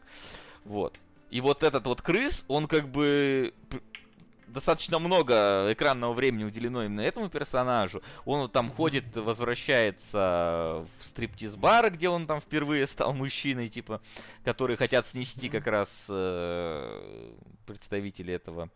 Вот. 0.65 0.99
И 1.31 1.41
вот 1.41 1.63
этот 1.63 1.87
вот 1.87 2.03
крыс, 2.03 2.45
он 2.49 2.69
как 2.69 2.89
бы 2.89 3.53
достаточно 4.49 4.99
много 4.99 5.69
экранного 5.73 6.13
времени 6.13 6.45
уделено 6.45 6.85
именно 6.85 7.01
этому 7.01 7.29
персонажу. 7.29 8.03
Он 8.25 8.51
там 8.51 8.71
ходит, 8.71 9.17
возвращается 9.17 10.87
в 10.99 11.05
стриптиз-бар, 11.05 11.91
где 11.91 12.09
он 12.09 12.27
там 12.27 12.41
впервые 12.41 12.87
стал 12.87 13.15
мужчиной, 13.15 13.69
типа, 13.69 14.01
которые 14.45 14.77
хотят 14.77 15.07
снести 15.07 15.49
как 15.49 15.67
раз 15.67 16.07
э, 16.09 17.33
представители 17.67 18.35
этого, 18.35 18.71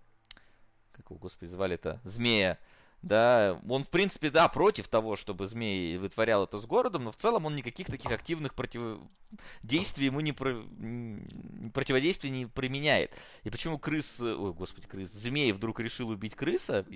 как 0.92 1.06
его, 1.10 1.18
господи, 1.18 1.50
звали 1.50 1.74
это, 1.74 2.00
змея. 2.04 2.58
Да, 3.02 3.60
он, 3.68 3.82
в 3.82 3.88
принципе, 3.88 4.30
да, 4.30 4.46
против 4.48 4.86
того, 4.86 5.16
чтобы 5.16 5.48
змей 5.48 5.98
вытворял 5.98 6.44
это 6.44 6.58
с 6.58 6.66
городом, 6.66 7.04
но 7.04 7.10
в 7.10 7.16
целом 7.16 7.46
он 7.46 7.56
никаких 7.56 7.88
таких 7.88 8.12
активных 8.12 8.54
против... 8.54 9.00
действий 9.64 10.06
ему 10.06 10.20
не, 10.20 10.32
про... 10.32 10.62
противодействий 11.74 12.30
не 12.30 12.46
применяет. 12.46 13.12
И 13.42 13.50
почему 13.50 13.76
крыс, 13.76 14.20
ой, 14.20 14.52
господи, 14.52 14.86
крыс, 14.86 15.10
змей 15.10 15.50
вдруг 15.50 15.80
решил 15.80 16.10
убить 16.10 16.36
крыса, 16.36 16.86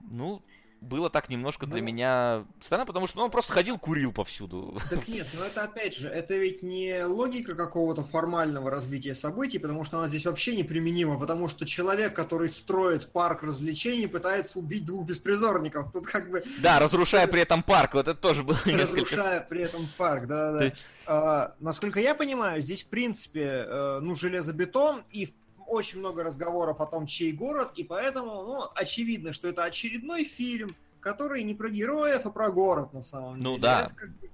ну, 0.00 0.40
было 0.84 1.10
так 1.10 1.28
немножко 1.28 1.66
для 1.66 1.78
Ну. 1.80 1.84
меня 1.86 2.44
странно, 2.60 2.86
потому 2.86 3.06
что 3.06 3.18
ну, 3.18 3.24
он 3.24 3.30
просто 3.30 3.52
ходил, 3.52 3.78
курил 3.78 4.12
повсюду. 4.12 4.78
Так 4.90 5.08
нет, 5.08 5.26
но 5.38 5.44
это 5.44 5.64
опять 5.64 5.94
же, 5.96 6.08
это 6.08 6.34
ведь 6.34 6.62
не 6.62 7.04
логика 7.04 7.54
какого-то 7.54 8.02
формального 8.02 8.70
развития 8.70 9.14
событий, 9.14 9.58
потому 9.58 9.84
что 9.84 9.98
она 9.98 10.08
здесь 10.08 10.26
вообще 10.26 10.54
неприменима, 10.56 11.18
потому 11.18 11.48
что 11.48 11.66
человек, 11.66 12.14
который 12.14 12.48
строит 12.48 13.10
парк 13.12 13.42
развлечений, 13.42 14.06
пытается 14.06 14.58
убить 14.58 14.84
двух 14.84 15.06
беспризорников. 15.06 15.92
Тут 15.92 16.06
как 16.06 16.30
бы 16.30 16.42
Да, 16.60 16.78
разрушая 16.78 17.26
при 17.26 17.40
этом 17.40 17.62
парк, 17.62 17.94
вот 17.94 18.08
это 18.08 18.18
тоже 18.18 18.42
было 18.42 18.56
несколько... 18.66 18.82
разрушая 18.82 19.40
при 19.40 19.62
этом 19.62 19.86
парк, 19.96 20.26
да-да-да. 20.26 20.70
То 20.70 20.76
А, 21.06 21.54
насколько 21.60 22.00
я 22.00 22.14
понимаю, 22.14 22.60
здесь, 22.62 22.82
в 22.84 22.86
принципе, 22.88 23.66
э, 23.66 23.98
ну, 24.00 24.14
железобетон 24.14 25.02
и 25.10 25.26
в- 25.26 25.32
очень 25.66 25.98
много 25.98 26.22
разговоров 26.22 26.80
о 26.80 26.86
том, 26.86 27.06
чей 27.06 27.32
город, 27.32 27.72
и 27.76 27.84
поэтому, 27.84 28.44
ну, 28.44 28.62
очевидно, 28.74 29.32
что 29.32 29.48
это 29.48 29.64
очередной 29.64 30.24
фильм, 30.24 30.76
который 31.00 31.42
не 31.42 31.54
про 31.54 31.68
героев, 31.68 32.26
а 32.26 32.30
про 32.30 32.50
город, 32.50 32.92
на 32.92 33.02
самом 33.02 33.38
деле. 33.38 33.50
Ну 33.50 33.58
да. 33.58 33.84
Это 33.86 33.94
как 33.94 34.10
бы- 34.18 34.30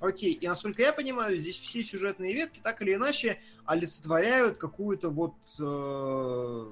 Окей, 0.00 0.32
и 0.32 0.46
насколько 0.46 0.82
я 0.82 0.92
понимаю, 0.92 1.36
здесь 1.38 1.58
все 1.58 1.82
сюжетные 1.82 2.34
ветки 2.34 2.60
так 2.62 2.82
или 2.82 2.94
иначе 2.94 3.40
олицетворяют 3.64 4.58
какую-то 4.58 5.08
вот 5.08 5.34
э, 5.58 6.66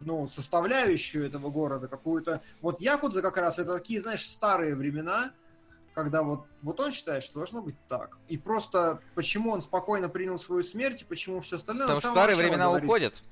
ну, 0.00 0.26
составляющую 0.26 1.26
этого 1.26 1.50
города, 1.50 1.86
какую-то... 1.86 2.42
Вот 2.60 2.80
Якудза 2.80 3.20
как 3.22 3.36
раз 3.36 3.58
это 3.58 3.74
такие, 3.74 4.00
знаешь, 4.00 4.26
старые 4.26 4.74
времена, 4.74 5.32
когда 5.94 6.22
вот, 6.22 6.46
вот 6.62 6.80
он 6.80 6.90
считает, 6.90 7.22
что 7.22 7.36
должно 7.36 7.62
быть 7.62 7.76
так. 7.88 8.18
И 8.28 8.36
просто 8.36 9.00
почему 9.14 9.52
он 9.52 9.62
спокойно 9.62 10.08
принял 10.08 10.38
свою 10.38 10.62
смерть, 10.62 11.02
и 11.02 11.04
почему 11.04 11.40
все 11.40 11.56
остальное... 11.56 11.86
Потому 11.86 12.00
что 12.00 12.10
старые 12.10 12.36
времена 12.36 12.66
говорит. 12.66 12.84
уходят. 12.88 13.22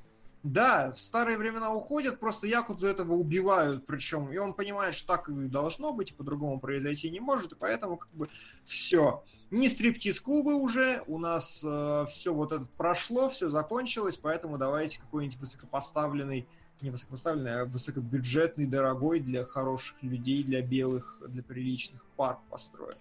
Да, 0.43 0.91
в 0.91 1.01
старые 1.01 1.39
времена 1.39 1.73
уходят, 1.73 2.19
просто 2.19 2.49
Якудзу 2.49 2.89
этого 2.89 3.13
убивают, 3.13 3.87
причем, 3.87 4.33
и 4.33 4.39
он 4.39 4.55
понимает, 4.55 4.95
что 4.95 5.07
так 5.07 5.29
и 5.29 5.33
должно 5.33 5.93
быть, 5.93 6.11
и 6.11 6.15
по-другому 6.15 6.59
произойти 6.59 7.11
не 7.11 7.21
может, 7.21 7.53
и 7.53 7.55
поэтому 7.55 7.97
как 7.97 8.11
бы 8.13 8.29
все. 8.65 9.23
Не 9.53 9.69
стриптиз-клубы 9.69 10.55
уже, 10.55 11.05
у 11.07 11.19
нас 11.19 11.59
все 11.59 12.35
вот 12.35 12.51
это 12.51 12.65
прошло, 12.77 13.31
все 13.31 13.51
закончилось, 13.51 14.19
поэтому 14.21 14.59
давайте 14.59 14.99
какой-нибудь 14.99 15.39
высокопоставленный, 15.39 16.49
не 16.83 16.91
высокопоставленный, 16.91 17.63
а 17.63 17.65
высокобюджетный, 17.65 18.67
дорогой 18.67 19.21
для 19.21 19.45
хороших 19.45 20.03
людей, 20.03 20.43
для 20.43 20.63
белых, 20.63 21.19
для 21.29 21.43
приличных 21.43 22.05
парк 22.17 22.41
построим. 22.51 22.99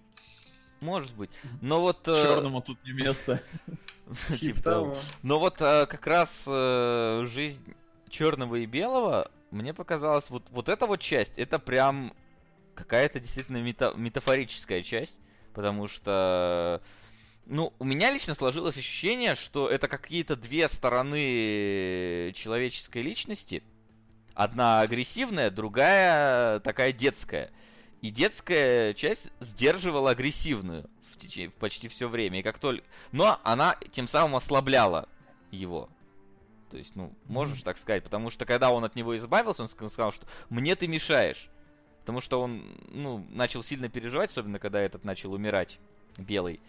Может 0.80 1.14
быть. 1.14 1.30
Но 1.60 1.80
вот... 1.80 2.08
э, 2.08 2.22
Черному 2.22 2.60
тут 2.60 2.82
не 2.84 2.92
место. 2.92 3.40
типа 4.28 4.36
Типа 4.36 4.62
того. 4.62 4.96
Но 5.22 5.38
вот 5.38 5.60
э, 5.60 5.86
как 5.86 6.06
раз 6.06 6.44
э, 6.46 7.22
жизнь 7.26 7.74
черного 8.08 8.56
и 8.56 8.66
белого, 8.66 9.30
мне 9.50 9.72
показалось, 9.74 10.28
вот, 10.30 10.44
вот 10.50 10.68
эта 10.68 10.86
вот 10.86 11.00
часть, 11.00 11.38
это 11.38 11.58
прям 11.58 12.12
какая-то 12.74 13.20
действительно 13.20 13.58
мета- 13.58 13.94
метафорическая 13.96 14.82
часть, 14.82 15.18
потому 15.54 15.86
что, 15.86 16.82
ну, 17.46 17.72
у 17.78 17.84
меня 17.84 18.10
лично 18.10 18.34
сложилось 18.34 18.76
ощущение, 18.76 19.34
что 19.34 19.68
это 19.68 19.88
какие-то 19.88 20.36
две 20.36 20.68
стороны 20.68 22.32
человеческой 22.34 23.02
личности. 23.02 23.62
Одна 24.34 24.80
агрессивная, 24.80 25.50
другая 25.50 26.60
такая 26.60 26.92
детская. 26.92 27.50
И 28.00 28.10
детская 28.10 28.94
часть 28.94 29.28
сдерживала 29.40 30.10
агрессивную 30.10 30.88
в 31.12 31.18
течение 31.18 31.50
почти 31.50 31.88
все 31.88 32.08
время. 32.08 32.40
И 32.40 32.42
как 32.42 32.58
только... 32.58 32.84
Но 33.12 33.40
она 33.44 33.76
тем 33.92 34.08
самым 34.08 34.36
ослабляла 34.36 35.08
его. 35.50 35.88
То 36.70 36.78
есть, 36.78 36.96
ну, 36.96 37.14
можешь 37.26 37.62
так 37.62 37.76
сказать, 37.76 38.02
потому 38.02 38.30
что 38.30 38.46
когда 38.46 38.70
он 38.72 38.82
от 38.84 38.96
него 38.96 39.16
избавился, 39.16 39.62
он 39.62 39.68
ска- 39.68 39.90
сказал, 39.90 40.10
что 40.10 40.26
мне 40.48 40.74
ты 40.74 40.88
мешаешь. 40.88 41.48
Потому 42.00 42.20
что 42.20 42.40
он, 42.40 42.64
ну, 42.88 43.24
начал 43.30 43.62
сильно 43.62 43.88
переживать, 43.88 44.30
особенно 44.30 44.58
когда 44.58 44.80
этот 44.80 45.04
начал 45.04 45.32
умирать, 45.34 45.78
белый. 46.16 46.60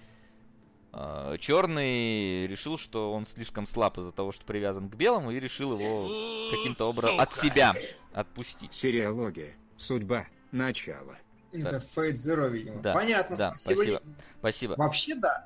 Черный 1.40 2.46
решил, 2.48 2.78
что 2.78 3.14
он 3.14 3.26
слишком 3.26 3.66
слаб 3.66 3.98
из-за 3.98 4.12
того, 4.12 4.32
что 4.32 4.46
привязан 4.46 4.90
к 4.90 4.96
белому, 4.96 5.32
и 5.32 5.40
решил 5.40 5.78
его 5.78 6.50
каким-то 6.52 6.86
образом 6.86 7.20
от 7.20 7.34
себя 7.34 7.76
отпустить. 8.14 8.74
Сериология. 8.74 9.56
Судьба. 9.78 10.28
Начало. 10.52 11.18
Это 11.52 11.78
Fate 11.78 12.14
Zero, 12.14 12.50
видимо. 12.50 12.82
Да, 12.82 12.94
Понятно. 12.94 13.36
да, 13.38 13.56
Сегодня- 13.58 14.02
Спасибо. 14.40 14.76
Вообще 14.78 15.16
да. 15.16 15.46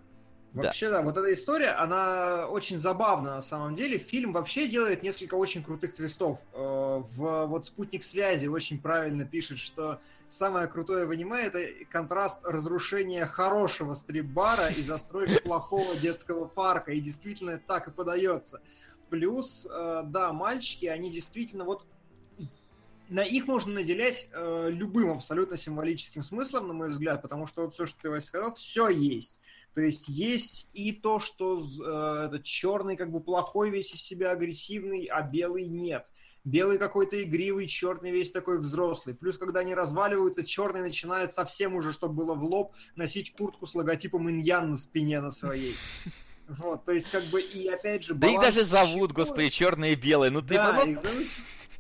Да. 0.54 0.64
Вообще 0.64 0.90
да. 0.90 1.02
Вот 1.02 1.18
эта 1.18 1.34
история, 1.34 1.70
она 1.72 2.48
очень 2.48 2.80
забавна 2.80 3.36
на 3.36 3.42
самом 3.42 3.76
деле. 3.76 3.98
Фильм 3.98 4.32
вообще 4.32 4.68
делает 4.68 5.04
несколько 5.04 5.36
очень 5.36 5.64
крутых 5.64 5.94
твистов. 5.94 6.40
Э, 6.54 7.02
В 7.16 7.46
вот 7.46 7.66
спутник 7.66 8.04
связи 8.04 8.48
очень 8.48 8.82
правильно 8.82 9.26
пишет, 9.26 9.60
что 9.60 10.00
самое 10.28 10.68
крутое 10.68 11.06
в 11.06 11.12
аниме 11.12 11.44
это 11.44 11.68
контраст 11.90 12.40
разрушения 12.44 13.26
хорошего 13.26 13.94
стрип-бара 13.94 14.70
и 14.70 14.82
застройки 14.82 15.42
плохого 15.42 15.96
детского 15.96 16.46
парка. 16.46 16.92
И 16.92 17.00
действительно 17.00 17.60
так 17.60 17.88
и 17.88 17.92
подается. 17.92 18.62
Плюс, 19.10 19.66
э, 19.70 20.02
да, 20.06 20.34
мальчики, 20.34 20.86
они 20.86 21.12
действительно 21.12 21.64
вот 21.64 21.86
на 23.10 23.24
их 23.24 23.48
можно 23.48 23.74
наделять 23.74 24.28
э, 24.32 24.70
любым 24.70 25.12
абсолютно 25.12 25.56
символическим 25.56 26.24
смыслом, 26.24 26.68
на 26.68 26.74
мой 26.74 26.90
взгляд, 26.90 27.22
потому 27.22 27.48
что 27.48 27.64
вот 27.64 27.74
все, 27.74 27.86
что 27.86 28.02
ты 28.02 28.10
Вася, 28.10 28.28
сказал, 28.28 28.56
все 28.56 28.90
есть. 28.90 29.40
То 29.74 29.82
есть 29.82 30.08
есть 30.08 30.68
и 30.74 30.92
то, 30.92 31.20
что 31.20 31.62
э, 31.62 32.26
этот 32.26 32.44
черный 32.44 32.98
как 32.98 33.12
бы 33.12 33.22
плохой 33.22 33.70
весь 33.70 33.94
из 33.94 34.02
себя 34.02 34.32
агрессивный, 34.32 35.06
а 35.06 35.22
белый 35.22 35.68
нет. 35.68 36.06
Белый 36.48 36.78
какой-то 36.78 37.22
игривый, 37.22 37.68
черный 37.68 38.10
весь 38.10 38.32
такой 38.32 38.58
взрослый. 38.58 39.14
Плюс, 39.14 39.38
когда 39.38 39.60
они 39.60 39.76
разваливаются, 39.76 40.46
черный 40.46 40.80
начинает 40.80 41.34
совсем 41.34 41.76
уже, 41.76 41.92
чтобы 41.92 42.14
было 42.14 42.36
в 42.36 42.44
лоб, 42.46 42.74
носить 42.96 43.34
куртку 43.34 43.68
с 43.68 43.76
логотипом 43.76 44.30
иньян 44.30 44.72
на 44.72 44.78
спине 44.78 45.20
на 45.20 45.30
своей. 45.30 45.76
Вот, 46.48 46.86
то 46.86 46.94
есть 46.94 47.10
как 47.10 47.26
бы 47.26 47.42
и 47.42 47.68
опять 47.68 48.06
же... 48.06 48.14
Да 48.14 48.30
их 48.30 48.40
даже 48.40 48.64
зовут, 48.64 49.12
господи, 49.12 49.50
черные 49.50 49.92
и 49.92 49.96
белые. 49.98 50.32
Ну 50.32 50.42
ты 50.42 50.54
да, 50.54 50.84
их 50.84 51.02
зовут- 51.02 51.28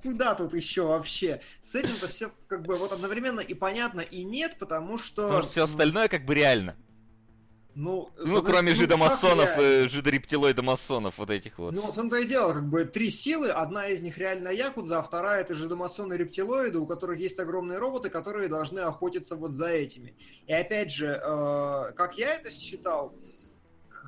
Куда 0.03 0.35
тут 0.35 0.53
еще 0.53 0.81
вообще? 0.81 1.39
С 1.61 1.73
этим-то 1.73 2.09
все 2.09 2.29
как 2.49 2.63
бы 2.63 2.75
вот 2.75 2.91
одновременно 2.91 3.39
и 3.39 3.53
понятно, 3.53 4.01
и 4.01 4.25
нет, 4.25 4.57
потому 4.59 4.97
что... 4.97 5.23
Потому 5.23 5.43
что 5.43 5.51
все 5.51 5.63
остальное 5.63 6.09
как 6.09 6.25
бы 6.25 6.35
реально. 6.35 6.75
Ну, 7.79 8.09
Ну, 8.17 8.41
кроме 8.41 8.71
ну, 8.71 8.75
жидомасонов, 8.75 9.55
реально? 9.55 9.85
э, 9.85 9.87
жидорептилоидомасонов, 9.87 11.19
вот 11.19 11.29
этих 11.29 11.59
вот. 11.59 11.75
Ну, 11.75 11.83
в 11.83 11.93
том-то 11.93 12.17
и 12.17 12.25
дело, 12.25 12.53
как 12.53 12.67
бы 12.67 12.85
три 12.85 13.11
силы, 13.11 13.49
одна 13.49 13.87
из 13.87 14.01
них 14.01 14.17
реально 14.17 14.49
Якудза, 14.49 14.97
а 14.97 15.03
вторая 15.03 15.41
это 15.41 15.53
жидомасоны 15.53 16.15
рептилоиды, 16.15 16.79
у 16.79 16.87
которых 16.87 17.19
есть 17.19 17.37
огромные 17.39 17.77
роботы, 17.77 18.09
которые 18.09 18.47
должны 18.47 18.79
охотиться 18.79 19.35
вот 19.35 19.51
за 19.51 19.67
этими. 19.67 20.15
И 20.47 20.53
опять 20.53 20.91
же, 20.91 21.21
э, 21.23 21.91
как 21.95 22.17
я 22.17 22.33
это 22.33 22.49
считал, 22.49 23.13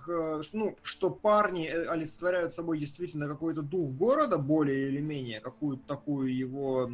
ну, 0.08 0.76
что 0.82 1.12
парни 1.12 1.68
э, 1.68 1.86
олицетворяют 1.86 2.56
собой 2.56 2.80
действительно 2.80 3.28
какой-то 3.28 3.62
дух 3.62 3.92
города, 3.92 4.40
более 4.40 4.88
или 4.88 5.00
менее, 5.00 5.42
какую-то 5.42 5.84
такую 5.86 6.36
его 6.36 6.90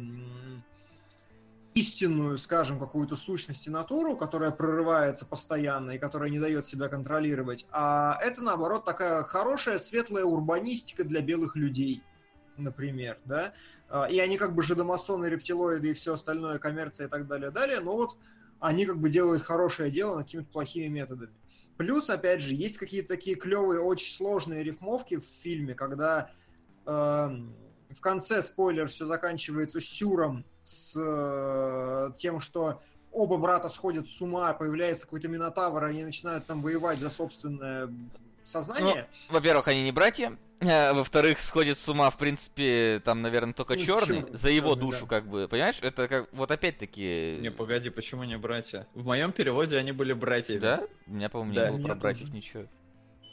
истинную, 1.76 2.38
скажем, 2.38 2.80
какую-то 2.80 3.16
сущность 3.16 3.66
и 3.66 3.70
натуру, 3.70 4.16
которая 4.16 4.50
прорывается 4.50 5.26
постоянно 5.26 5.90
и 5.90 5.98
которая 5.98 6.30
не 6.30 6.40
дает 6.40 6.66
себя 6.66 6.88
контролировать, 6.88 7.66
а 7.70 8.18
это, 8.22 8.42
наоборот, 8.42 8.86
такая 8.86 9.22
хорошая, 9.22 9.78
светлая 9.78 10.24
урбанистика 10.24 11.04
для 11.04 11.20
белых 11.20 11.54
людей, 11.54 12.02
например, 12.56 13.18
да, 13.26 13.52
А, 13.88 14.06
и 14.06 14.18
они 14.18 14.38
как 14.38 14.54
бы 14.54 14.62
жидомасоны, 14.62 15.26
рептилоиды 15.26 15.90
и 15.90 15.92
все 15.92 16.14
остальное, 16.14 16.58
коммерция 16.58 17.06
и 17.06 17.10
так 17.10 17.26
далее, 17.28 17.50
далее, 17.50 17.80
но 17.80 17.94
вот 17.94 18.16
они 18.58 18.86
как 18.86 18.98
бы 18.98 19.10
делают 19.10 19.42
хорошее 19.44 19.90
дело 19.90 20.22
какими-то 20.22 20.48
плохими 20.50 20.88
методами. 20.88 21.34
Плюс, 21.76 22.08
опять 22.08 22.40
же, 22.40 22.54
есть 22.54 22.78
какие-то 22.78 23.08
такие 23.08 23.36
клевые, 23.36 23.80
очень 23.80 24.16
сложные 24.16 24.64
рифмовки 24.64 25.18
в 25.18 25.24
фильме, 25.24 25.74
когда 25.74 26.30
эм, 26.86 27.54
в 27.90 28.00
конце, 28.00 28.42
спойлер, 28.42 28.88
все 28.88 29.04
заканчивается 29.04 29.78
сюром 29.78 30.44
с 30.66 30.94
э, 30.96 32.10
тем, 32.18 32.40
что 32.40 32.82
оба 33.12 33.36
брата 33.38 33.68
сходят 33.68 34.08
с 34.08 34.20
ума, 34.20 34.52
появляется 34.52 35.04
какой-то 35.04 35.28
минотавр, 35.28 35.84
и 35.86 35.90
они 35.90 36.04
начинают 36.04 36.44
там 36.46 36.60
воевать 36.60 36.98
за 36.98 37.08
собственное 37.08 37.88
сознание. 38.44 39.06
Во-первых, 39.28 39.68
они 39.68 39.82
не 39.84 39.92
братья. 39.92 40.36
э, 40.60 40.92
Во-вторых, 40.92 41.38
сходит 41.38 41.78
с 41.78 41.88
ума, 41.88 42.10
в 42.10 42.18
принципе, 42.18 43.00
там, 43.04 43.22
наверное, 43.22 43.52
только 43.54 43.74
Ну, 43.74 43.80
черный. 43.80 44.22
чёрный, 44.22 44.36
За 44.36 44.50
его 44.50 44.74
душу, 44.74 45.02
да. 45.02 45.06
как 45.06 45.28
бы. 45.28 45.46
Понимаешь, 45.48 45.78
это 45.82 46.08
как 46.08 46.28
вот 46.32 46.50
опять-таки. 46.50 47.38
Не, 47.40 47.50
погоди, 47.52 47.90
почему 47.90 48.24
не 48.24 48.36
братья? 48.36 48.86
В 48.94 49.04
моем 49.06 49.30
переводе 49.32 49.76
они 49.76 49.92
были 49.92 50.12
братьями. 50.14 50.58
Да? 50.58 50.82
У 51.06 51.12
меня, 51.12 51.28
по-моему, 51.28 51.54
Да. 51.54 51.70
не 51.70 51.76
было 51.78 51.86
про 51.86 51.94
братьев 51.94 52.22
тоже. 52.22 52.32
ничего. 52.32 52.64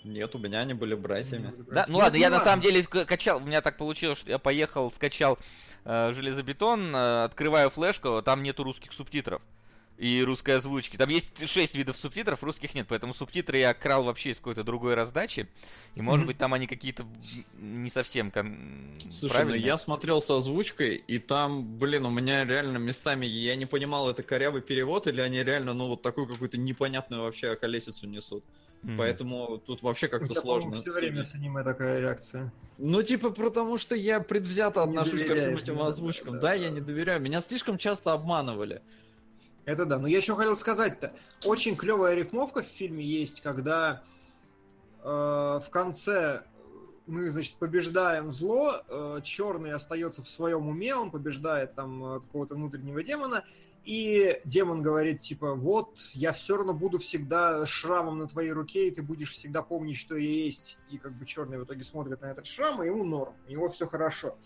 Нет, 0.03 0.35
у 0.35 0.37
меня 0.37 0.59
они 0.59 0.73
были 0.73 0.95
братьями. 0.95 1.53
Да, 1.69 1.85
ну 1.87 1.93
Ну, 1.93 1.99
ладно, 1.99 2.17
я 2.17 2.29
на 2.29 2.41
самом 2.41 2.61
деле 2.61 2.83
качал, 2.83 3.37
у 3.37 3.45
меня 3.45 3.61
так 3.61 3.77
получилось, 3.77 4.19
что 4.19 4.29
я 4.29 4.37
поехал, 4.37 4.91
скачал 4.91 5.39
железобетон, 5.85 6.95
э, 6.95 7.23
открываю 7.25 7.69
флешку, 7.69 8.21
там 8.21 8.43
нету 8.43 8.63
русских 8.63 8.93
субтитров 8.93 9.41
и 9.97 10.23
русской 10.25 10.57
озвучки. 10.57 10.97
Там 10.97 11.09
есть 11.09 11.47
шесть 11.47 11.75
видов 11.75 11.95
субтитров, 11.95 12.41
русских 12.43 12.73
нет, 12.73 12.87
поэтому 12.89 13.13
субтитры 13.13 13.59
я 13.59 13.73
крал 13.75 14.03
вообще 14.03 14.31
из 14.31 14.37
какой-то 14.39 14.63
другой 14.63 14.95
раздачи, 14.95 15.47
и 15.95 16.01
может 16.01 16.21
Мгм. 16.21 16.27
быть 16.27 16.37
там 16.39 16.53
они 16.53 16.65
какие-то 16.65 17.05
не 17.59 17.89
совсем 17.91 18.31
кон- 18.31 18.99
Слушай, 19.11 19.33
правильные. 19.33 19.59
ну 19.59 19.65
я 19.67 19.77
смотрел 19.77 20.19
с 20.21 20.29
озвучкой, 20.31 20.95
и 20.95 21.19
там, 21.19 21.77
блин, 21.77 22.05
у 22.07 22.09
меня 22.09 22.43
реально 22.43 22.77
местами, 22.77 23.27
я 23.27 23.55
не 23.55 23.67
понимал, 23.67 24.09
это 24.09 24.23
корявый 24.23 24.61
перевод, 24.61 25.05
или 25.05 25.21
они 25.21 25.43
реально, 25.43 25.73
ну, 25.73 25.87
вот 25.89 26.01
такую 26.01 26.27
какую-то 26.27 26.57
непонятную 26.57 27.21
вообще 27.21 27.51
околесицу 27.51 28.07
несут. 28.07 28.43
Мгм. 28.83 28.97
Поэтому 28.97 29.57
тут 29.59 29.81
вообще 29.81 30.07
как-то 30.07 30.39
сложно. 30.39 30.73
все 30.73 30.91
время 30.91 31.23
с 31.23 31.33
аниме 31.33 31.63
такая 31.63 32.01
реакция. 32.01 32.51
Ну, 32.77 33.01
типа, 33.01 33.29
потому 33.29 33.77
что 33.77 33.95
я 33.95 34.19
предвзято 34.19 34.81
Не 34.81 34.97
отношусь 34.97 35.21
ко 35.21 35.35
всем 35.35 35.35
доверяешь, 35.35 35.61
этим 35.61 35.77
да, 35.77 35.87
озвучкам. 35.87 36.33
да, 36.33 36.39
Да, 36.41 36.47
да, 36.49 36.53
я 36.53 36.69
не 36.69 36.81
доверяю. 36.81 37.21
Меня 37.21 37.39
слишком 37.39 37.77
часто 37.77 38.11
обманывали. 38.11 38.81
Это 39.65 39.85
да. 39.85 39.99
Но 39.99 40.07
я 40.07 40.17
еще 40.17 40.35
хотел 40.35 40.57
сказать-то, 40.57 41.13
очень 41.45 41.77
клевая 41.77 42.15
рифмовка 42.15 42.61
в 42.61 42.65
фильме 42.65 43.05
есть, 43.05 43.41
когда 43.41 44.03
э, 45.01 45.05
в 45.05 45.65
конце 45.69 46.43
мы, 47.05 47.29
значит, 47.31 47.55
побеждаем 47.55 48.31
зло, 48.31 48.81
э, 48.87 49.19
черный 49.23 49.73
остается 49.73 50.21
в 50.21 50.27
своем 50.27 50.67
уме, 50.67 50.95
он 50.95 51.11
побеждает 51.11 51.75
там 51.75 52.03
э, 52.03 52.19
какого-то 52.21 52.55
внутреннего 52.55 53.03
демона, 53.03 53.43
и 53.83 54.39
демон 54.45 54.81
говорит, 54.81 55.19
типа, 55.19 55.55
вот, 55.55 55.97
я 56.13 56.31
все 56.31 56.55
равно 56.55 56.73
буду 56.73 56.99
всегда 56.99 57.65
шрамом 57.65 58.19
на 58.19 58.27
твоей 58.27 58.51
руке, 58.51 58.87
и 58.87 58.91
ты 58.91 59.03
будешь 59.03 59.33
всегда 59.33 59.61
помнить, 59.61 59.97
что 59.97 60.15
я 60.15 60.29
есть. 60.29 60.77
И 60.89 60.97
как 60.97 61.13
бы 61.13 61.25
черный 61.25 61.59
в 61.59 61.65
итоге 61.65 61.83
смотрит 61.83 62.21
на 62.21 62.27
этот 62.27 62.45
шрам, 62.45 62.81
и 62.81 62.87
ему 62.87 63.03
норм, 63.03 63.35
у 63.45 63.51
него 63.51 63.67
все 63.67 63.85
хорошо. 63.85 64.37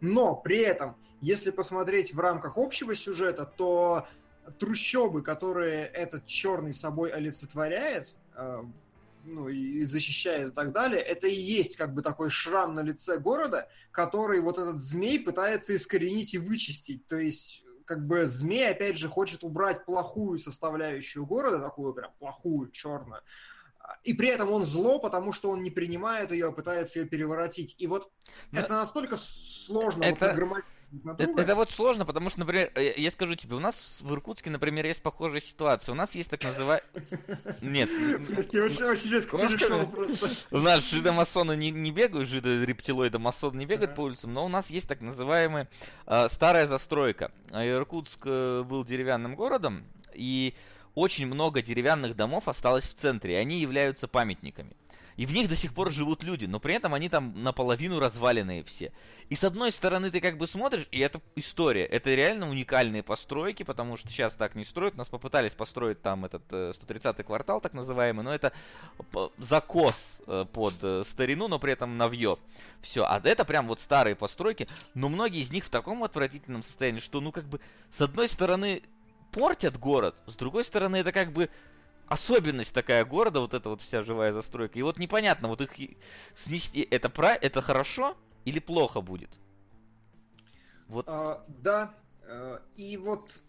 Но 0.00 0.34
при 0.36 0.58
этом, 0.58 0.96
если 1.20 1.50
посмотреть 1.50 2.14
в 2.14 2.20
рамках 2.20 2.56
общего 2.56 2.94
сюжета, 2.94 3.44
то 3.44 4.06
трущобы, 4.58 5.22
которые 5.22 5.84
этот 5.86 6.24
черный 6.24 6.72
собой 6.72 7.10
олицетворяет, 7.10 8.14
э, 8.36 8.62
ну 9.24 9.48
и 9.48 9.84
защищает 9.84 10.48
и 10.48 10.52
так 10.52 10.72
далее, 10.72 11.02
это 11.02 11.26
и 11.26 11.34
есть 11.34 11.76
как 11.76 11.92
бы 11.92 12.00
такой 12.00 12.30
шрам 12.30 12.74
на 12.74 12.80
лице 12.80 13.18
города, 13.18 13.68
который 13.90 14.40
вот 14.40 14.56
этот 14.56 14.80
змей 14.80 15.20
пытается 15.20 15.76
искоренить 15.76 16.32
и 16.32 16.38
вычистить. 16.38 17.06
То 17.06 17.18
есть 17.18 17.64
как 17.88 18.06
бы 18.06 18.26
змей, 18.26 18.70
опять 18.70 18.98
же, 18.98 19.08
хочет 19.08 19.42
убрать 19.42 19.86
плохую 19.86 20.38
составляющую 20.38 21.24
города, 21.24 21.58
такую 21.58 21.94
прям 21.94 22.12
плохую, 22.18 22.70
черную, 22.70 23.22
и 24.04 24.12
при 24.12 24.28
этом 24.28 24.52
он 24.52 24.64
зло, 24.66 24.98
потому 24.98 25.32
что 25.32 25.50
он 25.50 25.62
не 25.62 25.70
принимает 25.70 26.30
ее, 26.30 26.48
а 26.48 26.52
пытается 26.52 26.98
ее 27.00 27.06
переворотить. 27.06 27.74
И 27.78 27.86
вот 27.86 28.12
Ну, 28.52 28.60
это 28.60 28.74
настолько 28.74 29.16
сложно 29.16 30.04
это- 30.04 30.26
вот 30.26 30.30
на 30.32 30.34
Это, 31.18 31.42
это 31.42 31.54
вот 31.54 31.70
сложно, 31.70 32.06
потому 32.06 32.30
что, 32.30 32.40
например, 32.40 32.70
э, 32.74 32.94
я 32.96 33.10
скажу 33.10 33.34
тебе, 33.34 33.56
у 33.56 33.60
нас 33.60 33.98
в 34.00 34.12
Иркутске, 34.12 34.48
например, 34.48 34.86
есть 34.86 35.02
похожая 35.02 35.40
ситуация. 35.40 35.92
У 35.92 35.94
нас 35.94 36.14
есть 36.14 36.30
так 36.30 36.42
называемый... 36.42 36.82
Нет, 37.60 37.90
Прости, 38.26 38.58
очень, 38.58 38.84
очень 38.84 39.10
резко 39.10 39.36
перешел 39.36 39.86
просто. 39.86 40.28
у 40.50 40.58
нас 40.58 40.88
жидомасоны 40.88 41.56
не, 41.56 41.70
не 41.70 41.92
бегают, 41.92 42.28
жидорептилоиды 42.28 43.18
масоны 43.18 43.58
не 43.58 43.66
бегают 43.66 43.94
по 43.94 44.02
улицам, 44.02 44.32
но 44.32 44.46
у 44.46 44.48
нас 44.48 44.70
есть 44.70 44.88
так 44.88 45.02
называемая 45.02 45.68
э, 46.06 46.28
старая 46.30 46.66
застройка. 46.66 47.32
А 47.50 47.66
Иркутск 47.66 48.20
э, 48.24 48.62
был 48.62 48.84
деревянным 48.84 49.36
городом, 49.36 49.84
и 50.14 50.54
очень 50.94 51.26
много 51.26 51.60
деревянных 51.60 52.16
домов 52.16 52.48
осталось 52.48 52.84
в 52.84 52.94
центре, 52.94 53.34
и 53.34 53.36
они 53.36 53.60
являются 53.60 54.08
памятниками. 54.08 54.72
И 55.18 55.26
в 55.26 55.32
них 55.32 55.48
до 55.48 55.56
сих 55.56 55.74
пор 55.74 55.90
живут 55.90 56.22
люди, 56.22 56.46
но 56.46 56.60
при 56.60 56.74
этом 56.74 56.94
они 56.94 57.08
там 57.08 57.42
наполовину 57.42 57.98
разваленные 57.98 58.62
все. 58.62 58.92
И 59.28 59.34
с 59.34 59.42
одной 59.42 59.72
стороны 59.72 60.12
ты 60.12 60.20
как 60.20 60.38
бы 60.38 60.46
смотришь, 60.46 60.86
и 60.92 61.00
это 61.00 61.20
история. 61.34 61.84
Это 61.84 62.14
реально 62.14 62.48
уникальные 62.48 63.02
постройки, 63.02 63.64
потому 63.64 63.96
что 63.96 64.08
сейчас 64.08 64.36
так 64.36 64.54
не 64.54 64.64
строят. 64.64 64.94
Нас 64.96 65.08
попытались 65.08 65.56
построить 65.56 66.00
там 66.02 66.24
этот 66.24 66.44
э, 66.52 66.70
130-й 66.70 67.24
квартал, 67.24 67.60
так 67.60 67.74
называемый, 67.74 68.24
но 68.24 68.32
это 68.32 68.52
закос 69.38 70.20
э, 70.28 70.46
под 70.52 70.74
э, 70.82 71.02
старину, 71.04 71.48
но 71.48 71.58
при 71.58 71.72
этом 71.72 71.98
навье. 71.98 72.38
Все, 72.80 73.02
а 73.02 73.20
это 73.24 73.44
прям 73.44 73.66
вот 73.66 73.80
старые 73.80 74.14
постройки, 74.14 74.68
но 74.94 75.08
многие 75.08 75.40
из 75.40 75.50
них 75.50 75.64
в 75.64 75.68
таком 75.68 76.04
отвратительном 76.04 76.62
состоянии, 76.62 77.00
что 77.00 77.20
ну 77.20 77.32
как 77.32 77.44
бы 77.44 77.58
с 77.90 78.00
одной 78.00 78.28
стороны 78.28 78.84
портят 79.32 79.78
город, 79.78 80.22
с 80.26 80.36
другой 80.36 80.62
стороны 80.62 80.98
это 80.98 81.10
как 81.10 81.32
бы 81.32 81.50
особенность 82.08 82.74
такая 82.74 83.04
города, 83.04 83.40
вот 83.40 83.54
эта 83.54 83.68
вот 83.70 83.82
вся 83.82 84.02
живая 84.02 84.32
застройка. 84.32 84.78
И 84.78 84.82
вот 84.82 84.98
непонятно, 84.98 85.48
вот 85.48 85.60
их 85.60 85.70
снести, 86.34 86.86
это, 86.90 87.08
про, 87.08 87.34
это 87.34 87.60
хорошо 87.60 88.16
или 88.44 88.58
плохо 88.58 89.00
будет? 89.00 89.38
Вот, 90.88 91.04
А, 91.06 91.44
да, 91.48 91.94
э, 92.22 92.58
и 92.76 92.96
вот 92.96 93.40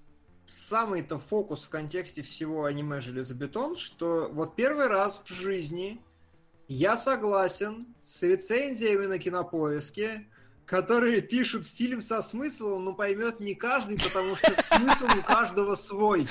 самый-то 0.48 1.18
фокус 1.18 1.64
в 1.64 1.70
контексте 1.70 2.22
всего 2.22 2.66
аниме 2.66 3.02
«Железобетон», 3.02 3.78
что 3.78 4.30
вот 4.32 4.56
первый 4.56 4.88
раз 4.88 5.22
в 5.24 5.30
жизни 5.30 6.02
я 6.68 6.98
согласен 6.98 7.96
с 8.02 8.22
рецензиями 8.24 9.06
на 9.06 9.20
Кинопоиске, 9.20 10.28
которые 10.66 11.22
пишут 11.22 11.66
фильм 11.66 12.02
со 12.02 12.22
смыслом, 12.22 12.86
но 12.86 12.94
поймет 12.94 13.40
не 13.40 13.56
каждый, 13.56 13.98
потому 13.98 14.36
что 14.36 14.56
смысл 14.64 15.08
у 15.18 15.24
каждого 15.24 15.76
свой. 15.76 16.28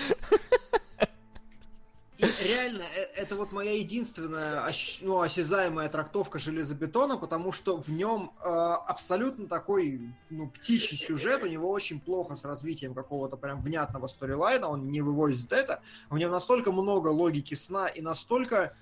Реально, 2.69 2.85
э- 2.95 3.09
это 3.15 3.35
вот 3.35 3.53
моя 3.53 3.73
единственная 3.79 4.71
ну, 5.01 5.21
осязаемая 5.21 5.89
трактовка 5.89 6.39
железобетона, 6.39 7.17
потому 7.17 7.51
что 7.51 7.81
в 7.81 7.89
нем 7.89 8.33
э, 8.45 8.49
абсолютно 8.49 9.47
такой 9.47 10.13
ну, 10.29 10.51
птичий 10.51 10.99
сюжет, 10.99 11.43
у 11.43 11.47
него 11.47 11.71
очень 11.71 11.99
плохо 11.99 12.37
с 12.37 12.45
развитием 12.45 12.95
какого-то 12.95 13.37
прям 13.37 13.63
внятного 13.63 14.07
сторилайна, 14.07 14.69
он 14.69 14.91
не 14.91 15.01
вывозит 15.01 15.53
это. 15.53 15.81
В 16.11 16.19
нем 16.19 16.31
настолько 16.31 16.71
много 16.71 17.09
логики 17.09 17.55
сна 17.55 17.89
и 17.89 18.03
настолько 18.03 18.77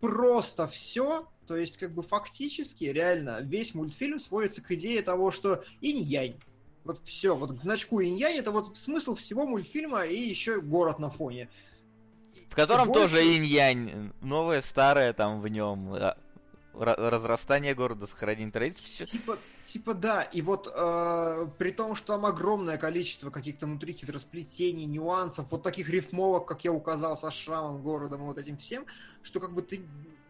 просто 0.00 0.68
все, 0.68 1.26
то 1.48 1.56
есть 1.56 1.78
как 1.78 1.92
бы 1.92 2.02
фактически, 2.04 2.84
реально, 2.84 3.40
весь 3.40 3.74
мультфильм 3.74 4.20
сводится 4.20 4.62
к 4.62 4.70
идее 4.70 5.02
того, 5.02 5.32
что 5.32 5.64
инь-янь. 5.80 6.38
Вот 6.84 7.00
все, 7.04 7.34
вот 7.34 7.58
к 7.58 7.60
значку 7.60 8.00
инь-янь 8.00 8.36
это 8.36 8.52
вот 8.52 8.76
смысл 8.76 9.16
всего 9.16 9.46
мультфильма 9.46 10.06
и 10.06 10.16
еще 10.16 10.60
город 10.60 11.00
на 11.00 11.10
фоне. 11.10 11.50
В 12.50 12.54
котором 12.54 12.88
больше- 12.88 13.02
тоже 13.02 13.24
инь-янь, 13.36 14.12
новое, 14.20 14.60
старое 14.60 15.12
там 15.12 15.40
в 15.40 15.48
нем. 15.48 15.94
ра- 16.78 17.10
разрастание 17.10 17.74
города, 17.74 18.06
сохранение 18.06 18.52
традиций. 18.52 19.06
Типа, 19.06 19.36
типа 19.66 19.94
да, 19.94 20.22
и 20.22 20.42
вот 20.42 20.72
э, 20.72 21.46
при 21.58 21.72
том, 21.72 21.94
что 21.94 22.14
там 22.14 22.26
огромное 22.26 22.78
количество 22.78 23.30
каких-то 23.30 23.66
внутри 23.66 23.92
хитросплетений, 23.92 24.84
нюансов, 24.86 25.50
вот 25.50 25.62
таких 25.62 25.88
рифмовок, 25.88 26.46
как 26.46 26.64
я 26.64 26.72
указал, 26.72 27.16
со 27.16 27.30
шрамом, 27.30 27.82
городом 27.82 28.22
и 28.22 28.24
вот 28.24 28.38
этим 28.38 28.56
всем, 28.56 28.86
что 29.22 29.40
как 29.40 29.52
бы 29.52 29.62
ты 29.62 29.82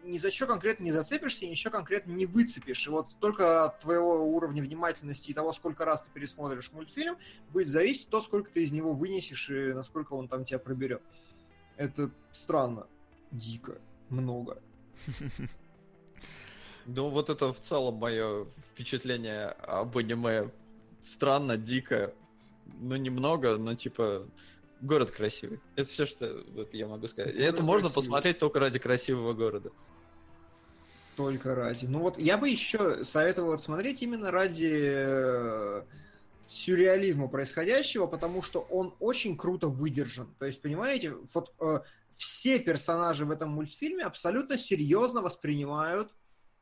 ни 0.05 0.17
за 0.17 0.31
что 0.31 0.47
конкретно 0.47 0.85
не 0.85 0.93
зацепишься 0.93 1.45
и 1.45 1.49
ничего 1.51 1.71
конкретно 1.71 2.13
не 2.13 2.25
выцепишь. 2.25 2.87
И 2.87 2.91
вот 2.91 3.09
только 3.21 3.65
от 3.65 3.81
твоего 3.81 4.25
уровня 4.25 4.63
внимательности 4.63 5.31
и 5.31 5.35
того, 5.35 5.53
сколько 5.53 5.85
раз 5.85 6.01
ты 6.01 6.09
пересмотришь 6.15 6.73
мультфильм, 6.73 7.19
будет 7.51 7.69
зависеть 7.69 8.09
то, 8.09 8.23
сколько 8.23 8.51
ты 8.51 8.65
из 8.65 8.73
него 8.73 8.95
вынесешь 8.95 9.51
и 9.51 9.75
насколько 9.75 10.15
он 10.15 10.29
там 10.29 10.47
тебя 10.47 10.59
проберет. 10.59 11.03
Это 11.79 12.11
странно, 12.33 12.87
дико, 13.31 13.79
много. 14.11 14.59
Ну, 16.91 17.11
вот 17.11 17.29
это 17.29 17.53
в 17.53 17.61
целом 17.61 17.97
мое 17.97 18.47
впечатление 18.71 19.49
об 19.49 19.99
аниме. 19.99 20.51
Странно, 21.03 21.59
дико. 21.59 22.15
Ну, 22.81 22.97
немного, 22.97 23.59
но 23.59 23.75
типа 23.75 24.27
город 24.81 25.11
красивый. 25.11 25.61
Это 25.77 25.87
все, 25.87 26.07
что 26.07 26.43
вот 26.55 26.73
я 26.73 26.87
могу 26.87 27.07
сказать. 27.09 27.35
Город 27.35 27.47
это 27.47 27.63
можно 27.63 27.89
красивый. 27.89 28.05
посмотреть 28.05 28.39
только 28.39 28.59
ради 28.59 28.79
красивого 28.79 29.35
города. 29.35 29.71
Только 31.15 31.55
ради. 31.55 31.85
Ну 31.85 31.99
вот 31.99 32.19
я 32.19 32.39
бы 32.39 32.49
еще 32.49 33.05
советовал 33.05 33.59
смотреть 33.59 34.03
именно 34.03 34.31
ради 34.31 35.85
сюрреализма 36.49 37.29
происходящего, 37.29 38.07
потому 38.07 38.43
что 38.43 38.61
он 38.70 38.95
очень 39.01 39.37
круто 39.37 39.69
выдержан. 39.69 40.35
То 40.39 40.47
есть, 40.47 40.62
понимаете, 40.62 41.15
вот 41.35 41.53
э, 41.61 41.81
все 42.12 42.59
персонажи 42.59 43.25
в 43.27 43.31
этом 43.31 43.51
мультфильме 43.51 44.05
абсолютно 44.05 44.57
серьезно 44.57 45.20
воспринимают 45.20 46.12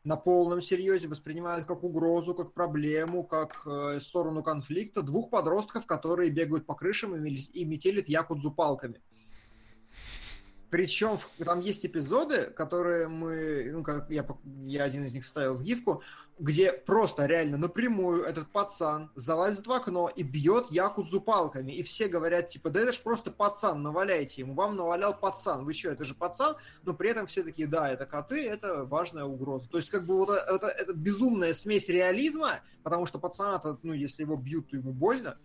на 0.06 0.16
полном 0.16 0.60
серьезе 0.60 1.08
воспринимают 1.08 1.66
как 1.66 1.82
угрозу, 1.82 2.32
как 2.32 2.52
проблему, 2.52 3.24
как 3.24 3.62
э, 3.66 3.98
сторону 4.00 4.44
конфликта 4.44 5.02
двух 5.02 5.30
подростков, 5.30 5.84
которые 5.84 6.30
бегают 6.30 6.64
по 6.64 6.76
крышам 6.76 7.16
и, 7.26 7.34
и 7.34 7.64
метелят 7.64 8.08
якудзу 8.08 8.52
палками. 8.52 9.00
Причем 10.76 11.18
там 11.42 11.60
есть 11.60 11.86
эпизоды, 11.86 12.50
которые 12.50 13.08
мы, 13.08 13.70
ну, 13.72 13.82
как 13.82 14.10
я, 14.10 14.26
я 14.66 14.84
один 14.84 15.06
из 15.06 15.14
них 15.14 15.24
вставил 15.24 15.54
в 15.54 15.62
гифку, 15.62 16.02
где 16.38 16.70
просто 16.70 17.24
реально 17.24 17.56
напрямую 17.56 18.24
этот 18.24 18.52
пацан 18.52 19.10
залазит 19.14 19.66
в 19.66 19.72
окно 19.72 20.12
и 20.14 20.22
бьет 20.22 20.70
якудзу 20.70 21.22
палками. 21.22 21.72
И 21.72 21.82
все 21.82 22.08
говорят, 22.08 22.50
типа, 22.50 22.68
да 22.68 22.80
это 22.80 22.92
ж 22.92 23.00
просто 23.00 23.30
пацан, 23.30 23.82
наваляйте 23.82 24.42
ему. 24.42 24.52
Вам 24.52 24.76
навалял 24.76 25.18
пацан. 25.18 25.64
Вы 25.64 25.72
что, 25.72 25.92
это 25.92 26.04
же 26.04 26.14
пацан? 26.14 26.56
Но 26.82 26.92
при 26.92 27.08
этом 27.08 27.26
все 27.26 27.42
такие, 27.42 27.66
да, 27.66 27.90
это 27.90 28.04
коты, 28.04 28.46
это 28.46 28.84
важная 28.84 29.24
угроза. 29.24 29.70
То 29.70 29.78
есть, 29.78 29.88
как 29.88 30.04
бы 30.04 30.18
вот 30.18 30.28
это, 30.28 30.66
это 30.66 30.92
безумная 30.92 31.54
смесь 31.54 31.88
реализма, 31.88 32.60
потому 32.82 33.06
что 33.06 33.18
пацана-то, 33.18 33.78
ну, 33.82 33.94
если 33.94 34.24
его 34.24 34.36
бьют, 34.36 34.68
то 34.68 34.76
ему 34.76 34.92
больно. 34.92 35.38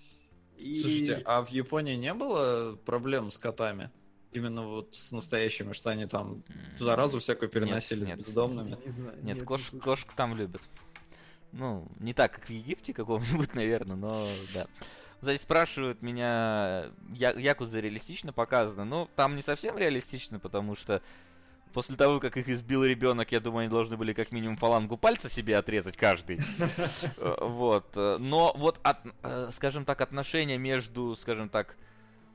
И... 0.57 0.81
Слушайте, 0.81 1.21
а 1.23 1.41
в 1.41 1.47
Японии 1.47 1.95
не 1.95 2.13
было 2.13 2.75
проблем 2.75 3.31
с 3.31 3.37
котами? 3.37 3.91
Именно 4.31 4.65
вот 4.65 4.95
с 4.95 5.11
настоящими, 5.11 5.73
что 5.73 5.89
они 5.89 6.05
там 6.05 6.43
заразу 6.79 7.19
всякую 7.19 7.49
переносили 7.49 8.05
нет. 8.05 8.21
с 8.21 8.27
бездомными? 8.27 8.77
Не 8.85 8.91
знаю, 8.91 9.17
Нет, 9.23 9.39
не 9.39 9.45
кош, 9.45 9.71
кошек 9.83 10.11
там 10.13 10.35
любят. 10.35 10.61
Ну, 11.51 11.87
не 11.99 12.13
так, 12.13 12.31
как 12.33 12.45
в 12.45 12.49
Египте 12.49 12.93
каком-нибудь, 12.93 13.53
наверное, 13.55 13.97
но 13.97 14.27
да. 14.53 14.67
Кстати, 15.19 15.39
спрашивают 15.39 16.01
меня, 16.01 16.85
я, 17.13 17.31
Якуза 17.31 17.79
реалистично 17.79 18.33
показано. 18.33 18.85
Ну, 18.85 19.09
там 19.15 19.35
не 19.35 19.41
совсем 19.41 19.77
реалистично, 19.77 20.39
потому 20.39 20.73
что 20.75 21.01
после 21.73 21.95
того, 21.95 22.19
как 22.19 22.37
их 22.37 22.47
избил 22.49 22.83
ребенок, 22.85 23.31
я 23.31 23.39
думаю, 23.39 23.61
они 23.65 23.69
должны 23.69 23.97
были 23.97 24.13
как 24.13 24.31
минимум 24.31 24.57
фалангу 24.57 24.97
пальца 24.97 25.29
себе 25.29 25.57
отрезать 25.57 25.97
каждый. 25.97 26.39
Э, 27.17 27.35
Вот. 27.41 27.85
э, 27.95 28.17
Но 28.19 28.53
вот, 28.55 28.79
от- 28.83 29.05
э, 29.23 29.49
скажем 29.53 29.83
так, 29.85 30.01
отношения 30.01 30.57
между, 30.57 31.15
скажем 31.15 31.49
так, 31.49 31.75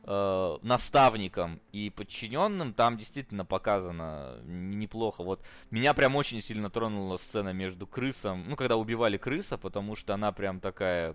э, 0.07 0.59
наставником 0.63 1.61
и 1.73 1.91
подчиненным 1.91 2.73
там 2.73 2.97
действительно 2.97 3.45
показано 3.45 4.39
неплохо. 4.45 5.23
Вот 5.23 5.43
меня 5.71 5.95
прям 5.95 6.17
очень 6.17 6.41
сильно 6.41 6.71
тронула 6.71 7.17
сцена 7.17 7.53
между 7.53 7.87
крысом, 7.87 8.49
ну 8.49 8.57
когда 8.57 8.77
убивали 8.77 9.17
крыса, 9.17 9.59
потому 9.59 9.97
что 9.97 10.15
она 10.15 10.33
прям 10.33 10.61
такая, 10.61 11.15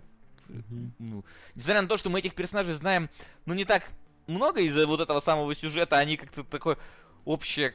ну, 0.98 1.24
несмотря 1.54 1.82
на 1.82 1.88
то, 1.88 1.96
что 1.96 2.10
мы 2.10 2.18
этих 2.18 2.34
персонажей 2.34 2.74
знаем, 2.74 3.08
ну 3.46 3.54
не 3.54 3.64
так 3.64 3.90
много 4.26 4.60
из-за 4.60 4.86
вот 4.86 5.00
этого 5.00 5.20
самого 5.20 5.54
сюжета, 5.54 5.96
они 5.96 6.16
как-то 6.16 6.44
такой 6.44 6.76
общий 7.24 7.72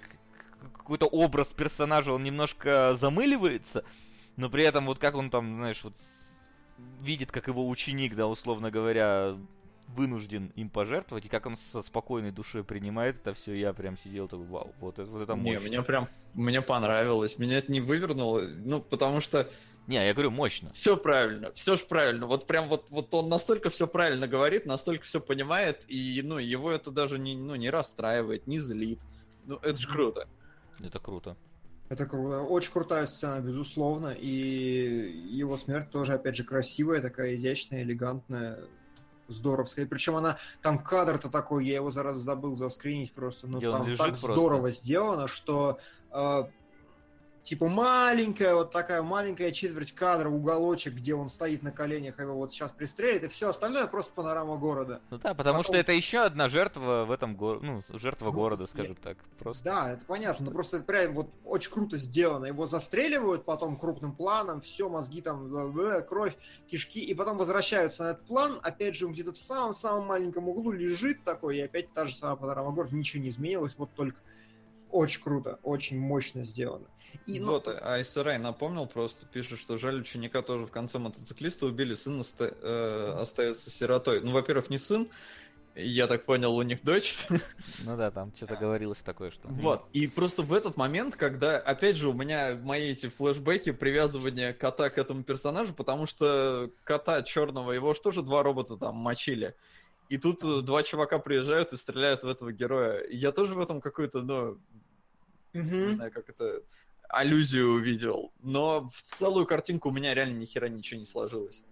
какой-то 0.74 1.08
образ 1.08 1.48
персонажа, 1.50 2.14
он 2.14 2.24
немножко 2.24 2.96
замыливается, 2.96 3.84
но 4.36 4.50
при 4.50 4.64
этом 4.64 4.86
вот 4.86 5.00
как 5.00 5.16
он 5.16 5.30
там, 5.30 5.58
знаешь, 5.58 5.84
вот 5.84 5.96
видит, 7.02 7.32
как 7.32 7.48
его 7.48 7.68
ученик, 7.68 8.16
да, 8.16 8.28
условно 8.28 8.72
говоря, 8.72 9.36
вынужден 9.88 10.48
им 10.56 10.70
пожертвовать, 10.70 11.26
и 11.26 11.30
как 11.30 11.46
он 11.46 11.56
со 11.58 11.82
спокойной 11.82 12.32
душой 12.32 12.64
принимает 12.64 13.18
это 13.18 13.34
все, 13.34 13.54
я 13.54 13.74
прям 13.74 13.98
сидел 13.98 14.28
такой, 14.28 14.46
вау, 14.46 14.74
вот 14.80 15.00
это, 15.00 15.10
вот 15.10 15.22
это 15.22 15.34
Не, 15.34 15.54
мощно. 15.54 15.68
мне 15.68 15.82
прям, 15.82 16.10
мне 16.34 16.62
понравилось. 16.62 17.38
Меня 17.40 17.58
это 17.58 17.72
не 17.72 17.80
вывернуло, 17.82 18.42
ну, 18.42 18.82
потому 18.82 19.22
что 19.22 19.50
Не, 19.88 19.96
я 20.06 20.14
говорю, 20.14 20.32
мощно. 20.32 20.72
все 20.74 20.98
правильно, 20.98 21.52
все 21.54 21.78
ж 21.78 21.86
правильно. 21.86 22.28
Вот 22.28 22.46
прям 22.48 22.68
вот, 22.68 22.88
вот 22.90 23.14
он 23.14 23.30
настолько 23.30 23.70
все 23.70 23.88
правильно 23.88 24.28
говорит, 24.28 24.66
настолько 24.66 25.06
все 25.06 25.22
понимает, 25.22 25.86
и, 25.88 26.22
ну, 26.24 26.38
его 26.38 26.72
это 26.72 26.92
даже 26.92 27.18
не, 27.18 27.36
ну, 27.38 27.56
не 27.56 27.70
расстраивает, 27.70 28.46
не 28.48 28.60
злит. 28.60 29.00
Ну, 29.46 29.56
это 29.64 29.78
же 29.78 29.88
круто. 29.88 30.28
Это 30.84 31.00
круто. 31.00 31.38
Это 31.90 32.06
круто. 32.06 32.42
Очень 32.42 32.74
крутая 32.74 33.06
сцена, 33.06 33.40
безусловно. 33.40 34.10
И 34.10 34.30
его 35.32 35.56
смерть 35.56 35.90
тоже, 35.90 36.14
опять 36.14 36.36
же, 36.36 36.44
красивая, 36.44 37.02
такая 37.02 37.36
изящная, 37.36 37.84
элегантная, 37.84 38.60
здоровская. 39.28 39.86
Причем 39.86 40.16
она, 40.16 40.38
там 40.62 40.80
кадр-то 40.80 41.30
такой, 41.30 41.66
я 41.66 41.76
его 41.76 41.92
зараз 41.92 42.18
забыл 42.18 42.56
заскринить 42.56 43.14
просто, 43.14 43.48
но 43.48 43.58
Где 43.58 43.72
там 43.72 43.86
так 43.98 44.08
просто. 44.10 44.34
здорово 44.34 44.72
сделано, 44.72 45.28
что 45.28 45.80
э, 46.12 46.44
типа 47.48 47.70
маленькая, 47.70 48.56
вот 48.56 48.72
такая 48.72 49.02
маленькая 49.02 49.54
четверть 49.54 49.94
кадра, 49.94 50.28
уголочек, 50.28 50.96
где 50.96 51.16
он 51.16 51.30
стоит 51.30 51.64
на 51.64 51.72
коленях, 51.72 52.20
его 52.20 52.36
вот 52.36 52.52
сейчас 52.52 52.72
пристрелит, 52.72 53.24
и 53.24 53.28
все 53.30 53.50
остальное 53.50 53.88
просто 53.88 54.12
панорама 54.12 54.58
города. 54.58 55.00
Ну 55.10 55.18
да, 55.18 55.34
потому 55.34 55.64
что 55.64 55.72
Потом- 55.72 55.80
это 55.80 55.94
еще 55.94 56.20
одна 56.20 56.50
жертва 56.50 57.06
в 57.08 57.12
этом 57.12 57.38
городе, 57.38 57.66
ну, 57.66 57.98
жертва 57.98 58.26
Ну, 58.26 58.32
города, 58.34 58.66
скажем 58.66 58.96
так. 58.96 59.18
Просто. 59.40 59.64
Да, 59.64 59.94
это 59.94 60.04
понятно, 60.04 60.48
но 60.48 60.52
просто 60.52 60.78
это 60.78 60.86
прям 60.86 61.14
вот 61.14 61.30
очень 61.46 61.72
круто 61.72 61.96
сделано. 61.98 62.48
Его 62.48 62.68
застреливают 62.68 63.46
потом 63.46 63.78
крупным 63.78 64.14
планом, 64.14 64.60
все, 64.60 64.90
мозги 64.90 65.22
там, 65.22 65.78
э, 65.80 66.02
кровь, 66.02 66.36
кишки, 66.70 67.00
и 67.00 67.14
потом 67.14 67.38
возвращаются 67.38 68.04
на 68.04 68.10
этот 68.10 68.26
план. 68.26 68.60
Опять 68.62 68.98
же, 68.98 69.06
он 69.06 69.14
где-то 69.14 69.32
в 69.32 69.38
самом-самом 69.38 70.06
маленьком 70.06 70.50
углу 70.50 70.72
лежит 70.72 71.24
такой, 71.24 71.60
и 71.60 71.62
опять 71.62 71.94
та 71.94 72.04
же 72.04 72.14
самая 72.14 72.36
панорама 72.36 72.72
города, 72.72 72.94
ничего 72.94 73.24
не 73.24 73.30
изменилось, 73.30 73.76
вот 73.78 73.94
только 73.96 74.20
очень 74.92 75.22
круто, 75.22 75.60
очень 75.64 75.98
мощно 75.98 76.44
сделано. 76.44 76.88
И, 77.26 77.40
ну, 77.40 77.52
Вот, 77.52 77.68
а 77.68 78.00
SRI 78.00 78.38
напомнил 78.38 78.88
просто, 78.88 79.26
пишет, 79.26 79.60
что 79.60 79.78
жаль 79.78 80.00
ученика 80.00 80.42
тоже 80.42 80.66
в 80.66 80.72
конце 80.72 80.98
мотоциклиста 80.98 81.66
убили, 81.66 81.94
сын 81.94 82.20
оста- 82.22 82.56
э, 82.62 83.20
остается 83.20 83.70
сиротой. 83.70 84.22
Ну, 84.22 84.32
во-первых, 84.32 84.70
не 84.70 84.78
сын, 84.78 85.10
я 85.76 86.08
так 86.08 86.26
понял, 86.26 86.56
у 86.56 86.62
них 86.64 86.84
дочь. 86.84 87.18
Ну 87.86 87.96
да, 87.96 88.10
там 88.12 88.34
что-то 88.36 88.56
говорилось 88.56 89.02
такое, 89.02 89.30
что... 89.30 89.48
Вот. 89.48 89.86
И 89.94 90.08
просто 90.08 90.42
в 90.42 90.54
этот 90.54 90.76
момент, 90.76 91.16
когда, 91.16 91.58
опять 91.58 91.98
же, 91.98 92.10
у 92.10 92.14
меня 92.14 92.56
мои 92.56 92.92
эти 92.92 93.08
флешбеки, 93.08 93.72
привязывания 93.72 94.54
кота 94.54 94.90
к 94.90 94.98
этому 94.98 95.24
персонажу, 95.24 95.74
потому 95.74 96.08
что 96.08 96.72
кота 96.84 97.22
черного, 97.22 97.74
его 97.74 97.94
же 97.94 98.02
тоже 98.02 98.24
два 98.24 98.42
робота 98.42 98.78
там 98.78 98.96
мочили. 98.96 99.56
И 100.10 100.18
тут 100.18 100.44
э, 100.44 100.62
два 100.62 100.84
чувака 100.84 101.20
приезжают 101.20 101.74
и 101.74 101.78
стреляют 101.78 102.24
в 102.24 102.28
этого 102.28 102.52
героя. 102.52 103.00
И 103.02 103.16
я 103.16 103.32
тоже 103.32 103.54
в 103.54 103.60
этом 103.60 103.82
какую-то, 103.82 104.22
ну, 104.22 104.58
не 105.54 105.62
мгм. 105.62 105.96
знаю, 105.96 106.12
как 106.12 106.30
это, 106.30 106.64
аллюзию 107.10 107.74
увидел. 107.74 108.32
Но 108.42 108.90
в 108.94 109.02
целую 109.02 109.46
картинку 109.46 109.90
у 109.90 109.92
меня 109.92 110.14
реально 110.14 110.38
ни 110.38 110.46
хера 110.46 110.68
ничего 110.70 111.00
не 111.00 111.06
сложилось. 111.06 111.64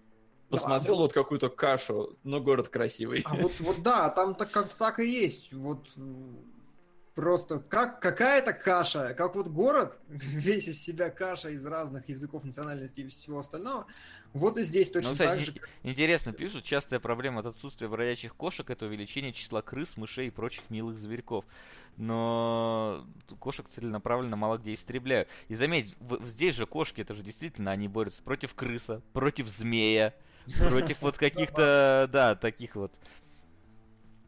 Да, 0.50 0.58
Посмотрел 0.58 0.96
а 0.96 0.98
вот 0.98 1.14
какую-то 1.14 1.50
кашу, 1.50 2.18
но 2.24 2.40
город 2.40 2.70
красивый. 2.70 3.24
А 3.26 3.36
вот, 3.36 3.60
вот 3.60 3.82
да, 3.82 4.10
там 4.10 4.36
так 4.36 4.52
как 4.52 4.70
так 4.70 5.00
и 5.00 5.08
есть. 5.08 5.52
Вот 5.54 5.88
просто 7.16 7.60
как 7.60 8.02
какая-то 8.02 8.54
каша, 8.54 9.14
как 9.14 9.36
вот 9.36 9.48
город, 9.48 9.98
весь 10.08 10.68
из 10.68 10.84
себя 10.84 11.10
каша 11.10 11.50
из 11.50 11.66
разных 11.66 12.08
языков, 12.10 12.44
национальностей 12.44 13.06
и 13.06 13.08
всего 13.08 13.40
остального. 13.40 13.88
Вот 14.34 14.58
и 14.58 14.64
здесь 14.64 14.92
точно 14.92 15.12
Ну, 15.12 15.16
так 15.16 15.30
кстати, 15.30 15.46
же. 15.46 15.54
и- 15.84 15.90
интересно, 15.90 16.34
пишут, 16.34 16.64
частая 16.66 17.00
проблема 17.00 17.40
от 17.40 17.46
отсутствия 17.48 17.88
бродячих 17.88 18.36
кошек 18.36 18.70
это 18.70 18.86
увеличение 18.86 19.32
числа 19.32 19.62
крыс, 19.62 19.96
мышей 19.96 20.28
и 20.28 20.30
прочих 20.30 20.70
милых 20.70 21.00
зверьков. 21.00 21.46
Но 21.98 23.06
кошек 23.40 23.68
целенаправленно 23.68 24.36
мало 24.36 24.58
где 24.58 24.74
истребляют. 24.74 25.30
И 25.48 25.56
заметь, 25.56 25.96
здесь 26.24 26.56
же 26.56 26.66
кошки, 26.66 27.02
это 27.02 27.14
же 27.14 27.24
действительно, 27.24 27.72
они 27.72 27.88
борются 27.88 28.22
против 28.22 28.54
крыса, 28.54 29.02
против 29.14 29.48
змея, 29.48 30.14
против 30.70 31.02
вот 31.02 31.18
каких-то, 31.18 32.10
да, 32.12 32.36
таких 32.36 32.76
вот 32.76 33.00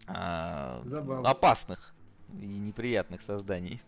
а, 0.07 0.81
опасных 1.25 1.93
и 2.33 2.45
неприятных 2.45 3.21
созданий. 3.21 3.81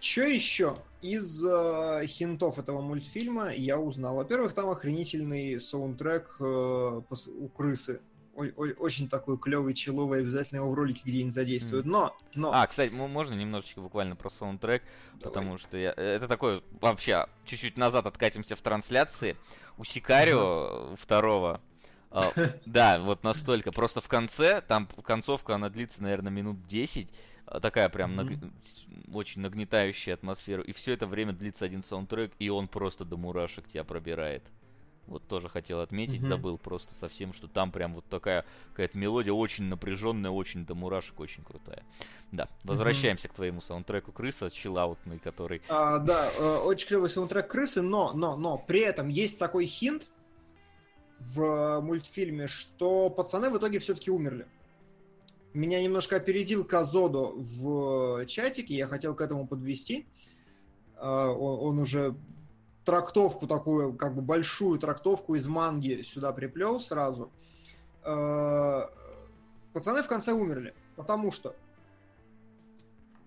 Что 0.00 0.22
еще? 0.22 0.76
Из 1.02 1.44
э, 1.44 2.06
хинтов 2.06 2.58
этого 2.58 2.80
мультфильма 2.80 3.52
я 3.52 3.78
узнал. 3.78 4.16
Во-первых, 4.16 4.54
там 4.54 4.68
охренительный 4.68 5.58
саундтрек 5.60 6.36
э, 6.38 6.44
у 6.44 7.48
крысы. 7.48 8.00
Ой- 8.36 8.52
ой- 8.56 8.74
очень 8.74 9.08
такой 9.08 9.38
клевый, 9.38 9.72
человый, 9.72 10.20
обязательно 10.20 10.58
его 10.58 10.70
в 10.70 10.74
ролике 10.74 11.00
где-нибудь 11.04 11.32
задействуют. 11.34 11.86
Но, 11.86 12.16
но... 12.34 12.52
А, 12.52 12.66
кстати, 12.66 12.92
можно 12.92 13.34
немножечко 13.34 13.80
буквально 13.80 14.14
про 14.14 14.28
саундтрек, 14.30 14.82
потому 15.22 15.56
что 15.58 15.76
я... 15.78 15.92
это 15.92 16.28
такое, 16.28 16.62
вообще, 16.80 17.26
чуть-чуть 17.46 17.76
назад 17.78 18.06
откатимся 18.06 18.54
в 18.54 18.60
трансляции. 18.60 19.36
У 19.78 19.84
Сикарио 19.84 20.94
второго, 20.96 21.60
а, 22.10 22.30
да, 22.66 22.98
вот 23.00 23.24
настолько. 23.24 23.72
Просто 23.72 24.00
в 24.00 24.08
конце, 24.08 24.60
там 24.60 24.86
концовка, 25.02 25.54
она 25.54 25.68
длится, 25.70 26.02
наверное, 26.02 26.30
минут 26.32 26.62
10, 26.62 27.10
а, 27.46 27.60
такая 27.60 27.88
прям 27.88 28.16
наг- 28.16 28.38
очень 29.14 29.40
нагнетающая 29.40 30.14
атмосферу. 30.14 30.62
И 30.62 30.72
все 30.72 30.92
это 30.92 31.06
время 31.06 31.32
длится 31.32 31.64
один 31.64 31.82
саундтрек, 31.82 32.32
и 32.38 32.48
он 32.48 32.68
просто 32.68 33.04
до 33.04 33.16
мурашек 33.16 33.66
тебя 33.68 33.84
пробирает. 33.84 34.42
Вот 35.06 35.26
тоже 35.28 35.48
хотел 35.48 35.80
отметить, 35.80 36.20
Мгм. 36.20 36.28
забыл 36.28 36.58
просто 36.58 36.94
совсем, 36.94 37.32
что 37.32 37.46
там 37.48 37.70
прям 37.70 37.94
вот 37.94 38.04
такая 38.06 38.44
какая-то 38.70 38.98
мелодия 38.98 39.32
очень 39.32 39.64
напряженная, 39.64 40.30
очень 40.30 40.66
до 40.66 40.74
мурашек, 40.74 41.20
очень 41.20 41.44
крутая. 41.44 41.82
Да, 42.32 42.48
возвращаемся 42.64 43.28
к 43.28 43.34
твоему 43.34 43.60
саундтреку 43.60 44.10
крыса, 44.12 44.50
чиллаутный, 44.50 45.18
который. 45.18 45.62
А, 45.68 45.98
да, 45.98 46.30
э, 46.36 46.56
очень 46.58 46.88
клевый 46.88 47.08
саундтрек 47.08 47.46
крысы, 47.48 47.82
но, 47.82 48.12
но, 48.12 48.36
но, 48.36 48.58
при 48.58 48.80
этом 48.80 49.08
есть 49.08 49.38
такой 49.38 49.66
хинт 49.66 50.08
в 51.20 51.80
мультфильме, 51.80 52.46
что 52.48 53.08
пацаны 53.10 53.50
в 53.50 53.58
итоге 53.58 53.78
все-таки 53.78 54.10
умерли. 54.10 54.46
Меня 55.54 55.82
немножко 55.82 56.16
опередил 56.16 56.64
Казодо 56.64 57.32
в 57.34 58.26
чатике, 58.26 58.74
я 58.74 58.86
хотел 58.88 59.14
к 59.14 59.20
этому 59.20 59.46
подвести. 59.46 60.06
А, 60.96 61.30
Он, 61.30 61.68
он 61.68 61.78
уже 61.78 62.14
трактовку 62.86 63.46
такую, 63.48 63.94
как 63.94 64.14
бы 64.14 64.22
большую 64.22 64.78
трактовку 64.78 65.34
из 65.34 65.46
манги 65.48 66.00
сюда 66.02 66.32
приплел 66.32 66.80
сразу. 66.80 67.30
А, 68.02 68.88
Пацаны 69.74 70.02
в 70.02 70.06
конце 70.06 70.32
умерли, 70.32 70.72
потому 70.94 71.30
что 71.30 71.54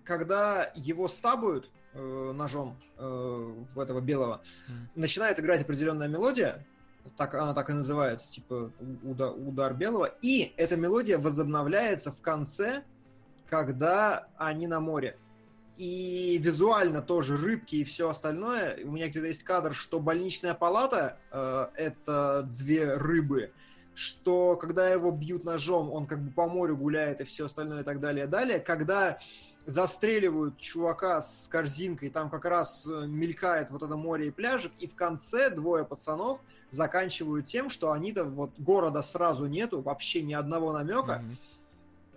когда 0.02 0.72
его 0.74 1.06
стабают 1.06 1.70
э, 1.92 2.32
ножом 2.34 2.76
э, 2.96 3.54
этого 3.76 4.00
белого, 4.00 4.40
Мгм. 4.68 4.88
начинает 4.96 5.38
играть 5.38 5.60
определенная 5.60 6.08
мелодия, 6.08 6.66
так, 7.16 7.34
она 7.34 7.54
так 7.54 7.70
и 7.70 7.72
называется, 7.74 8.32
типа 8.32 8.72
уда- 9.04 9.30
удар 9.32 9.74
белого, 9.74 10.06
и 10.22 10.52
эта 10.56 10.76
мелодия 10.76 11.18
возобновляется 11.18 12.10
в 12.10 12.20
конце, 12.20 12.82
когда 13.48 14.26
они 14.36 14.66
на 14.66 14.80
море. 14.80 15.16
И 15.76 16.38
визуально 16.38 17.00
тоже 17.00 17.36
рыбки 17.36 17.76
и 17.76 17.84
все 17.84 18.08
остальное. 18.08 18.78
У 18.84 18.92
меня 18.92 19.08
где-то 19.08 19.26
есть 19.26 19.42
кадр, 19.44 19.74
что 19.74 20.00
больничная 20.00 20.54
палата 20.54 21.18
э, 21.30 21.66
это 21.74 22.48
две 22.58 22.94
рыбы, 22.94 23.52
что 23.94 24.56
когда 24.56 24.88
его 24.88 25.10
бьют 25.10 25.44
ножом, 25.44 25.90
он 25.90 26.06
как 26.06 26.20
бы 26.20 26.30
по 26.30 26.48
морю 26.48 26.76
гуляет 26.76 27.20
и 27.20 27.24
все 27.24 27.46
остальное 27.46 27.80
и 27.80 27.84
так 27.84 28.00
далее. 28.00 28.26
Далее, 28.26 28.58
когда 28.58 29.18
застреливают 29.66 30.58
чувака 30.58 31.22
с 31.22 31.48
корзинкой, 31.48 32.10
там 32.10 32.30
как 32.30 32.44
раз 32.44 32.86
э, 32.86 33.06
мелькает 33.06 33.70
вот 33.70 33.82
это 33.82 33.96
море 33.96 34.28
и 34.28 34.30
пляжик, 34.30 34.72
и 34.78 34.86
в 34.86 34.94
конце 34.94 35.50
двое 35.50 35.84
пацанов 35.84 36.40
заканчивают 36.70 37.46
тем, 37.46 37.68
что 37.68 37.92
они-то 37.92 38.24
вот 38.24 38.52
города 38.58 39.02
сразу 39.02 39.46
нету, 39.46 39.80
вообще 39.80 40.22
ни 40.22 40.32
одного 40.32 40.72
намека, 40.72 41.18
Мгм. 41.18 41.38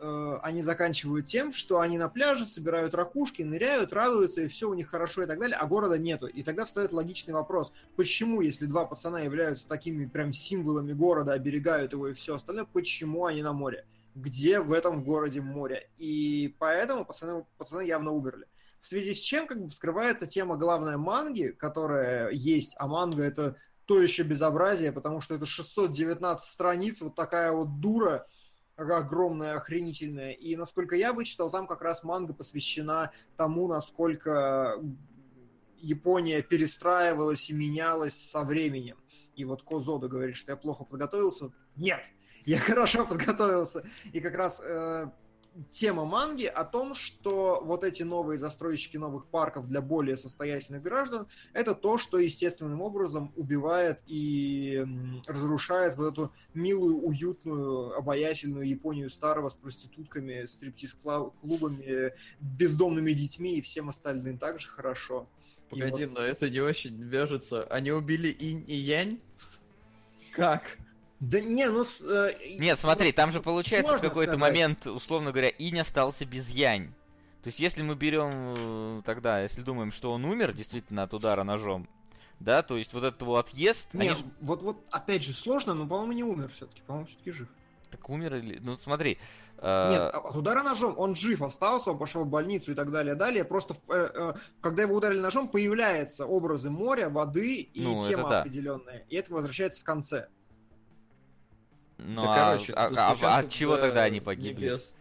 Э, 0.05 0.38
они 0.41 0.61
заканчивают 0.61 1.27
тем, 1.27 1.53
что 1.53 1.80
они 1.80 1.97
на 1.97 2.09
пляже 2.09 2.45
собирают 2.45 2.93
ракушки, 2.93 3.41
ныряют, 3.41 3.93
радуются, 3.93 4.41
и 4.41 4.49
все 4.49 4.69
у 4.69 4.73
них 4.73 4.89
хорошо 4.89 5.23
и 5.23 5.25
так 5.25 5.39
далее, 5.39 5.55
а 5.55 5.65
города 5.65 5.97
нету. 5.97 6.27
И 6.27 6.43
тогда 6.43 6.65
встает 6.65 6.91
логичный 6.91 7.34
вопрос, 7.34 7.71
почему, 7.95 8.41
если 8.41 8.65
два 8.65 8.84
пацана 8.85 9.21
являются 9.21 9.65
такими 9.65 10.05
прям 10.05 10.34
символами 10.34 10.91
города, 10.91 11.31
оберегают 11.31 11.93
его 11.93 12.09
и 12.09 12.13
все 12.13 12.35
остальное, 12.35 12.65
почему 12.65 13.27
они 13.27 13.41
на 13.43 13.53
море? 13.53 13.85
Где 14.13 14.59
в 14.59 14.73
этом 14.73 15.05
городе 15.05 15.39
море? 15.39 15.89
И 15.95 16.53
поэтому 16.59 17.05
пацаны, 17.05 17.45
пацаны 17.57 17.84
явно 17.84 18.11
умерли. 18.11 18.45
В 18.81 18.88
связи 18.88 19.13
с 19.13 19.19
чем 19.19 19.47
как 19.47 19.61
бы 19.61 19.69
вскрывается 19.69 20.25
тема 20.25 20.57
главной 20.57 20.97
манги, 20.97 21.55
которая 21.57 22.30
есть, 22.31 22.75
а 22.77 22.88
манга 22.88 23.23
это 23.23 23.55
то 23.85 24.01
еще 24.01 24.23
безобразие, 24.23 24.91
потому 24.91 25.21
что 25.21 25.35
это 25.35 25.45
619 25.45 26.45
страниц, 26.45 26.99
вот 26.99 27.15
такая 27.15 27.53
вот 27.53 27.80
дура, 27.80 28.27
огромная, 28.75 29.55
охренительная. 29.55 30.31
И 30.31 30.55
насколько 30.55 30.95
я 30.95 31.13
вычитал, 31.13 31.51
там 31.51 31.67
как 31.67 31.81
раз 31.81 32.03
манга 32.03 32.33
посвящена 32.33 33.11
тому, 33.37 33.67
насколько 33.67 34.79
Япония 35.77 36.41
перестраивалась 36.41 37.49
и 37.49 37.53
менялась 37.53 38.15
со 38.15 38.41
временем. 38.41 38.97
И 39.35 39.45
вот 39.45 39.63
Козода 39.63 40.07
говорит, 40.07 40.35
что 40.35 40.51
я 40.51 40.57
плохо 40.57 40.83
подготовился. 40.85 41.51
Нет, 41.75 42.05
я 42.45 42.57
хорошо 42.59 43.05
подготовился. 43.05 43.83
И 44.11 44.19
как 44.19 44.35
раз 44.35 44.61
э, 44.63 45.09
тема 45.71 46.05
манги 46.05 46.45
о 46.45 46.63
том, 46.63 46.93
что 46.93 47.61
вот 47.63 47.84
эти 47.84 48.03
новые 48.03 48.39
застройщики 48.39 48.97
новых 48.97 49.25
парков 49.27 49.67
для 49.67 49.81
более 49.81 50.17
состоятельных 50.17 50.81
граждан, 50.81 51.27
это 51.53 51.75
то, 51.75 51.97
что 51.97 52.17
естественным 52.17 52.81
образом 52.81 53.31
убивает 53.35 53.99
и 54.07 54.85
разрушает 55.27 55.95
вот 55.95 56.13
эту 56.13 56.34
милую, 56.53 56.97
уютную, 56.97 57.95
обаятельную 57.97 58.67
Японию 58.67 59.09
старого 59.09 59.49
с 59.49 59.55
проститутками, 59.55 60.45
стриптиз-клубами, 60.45 62.13
бездомными 62.39 63.11
детьми 63.11 63.57
и 63.57 63.61
всем 63.61 63.89
остальным 63.89 64.38
также 64.38 64.69
хорошо. 64.69 65.27
И 65.71 65.80
Погоди, 65.80 66.05
вот- 66.05 66.13
но 66.15 66.21
это 66.21 66.49
не 66.49 66.59
очень 66.59 67.01
вяжется. 67.01 67.63
Они 67.65 67.91
убили 67.91 68.30
инь 68.30 68.63
и 68.67 68.75
янь? 68.75 69.19
Как? 70.31 70.77
Да 71.23 71.39
не, 71.39 71.69
ну... 71.69 71.85
э, 72.01 72.33
Нет, 72.59 72.77
смотри, 72.77 73.13
там 73.13 73.31
же 73.31 73.41
получается 73.41 73.97
в 73.97 74.01
какой-то 74.01 74.33
сказать. 74.33 74.39
момент, 74.39 74.87
условно 74.87 75.31
говоря, 75.31 75.47
Инь 75.47 75.79
остался 75.79 76.25
без 76.25 76.49
Янь. 76.49 76.93
То 77.41 77.47
есть, 77.47 77.61
если 77.61 77.81
мы 77.81 77.95
берем 77.95 78.31
э, 78.33 79.01
тогда, 79.05 79.41
если 79.41 79.61
думаем, 79.61 79.93
что 79.93 80.11
он 80.11 80.25
умер 80.25 80.51
действительно 80.51 81.03
от 81.03 81.13
удара 81.13 81.43
ножом, 81.43 81.87
да, 82.41 82.61
то 82.61 82.75
есть 82.75 82.93
вот 82.93 83.05
этот 83.05 83.21
его 83.21 83.37
отъезд, 83.37 83.87
Не, 83.93 84.09
они 84.09 84.21
вот, 84.41 84.63
вот, 84.63 84.85
опять 84.91 85.23
же, 85.23 85.31
сложно, 85.33 85.73
но, 85.73 85.87
по-моему, 85.87 86.11
не 86.11 86.23
умер 86.25 86.49
все-таки. 86.49 86.81
По-моему, 86.81 87.07
все-таки 87.07 87.31
жив. 87.31 87.47
так 87.89 88.09
умер 88.09 88.35
или... 88.35 88.59
Ну, 88.59 88.75
смотри, 88.75 89.17
э, 89.59 89.91
Нет, 89.91 90.01
а 90.13 90.19
от 90.25 90.35
удара 90.35 90.61
ножом 90.61 90.93
он 90.97 91.15
жив 91.15 91.41
остался, 91.41 91.91
он 91.91 91.99
пошел 91.99 92.25
в 92.25 92.27
больницу 92.27 92.73
и 92.73 92.75
так 92.75 92.91
далее. 92.91 93.15
Далее 93.15 93.45
просто, 93.45 93.75
э, 93.87 94.09
э, 94.13 94.33
когда 94.59 94.81
его 94.81 94.95
ударили 94.95 95.19
ножом, 95.19 95.47
появляются 95.47 96.25
образы 96.25 96.69
моря, 96.69 97.07
воды 97.07 97.61
и 97.61 97.81
Ну, 97.81 98.03
тема 98.03 98.29
да. 98.29 98.41
определенная. 98.41 99.05
И 99.07 99.15
это 99.15 99.33
возвращается 99.33 99.79
в 99.79 99.85
конце. 99.85 100.27
Ну, 101.97 102.23
Да, 102.23 102.33
а, 102.33 102.51
короче, 102.51 102.73
а- 102.73 102.85
а- 102.85 102.89
совершенно 103.15 103.37
от 103.37 103.49
чего 103.49 103.77
тогда 103.77 104.03
они 104.03 104.19
погибли, 104.19 104.65
небес. 104.65 104.93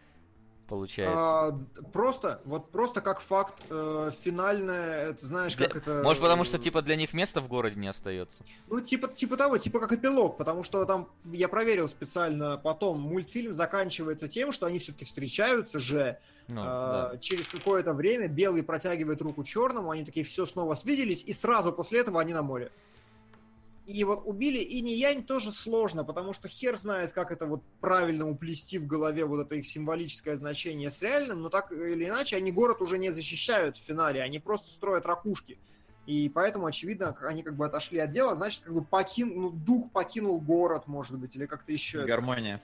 получается? 0.67 1.15
А, 1.17 1.59
просто, 1.91 2.41
вот 2.45 2.71
просто 2.71 3.01
как 3.01 3.19
факт 3.19 3.55
э, 3.69 4.11
финальное, 4.21 5.09
это 5.09 5.25
знаешь, 5.25 5.55
Для- 5.55 5.67
как 5.67 5.77
это... 5.77 6.01
Может, 6.03 6.21
потому 6.21 6.43
что, 6.43 6.57
типа, 6.57 6.81
для 6.81 6.95
них 6.95 7.13
места 7.13 7.41
в 7.41 7.47
городе 7.47 7.79
не 7.79 7.87
остается? 7.87 8.43
Ну, 8.69 8.79
типа, 8.81 9.07
типа 9.09 9.37
того, 9.37 9.57
типа 9.57 9.79
как 9.79 9.91
эпилог, 9.91 10.37
потому 10.37 10.63
что 10.63 10.85
там, 10.85 11.09
я 11.25 11.47
проверил 11.47 11.87
специально 11.89 12.57
потом, 12.57 12.99
мультфильм 13.01 13.53
заканчивается 13.53 14.27
тем, 14.27 14.51
что 14.51 14.65
они 14.65 14.79
все-таки 14.79 15.05
встречаются 15.05 15.79
же, 15.79 16.17
Ну, 16.49 16.61
А, 16.61 17.11
да. 17.11 17.17
Через 17.19 17.47
какое-то 17.47 17.93
время 17.93 18.27
белый 18.27 18.63
протягивает 18.63 19.21
руку 19.21 19.43
черному, 19.45 19.91
они 19.91 20.03
такие 20.03 20.25
все 20.25 20.45
снова 20.45 20.75
свиделись, 20.75 21.23
и 21.23 21.31
сразу 21.33 21.71
после 21.71 21.99
этого 21.99 22.19
они 22.19 22.33
на 22.33 22.41
море. 22.41 22.69
И 23.85 24.03
вот 24.05 24.21
убили 24.25 24.59
и 24.59 24.77
Янь 24.95 25.23
тоже 25.25 25.51
сложно, 25.51 26.05
потому 26.05 26.31
что 26.31 26.47
хер 26.47 26.77
знает, 26.77 27.11
как 27.11 27.31
это 27.31 27.45
вот 27.45 27.61
правильно 27.81 28.29
уплести 28.29 28.77
в 28.77 28.87
голове 28.87 29.25
вот 29.25 29.41
это 29.45 29.55
их 29.55 29.67
символическое 29.67 30.37
значение 30.37 30.89
с 30.89 31.01
реальным, 31.01 31.41
но 31.41 31.49
так 31.49 31.71
или 31.73 32.05
иначе 32.07 32.37
они 32.37 32.51
город 32.53 32.81
уже 32.81 32.97
не 32.97 33.11
защищают 33.11 33.75
в 33.75 33.83
финале, 33.83 34.21
они 34.21 34.39
просто 34.39 34.69
строят 34.69 35.05
ракушки. 35.05 35.59
И 36.05 36.29
поэтому, 36.29 36.65
очевидно, 36.65 37.15
они 37.21 37.43
как 37.43 37.55
бы 37.55 37.65
отошли 37.65 37.99
от 37.99 38.11
дела, 38.11 38.35
значит, 38.35 38.63
как 38.63 38.73
бы 38.73 38.83
покин... 38.83 39.33
ну, 39.35 39.49
дух 39.49 39.91
покинул 39.91 40.39
город, 40.39 40.87
может 40.87 41.17
быть, 41.17 41.35
или 41.35 41.45
как-то 41.45 41.71
еще. 41.71 42.05
Гармония. 42.05 42.61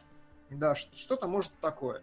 Да, 0.50 0.76
что-то 0.76 1.28
может 1.28 1.52
такое. 1.62 2.02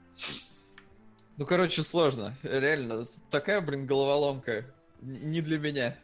Ну, 1.36 1.44
короче, 1.44 1.82
сложно. 1.82 2.34
Реально, 2.43 3.05
такая, 3.30 3.60
блин, 3.60 3.86
головоломка. 3.86 4.64
Н- 5.02 5.30
Не 5.30 5.43
для 5.43 5.59
меня. 5.59 5.97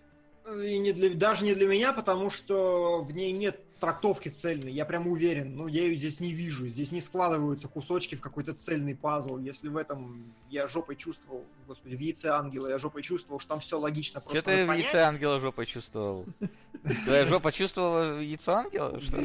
И 0.65 0.79
не 0.79 0.93
для, 0.93 1.15
даже 1.15 1.45
не 1.45 1.55
для 1.55 1.69
меня, 1.69 1.93
потому 1.93 2.31
что 2.31 3.03
в 3.03 3.13
ней 3.13 3.33
нет 3.33 3.61
трактовки 3.79 4.29
цельной. 4.29 4.73
Я 4.73 4.85
прям 4.85 5.09
уверен. 5.09 5.57
Ну, 5.57 5.67
я 5.67 5.83
ее 5.83 5.97
здесь 5.97 6.21
не 6.21 6.33
вижу. 6.33 6.69
Здесь 6.69 6.93
не 6.93 7.01
складываются 7.01 7.67
кусочки 7.67 8.15
в 8.15 8.21
какой-то 8.21 8.55
цельный 8.55 8.95
пазл. 8.95 9.39
Если 9.39 9.69
в 9.69 9.77
этом 9.77 10.33
я 10.51 10.69
жопой 10.69 10.95
чувствовал, 10.95 11.45
господи, 11.67 11.97
в 11.97 12.01
яйце 12.01 12.29
ангела 12.29 12.69
я 12.69 12.79
жопой 12.79 13.03
чувствовал, 13.03 13.41
что 13.41 13.51
там 13.51 13.61
все 13.61 13.79
логично. 13.79 14.21
Просто 14.21 14.43
ты 14.43 14.65
в 14.65 14.69
понять. 14.69 14.85
яйце 14.85 14.99
ангела 14.99 15.41
жопой 15.41 15.67
чувствовал? 15.67 16.27
Твоя 17.05 17.27
жопа 17.27 17.51
чувствовала 17.51 18.21
яйцо 18.21 18.53
ангела? 18.53 19.01
Что? 19.01 19.21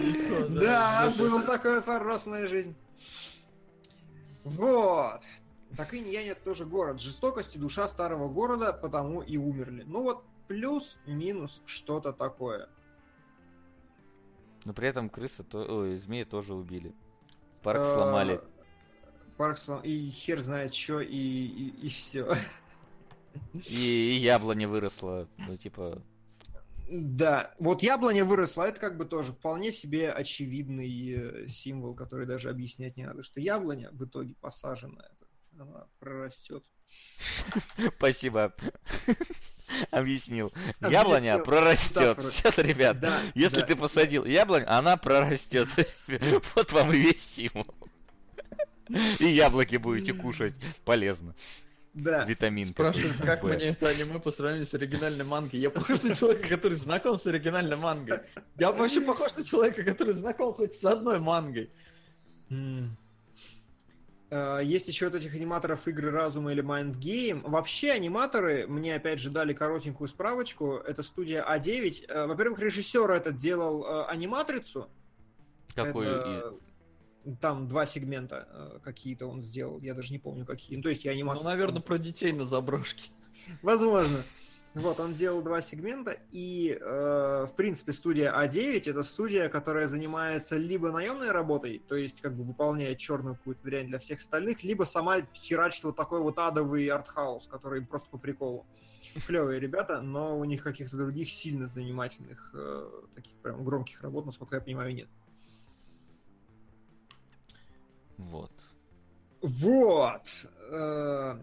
Да, 0.49 1.13
было 1.19 1.41
такое 1.43 1.81
пару 1.81 2.05
раз 2.05 2.23
в 2.23 2.27
моей 2.27 2.47
жизни. 2.47 2.75
Вот. 4.43 5.21
Так 5.75 5.93
и 5.93 5.99
я 5.99 6.23
нет 6.23 6.43
тоже 6.43 6.65
город. 6.65 6.99
Жестокость 6.99 7.55
и 7.55 7.59
душа 7.59 7.87
старого 7.87 8.27
города, 8.27 8.73
потому 8.73 9.21
и 9.21 9.37
умерли. 9.37 9.83
Ну 9.85 10.01
вот 10.01 10.23
плюс-минус 10.47 11.61
что-то 11.65 12.13
такое. 12.13 12.69
Но 14.65 14.73
при 14.73 14.87
этом 14.87 15.09
крыса, 15.09 15.43
то... 15.43 15.59
ой, 15.59 15.95
змеи 15.95 16.23
тоже 16.23 16.53
убили. 16.53 16.93
Парк 17.63 17.79
Э, 17.79 17.95
сломали. 17.95 18.41
Парк 19.37 19.57
слом... 19.57 19.81
И 19.81 20.09
хер 20.09 20.41
знает 20.41 20.73
что, 20.73 20.99
и, 20.99 21.15
и, 21.15 21.89
все. 21.89 22.33
И, 23.53 24.15
и 24.15 24.19
яблоня 24.19 24.67
выросла. 24.67 25.27
Ну, 25.37 25.55
типа, 25.55 26.01
Да, 26.89 27.53
вот 27.59 27.83
яблоня 27.83 28.25
выросла, 28.25 28.63
это 28.63 28.79
как 28.79 28.97
бы 28.97 29.05
тоже 29.05 29.33
вполне 29.33 29.71
себе 29.71 30.11
очевидный 30.11 31.11
э, 31.11 31.47
символ, 31.47 31.95
который 31.95 32.25
даже 32.25 32.49
объяснять 32.49 32.97
не 32.97 33.05
надо, 33.05 33.23
что 33.23 33.39
яблоня 33.39 33.89
в 33.91 34.03
итоге 34.05 34.35
посаженная, 34.35 35.11
она 35.59 35.87
прорастет. 35.99 36.65
спасибо. 37.97 38.53
Объяснил. 39.91 40.51
Объяснил. 40.79 40.91
Яблоня 40.91 41.39
прорастет. 41.39 42.17
Да, 42.17 42.29
Все, 42.51 42.61
ребят. 42.61 42.99
Да, 42.99 43.21
Если 43.35 43.61
да. 43.61 43.65
ты 43.65 43.75
посадил 43.75 44.25
яблонь, 44.25 44.63
она 44.65 44.97
прорастет. 44.97 45.67
Вот 46.55 46.71
вам 46.71 46.93
и 46.93 46.97
весь 46.97 47.23
символ. 47.23 47.67
И 49.19 49.25
яблоки 49.25 49.75
будете 49.75 50.13
кушать. 50.13 50.53
Полезно. 50.85 51.35
Да. 51.93 52.23
Витамин. 52.25 52.67
Спрашивают, 52.67 53.17
как 53.17 53.41
Б. 53.41 53.55
мне 53.55 53.65
это 53.65 53.89
аниме 53.89 54.19
по 54.19 54.31
сравнению 54.31 54.67
с 54.67 54.73
оригинальной 54.73 55.25
мангой. 55.25 55.59
Я 55.59 55.69
похож 55.71 56.03
на 56.03 56.15
человека, 56.15 56.47
который 56.47 56.75
знаком 56.75 57.17
с 57.17 57.25
оригинальной 57.25 57.75
мангой. 57.75 58.19
Я 58.57 58.71
вообще 58.71 59.01
похож 59.01 59.35
на 59.35 59.43
человека, 59.43 59.83
который 59.83 60.13
знаком 60.13 60.53
хоть 60.53 60.75
с 60.75 60.85
одной 60.85 61.19
мангой. 61.19 61.71
Э, 64.29 64.59
Есть 64.63 64.87
еще 64.87 65.07
от 65.07 65.15
этих 65.15 65.33
аниматоров 65.35 65.87
игры 65.87 66.11
разума 66.11 66.51
или 66.51 66.63
Mind 66.63 66.97
Game. 66.99 67.41
Вообще 67.49 67.91
аниматоры 67.91 68.67
мне 68.67 68.95
опять 68.95 69.19
же 69.19 69.29
дали 69.29 69.53
коротенькую 69.53 70.07
справочку. 70.07 70.75
Это 70.75 71.03
студия 71.03 71.43
А9. 71.47 72.05
Э, 72.07 72.25
Во-первых, 72.27 72.59
режиссер 72.59 73.09
этот 73.11 73.37
делал 73.37 73.85
э, 73.85 74.05
аниматрицу. 74.07 74.89
Какой 75.75 76.07
Это, 76.07 76.53
Там 77.39 77.67
два 77.67 77.85
сегмента 77.85 78.79
какие-то 78.83 79.27
он 79.27 79.41
сделал. 79.41 79.79
Я 79.81 79.93
даже 79.93 80.11
не 80.11 80.19
помню 80.19 80.45
какие. 80.45 80.75
Ну, 80.77 80.83
то 80.83 80.89
есть 80.89 81.05
я 81.05 81.11
Ну, 81.11 81.17
аниматрицу. 81.17 81.45
наверное, 81.45 81.81
про 81.81 81.97
детей 81.97 82.31
на 82.31 82.45
заброшке. 82.45 83.11
Возможно. 83.61 84.23
Вот, 84.77 84.99
он 84.99 85.15
делал 85.15 85.41
два 85.41 85.59
сегмента, 85.59 86.15
и, 86.29 86.77
э, 86.79 87.47
в 87.49 87.55
принципе, 87.55 87.93
студия 87.93 88.31
А9 88.31 88.91
это 88.91 89.01
студия, 89.01 89.49
которая 89.49 89.87
занимается 89.87 90.55
либо 90.55 90.91
наемной 90.91 91.31
работой, 91.31 91.81
то 91.87 91.95
есть 91.95 92.21
как 92.21 92.35
бы 92.35 92.43
выполняет 92.43 92.99
черную 92.99 93.37
какую-то 93.37 93.63
дрянь 93.63 93.87
для 93.87 93.97
всех 93.97 94.19
остальных, 94.19 94.63
либо 94.63 94.83
сама 94.83 95.21
херачит 95.33 95.83
вот 95.83 95.95
такой 95.95 96.21
вот 96.21 96.37
адовый 96.37 96.87
артхаус, 96.89 97.47
который 97.47 97.81
просто 97.81 98.07
по 98.11 98.19
приколу. 98.19 98.67
Клевые 99.25 99.59
ребята, 99.59 99.99
но 99.99 100.37
у 100.37 100.43
них 100.43 100.61
каких-то 100.61 100.95
других 100.95 101.31
сильно 101.31 101.67
занимательных, 101.67 102.51
э, 102.53 102.89
таких 103.15 103.33
прям 103.37 103.65
громких 103.65 104.03
работ, 104.03 104.27
насколько 104.27 104.57
я 104.57 104.61
понимаю, 104.61 104.93
нет. 104.93 105.09
Вот. 108.17 108.51
Вот! 109.41 110.27
Э, 110.69 111.39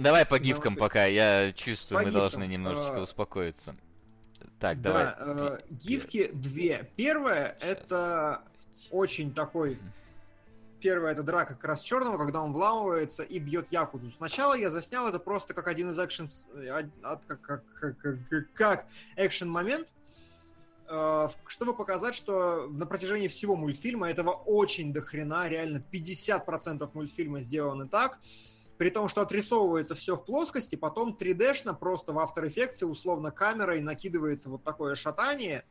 Давай 0.00 0.24
по 0.24 0.38
гифкам 0.38 0.74
Давай. 0.74 0.88
пока. 0.88 1.04
Я 1.04 1.52
чувствую, 1.52 1.98
По 1.98 2.04
мы 2.04 2.10
гифкам. 2.10 2.20
должны 2.22 2.46
немножечко 2.46 2.96
А, 2.96 3.02
успокоиться. 3.02 3.76
Так, 4.58 4.80
да, 4.80 5.16
давай. 5.18 5.54
э, 5.54 5.58
гифки 5.70 6.30
две. 6.32 6.90
Первая 6.96 7.56
Щас. 7.60 7.68
это 7.70 8.42
очень 8.90 9.32
такой 9.34 9.78
Первая 10.80 11.12
это 11.12 11.22
драка 11.22 11.54
как 11.54 11.64
раз 11.64 11.82
черного, 11.82 12.16
когда 12.16 12.40
он 12.40 12.52
вламывается 12.54 13.22
и 13.22 13.38
бьет 13.38 13.66
Якудзу. 13.70 14.10
Сначала 14.10 14.54
я 14.54 14.70
заснял 14.70 15.06
это 15.06 15.18
просто 15.18 15.52
как 15.52 15.68
один 15.68 15.90
из 15.90 15.98
экшен... 15.98 16.26
э, 16.54 16.84
как, 17.26 17.40
как, 17.42 17.64
как, 17.78 17.96
как- 18.54 18.86
экшен 19.16 19.50
момент, 19.50 19.86
э, 20.88 21.28
чтобы 21.48 21.74
показать, 21.74 22.14
что 22.14 22.66
на 22.70 22.86
протяжении 22.86 23.28
всего 23.28 23.56
мультфильма 23.56 24.10
этого 24.10 24.30
очень 24.30 24.94
дохрена, 24.94 25.48
реально 25.48 25.84
50% 25.92 26.88
мультфильма 26.94 27.40
сделаны 27.40 27.86
так, 27.86 28.18
при 28.80 28.88
том, 28.88 29.10
что 29.10 29.20
отрисовывается 29.20 29.94
все 29.94 30.16
в 30.16 30.24
плоскости, 30.24 30.74
потом 30.74 31.14
3D-шно 31.14 31.74
просто 31.74 32.14
в 32.14 32.18
After 32.18 32.46
Effects 32.46 32.82
условно 32.86 33.30
камерой 33.30 33.82
накидывается 33.82 34.48
вот 34.48 34.64
такое 34.64 34.94
шатание, 34.94 35.66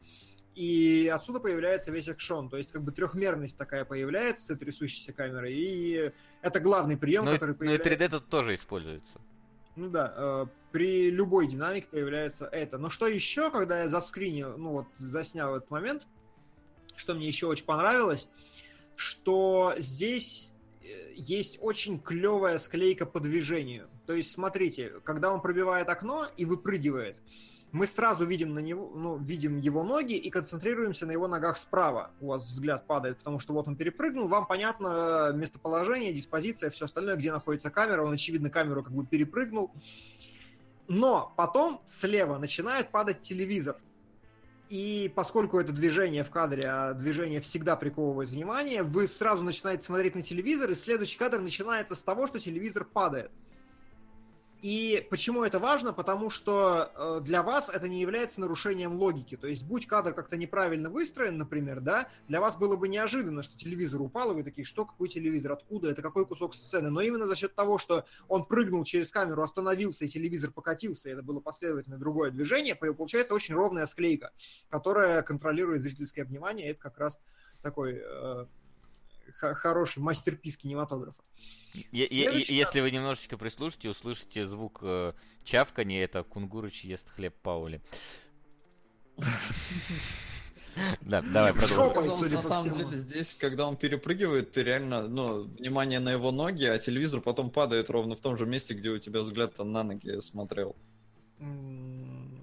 и 0.53 1.11
отсюда 1.11 1.39
появляется 1.39 1.91
весь 1.91 2.07
экшон. 2.07 2.51
То 2.51 2.57
есть 2.57 2.71
как 2.71 2.83
бы 2.83 2.91
трехмерность 2.91 3.57
такая 3.57 3.83
появляется 3.83 4.53
с 4.53 4.57
трясущейся 4.59 5.11
камерой, 5.11 5.55
и 5.55 6.11
это 6.43 6.59
главный 6.59 6.97
прием, 6.97 7.25
Ну, 7.25 7.31
и- 7.31 7.33
который 7.33 7.49
ну 7.49 7.55
и 7.55 7.57
появляется. 7.79 7.89
3D 7.89 8.09
тут 8.09 8.29
тоже 8.29 8.53
используется. 8.53 9.19
Ну 9.75 9.89
да, 9.89 10.13
э, 10.15 10.45
при 10.71 11.09
любой 11.09 11.47
динамике 11.47 11.87
появляется 11.89 12.45
это. 12.45 12.77
Но 12.77 12.91
что 12.91 13.07
еще, 13.07 13.49
когда 13.49 13.81
я 13.81 13.87
заскринил, 13.87 14.55
ну 14.55 14.73
вот 14.73 14.85
заснял 14.99 15.55
этот 15.55 15.71
момент, 15.71 16.07
что 16.95 17.15
мне 17.15 17.25
еще 17.25 17.47
очень 17.47 17.65
понравилось, 17.65 18.27
что 18.95 19.73
здесь 19.79 20.48
есть 21.15 21.57
очень 21.61 21.99
клевая 21.99 22.57
склейка 22.57 23.05
по 23.05 23.19
движению. 23.19 23.89
То 24.05 24.13
есть, 24.13 24.31
смотрите, 24.31 24.93
когда 25.03 25.33
он 25.33 25.41
пробивает 25.41 25.89
окно 25.89 26.27
и 26.37 26.45
выпрыгивает, 26.45 27.17
мы 27.71 27.85
сразу 27.85 28.25
видим 28.25 28.53
на 28.53 28.59
него, 28.59 28.91
ну, 28.95 29.17
видим 29.17 29.57
его 29.57 29.83
ноги 29.83 30.15
и 30.15 30.29
концентрируемся 30.29 31.05
на 31.05 31.11
его 31.11 31.27
ногах 31.27 31.57
справа. 31.57 32.11
У 32.19 32.27
вас 32.27 32.45
взгляд 32.45 32.87
падает, 32.87 33.17
потому 33.19 33.39
что 33.39 33.53
вот 33.53 33.67
он 33.67 33.75
перепрыгнул, 33.75 34.27
вам 34.27 34.47
понятно 34.47 35.31
местоположение, 35.35 36.13
диспозиция, 36.13 36.71
все 36.71 36.85
остальное, 36.85 37.15
где 37.15 37.31
находится 37.31 37.69
камера, 37.69 38.03
он, 38.03 38.13
очевидно, 38.13 38.49
камеру 38.49 38.83
как 38.83 38.93
бы 38.93 39.05
перепрыгнул. 39.05 39.71
Но 40.87 41.31
потом 41.37 41.81
слева 41.85 42.39
начинает 42.39 42.89
падать 42.89 43.21
телевизор. 43.21 43.77
И 44.69 45.11
поскольку 45.15 45.59
это 45.59 45.73
движение 45.73 46.23
в 46.23 46.29
кадре, 46.29 46.63
а 46.67 46.93
движение 46.93 47.41
всегда 47.41 47.75
приковывает 47.75 48.29
внимание, 48.29 48.83
вы 48.83 49.07
сразу 49.07 49.43
начинаете 49.43 49.83
смотреть 49.83 50.13
на 50.13 50.21
телевизор, 50.21 50.69
и 50.69 50.75
следующий 50.75 51.17
кадр 51.17 51.39
начинается 51.39 51.95
с 51.95 52.03
того, 52.03 52.27
что 52.27 52.39
телевизор 52.39 52.85
падает. 52.85 53.31
И 54.61 55.07
почему 55.09 55.43
это 55.43 55.57
важно? 55.57 55.93
Потому 55.93 56.29
что 56.29 56.91
э, 56.93 57.21
для 57.23 57.43
вас 57.43 57.69
это 57.69 57.87
не 57.87 58.01
является 58.01 58.41
нарушением 58.41 58.95
логики. 58.95 59.37
То 59.37 59.47
есть, 59.47 59.63
будь 59.63 59.87
кадр 59.87 60.13
как-то 60.13 60.35
неправильно 60.35 60.89
выстроен, 60.89 61.37
например, 61.37 61.79
да, 61.79 62.09
для 62.27 62.41
вас 62.41 62.57
было 62.57 62.75
бы 62.75 62.89
неожиданно, 62.89 63.41
что 63.41 63.57
телевизор 63.57 64.01
упал, 64.01 64.31
и 64.31 64.35
вы 64.35 64.43
такие, 64.43 64.65
что, 64.65 64.85
какой 64.85 65.07
телевизор, 65.07 65.53
откуда, 65.53 65.89
это 65.89 66.01
какой 66.01 66.25
кусок 66.25 66.53
сцены. 66.53 66.89
Но 66.89 66.99
именно 66.99 67.25
за 67.25 67.35
счет 67.35 67.55
того, 67.55 67.77
что 67.77 68.03
он 68.27 68.43
прыгнул 68.43 68.83
через 68.83 69.11
камеру, 69.11 69.41
остановился, 69.43 70.03
и 70.03 70.09
телевизор 70.09 70.51
покатился, 70.51 71.09
и 71.09 71.13
это 71.13 71.23
было 71.23 71.39
последовательно 71.39 71.97
другое 71.97 72.31
движение, 72.31 72.75
по- 72.75 72.93
получается 72.93 73.33
очень 73.33 73.55
ровная 73.55 73.85
склейка, 73.85 74.31
которая 74.69 75.21
контролирует 75.21 75.83
зрительское 75.83 76.25
внимание. 76.25 76.67
и 76.67 76.71
Это 76.71 76.81
как 76.81 76.97
раз 76.97 77.17
такой 77.61 78.01
э, 78.03 78.45
хороший 79.35 79.99
мастерпис 79.99 80.57
кинематографа. 80.57 81.21
Е- 81.91 82.07
Следующий- 82.07 82.55
Если 82.55 82.81
вы 82.81 82.91
немножечко 82.91 83.37
прислушаете, 83.37 83.89
услышите 83.89 84.45
звук 84.47 84.79
э, 84.81 85.13
чавканья, 85.43 86.03
это 86.03 86.23
Кунгурыч 86.23 86.83
ест 86.83 87.09
хлеб 87.09 87.35
Паули. 87.41 87.81
Да, 91.01 91.21
давай 91.21 91.53
продолжим. 91.53 92.31
На 92.33 92.41
самом 92.41 92.69
деле 92.71 92.97
здесь, 92.97 93.35
когда 93.35 93.67
он 93.67 93.75
перепрыгивает, 93.75 94.51
ты 94.53 94.63
реально, 94.63 95.07
ну, 95.07 95.43
внимание 95.43 95.99
на 95.99 96.09
его 96.11 96.31
ноги, 96.31 96.63
а 96.65 96.77
телевизор 96.79 97.19
потом 97.21 97.49
падает 97.51 97.89
ровно 97.89 98.15
в 98.15 98.21
том 98.21 98.37
же 98.37 98.45
месте, 98.45 98.73
где 98.73 98.89
у 98.89 98.97
тебя 98.97 99.21
взгляд 99.21 99.57
на 99.59 99.83
ноги 99.83 100.19
смотрел. 100.21 100.75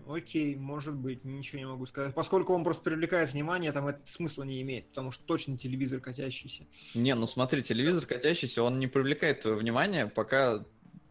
Окей, 0.09 0.55
может 0.55 0.95
быть, 0.95 1.25
ничего 1.25 1.59
не 1.59 1.67
могу 1.67 1.87
сказать. 1.87 2.15
Поскольку 2.15 2.55
он 2.55 2.63
просто 2.63 2.83
привлекает 2.83 3.33
внимание, 3.33 3.73
там 3.73 3.89
это 3.89 4.01
смысла 4.07 4.45
не 4.45 4.63
имеет, 4.63 4.89
потому 4.89 5.11
что 5.11 5.25
точно 5.25 5.59
телевизор 5.59 6.01
катящийся. 6.01 6.65
Не, 6.95 7.15
ну 7.15 7.27
смотри, 7.27 7.63
телевизор 7.63 8.07
катящийся, 8.07 8.63
он 8.63 8.79
не 8.79 8.87
привлекает 8.87 9.41
твое 9.41 9.57
внимание, 9.57 10.07
пока 10.07 10.65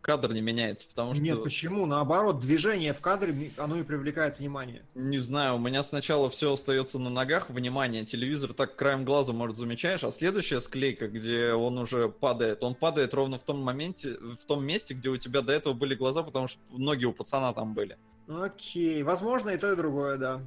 кадр 0.06 0.34
не 0.34 0.42
меняется, 0.42 0.88
потому 0.88 1.16
что... 1.16 1.24
Нет, 1.24 1.44
почему? 1.44 1.88
Наоборот, 1.88 2.40
движение 2.40 2.94
в 2.94 3.02
кадре, 3.02 3.52
оно 3.58 3.78
и 3.78 3.84
привлекает 3.84 4.38
внимание. 4.38 4.86
Не 4.94 5.18
знаю, 5.18 5.56
у 5.56 5.58
меня 5.58 5.82
сначала 5.82 6.30
все 6.30 6.54
остается 6.54 7.00
на 7.00 7.10
ногах, 7.10 7.50
внимание, 7.50 8.06
телевизор 8.06 8.54
так 8.54 8.76
краем 8.76 9.04
глаза, 9.04 9.34
может, 9.34 9.58
замечаешь, 9.58 10.04
а 10.04 10.12
следующая 10.12 10.62
склейка, 10.62 11.08
где 11.08 11.54
он 11.54 11.80
уже 11.80 12.08
падает, 12.08 12.64
он 12.64 12.76
падает 12.76 13.16
ровно 13.16 13.40
в 13.40 13.42
том 13.42 13.60
моменте, 13.62 14.16
в 14.20 14.46
том 14.46 14.64
месте, 14.64 14.94
где 14.94 15.10
у 15.10 15.18
тебя 15.18 15.42
до 15.42 15.54
этого 15.54 15.74
были 15.74 15.96
глаза, 15.96 16.22
потому 16.22 16.48
что 16.50 16.60
ноги 16.70 17.06
у 17.06 17.12
пацана 17.12 17.52
там 17.54 17.74
были. 17.74 17.98
Окей, 18.28 19.04
возможно 19.04 19.50
и 19.52 19.58
то, 19.58 19.72
и 19.72 19.76
другое, 19.76 20.18
да. 20.18 20.42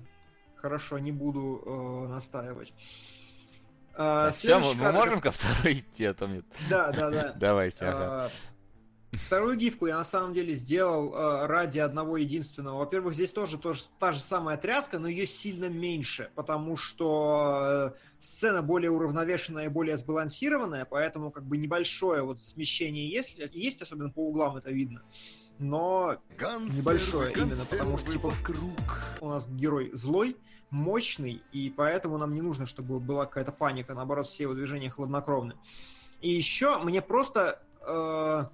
Хорошо, 0.56 0.98
не 0.98 1.12
буду 1.12 1.62
э, 1.64 2.08
настаивать. 2.08 2.74
А, 3.94 4.30
Все, 4.30 4.58
мы 4.58 4.74
мы 4.74 4.92
можем 4.92 5.20
ко 5.20 5.30
второй 5.30 5.80
идти, 5.80 6.04
а 6.04 6.14
то 6.14 6.26
мне... 6.26 6.42
Да, 6.68 6.92
да, 6.92 7.10
да. 7.10 7.32
Давайте, 7.36 7.84
ага. 7.84 8.24
А, 8.24 8.30
Вторую 9.12 9.56
гифку 9.56 9.86
я 9.86 9.96
на 9.96 10.04
самом 10.04 10.34
деле 10.34 10.54
сделал 10.54 11.14
э, 11.14 11.46
ради 11.46 11.78
одного 11.78 12.16
единственного. 12.18 12.78
Во-первых, 12.78 13.14
здесь 13.14 13.30
тоже, 13.30 13.58
тоже 13.58 13.82
та 13.98 14.12
же 14.12 14.20
самая 14.20 14.56
тряска, 14.56 14.98
но 14.98 15.08
ее 15.08 15.26
сильно 15.26 15.66
меньше, 15.66 16.30
потому 16.34 16.76
что 16.76 17.94
э, 17.94 17.98
сцена 18.18 18.62
более 18.62 18.90
уравновешенная 18.90 19.66
и 19.66 19.68
более 19.68 19.96
сбалансированная, 19.96 20.84
поэтому 20.84 21.30
как 21.30 21.44
бы 21.44 21.56
небольшое 21.56 22.22
вот 22.22 22.40
смещение 22.40 23.08
есть, 23.08 23.38
есть 23.52 23.80
особенно 23.80 24.10
по 24.10 24.28
углам 24.28 24.56
это 24.56 24.70
видно. 24.70 25.02
Но 25.58 26.18
Небольшое 26.76 27.32
именно, 27.32 27.64
потому 27.68 27.98
что, 27.98 28.12
типа, 28.12 28.28
вокруг. 28.28 29.02
у 29.20 29.28
нас 29.28 29.48
герой 29.48 29.90
злой, 29.92 30.36
мощный, 30.70 31.42
и 31.52 31.70
поэтому 31.70 32.18
нам 32.18 32.34
не 32.34 32.42
нужно, 32.42 32.66
чтобы 32.66 33.00
была 33.00 33.26
какая-то 33.26 33.52
паника, 33.52 33.94
наоборот, 33.94 34.26
все 34.26 34.44
его 34.44 34.54
движения 34.54 34.90
хладнокровны. 34.90 35.54
И 36.20 36.30
еще 36.30 36.78
мне 36.78 37.02
просто 37.02 37.62
э, 37.80 38.44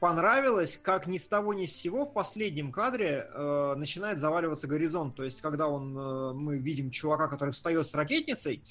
понравилось, 0.00 0.78
как 0.82 1.06
ни 1.06 1.18
с 1.18 1.26
того 1.26 1.54
ни 1.54 1.66
с 1.66 1.74
сего 1.74 2.04
в 2.04 2.12
последнем 2.12 2.72
кадре 2.72 3.26
э, 3.28 3.74
начинает 3.76 4.18
заваливаться 4.18 4.66
горизонт. 4.66 5.16
То 5.16 5.24
есть, 5.24 5.40
когда 5.40 5.68
он, 5.68 5.96
э, 5.96 6.32
мы 6.34 6.58
видим 6.58 6.90
чувака, 6.90 7.28
который 7.28 7.50
встает 7.50 7.86
с 7.86 7.94
ракетницей, 7.94 8.62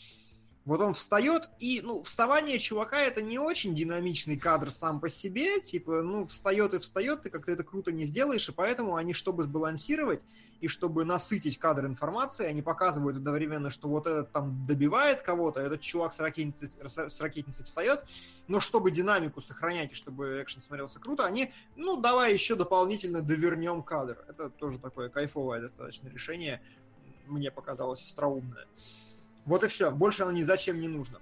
вот 0.68 0.81
он 0.81 0.94
встает, 0.94 1.49
и, 1.60 1.80
ну, 1.81 2.03
вставание 2.03 2.60
чувака 2.60 2.99
это 2.99 3.22
не 3.22 3.39
очень 3.39 3.73
динамичный 3.73 4.35
кадр 4.35 4.69
сам 4.69 4.99
по 4.99 5.07
себе, 5.07 5.61
типа, 5.61 6.02
ну, 6.02 6.27
встает 6.27 6.73
и 6.73 6.80
встает, 6.80 7.22
ты 7.22 7.30
как-то 7.30 7.53
это 7.53 7.64
круто 7.64 7.94
не 7.94 8.06
сделаешь, 8.06 8.49
и 8.49 8.52
поэтому 8.52 8.98
они, 8.98 9.14
чтобы 9.14 9.44
сбалансировать 9.44 10.19
и 10.60 10.68
чтобы 10.68 11.06
насытить 11.06 11.57
кадр 11.57 11.85
информацией, 11.85 12.49
они 12.49 12.61
показывают 12.61 13.15
одновременно, 13.15 13.69
что 13.69 13.88
вот 13.88 14.07
этот 14.07 14.34
там 14.34 14.65
добивает 14.68 15.22
кого-то, 15.22 15.61
этот 15.61 15.80
чувак 15.80 16.11
с 16.11 16.19
ракетницей, 16.19 16.69
с 16.84 17.22
ракетницей 17.22 17.64
встает, 17.64 18.03
но 18.49 18.60
чтобы 18.60 18.91
динамику 18.91 19.39
сохранять 19.39 19.94
и 19.94 19.95
чтобы 19.95 20.41
экшен 20.41 20.61
смотрелся 20.61 20.99
круто, 20.99 21.26
они, 21.26 21.53
ну, 21.77 21.95
давай 21.95 22.34
еще 22.34 22.56
дополнительно 22.56 23.22
довернем 23.22 23.84
кадр. 23.84 24.18
Это 24.27 24.49
тоже 24.49 24.80
такое 24.80 25.07
кайфовое 25.07 25.61
достаточно 25.61 26.10
решение, 26.10 26.61
мне 27.26 27.52
показалось 27.52 28.02
остроумное. 28.02 28.68
Вот 29.48 29.64
и 29.64 29.68
все. 29.68 29.90
Больше 29.91 30.24
оно 30.24 30.32
ни 30.34 30.44
зачем 30.44 30.80
не 30.80 30.88
нужно. 30.88 31.19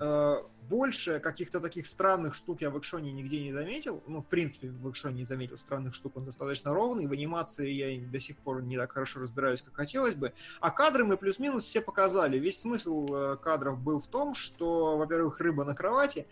Э, 0.00 0.42
Больше 0.68 1.20
каких-то 1.20 1.60
таких 1.60 1.86
странных 1.86 2.34
штук 2.34 2.60
я 2.62 2.70
в 2.70 2.78
экшоне 2.78 3.12
нигде 3.12 3.40
не 3.40 3.52
заметил. 3.52 4.02
Ну, 4.08 4.20
в 4.22 4.26
принципе, 4.26 4.68
в 4.68 4.90
экшоне 4.90 5.18
не 5.18 5.24
заметил 5.24 5.58
странных 5.58 5.94
штук. 5.94 6.16
Он 6.16 6.24
достаточно 6.24 6.72
ровный. 6.72 7.06
В 7.06 7.12
анимации 7.12 7.70
я 7.70 8.00
до 8.10 8.18
сих 8.18 8.38
пор 8.38 8.62
не 8.62 8.76
так 8.76 8.90
хорошо 8.90 9.20
разбираюсь, 9.20 9.62
как 9.62 9.74
хотелось 9.74 10.14
бы. 10.14 10.32
А 10.60 10.70
кадры 10.70 11.04
мы 11.04 11.16
плюс-минус 11.16 11.64
все 11.64 11.80
показали. 11.82 12.38
Весь 12.38 12.60
смысл 12.60 13.06
э, 13.14 13.36
кадров 13.36 13.78
был 13.78 14.00
в 14.00 14.06
том, 14.08 14.34
что, 14.34 14.96
во-первых, 14.96 15.38
рыба 15.38 15.64
на 15.64 15.74
кровати, 15.74 16.26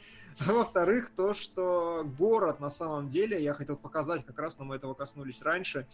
а 0.48 0.52
во-вторых, 0.52 1.12
то, 1.14 1.34
что 1.34 2.04
город 2.18 2.58
на 2.58 2.70
самом 2.70 3.08
деле, 3.08 3.40
я 3.40 3.54
хотел 3.54 3.76
показать, 3.76 4.24
как 4.24 4.38
раз 4.38 4.58
но 4.58 4.64
мы 4.64 4.76
этого 4.76 4.94
коснулись 4.94 5.42
раньше, 5.42 5.86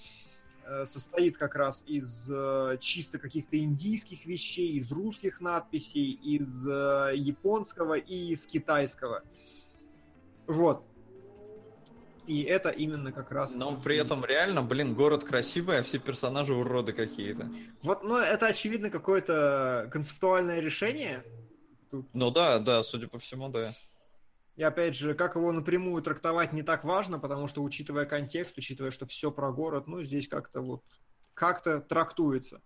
состоит 0.85 1.37
как 1.37 1.55
раз 1.57 1.83
из 1.87 2.29
э, 2.31 2.79
чисто 2.81 3.19
каких-то 3.19 3.59
индийских 3.59 4.27
вещей, 4.27 4.73
из 4.73 4.91
русских 4.93 5.41
надписей, 5.41 6.13
из 6.13 6.67
э, 6.67 7.13
японского 7.17 7.95
и 7.95 8.33
из 8.33 8.47
китайского. 8.47 9.23
Вот. 10.47 10.85
И 12.27 12.43
это 12.43 12.71
именно 12.71 13.11
как 13.11 13.33
раз... 13.33 13.55
Но 13.57 13.77
при 13.77 13.97
этом 13.97 14.25
реально, 14.25 14.63
блин, 14.63 14.95
город 14.95 15.25
красивый, 15.25 15.81
а 15.81 15.83
все 15.83 15.99
персонажи 15.99 16.55
уроды 16.55 16.93
какие-то. 16.93 17.51
Вот, 17.83 18.05
ну, 18.05 18.17
это, 18.17 18.47
очевидно, 18.47 18.91
какое-то 18.91 19.89
концептуальное 19.93 20.61
решение. 20.61 21.25
Ну 22.13 22.31
да, 22.31 22.61
да, 22.61 22.85
судя 22.85 23.09
по 23.09 23.19
всему, 23.19 23.49
да. 23.49 23.75
И 24.61 24.63
опять 24.63 24.95
же, 24.95 25.15
как 25.15 25.37
его 25.37 25.53
напрямую 25.53 26.03
трактовать 26.03 26.53
не 26.53 26.63
так 26.63 26.85
важно, 26.85 27.19
потому 27.19 27.49
что, 27.49 27.63
учитывая 27.63 28.05
контекст, 28.05 28.59
учитывая, 28.59 28.91
что 28.91 29.07
все 29.07 29.31
про 29.31 29.51
город, 29.51 29.87
ну, 29.87 30.03
здесь 30.03 30.29
как-то 30.29 30.61
вот 30.61 30.85
как-то 31.33 31.81
трактуется. 31.81 32.61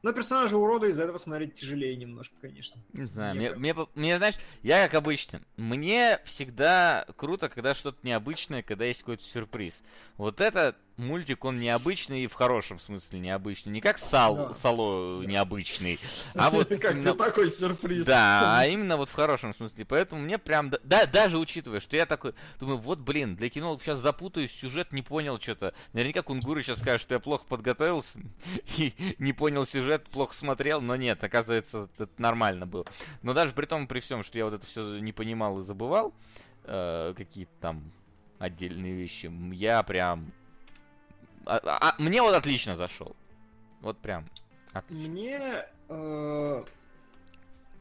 Но 0.00 0.14
персонажи 0.14 0.56
урода 0.56 0.86
из-за 0.86 1.02
этого 1.02 1.18
смотреть 1.18 1.54
тяжелее 1.54 1.94
немножко, 1.94 2.34
конечно. 2.40 2.80
Не 2.94 3.04
знаю, 3.04 3.36
Мне 3.36 3.50
мне, 3.50 3.74
мне, 3.74 3.86
мне, 3.94 4.16
знаешь, 4.16 4.36
я 4.62 4.86
как 4.86 4.94
обычно, 4.94 5.42
мне 5.58 6.20
всегда 6.24 7.04
круто, 7.16 7.50
когда 7.50 7.74
что-то 7.74 7.98
необычное, 8.02 8.62
когда 8.62 8.86
есть 8.86 9.00
какой-то 9.00 9.22
сюрприз. 9.22 9.82
Вот 10.16 10.40
этот 10.40 10.78
мультик, 10.96 11.44
он 11.44 11.56
необычный 11.60 12.24
и 12.24 12.26
в 12.26 12.32
хорошем 12.34 12.78
смысле 12.80 13.18
необычный. 13.20 13.72
Не 13.72 13.80
как 13.80 13.98
Сал, 13.98 14.36
Да. 14.36 14.54
Сало 14.54 15.22
необычный, 15.22 15.98
а 16.34 16.50
вот 16.50 16.68
Как 16.68 16.92
именно- 16.92 17.14
такой 17.14 17.50
сюрприз? 17.50 18.04
Да, 18.06 18.58
а 18.60 18.66
именно 18.66 18.96
вот 18.96 19.08
в 19.08 19.12
хорошем 19.12 19.54
смысле. 19.54 19.84
Поэтому 19.84 20.22
мне 20.22 20.38
прям, 20.38 20.70
да- 20.70 20.78
да, 20.84 21.06
даже 21.06 21.38
учитывая, 21.38 21.80
что 21.80 21.96
я 21.96 22.06
такой, 22.06 22.34
думаю, 22.58 22.78
вот, 22.78 22.98
блин, 23.00 23.36
для 23.36 23.48
кино 23.50 23.78
сейчас 23.80 23.98
запутаюсь, 23.98 24.50
сюжет 24.52 24.92
не 24.92 25.02
понял 25.02 25.40
что-то. 25.40 25.74
Наверняка 25.92 26.22
Кунгуры 26.22 26.62
сейчас 26.62 26.78
скажет, 26.78 27.00
что 27.02 27.14
я 27.14 27.20
плохо 27.20 27.44
подготовился 27.48 28.18
и 28.76 28.94
не 29.18 29.32
понял 29.32 29.64
сюжет, 29.64 30.04
плохо 30.08 30.34
смотрел, 30.34 30.80
но 30.80 30.96
нет, 30.96 31.22
оказывается, 31.22 31.88
это 31.98 32.08
нормально 32.18 32.66
было. 32.66 32.84
Но 33.22 33.34
даже 33.34 33.52
при 33.52 33.66
том, 33.66 33.86
при 33.86 34.00
всем, 34.00 34.22
что 34.22 34.38
я 34.38 34.44
вот 34.44 34.54
это 34.54 34.66
все 34.66 34.98
не 34.98 35.12
понимал 35.12 35.60
и 35.60 35.62
забывал, 35.62 36.14
э, 36.64 37.12
какие-то 37.16 37.52
там 37.60 37.82
отдельные 38.38 38.94
вещи, 38.94 39.30
я 39.52 39.82
прям... 39.82 40.32
а- 41.46 41.78
а- 41.90 41.94
мне 41.98 42.22
вот 42.22 42.34
отлично 42.34 42.76
зашел. 42.76 43.16
Вот 43.80 43.98
прям 43.98 44.26
отлично. 44.72 45.10
Мне 45.10 45.66
э, 45.88 46.64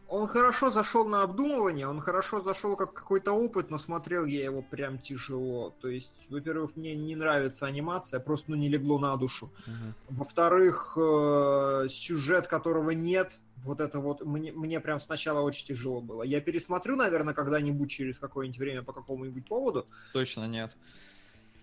он 0.08 0.28
хорошо 0.28 0.70
зашел 0.70 1.08
на 1.08 1.24
обдумывание, 1.24 1.88
он 1.88 2.00
хорошо 2.00 2.42
зашел 2.42 2.76
как 2.76 2.94
какой-то 2.94 3.32
опыт, 3.32 3.72
но 3.72 3.78
смотрел 3.78 4.26
я 4.26 4.44
его 4.44 4.62
прям 4.62 5.00
тяжело. 5.00 5.74
То 5.82 5.88
есть, 5.88 6.14
во-первых, 6.30 6.76
мне 6.76 6.96
не 6.96 7.16
нравится 7.16 7.66
анимация, 7.66 8.20
просто 8.20 8.52
ну, 8.52 8.58
не 8.58 8.70
легло 8.70 9.00
на 9.00 9.16
душу. 9.18 9.52
Мгм. 9.66 9.96
Во-вторых, 10.10 10.94
э, 10.96 11.88
сюжет, 11.90 12.48
которого 12.48 12.92
нет, 12.92 13.40
вот 13.64 13.82
это 13.82 14.00
вот 14.00 14.24
мне, 14.24 14.52
мне 14.52 14.80
прям 14.80 15.00
сначала 15.00 15.42
очень 15.42 15.66
тяжело 15.66 16.02
было. 16.02 16.22
Я 16.22 16.40
пересмотрю, 16.40 16.96
наверное, 16.96 17.34
когда-нибудь 17.34 17.90
через 17.90 18.20
какое-нибудь 18.20 18.60
время 18.60 18.84
по 18.84 18.94
какому-нибудь 18.94 19.48
поводу, 19.48 19.88
Точно 20.14 20.48
нет. 20.48 20.76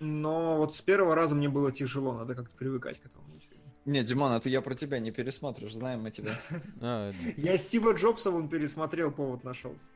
Но 0.02 0.56
вот 0.56 0.74
с 0.74 0.80
первого 0.80 1.14
раза 1.14 1.34
мне 1.34 1.48
было 1.48 1.70
тяжело, 1.70 2.12
надо 2.12 2.34
как-то 2.34 2.54
привыкать 2.56 3.00
к 3.00 3.06
этому 3.06 3.24
мультфильму. 3.28 3.62
Не, 3.84 4.02
Димон, 4.02 4.32
это 4.32 4.48
я 4.48 4.60
про 4.60 4.74
тебя 4.74 4.98
не 4.98 5.12
пересмотришь, 5.12 5.74
знаем 5.74 6.02
мы 6.02 6.10
тебя. 6.10 6.32
А, 6.80 7.12
Я 7.36 7.56
Стива 7.56 7.94
Джобса 7.94 8.30
вон 8.32 8.48
пересмотрел, 8.48 9.12
повод 9.12 9.44
нашелся. 9.44 9.88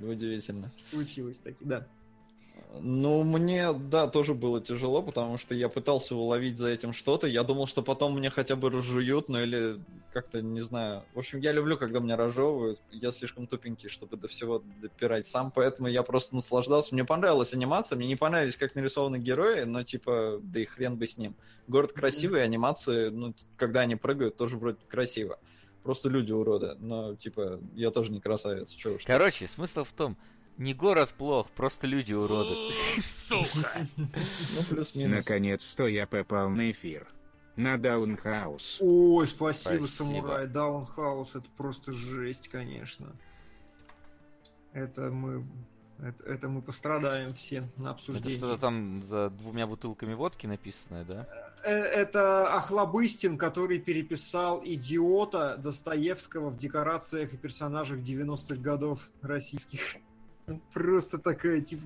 Удивительно. 0.00 0.70
Случилось 0.90 1.38
таки, 1.38 1.64
да. 1.64 1.86
Ну, 2.80 3.22
мне, 3.24 3.72
да, 3.72 4.06
тоже 4.08 4.34
было 4.34 4.60
тяжело, 4.60 5.02
потому 5.02 5.38
что 5.38 5.54
я 5.54 5.68
пытался 5.68 6.14
уловить 6.14 6.58
за 6.58 6.68
этим 6.68 6.92
что-то. 6.92 7.26
Я 7.26 7.42
думал, 7.42 7.66
что 7.66 7.82
потом 7.82 8.16
мне 8.16 8.30
хотя 8.30 8.56
бы 8.56 8.70
разжуют, 8.70 9.28
ну 9.28 9.40
или 9.40 9.80
как-то, 10.12 10.40
не 10.42 10.60
знаю. 10.60 11.04
В 11.14 11.18
общем, 11.18 11.40
я 11.40 11.52
люблю, 11.52 11.76
когда 11.76 12.00
меня 12.00 12.16
разжевывают. 12.16 12.80
Я 12.90 13.10
слишком 13.10 13.46
тупенький, 13.46 13.88
чтобы 13.88 14.16
до 14.16 14.28
всего 14.28 14.62
допирать 14.80 15.26
сам, 15.26 15.50
поэтому 15.50 15.88
я 15.88 16.02
просто 16.02 16.34
наслаждался. 16.34 16.94
Мне 16.94 17.04
понравилась 17.04 17.52
анимация, 17.52 17.96
мне 17.96 18.06
не 18.06 18.16
понравились, 18.16 18.56
как 18.56 18.74
нарисованы 18.74 19.18
герои, 19.18 19.64
но 19.64 19.82
типа, 19.82 20.38
да 20.42 20.60
и 20.60 20.64
хрен 20.64 20.96
бы 20.96 21.06
с 21.06 21.18
ним. 21.18 21.34
Город 21.66 21.92
красивый, 21.92 22.42
анимации, 22.42 23.08
ну, 23.08 23.34
когда 23.56 23.80
они 23.80 23.96
прыгают, 23.96 24.36
тоже 24.36 24.56
вроде 24.56 24.78
красиво. 24.88 25.38
Просто 25.82 26.08
люди 26.08 26.32
уроды, 26.32 26.74
но, 26.80 27.14
типа, 27.14 27.60
я 27.74 27.90
тоже 27.90 28.12
не 28.12 28.20
красавец, 28.20 28.70
чё 28.70 28.96
уж. 28.96 29.04
Короче, 29.04 29.46
смысл 29.46 29.84
в 29.84 29.92
том, 29.92 30.16
не 30.58 30.74
город 30.74 31.14
плох, 31.16 31.48
просто 31.50 31.86
люди 31.86 32.12
уроды. 32.12 32.54
Сука! 33.02 33.86
Ну, 33.96 34.06
плюс-минус. 34.68 35.16
Наконец-то 35.16 35.86
я 35.86 36.06
попал 36.06 36.50
на 36.50 36.70
эфир. 36.70 37.06
На 37.56 37.76
Даунхаус. 37.76 38.78
Ой, 38.80 39.26
спасибо, 39.26 39.82
Спасибо. 39.84 39.86
самурай. 39.86 40.46
Даунхаус, 40.46 41.34
это 41.34 41.48
просто 41.56 41.92
жесть, 41.92 42.48
конечно. 42.48 43.16
Это 44.72 45.10
мы... 45.10 45.44
Это, 46.00 46.22
это 46.24 46.48
мы 46.48 46.62
пострадаем 46.62 47.34
все 47.34 47.62
на 47.76 47.82
Это 47.86 47.90
обсуждении. 47.90 48.36
что-то 48.36 48.60
там 48.60 49.02
за 49.02 49.30
двумя 49.30 49.66
бутылками 49.66 50.14
водки 50.14 50.46
написанное, 50.46 51.04
да? 51.04 51.26
Э, 51.64 51.72
Это 51.72 52.46
Охлобыстин, 52.54 53.36
который 53.36 53.80
переписал 53.80 54.62
идиота 54.64 55.56
Достоевского 55.56 56.50
в 56.50 56.56
декорациях 56.56 57.34
и 57.34 57.36
персонажах 57.36 57.98
90-х 57.98 58.54
годов 58.62 59.10
российских. 59.22 59.96
Просто 60.72 61.18
такая, 61.18 61.60
типа... 61.60 61.82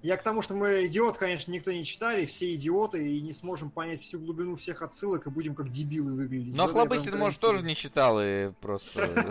Я 0.00 0.16
к 0.16 0.22
тому, 0.22 0.42
что 0.42 0.54
мы 0.54 0.86
идиот, 0.86 1.18
конечно, 1.18 1.50
никто 1.50 1.72
не 1.72 1.84
читали, 1.84 2.24
все 2.24 2.54
идиоты, 2.54 3.04
и 3.04 3.20
не 3.20 3.32
сможем 3.32 3.68
понять 3.68 4.00
всю 4.00 4.20
глубину 4.20 4.54
всех 4.54 4.82
отсылок, 4.82 5.26
и 5.26 5.30
будем 5.30 5.56
как 5.56 5.72
дебилы 5.72 6.14
выглядеть. 6.14 6.56
Но 6.56 6.64
Вот 6.64 6.72
Хлобыстин, 6.72 7.18
может, 7.18 7.40
тоже 7.40 7.64
не 7.64 7.74
читал 7.74 8.18
и 8.20 8.52
просто... 8.60 9.30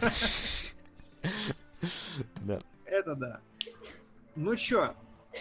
Да. 2.41 2.59
Это 2.85 3.15
да. 3.15 3.39
Ну 4.35 4.55
чё, 4.55 4.95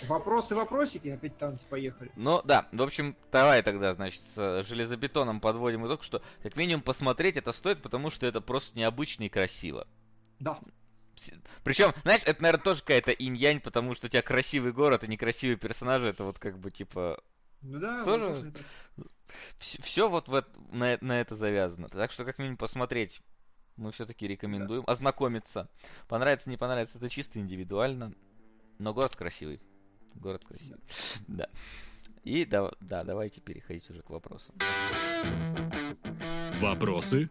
вопросы-вопросики, 0.08 1.08
опять 1.08 1.36
танки 1.38 1.62
поехали. 1.70 2.10
Ну 2.16 2.42
да, 2.44 2.68
в 2.72 2.82
общем, 2.82 3.16
давай 3.32 3.62
тогда, 3.62 3.94
значит, 3.94 4.22
с 4.34 4.62
железобетоном 4.64 5.40
подводим 5.40 5.86
итог, 5.86 6.02
что 6.02 6.22
как 6.42 6.56
минимум 6.56 6.82
посмотреть 6.82 7.36
это 7.36 7.52
стоит, 7.52 7.82
потому 7.82 8.10
что 8.10 8.26
это 8.26 8.40
просто 8.40 8.78
необычно 8.78 9.24
и 9.24 9.28
красиво. 9.28 9.86
Да. 10.38 10.60
Причем, 11.64 11.92
знаешь, 12.02 12.22
это, 12.26 12.42
наверное, 12.42 12.62
тоже 12.62 12.80
какая-то 12.80 13.10
инь-янь, 13.10 13.60
потому 13.60 13.94
что 13.94 14.06
у 14.06 14.10
тебя 14.10 14.22
красивый 14.22 14.72
город 14.72 15.02
и 15.04 15.08
некрасивые 15.08 15.56
персонажи, 15.56 16.06
это 16.06 16.24
вот 16.24 16.38
как 16.38 16.58
бы, 16.58 16.70
типа, 16.70 17.22
Ну 17.62 17.78
да, 17.78 18.04
Тоже- 18.04 18.52
так. 18.52 18.62
все, 19.58 20.08
вот 20.10 20.28
в 20.28 20.34
эт- 20.34 20.72
на, 20.72 20.98
на 21.00 21.20
это 21.20 21.34
завязано. 21.34 21.88
Так 21.88 22.10
что, 22.12 22.24
как 22.24 22.38
минимум, 22.38 22.58
посмотреть 22.58 23.22
мы 23.76 23.92
все-таки 23.92 24.26
рекомендуем. 24.26 24.84
Ознакомиться. 24.86 25.68
Понравится, 26.08 26.50
не 26.50 26.56
понравится, 26.56 26.98
это 26.98 27.08
чисто 27.08 27.38
индивидуально. 27.38 28.12
Но 28.78 28.92
город 28.94 29.16
красивый. 29.16 29.60
Город 30.14 30.44
красивый. 30.44 30.80
Да. 31.28 31.48
И 32.24 32.44
да, 32.44 32.70
да, 32.80 33.04
давайте 33.04 33.40
переходить 33.40 33.88
уже 33.90 34.02
к 34.02 34.10
вопросам. 34.10 34.54
Вопросы? 36.60 37.30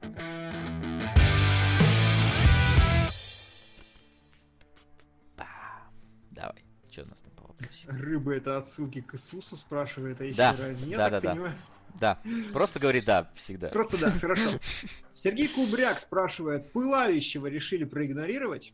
Что 6.96 7.04
у 7.04 7.08
нас 7.08 7.20
там 7.20 7.32
по 7.32 7.42
вопросу? 7.42 7.88
Рыба 7.88 8.36
это 8.36 8.58
отсылки 8.58 9.02
к 9.02 9.16
Иисусу 9.16 9.58
спрашивает, 9.58 10.22
а 10.22 10.24
еще 10.24 10.38
Да. 10.38 10.56
Я 10.86 10.98
да, 10.98 11.10
так 11.10 11.12
да, 11.12 11.20
да. 11.20 11.32
понимаю. 11.32 11.56
Да. 12.00 12.20
Просто 12.54 12.80
говори 12.80 13.02
да 13.02 13.30
всегда. 13.36 13.68
Просто 13.68 14.00
да, 14.00 14.12
хорошо. 14.12 14.60
Сергей 15.14 15.50
Кубряк 15.50 16.00
спрашивает, 16.00 16.72
Пылающего 16.72 17.48
решили 17.48 17.84
проигнорировать? 17.84 18.74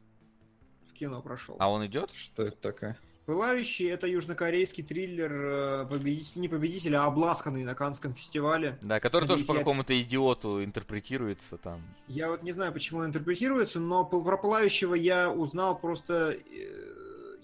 В 0.88 0.93
кино 0.93 1.19
прошел. 1.23 1.56
А 1.57 1.72
он 1.72 1.84
идет? 1.88 2.11
Что 2.11 2.43
это 2.43 2.57
такое? 2.57 2.99
Пылающий 3.26 3.89
это 3.89 4.06
южнокорейский 4.06 4.84
триллер, 4.84 5.31
э, 5.31 5.85
победитель, 5.89 6.41
не 6.41 6.48
победитель, 6.48 6.95
а 6.95 7.06
обласканный 7.06 7.64
на 7.64 7.73
Канском 7.73 8.14
фестивале. 8.14 8.77
Да, 8.81 8.99
который 8.99 9.27
тоже 9.27 9.45
по 9.45 9.56
какому-то 9.56 9.99
идиоту 9.99 10.64
интерпретируется 10.64 11.57
там. 11.57 11.81
Я 12.07 12.30
вот 12.30 12.43
не 12.43 12.52
знаю, 12.52 12.72
почему 12.72 12.99
он 12.99 13.07
интерпретируется, 13.07 13.80
но 13.80 14.06
про 14.06 14.38
Пылающего 14.38 14.93
я 14.93 15.31
узнал 15.31 15.80
просто... 15.80 16.38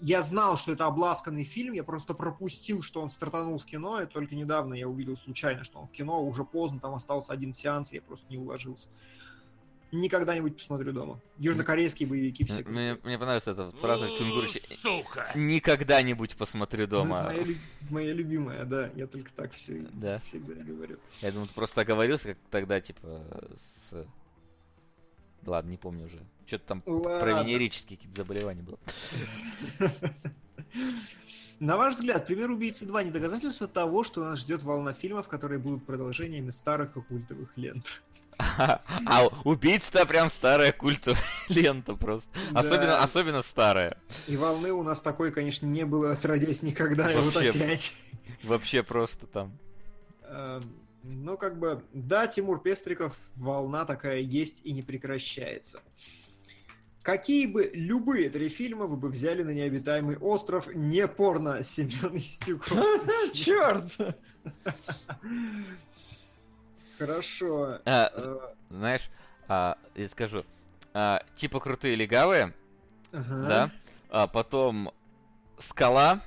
Я 0.00 0.22
знал, 0.22 0.56
что 0.56 0.72
это 0.72 0.86
обласканный 0.86 1.42
фильм, 1.44 1.72
я 1.74 1.82
просто 1.82 2.14
пропустил, 2.14 2.82
что 2.82 3.00
он 3.02 3.10
стартанул 3.10 3.58
в 3.58 3.64
кино, 3.64 4.00
и 4.00 4.06
только 4.06 4.36
недавно 4.36 4.74
я 4.74 4.88
увидел 4.88 5.16
случайно, 5.16 5.64
что 5.64 5.80
он 5.80 5.86
в 5.88 5.92
кино, 5.92 6.22
уже 6.24 6.44
поздно, 6.44 6.78
там 6.78 6.94
остался 6.94 7.32
один 7.32 7.52
сеанс, 7.52 7.92
я 7.92 8.00
просто 8.00 8.26
не 8.30 8.38
уложился. 8.38 8.86
Никогда-нибудь 9.90 10.56
посмотрю 10.58 10.92
дома. 10.92 11.18
Южнокорейские 11.38 12.06
боевики 12.08 12.44
все. 12.44 12.62
Мне, 12.62 12.98
мне 13.02 13.18
понравилась 13.18 13.46
эта 13.48 13.70
фраза 13.70 14.06
Кенгурыча. 14.06 14.60
Сука! 14.62 15.32
Никогда-нибудь 15.34 16.36
посмотрю 16.36 16.86
дома. 16.86 17.22
моя, 17.24 17.42
лю- 17.42 17.56
моя 17.88 18.12
любимая, 18.12 18.64
да, 18.66 18.90
я 18.94 19.06
только 19.06 19.32
так 19.32 19.52
все 19.54 19.86
Да. 19.94 20.20
всегда 20.26 20.52
говорю. 20.62 20.98
Я 21.22 21.32
думаю, 21.32 21.48
ты 21.48 21.54
просто 21.54 21.80
оговорился, 21.80 22.28
как 22.34 22.38
тогда, 22.50 22.80
типа, 22.82 23.22
с... 23.56 24.06
Ладно, 25.46 25.70
не 25.70 25.78
помню 25.78 26.04
уже. 26.04 26.20
Что-то 26.48 26.64
там 26.64 26.80
про 26.80 26.92
Ладно. 26.92 27.42
венерические 27.42 27.98
какие-то 27.98 28.22
заболевания 28.22 28.62
было. 28.62 28.78
На 31.60 31.76
ваш 31.76 31.94
взгляд, 31.96 32.26
пример 32.26 32.50
«Убийцы 32.50 32.84
2» 32.86 33.04
не 33.04 33.10
доказательство 33.10 33.68
того, 33.68 34.02
что 34.02 34.24
нас 34.24 34.38
ждет 34.38 34.62
волна 34.62 34.94
фильмов, 34.94 35.28
которые 35.28 35.58
будут 35.58 35.84
продолжениями 35.84 36.48
старых 36.50 36.96
и 36.96 37.02
культовых 37.02 37.50
лент. 37.56 38.02
А 38.38 39.26
убийца 39.44 40.06
прям 40.06 40.30
старая 40.30 40.70
культовая 40.72 41.20
лента 41.48 41.94
просто. 41.96 42.30
Да. 42.52 42.60
Особенно, 42.60 43.02
особенно 43.02 43.42
старая. 43.42 43.98
И 44.28 44.36
волны 44.36 44.72
у 44.72 44.82
нас 44.84 45.00
такой, 45.02 45.32
конечно, 45.32 45.66
не 45.66 45.84
было 45.84 46.12
отродясь 46.12 46.62
никогда, 46.62 47.12
и 47.12 47.16
вот 47.16 47.34
Вообще. 47.34 47.50
опять. 47.50 47.96
Вообще 48.44 48.82
просто 48.84 49.26
там. 49.26 49.58
Эм, 50.22 50.62
Ну, 51.02 51.36
как 51.36 51.58
бы, 51.58 51.82
да, 51.92 52.28
Тимур 52.28 52.60
Пестриков, 52.62 53.16
волна 53.34 53.84
такая 53.84 54.18
есть 54.20 54.60
и 54.62 54.72
не 54.72 54.82
прекращается. 54.82 55.80
Какие 57.08 57.46
бы 57.46 57.70
любые 57.72 58.28
три 58.28 58.50
фильма 58.50 58.84
вы 58.84 58.98
бы 58.98 59.08
взяли 59.08 59.42
на 59.42 59.48
необитаемый 59.48 60.18
остров, 60.18 60.68
не 60.74 61.08
порно, 61.08 61.62
Семен 61.62 62.14
Истюков? 62.14 62.70
Черт! 63.32 63.96
Хорошо. 66.98 67.78
А, 67.86 68.12
Э, 68.14 68.38
знаешь, 68.68 69.08
а, 69.48 69.78
я 69.94 70.06
скажу. 70.06 70.44
а, 70.92 71.22
типа 71.34 71.60
крутые 71.60 71.96
легавые, 71.96 72.52
да? 73.12 73.70
А 74.10 74.26
потом 74.26 74.92
скала 75.58 76.20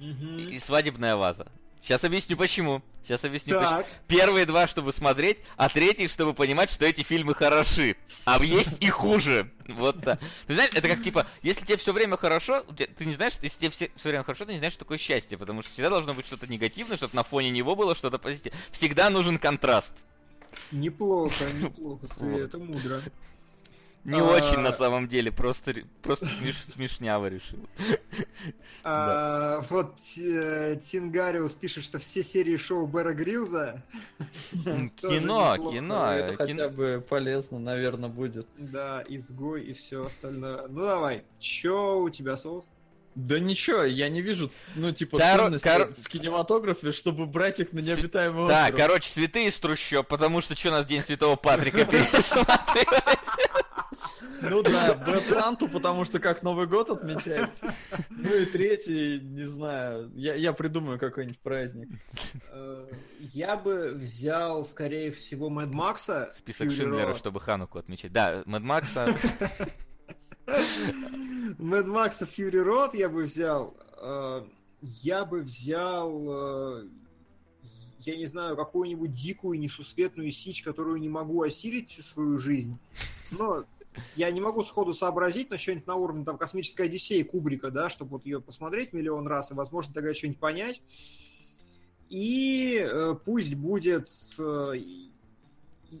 и 0.00 0.58
свадебная 0.58 1.16
ваза. 1.16 1.48
Сейчас 1.82 2.02
объясню 2.02 2.38
почему. 2.38 2.80
Сейчас 3.04 3.24
объясню. 3.24 3.58
Так, 3.58 3.86
Первые 4.06 4.46
два, 4.46 4.68
чтобы 4.68 4.92
смотреть, 4.92 5.38
а 5.56 5.68
третий, 5.68 6.06
чтобы 6.08 6.34
понимать, 6.34 6.70
что 6.70 6.84
эти 6.86 7.02
фильмы 7.02 7.34
хороши. 7.34 7.96
А 8.24 8.42
есть 8.42 8.80
и 8.82 8.88
хуже. 8.88 9.50
Вот 9.66 9.98
да. 10.00 10.18
Ты 10.46 10.54
знаешь, 10.54 10.70
это 10.72 10.88
как 10.88 11.02
типа, 11.02 11.26
если 11.42 11.64
тебе 11.64 11.76
все 11.76 11.92
время 11.92 12.16
хорошо, 12.16 12.62
ты 12.62 13.04
не 13.04 13.12
знаешь, 13.12 13.34
если 13.42 13.58
тебе 13.58 13.70
все, 13.70 13.90
время 14.08 14.22
хорошо, 14.22 14.44
ты 14.44 14.52
не 14.52 14.58
знаешь, 14.58 14.74
что 14.74 14.84
такое 14.84 14.98
счастье, 14.98 15.36
потому 15.36 15.62
что 15.62 15.72
всегда 15.72 15.90
должно 15.90 16.14
быть 16.14 16.26
что-то 16.26 16.46
негативное, 16.46 16.96
чтобы 16.96 17.14
на 17.16 17.24
фоне 17.24 17.50
него 17.50 17.74
было 17.74 17.94
что-то 17.94 18.18
позитивное. 18.18 18.60
Всегда 18.70 19.10
нужен 19.10 19.38
контраст. 19.38 19.92
неплохо, 20.70 21.44
неплохо, 21.54 22.06
Вот. 22.20 22.40
это 22.40 22.58
мудро. 22.58 23.02
Не 24.04 24.18
А. 24.18 24.24
очень 24.24 24.58
на 24.58 24.72
самом 24.72 25.06
деле, 25.06 25.30
просто, 25.30 25.74
просто 26.02 26.26
смеш- 26.26 26.72
смешняво 26.72 27.26
решил. 27.28 27.58
А, 28.84 29.64
Вот 29.70 29.94
э, 30.18 30.76
Тингариус 30.82 31.54
пишет, 31.54 31.84
что 31.84 32.00
все 32.00 32.24
серии 32.24 32.56
шоу 32.56 32.86
Бэра 32.88 33.12
Грилза. 33.12 33.80
Кино, 34.96 35.56
кино, 35.70 36.12
Это 36.12 36.32
э, 36.32 36.36
хотя 36.36 36.52
кино. 36.52 36.68
бы 36.70 37.04
полезно, 37.08 37.60
наверное, 37.60 38.08
будет. 38.08 38.46
Да, 38.58 39.04
изгой 39.08 39.62
и 39.62 39.72
все 39.72 40.04
остальное. 40.06 40.66
Ну 40.66 40.80
давай, 40.80 41.22
чё 41.38 42.00
у 42.00 42.10
тебя 42.10 42.36
соус? 42.36 42.64
Да 43.14 43.38
ничего, 43.38 43.82
я 43.84 44.08
не 44.08 44.22
вижу, 44.22 44.50
ну, 44.74 44.90
типа, 44.92 45.16
Коро- 45.16 45.36
ценности 45.36 45.68
кор- 45.68 45.92
в 45.98 46.08
кинематографе, 46.08 46.92
чтобы 46.92 47.26
брать 47.26 47.60
их 47.60 47.72
на 47.72 47.80
необитаемый 47.80 48.48
Да, 48.48 48.64
остров. 48.64 48.80
короче, 48.80 49.10
святые 49.10 49.48
из 49.48 49.58
трущоб, 49.58 50.06
потому 50.08 50.40
что 50.40 50.56
что 50.56 50.70
нас 50.70 50.86
День 50.86 51.02
Святого 51.02 51.36
Патрика 51.36 51.84
пересматривать? 51.84 53.18
Ну 54.44 54.60
да, 54.62 54.94
Бэт 54.94 55.28
Санту, 55.28 55.68
потому 55.68 56.04
что 56.04 56.18
как 56.18 56.42
Новый 56.42 56.66
год 56.66 56.90
отмечать. 56.90 57.48
Ну 58.10 58.34
и 58.34 58.44
третий, 58.46 59.20
не 59.20 59.44
знаю, 59.44 60.10
я, 60.16 60.34
я 60.34 60.52
придумаю 60.52 60.98
какой-нибудь 60.98 61.38
праздник. 61.40 61.88
Э, 62.54 62.86
Я 63.32 63.56
бы 63.56 63.90
взял, 63.92 64.64
скорее 64.64 65.10
всего, 65.12 65.48
Мэд 65.48 65.70
Макса. 65.70 66.32
Список 66.34 66.70
Шиндлера, 66.72 67.14
чтобы 67.14 67.40
Хануку 67.40 67.78
отмечать. 67.78 68.12
Да, 68.12 68.42
Мэд 68.46 68.62
Макса. 68.62 69.14
Мэд 71.58 71.86
Макса 71.86 72.26
Фьюри 72.26 72.58
Род 72.58 72.94
я 72.94 73.08
бы 73.08 73.22
взял. 73.24 73.76
Э, 73.98 74.42
Я 74.80 75.24
бы 75.24 75.42
взял, 75.42 76.80
э, 76.82 76.88
я 78.00 78.16
не 78.16 78.26
знаю, 78.26 78.56
какую-нибудь 78.56 79.14
дикую 79.14 79.60
несусветную 79.60 80.32
сичь, 80.32 80.64
которую 80.64 80.98
не 81.00 81.08
могу 81.08 81.40
осилить 81.42 81.90
всю 81.90 82.02
свою 82.02 82.38
жизнь. 82.38 82.76
Но 83.30 83.64
я 84.16 84.30
не 84.32 84.40
могу 84.40 84.64
сходу 84.64 84.92
сообразить, 84.92 85.50
но 85.50 85.56
что-нибудь 85.56 85.86
на 85.86 85.94
уровне 85.94 86.24
там 86.24 86.36
космической 86.36 86.86
Одиссеи 86.86 87.22
Кубрика, 87.22 87.70
да, 87.70 87.90
чтобы 87.90 88.12
вот 88.12 88.26
ее 88.26 88.40
посмотреть 88.40 88.92
миллион 88.92 89.28
раз 89.28 89.52
и, 89.52 89.54
возможно, 89.54 89.94
тогда 89.94 90.12
что-нибудь 90.14 90.40
понять. 90.40 90.82
И 92.08 92.76
э, 92.82 93.14
пусть 93.24 93.54
будет 93.54 94.10
э, 94.38 94.72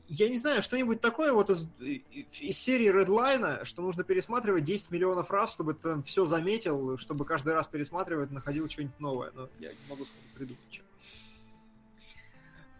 я 0.08 0.28
не 0.28 0.38
знаю, 0.38 0.62
что-нибудь 0.62 1.00
такое 1.00 1.32
вот 1.32 1.50
из, 1.50 1.66
из 1.78 2.58
серии 2.58 2.90
Redline, 2.90 3.64
что 3.64 3.82
нужно 3.82 4.04
пересматривать 4.04 4.64
10 4.64 4.90
миллионов 4.90 5.30
раз, 5.30 5.52
чтобы 5.52 5.74
ты 5.74 5.80
там 5.82 6.02
все 6.02 6.26
заметил, 6.26 6.96
чтобы 6.98 7.24
каждый 7.24 7.52
раз 7.54 7.66
пересматривать, 7.66 8.30
находил 8.30 8.68
что-нибудь 8.68 8.98
новое. 9.00 9.32
Но 9.34 9.48
я 9.58 9.70
не 9.70 9.78
могу 9.88 10.06
придумать 10.34 10.62
что. 10.70 10.84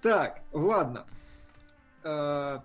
Так, 0.02 0.42
ладно. 0.52 1.06
Э, 2.02 2.58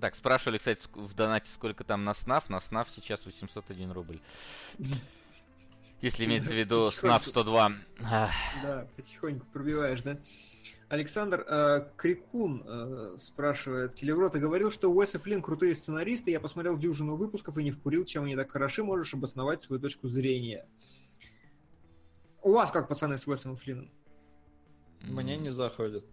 Так, 0.00 0.14
спрашивали, 0.14 0.58
кстати, 0.58 0.86
в 0.94 1.14
донате, 1.14 1.50
сколько 1.50 1.82
там 1.82 2.04
на 2.04 2.14
СНАФ. 2.14 2.48
На 2.50 2.60
СНАФ 2.60 2.88
сейчас 2.90 3.26
801 3.26 3.92
рубль. 3.92 4.20
Если 6.02 6.26
имеется 6.26 6.50
в 6.50 6.54
виду 6.58 6.90
СНАФ 6.92 7.26
102. 7.26 7.72
Ах, 8.04 8.30
Да, 8.62 8.86
потихоньку 8.94 9.46
пробиваешь, 9.46 10.02
да? 10.02 10.18
Александр 10.88 11.44
э, 11.48 11.88
Крикун 11.96 12.62
э, 12.64 13.16
спрашивает, 13.18 13.94
Келевро, 13.94 14.28
ты 14.28 14.38
говорил, 14.38 14.70
что 14.70 14.88
Уэс 14.88 15.16
и 15.16 15.18
Флинн 15.18 15.42
крутые 15.42 15.74
сценаристы, 15.74 16.30
я 16.30 16.38
посмотрел 16.38 16.78
дюжину 16.78 17.16
выпусков 17.16 17.58
и 17.58 17.64
не 17.64 17.72
вкурил, 17.72 18.04
чем 18.04 18.24
они 18.24 18.36
так 18.36 18.50
хороши, 18.50 18.84
можешь 18.84 19.12
обосновать 19.12 19.62
свою 19.62 19.82
точку 19.82 20.06
зрения. 20.06 20.66
У 22.42 22.52
вас 22.52 22.70
как, 22.70 22.86
пацаны, 22.86 23.18
с 23.18 23.26
Уэсом 23.26 23.54
и 23.54 23.56
Флинном? 23.56 23.90
Мне 25.02 25.36
не 25.36 25.50
заходит. 25.50 26.04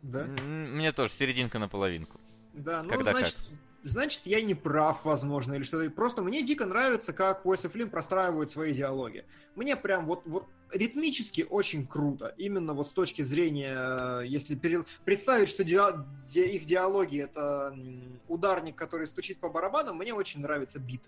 Да? 0.00 0.26
Мне 0.46 0.92
тоже 0.92 1.12
серединка 1.12 1.58
на 1.58 1.68
половинку. 1.68 2.18
Да, 2.54 2.82
ну, 2.82 2.90
Когда 2.90 3.12
значит, 3.12 3.36
значит, 3.82 4.22
я 4.24 4.40
не 4.40 4.54
прав, 4.54 5.04
возможно, 5.04 5.54
или 5.54 5.62
что-то. 5.62 5.88
Просто 5.90 6.22
мне 6.22 6.42
дико 6.42 6.64
нравится, 6.64 7.12
как 7.12 7.44
Уэс 7.44 7.66
и 7.66 7.68
Флинн 7.68 7.90
простраивают 7.90 8.50
свои 8.50 8.72
диалоги. 8.72 9.26
Мне 9.54 9.76
прям 9.76 10.06
вот, 10.06 10.22
вот 10.24 10.46
ритмически 10.74 11.46
очень 11.48 11.86
круто. 11.86 12.34
Именно 12.36 12.74
вот 12.74 12.88
с 12.88 12.92
точки 12.92 13.22
зрения, 13.22 13.76
э, 14.22 14.26
если 14.26 14.54
пере- 14.54 14.84
представить, 15.04 15.48
что 15.48 15.64
диа- 15.64 16.04
ди- 16.28 16.46
их 16.46 16.66
диалоги 16.66 17.20
это 17.20 17.76
ударник, 18.28 18.76
который 18.76 19.06
стучит 19.06 19.38
по 19.38 19.48
барабанам, 19.48 19.96
мне 19.96 20.12
очень 20.12 20.40
нравится 20.40 20.78
бит. 20.78 21.02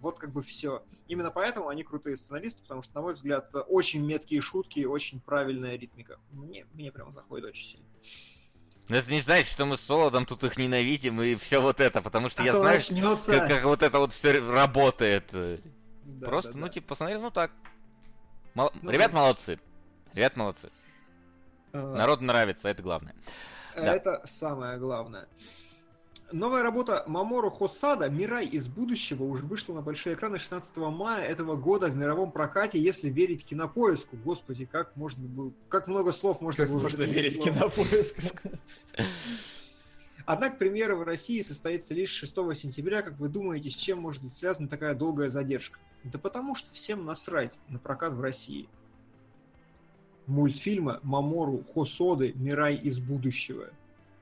Вот 0.00 0.18
как 0.18 0.32
бы 0.32 0.42
все. 0.42 0.82
Именно 1.08 1.30
поэтому 1.30 1.68
они 1.68 1.82
крутые 1.82 2.16
сценаристы, 2.16 2.62
потому 2.62 2.82
что, 2.82 2.94
на 2.96 3.02
мой 3.02 3.14
взгляд, 3.14 3.50
очень 3.68 4.04
меткие 4.04 4.40
шутки 4.42 4.80
и 4.80 4.84
очень 4.84 5.20
правильная 5.20 5.76
ритмика. 5.78 6.18
Мне, 6.32 6.66
мне 6.74 6.92
прям 6.92 7.12
заходит 7.14 7.46
очень 7.46 7.66
сильно. 7.66 7.86
Но 8.88 8.96
это 8.96 9.10
не 9.10 9.20
значит, 9.20 9.46
что 9.46 9.64
мы 9.64 9.78
с 9.78 9.80
Солодом 9.80 10.26
тут 10.26 10.44
их 10.44 10.58
ненавидим 10.58 11.22
и 11.22 11.36
все 11.36 11.62
вот 11.62 11.80
это, 11.80 12.02
потому 12.02 12.28
что 12.28 12.42
А 12.42 12.44
я 12.44 12.52
знаю, 12.54 12.78
как, 13.26 13.48
как 13.48 13.64
вот 13.64 13.82
это 13.82 13.98
вот 13.98 14.12
все 14.12 14.40
работает. 14.40 15.30
Да, 15.32 16.26
Просто, 16.26 16.52
да, 16.52 16.58
ну, 16.58 16.66
да. 16.66 16.72
типа, 16.72 16.88
посмотрел, 16.88 17.22
ну 17.22 17.30
так. 17.30 17.50
Мол- 18.54 18.72
Ну, 18.82 18.90
Ребят 18.90 19.10
да. 19.12 19.16
молодцы. 19.18 19.58
Ребят 20.14 20.36
молодцы. 20.36 20.70
А, 21.72 21.94
Народу 21.96 22.24
нравится, 22.24 22.68
это 22.68 22.82
главное. 22.82 23.14
да. 23.76 23.94
Это 23.94 24.22
самое 24.24 24.78
главное. 24.78 25.26
Новая 26.32 26.62
работа 26.62 27.04
Мамору 27.06 27.50
Хосада 27.50 28.08
«Мирай 28.08 28.46
из 28.46 28.66
будущего» 28.66 29.24
уже 29.24 29.44
вышла 29.44 29.74
на 29.74 29.82
большие 29.82 30.14
экраны 30.14 30.38
16 30.38 30.76
мая 30.90 31.24
этого 31.26 31.54
года 31.54 31.88
в 31.88 31.96
мировом 31.96 32.32
прокате, 32.32 32.80
если 32.80 33.08
верить 33.10 33.44
кинопоиску. 33.44 34.16
Господи, 34.16 34.64
как 34.64 34.96
можно 34.96 35.22
было... 35.28 35.52
Как 35.68 35.86
много 35.86 36.12
слов 36.12 36.40
можно 36.40 36.64
Как 36.64 36.72
было 36.72 36.80
можно 36.82 37.02
верить 37.04 37.34
словом. 37.34 37.54
кинопоиску? 37.54 38.20
Однако 40.26 40.56
премьера 40.56 40.96
в 40.96 41.02
России 41.02 41.42
состоится 41.42 41.92
лишь 41.92 42.10
6 42.10 42.34
сентября. 42.56 43.02
Как 43.02 43.18
вы 43.18 43.28
думаете, 43.28 43.70
с 43.70 43.76
чем 43.76 44.00
может 44.00 44.22
быть 44.22 44.34
связана 44.34 44.68
такая 44.68 44.94
долгая 44.94 45.28
задержка? 45.28 45.78
Да 46.02 46.18
потому 46.18 46.54
что 46.54 46.72
всем 46.72 47.04
насрать 47.04 47.58
на 47.68 47.78
прокат 47.78 48.14
в 48.14 48.20
России. 48.20 48.68
Мультфильма 50.26 51.00
Мамору 51.02 51.62
Хосоды 51.62 52.32
«Мирай 52.34 52.76
из 52.76 52.98
будущего». 52.98 53.70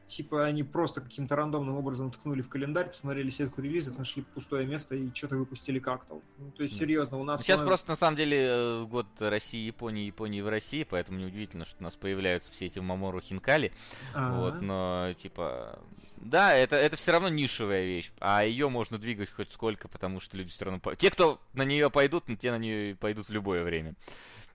Типа 0.06 0.44
они 0.44 0.62
просто 0.62 1.00
каким-то 1.00 1.36
рандомным 1.36 1.76
образом 1.76 2.10
ткнули 2.10 2.42
в 2.42 2.48
календарь, 2.48 2.88
посмотрели 2.88 3.30
сетку 3.30 3.62
релизов, 3.62 3.96
нашли 3.98 4.22
пустое 4.22 4.66
место 4.66 4.94
и 4.94 5.12
что-то 5.14 5.38
выпустили 5.38 5.78
как-то. 5.78 6.20
Ну, 6.38 6.50
то 6.50 6.62
есть, 6.62 6.76
серьезно, 6.76 7.18
у 7.18 7.24
нас... 7.24 7.40
Сейчас 7.42 7.60
на- 7.60 7.66
просто, 7.66 7.90
на 7.90 7.96
самом 7.96 8.16
деле, 8.16 8.38
э, 8.38 8.84
год 8.84 9.06
России, 9.20 9.64
Японии, 9.64 10.04
Японии 10.04 10.40
в 10.42 10.48
России, 10.48 10.84
поэтому 10.84 11.18
неудивительно, 11.18 11.64
что 11.64 11.76
у 11.80 11.82
нас 11.84 11.96
появляются 11.96 12.52
все 12.52 12.66
эти 12.66 12.78
Мамору 12.78 13.20
Хинкали. 13.20 13.72
А, 14.14 14.38
Вот, 14.38 14.60
но, 14.60 15.12
типа... 15.16 15.78
Да, 16.16 16.54
это, 16.54 16.76
это 16.76 16.96
все 16.96 17.10
равно 17.12 17.28
нишевая 17.28 17.84
вещь, 17.84 18.12
а 18.20 18.44
ее 18.44 18.68
можно 18.68 18.96
двигать 18.98 19.28
хоть 19.30 19.50
сколько, 19.50 19.88
потому 19.88 20.20
что 20.20 20.36
люди 20.36 20.50
все 20.50 20.66
равно... 20.66 20.80
Те, 20.94 21.10
кто 21.10 21.40
на 21.52 21.64
нее 21.64 21.90
пойдут, 21.90 22.24
те 22.38 22.50
на 22.52 22.58
нее 22.58 22.94
пойдут 22.94 23.28
в 23.28 23.32
любое 23.32 23.64
время. 23.64 23.94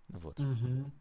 Вот. 0.08 0.40
Мгм. 0.40 0.94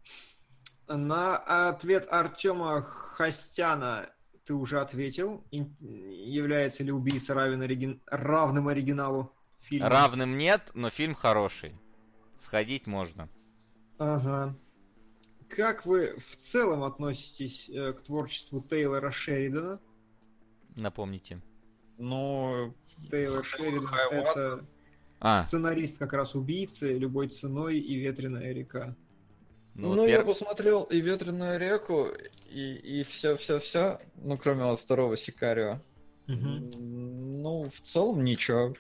На 0.88 1.36
ответ 1.68 2.06
Артема 2.10 2.82
Хостяна 2.82 4.08
ты 4.46 4.54
уже 4.54 4.80
ответил. 4.80 5.44
Является 5.50 6.84
ли 6.84 6.92
убийца 6.92 7.34
равен 7.34 7.62
оригин- 7.62 8.00
равным 8.06 8.68
оригиналу 8.68 9.32
фильма? 9.58 9.90
Равным 9.90 10.38
нет, 10.38 10.70
но 10.74 10.88
фильм 10.88 11.14
хороший. 11.14 11.74
Сходить 12.38 12.86
можно. 12.86 13.28
Ага. 13.98 14.56
Как 15.48 15.84
вы 15.84 16.16
в 16.18 16.36
целом 16.36 16.84
относитесь 16.84 17.68
э, 17.68 17.92
к 17.92 18.02
творчеству 18.02 18.60
Тейлора 18.60 19.10
Шеридана? 19.10 19.80
Напомните. 20.76 21.42
Ну, 21.98 22.74
Тейлор 23.10 23.44
Шеридан 23.44 23.86
это 24.10 24.64
А, 25.20 25.42
сценарист 25.42 25.98
как 25.98 26.12
раз 26.12 26.34
убийцы, 26.34 26.96
любой 26.98 27.28
ценой 27.28 27.78
и 27.78 27.96
ветреная 27.96 28.52
река. 28.52 28.94
Ну, 29.76 29.94
ну, 29.94 30.02
вот 30.02 30.06
я 30.08 30.22
посмотрел 30.24 30.84
и 30.84 31.00
ветреную 31.00 31.58
реку, 31.58 32.08
и, 32.48 32.74
и 33.00 33.02
все, 33.02 33.36
все, 33.36 33.58
все, 33.58 34.00
ну, 34.16 34.36
кроме 34.36 34.64
вот 34.64 34.80
второго 34.80 35.16
Сикарио. 35.16 35.80
М, 36.28 37.42
Ну, 37.42 37.68
в 37.70 37.80
целом 37.80 38.24
ничего. 38.24 38.74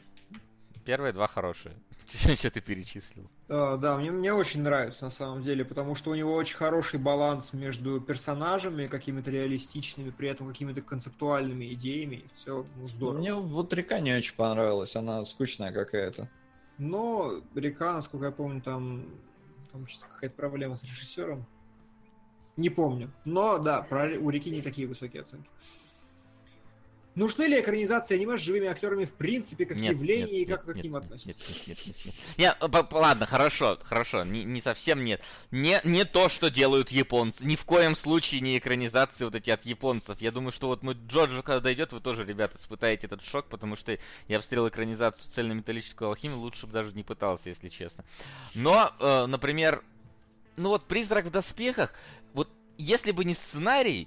первые 0.84 1.12
два 1.12 1.26
хорошие. 1.26 1.74
Что 2.06 2.50
ты 2.50 2.60
перечислил? 2.60 3.28
А, 3.48 3.76
да, 3.76 3.96
мне, 3.98 4.10
мне 4.12 4.32
очень 4.32 4.62
нравится 4.62 5.04
на 5.04 5.10
самом 5.10 5.42
деле, 5.42 5.64
потому 5.64 5.94
что 5.96 6.10
у 6.10 6.14
него 6.14 6.34
очень 6.34 6.56
хороший 6.56 6.98
баланс 7.00 7.52
между 7.52 8.00
персонажами, 8.00 8.86
какими-то 8.86 9.30
реалистичными, 9.30 10.10
при 10.10 10.28
этом 10.28 10.48
какими-то 10.48 10.82
концептуальными 10.82 11.72
идеями. 11.72 12.16
И 12.16 12.28
в 12.28 12.32
целом, 12.34 12.66
ну, 12.76 12.88
здорово. 12.88 13.18
Мне 13.18 13.34
вот 13.34 13.72
река 13.72 14.00
не 14.00 14.12
очень 14.14 14.34
понравилась, 14.36 14.94
она 14.96 15.24
скучная 15.24 15.72
какая-то. 15.72 16.28
Но 16.78 17.40
река, 17.54 17.94
насколько 17.94 18.26
я 18.26 18.32
помню, 18.32 18.60
там, 18.60 19.06
там 19.76 19.86
что-то 19.86 20.06
какая-то 20.12 20.36
проблема 20.36 20.76
с 20.76 20.82
режиссером. 20.82 21.46
Не 22.56 22.70
помню. 22.70 23.12
Но 23.24 23.58
да, 23.58 23.82
про, 23.82 24.18
у 24.18 24.30
реки 24.30 24.50
не 24.50 24.62
такие 24.62 24.88
высокие 24.88 25.22
оценки. 25.22 25.48
Нужны 27.16 27.44
ли 27.44 27.58
экранизации 27.58 28.14
аниме 28.14 28.36
с 28.36 28.42
живыми 28.42 28.66
актерами 28.66 29.06
в 29.06 29.12
принципе 29.14 29.64
как 29.64 29.78
Нет, 29.78 29.94
явление 29.94 30.26
нет, 30.26 30.34
и 30.34 30.46
нет, 30.46 30.48
как 30.50 30.66
вы 30.66 30.72
к 30.74 30.76
нет, 30.76 30.84
ним 30.84 30.92
нет, 30.92 31.04
относитесь? 31.04 31.34
Нет, 31.48 31.66
нет, 31.66 31.78
нет, 31.86 31.86
нет, 31.86 32.06
нет. 32.06 32.14
Не, 32.36 32.68
по- 32.68 32.82
по- 32.82 32.96
ладно, 32.96 33.24
хорошо, 33.24 33.78
хорошо, 33.82 34.22
не, 34.24 34.44
не 34.44 34.60
совсем 34.60 35.02
нет. 35.02 35.22
Не, 35.50 35.80
не 35.84 36.04
то, 36.04 36.28
что 36.28 36.50
делают 36.50 36.90
японцы. 36.90 37.46
Ни 37.46 37.56
в 37.56 37.64
коем 37.64 37.96
случае 37.96 38.42
не 38.42 38.58
экранизации 38.58 39.24
вот 39.24 39.34
эти 39.34 39.48
от 39.48 39.64
японцев. 39.64 40.20
Я 40.20 40.30
думаю, 40.30 40.52
что 40.52 40.66
вот 40.68 40.82
мы 40.82 40.92
Джоджо, 40.92 41.42
когда 41.42 41.60
дойдет, 41.60 41.94
вы 41.94 42.00
тоже, 42.00 42.22
ребята, 42.22 42.58
испытаете 42.58 43.06
этот 43.06 43.22
шок, 43.22 43.46
потому 43.46 43.76
что 43.76 43.98
я 44.28 44.36
обстрел 44.36 44.68
экранизацию 44.68 45.30
цельнометаллическую 45.30 46.10
алхимию, 46.10 46.38
лучше 46.38 46.66
бы 46.66 46.74
даже 46.74 46.92
не 46.92 47.02
пытался, 47.02 47.48
если 47.48 47.70
честно. 47.70 48.04
Но, 48.54 48.92
э, 49.00 49.24
например, 49.24 49.82
ну 50.56 50.68
вот 50.68 50.86
«Призрак 50.86 51.24
в 51.24 51.30
доспехах», 51.30 51.94
вот 52.34 52.50
если 52.76 53.12
бы 53.12 53.24
не 53.24 53.32
сценарий, 53.32 54.06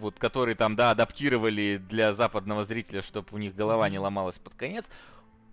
вот 0.00 0.18
который 0.18 0.54
там, 0.54 0.76
да, 0.76 0.90
адаптировали 0.90 1.80
для 1.88 2.12
западного 2.12 2.64
зрителя, 2.64 3.02
чтобы 3.02 3.28
у 3.32 3.38
них 3.38 3.54
голова 3.54 3.88
не 3.88 3.98
ломалась 3.98 4.38
под 4.38 4.54
конец, 4.54 4.86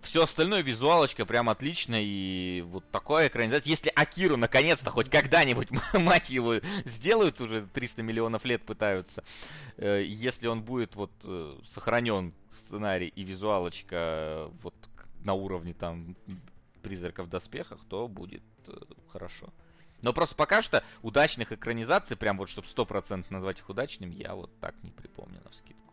все 0.02 0.22
остальное 0.22 0.62
визуалочка 0.62 1.26
прям 1.26 1.48
отлично 1.48 1.96
и 1.98 2.62
вот 2.62 2.90
такое 2.90 3.28
экранизация. 3.28 3.70
Если 3.70 3.92
Акиру 3.94 4.36
наконец-то 4.36 4.90
хоть 4.90 5.10
когда-нибудь, 5.10 5.68
мать 5.94 6.30
его, 6.30 6.56
сделают, 6.84 7.40
уже 7.40 7.66
300 7.66 8.02
миллионов 8.02 8.44
лет 8.44 8.64
пытаются, 8.64 9.24
э, 9.76 10.02
если 10.04 10.46
он 10.48 10.62
будет 10.62 10.96
вот 10.96 11.12
э, 11.24 11.58
сохранен 11.64 12.34
сценарий 12.50 13.08
и 13.08 13.22
визуалочка 13.22 13.96
э, 13.96 14.50
вот 14.62 14.74
на 15.22 15.34
уровне 15.34 15.74
там 15.74 16.16
призраков 16.82 17.26
в 17.26 17.30
доспехах, 17.30 17.80
то 17.88 18.08
будет 18.08 18.42
хорошо. 19.08 19.52
Но 20.02 20.12
просто 20.12 20.34
пока 20.34 20.62
что 20.62 20.82
удачных 21.02 21.52
экранизаций, 21.52 22.16
прям 22.16 22.38
вот 22.38 22.48
чтобы 22.48 22.66
100% 22.66 23.26
назвать 23.30 23.58
их 23.58 23.68
удачными, 23.68 24.14
я 24.14 24.34
вот 24.34 24.50
так 24.60 24.74
не 24.82 24.90
припомню 24.90 25.40
на 25.44 25.50
вскидку. 25.50 25.92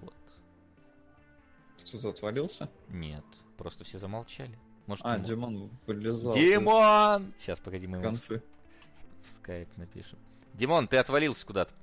Вот. 0.00 0.14
Кто-то 1.84 2.08
отвалился? 2.10 2.68
Нет, 2.88 3.24
просто 3.56 3.84
все 3.84 3.98
замолчали. 3.98 4.58
Может, 4.86 5.04
А, 5.06 5.18
Димон? 5.18 5.54
Димон 5.54 5.70
вылезал. 5.86 6.34
Димон! 6.34 7.32
Сейчас, 7.38 7.60
погоди, 7.60 7.86
мы 7.86 7.98
ему 7.98 8.14
в 8.14 8.28
в 8.28 9.30
скайп 9.36 9.68
напишем. 9.76 10.18
Димон, 10.54 10.88
ты 10.88 10.96
отвалился 10.96 11.46
куда-то. 11.46 11.74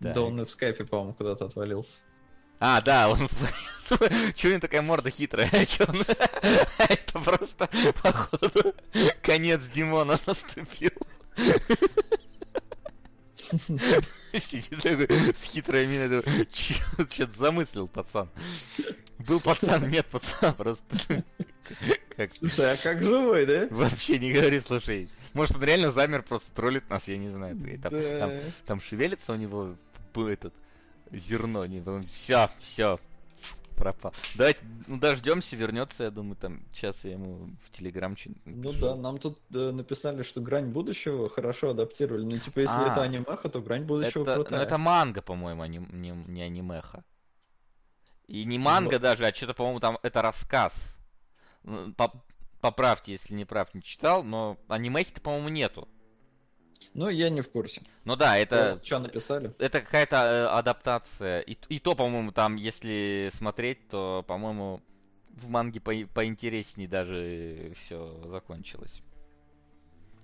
Да 0.00 0.12
Так. 0.14 0.22
он 0.22 0.40
и 0.40 0.44
в 0.44 0.50
скайпе, 0.50 0.84
по-моему, 0.84 1.14
куда-то 1.14 1.46
отвалился. 1.46 1.98
А, 2.60 2.80
да, 2.80 3.08
он... 3.08 3.28
Чего 4.34 4.48
у 4.48 4.50
него 4.52 4.60
такая 4.60 4.82
морда 4.82 5.10
хитрая? 5.10 5.48
Это 5.52 7.18
просто, 7.18 7.68
походу, 8.02 8.74
конец 9.22 9.60
Димона 9.74 10.18
наступил. 10.26 10.90
Сидит 14.32 14.82
такой 14.82 15.34
с 15.34 15.44
хитрой 15.44 15.86
миной, 15.86 16.08
думаю, 16.08 16.46
что-то 16.52 17.38
замыслил 17.38 17.86
пацан. 17.86 18.28
Был 19.18 19.40
пацан, 19.40 19.88
нет 19.88 20.06
пацана, 20.06 20.52
просто... 20.52 21.24
Как... 22.16 22.32
Слушай, 22.32 22.72
а 22.72 22.76
как 22.76 23.02
живой, 23.02 23.46
да? 23.46 23.68
Вообще 23.70 24.18
не 24.18 24.32
говори, 24.32 24.60
слушай. 24.60 25.08
Может, 25.34 25.56
он 25.56 25.64
реально 25.64 25.92
замер, 25.92 26.22
просто 26.22 26.52
троллит 26.52 26.88
нас, 26.90 27.08
я 27.08 27.16
не 27.16 27.28
знаю. 27.30 27.56
Там, 27.82 27.92
Да. 27.92 28.18
там- 28.18 28.30
там 28.66 28.80
шевелится 28.80 29.32
у 29.32 29.36
него 29.36 29.76
этот 30.14 30.54
зерно. 31.10 31.66
Не, 31.66 31.82
все, 32.04 32.50
все, 32.60 32.98
пропал. 33.74 34.12
Давайте 34.36 34.60
ну, 34.86 34.98
дождемся, 34.98 35.56
вернется, 35.56 36.04
я 36.04 36.10
думаю, 36.10 36.36
там 36.36 36.62
сейчас 36.72 37.04
я 37.04 37.12
ему 37.12 37.50
в 37.62 37.70
Телеграм 37.70 38.16
что 38.16 38.30
Ну 38.44 38.72
да, 38.72 38.94
нам 38.96 39.18
тут 39.18 39.38
э, 39.52 39.70
написали, 39.70 40.22
что 40.22 40.40
грань 40.40 40.66
будущего 40.68 41.28
хорошо 41.28 41.70
адаптировали. 41.70 42.24
Ну, 42.24 42.38
типа, 42.38 42.60
если 42.60 42.76
А. 42.76 42.92
это 42.92 43.02
анимеха, 43.02 43.48
то 43.48 43.60
грань 43.60 43.84
будущего 43.84 44.22
Это, 44.22 44.36
ну, 44.36 44.44
крутая. 44.44 44.62
это 44.62 44.78
манга, 44.78 45.22
по-моему, 45.22 45.62
а 45.62 45.68
не, 45.68 45.78
не, 45.78 46.10
не 46.10 46.42
анимеха. 46.42 47.04
И 48.26 48.44
не 48.44 48.58
манга 48.58 48.94
Вот. 48.94 49.02
даже, 49.02 49.26
а 49.26 49.34
что-то, 49.34 49.54
по-моему, 49.54 49.80
там 49.80 49.98
это 50.02 50.22
рассказ. 50.22 50.96
Ну, 51.62 51.92
по- 51.94 52.12
Поправьте, 52.60 53.12
если 53.12 53.34
не 53.34 53.44
прав, 53.44 53.74
не 53.74 53.82
читал, 53.82 54.24
но 54.24 54.56
анимехи-то, 54.68 55.20
по-моему, 55.20 55.50
нету. 55.50 55.86
Ну, 56.92 57.08
я 57.08 57.30
не 57.30 57.40
в 57.40 57.50
курсе. 57.50 57.82
Ну 58.04 58.16
да, 58.16 58.36
это... 58.36 58.80
Что 58.82 58.98
написали? 58.98 59.52
Это 59.58 59.80
какая-то 59.80 60.16
э, 60.16 60.46
адаптация. 60.46 61.40
И, 61.40 61.56
и 61.68 61.78
то, 61.78 61.94
по-моему, 61.94 62.32
там, 62.32 62.56
если 62.56 63.30
смотреть, 63.32 63.88
то, 63.88 64.24
по-моему, 64.26 64.80
в 65.28 65.48
манге 65.48 65.80
по 65.80 65.92
поинтереснее 66.14 66.88
даже 66.88 67.72
все 67.74 68.20
закончилось. 68.26 69.02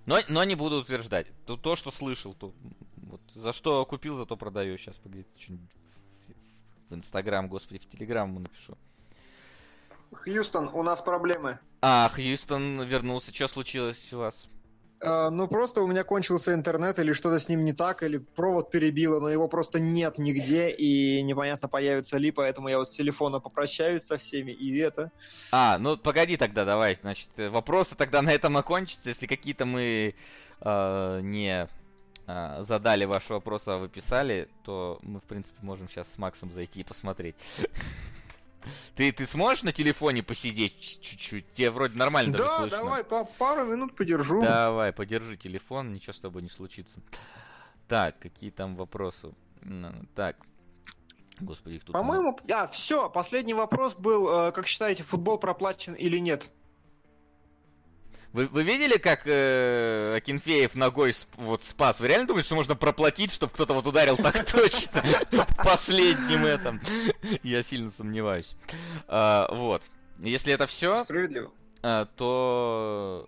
Но, 0.05 0.19
но 0.29 0.43
не 0.43 0.55
буду 0.55 0.77
утверждать. 0.77 1.27
То, 1.45 1.57
то 1.57 1.75
что 1.75 1.91
слышал, 1.91 2.33
то 2.33 2.53
вот 2.97 3.21
за 3.33 3.51
что 3.53 3.85
купил, 3.85 4.15
зато 4.15 4.37
продаю. 4.37 4.77
Сейчас 4.77 4.95
что-нибудь 4.95 5.69
в 6.89 6.95
Инстаграм, 6.95 7.47
господи, 7.47 7.79
в 7.79 7.89
Телеграм 7.89 8.29
ему 8.29 8.39
напишу. 8.39 8.77
Хьюстон, 10.13 10.69
у 10.73 10.83
нас 10.83 11.01
проблемы. 11.01 11.59
А, 11.81 12.09
Хьюстон 12.13 12.81
вернулся. 12.83 13.33
Что 13.33 13.47
случилось 13.47 14.11
у 14.13 14.19
вас? 14.19 14.47
Э, 15.01 15.29
ну, 15.29 15.47
просто 15.47 15.81
у 15.81 15.87
меня 15.87 16.03
кончился 16.03 16.53
интернет, 16.53 16.99
или 16.99 17.13
что-то 17.13 17.39
с 17.39 17.49
ним 17.49 17.65
не 17.65 17.73
так, 17.73 18.03
или 18.03 18.17
провод 18.17 18.69
перебило, 18.69 19.19
но 19.19 19.29
его 19.29 19.47
просто 19.47 19.79
нет 19.79 20.17
нигде, 20.17 20.69
и 20.69 21.21
непонятно, 21.23 21.67
появится 21.67 22.17
ли, 22.17 22.31
поэтому 22.31 22.67
я 22.67 22.77
вот 22.77 22.87
с 22.87 22.95
телефона 22.95 23.39
попрощаюсь 23.39 24.03
со 24.03 24.17
всеми, 24.17 24.51
и 24.51 24.77
это... 24.77 25.11
А, 25.51 25.77
ну 25.79 25.97
погоди 25.97 26.37
тогда, 26.37 26.65
давай, 26.65 26.95
значит, 26.95 27.29
вопросы 27.37 27.95
тогда 27.95 28.21
на 28.21 28.31
этом 28.31 28.57
окончатся, 28.57 29.09
если 29.09 29.25
какие-то 29.25 29.65
мы 29.65 30.13
э, 30.61 31.19
не 31.23 31.67
э, 32.27 32.63
задали 32.63 33.05
ваши 33.05 33.33
вопросы, 33.33 33.69
а 33.69 33.77
вы 33.77 33.89
писали, 33.89 34.49
то 34.63 34.99
мы, 35.01 35.19
в 35.19 35.23
принципе, 35.23 35.57
можем 35.61 35.89
сейчас 35.89 36.11
с 36.13 36.17
Максом 36.19 36.51
зайти 36.51 36.81
и 36.81 36.83
посмотреть. 36.83 37.35
Ты, 38.95 39.11
ты 39.11 39.25
сможешь 39.27 39.63
на 39.63 39.71
телефоне 39.71 40.23
посидеть 40.23 40.99
чуть-чуть? 41.01 41.53
Тебе 41.53 41.71
вроде 41.71 41.97
нормально 41.97 42.31
даже 42.31 42.43
Да, 42.45 42.57
слышно. 42.59 42.77
давай, 42.77 43.03
по- 43.03 43.25
пару 43.25 43.65
минут 43.65 43.95
подержу. 43.95 44.41
Давай, 44.41 44.91
подержи 44.93 45.37
телефон, 45.37 45.93
ничего 45.93 46.13
с 46.13 46.19
тобой 46.19 46.41
не 46.41 46.49
случится. 46.49 46.99
Так, 47.87 48.19
какие 48.19 48.51
там 48.51 48.75
вопросы? 48.75 49.33
Так. 50.15 50.37
Господи, 51.39 51.75
их 51.75 51.83
тут... 51.83 51.93
По-моему, 51.93 52.39
а, 52.51 52.67
все, 52.67 53.09
последний 53.09 53.53
вопрос 53.53 53.95
был, 53.95 54.29
э, 54.29 54.51
как 54.51 54.67
считаете, 54.67 55.01
футбол 55.03 55.39
проплачен 55.39 55.93
или 55.93 56.17
нет? 56.19 56.51
Вы, 58.33 58.47
вы 58.47 58.63
видели, 58.63 58.97
как 58.97 59.23
э, 59.25 60.15
Акинфеев 60.15 60.75
ногой 60.75 61.09
сп- 61.11 61.27
вот 61.35 61.63
спас? 61.63 61.99
Вы 61.99 62.07
реально 62.07 62.27
думаете, 62.27 62.45
что 62.47 62.55
можно 62.55 62.75
проплатить, 62.75 63.31
чтобы 63.33 63.51
кто-то 63.53 63.73
вот 63.73 63.85
ударил 63.87 64.15
так 64.15 64.45
точно 64.51 65.03
в 65.31 65.55
последнем 65.63 66.45
этом? 66.45 66.79
Я 67.43 67.61
сильно 67.61 67.91
сомневаюсь. 67.91 68.55
А, 69.07 69.47
Вот. 69.53 69.83
Если 70.19 70.53
это 70.53 70.65
все, 70.67 70.95
Справедливо. 70.97 71.51
то... 72.15 73.27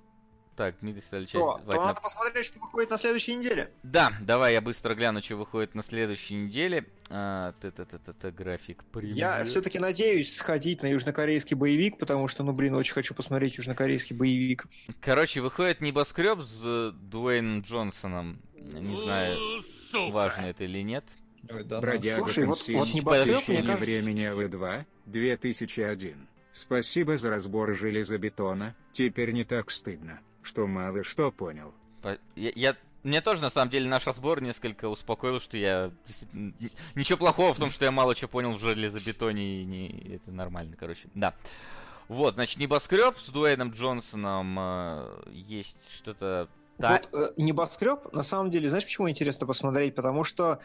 Так, 0.56 0.76
Дмитрий 0.82 1.02
То, 1.02 1.10
давайте 1.12 1.34
то 1.66 1.74
на- 1.74 1.86
надо 1.88 2.02
посмотреть, 2.02 2.46
что 2.46 2.60
выходит 2.60 2.92
на 2.92 2.98
следующей 3.00 3.36
неделе. 3.36 3.72
Да, 3.82 4.14
давай 4.22 4.54
я 4.54 4.62
быстро 4.62 4.94
гляну, 4.94 5.22
что 5.24 5.36
выходит 5.36 5.74
на 5.74 5.82
следующей 5.82 6.36
неделе. 6.36 6.86
А, 7.10 7.54
Т-т-т-т-т, 7.54 8.32
график 8.32 8.84
Я 8.84 9.00
превью. 9.00 9.46
все-таки 9.46 9.80
надеюсь 9.80 10.36
сходить 10.36 10.84
на 10.84 10.88
южнокорейский 10.88 11.56
боевик, 11.56 11.98
потому 11.98 12.28
что, 12.28 12.44
ну, 12.44 12.54
блин, 12.54 12.76
очень 12.76 12.94
хочу 12.94 13.16
посмотреть 13.16 13.58
южнокорейский 13.58 14.16
боевик. 14.16 14.66
Короче, 15.02 15.42
выходит 15.42 15.82
небоскреб 15.82 16.42
с 16.42 16.92
Дуэйном 16.92 17.62
Джонсоном. 17.62 18.40
Не 18.56 18.96
знаю, 18.96 19.62
Сука. 19.64 20.12
важно 20.14 20.46
это 20.46 20.64
или 20.66 20.84
нет. 20.84 21.04
Ой, 21.50 21.64
да, 21.66 21.82
Бродяга 21.82 22.22
Слушай, 22.24 22.46
вот- 22.46 22.66
вот 22.68 22.94
небоскреб, 22.94 23.48
мне 23.50 23.62
кажется- 23.64 23.78
времени 23.86 24.22
АВ2, 24.24 24.86
2001. 25.08 26.28
Спасибо 26.54 27.18
за 27.18 27.32
разбор 27.32 27.76
железобетона, 27.76 28.76
теперь 28.92 29.32
не 29.32 29.44
так 29.44 29.72
стыдно, 29.72 30.22
что 30.44 30.68
мало 30.68 31.04
что 31.04 31.32
понял. 31.32 31.74
По- 32.02 32.18
Я, 32.36 32.52
я- 32.56 32.76
мне 33.04 33.20
тоже, 33.22 33.42
на 33.42 33.50
самом 33.50 33.70
деле, 33.70 33.90
наш 33.90 34.08
разбор 34.08 34.42
несколько 34.42 34.88
успокоил, 34.88 35.40
что 35.42 35.58
я... 35.58 35.92
Ничего 36.96 37.18
плохого 37.18 37.54
в 37.54 37.60
том, 37.60 37.70
что 37.70 37.84
я 37.84 37.92
мало 37.92 38.16
чего 38.16 38.30
понял 38.30 38.54
в 38.54 38.60
железобетоне, 38.60 39.62
и 39.62 39.66
не... 39.66 40.16
это 40.16 40.32
нормально, 40.32 40.78
короче. 40.80 41.10
Да. 41.14 41.34
Вот, 42.08 42.36
значит, 42.36 42.60
небоскреб 42.60 43.18
с 43.18 43.30
Дуэйном 43.30 43.72
Джонсоном 43.72 44.56
э, 44.60 45.24
есть 45.32 45.78
что-то... 45.90 46.48
та- 46.78 46.94
Вот 46.94 47.10
э, 47.14 47.34
небоскреб, 47.38 48.14
на 48.14 48.24
самом 48.24 48.52
деле, 48.52 48.70
знаешь, 48.70 48.86
почему 48.86 49.10
интересно 49.10 49.46
посмотреть? 49.48 49.96
Потому 49.96 50.24
что 50.24 50.60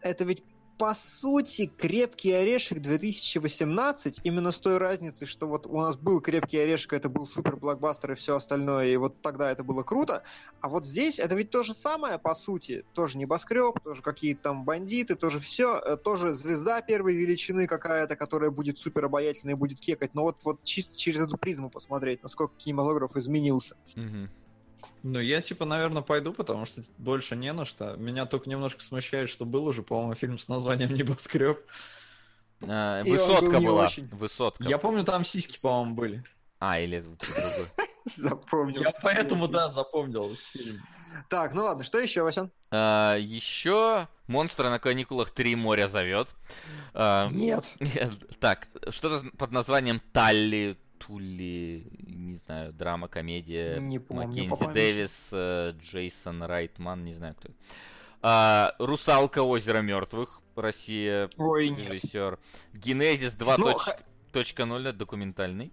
это 0.00 0.24
ведь 0.24 0.42
по 0.78 0.94
сути 0.94 1.66
крепкий 1.66 2.32
орешек 2.32 2.80
2018, 2.80 4.20
именно 4.24 4.50
с 4.50 4.60
той 4.60 4.76
разницей, 4.78 5.26
что 5.26 5.46
вот 5.46 5.66
у 5.66 5.78
нас 5.78 5.96
был 5.96 6.20
крепкий 6.20 6.58
орешек, 6.58 6.92
это 6.92 7.08
был 7.08 7.26
супер 7.26 7.56
блокбастер 7.56 8.12
и 8.12 8.14
все 8.14 8.36
остальное, 8.36 8.86
и 8.86 8.96
вот 8.96 9.20
тогда 9.22 9.50
это 9.50 9.64
было 9.64 9.82
круто. 9.82 10.22
А 10.60 10.68
вот 10.68 10.84
здесь 10.84 11.18
это 11.18 11.34
ведь 11.34 11.50
то 11.50 11.62
же 11.62 11.72
самое, 11.72 12.18
по 12.18 12.34
сути. 12.34 12.84
Тоже 12.94 13.16
небоскреб, 13.18 13.80
тоже 13.82 14.02
какие-то 14.02 14.42
там 14.42 14.64
бандиты, 14.64 15.14
тоже 15.16 15.40
все, 15.40 15.96
тоже 15.96 16.32
звезда 16.32 16.82
первой 16.82 17.14
величины 17.14 17.66
какая-то, 17.66 18.16
которая 18.16 18.50
будет 18.50 18.78
супер 18.78 19.06
обаятельной 19.06 19.54
и 19.54 19.56
будет 19.56 19.80
кекать. 19.80 20.14
Но 20.14 20.22
вот, 20.22 20.36
вот 20.44 20.62
чисто 20.64 20.96
через 20.96 21.20
эту 21.20 21.38
призму 21.38 21.70
посмотреть, 21.70 22.22
насколько 22.22 22.54
кинематограф 22.56 23.16
изменился. 23.16 23.76
Мгм. 23.94 24.30
Ну, 25.02 25.20
я, 25.20 25.40
типа, 25.40 25.64
наверное, 25.64 26.02
пойду, 26.02 26.32
потому 26.32 26.64
что 26.64 26.82
больше 26.98 27.36
не 27.36 27.52
на 27.52 27.64
что. 27.64 27.96
Меня 27.96 28.26
только 28.26 28.50
немножко 28.50 28.82
смущает, 28.82 29.28
что 29.28 29.44
был 29.44 29.66
уже, 29.66 29.82
по-моему, 29.82 30.14
фильм 30.14 30.38
с 30.38 30.48
названием 30.48 30.92
«Небоскреб». 30.94 31.58
Он 32.62 33.02
Высотка 33.04 33.60
был 33.60 33.66
была. 33.66 33.84
очень. 33.84 34.08
Высотка. 34.08 34.64
Я 34.64 34.78
помню, 34.78 35.04
там 35.04 35.24
сиськи, 35.24 35.60
по-моему, 35.60 35.94
были. 35.94 36.24
А, 36.58 36.80
или 36.80 36.98
это 36.98 37.08
другой. 37.08 37.70
Запомнил. 38.04 38.82
Я 38.82 38.90
поэтому, 39.02 39.48
да, 39.48 39.68
запомнил 39.70 40.34
фильм. 40.36 40.80
Так, 41.28 41.54
ну 41.54 41.64
ладно, 41.64 41.84
что 41.84 41.98
еще, 41.98 42.22
Васян? 42.22 42.50
А, 42.70 43.16
еще 43.16 44.08
монстра 44.26 44.70
на 44.70 44.78
каникулах 44.78 45.30
Три 45.30 45.54
моря 45.56 45.88
зовет. 45.88 46.34
А, 46.94 47.28
Нет. 47.32 47.76
Так, 48.40 48.68
что-то 48.90 49.26
под 49.36 49.50
названием 49.50 50.00
Талли, 50.12 50.78
Тули, 50.98 51.86
не 52.06 52.36
знаю, 52.36 52.72
драма, 52.72 53.08
комедия. 53.08 53.78
Не 53.80 53.98
помню, 53.98 54.22
по 54.22 54.28
Маккензи 54.28 54.48
памяти. 54.60 54.74
Дэвис, 54.74 55.28
э, 55.32 55.72
Джейсон 55.80 56.42
Райтман, 56.42 57.04
не 57.04 57.14
знаю 57.14 57.34
кто. 57.34 57.48
А, 58.22 58.74
Русалка 58.78 59.42
озера 59.42 59.82
мертвых, 59.82 60.40
Россия, 60.56 61.30
Ой, 61.36 61.68
нет. 61.68 61.90
режиссер. 61.90 62.38
Генезис 62.72 63.34
2.0, 63.34 63.56
Ну, 64.66 64.92
документальный 64.92 65.72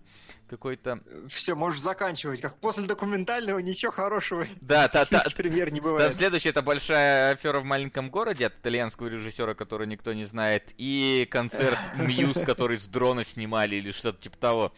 какой-то. 0.57 0.99
Все, 1.27 1.55
можешь 1.55 1.81
заканчивать. 1.81 2.41
Как 2.41 2.55
после 2.59 2.85
документального 2.85 3.59
ничего 3.59 3.91
хорошего. 3.91 4.45
Да, 4.61 4.87
та, 4.87 5.03
Сиськи 5.05 5.35
премьер 5.35 5.71
не 5.73 5.79
бывает. 5.81 6.15
следующее 6.15 6.51
это 6.51 6.61
большая 6.61 7.33
афера 7.33 7.59
в 7.59 7.63
маленьком 7.63 8.09
городе 8.11 8.45
от 8.47 8.53
итальянского 8.59 9.07
режиссера, 9.07 9.53
который 9.55 9.87
никто 9.87 10.13
не 10.13 10.25
знает, 10.25 10.73
и 10.77 11.27
концерт 11.31 11.77
Мьюз, 11.97 12.37
который 12.45 12.77
с 12.77 12.85
дрона 12.85 13.23
снимали 13.23 13.75
или 13.77 13.91
что-то 13.91 14.21
типа 14.21 14.37
того. 14.37 14.73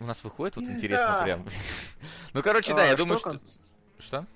У 0.00 0.04
нас 0.04 0.22
выходит 0.24 0.56
вот 0.56 0.64
интересно 0.66 1.06
Да. 1.18 1.24
прям. 1.24 1.46
Ну, 2.32 2.42
короче, 2.42 2.72
да, 2.74 2.82
А, 2.82 2.86
я 2.86 2.94
думаю, 2.96 3.18
что... 3.18 3.36
Что? 3.98 4.26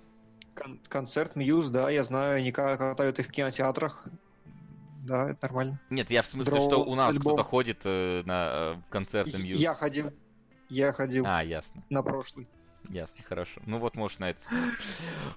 кон- 0.55 0.81
Концерт 0.89 1.36
Мьюз, 1.36 1.69
да, 1.69 1.89
я 1.90 2.02
знаю, 2.02 2.39
они 2.39 2.51
ка- 2.52 2.77
катают 2.77 3.19
их 3.20 3.28
в 3.28 3.31
кинотеатрах. 3.31 4.06
Да, 5.05 5.31
это 5.31 5.39
нормально. 5.43 5.81
Нет, 5.90 6.10
я 6.12 6.23
в 6.23 6.27
смысле, 6.27 6.52
Дроу 6.52 6.69
что 6.69 6.85
у 6.85 6.94
нас 6.94 7.16
кто-то 7.19 7.43
ходит 7.43 7.81
э, 7.85 8.23
на 8.24 8.48
э, 8.52 8.77
концерты 8.89 9.36
Мьюз. 9.39 9.59
Я 9.59 9.74
ходил. 9.74 10.12
Я 10.73 10.93
ходил 10.93 11.24
А, 11.27 11.44
ясно. 11.44 11.82
на 11.90 12.03
прошлый. 12.03 12.49
Ясно, 12.89 13.23
хорошо. 13.24 13.61
Ну 13.66 13.78
вот, 13.78 13.94
может, 13.94 14.19
на 14.20 14.31
это. 14.31 14.40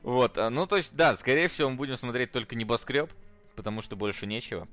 Вот, 0.01 0.37
а, 0.37 0.49
ну 0.49 0.65
то 0.65 0.77
есть, 0.77 0.95
да, 0.95 1.15
скорее 1.17 1.47
всего, 1.47 1.69
мы 1.69 1.75
будем 1.75 1.97
смотреть 1.97 2.31
только 2.31 2.55
небоскреб, 2.55 3.11
потому 3.55 3.81
что 3.81 3.95
больше 3.95 4.25
нечего. 4.25 4.67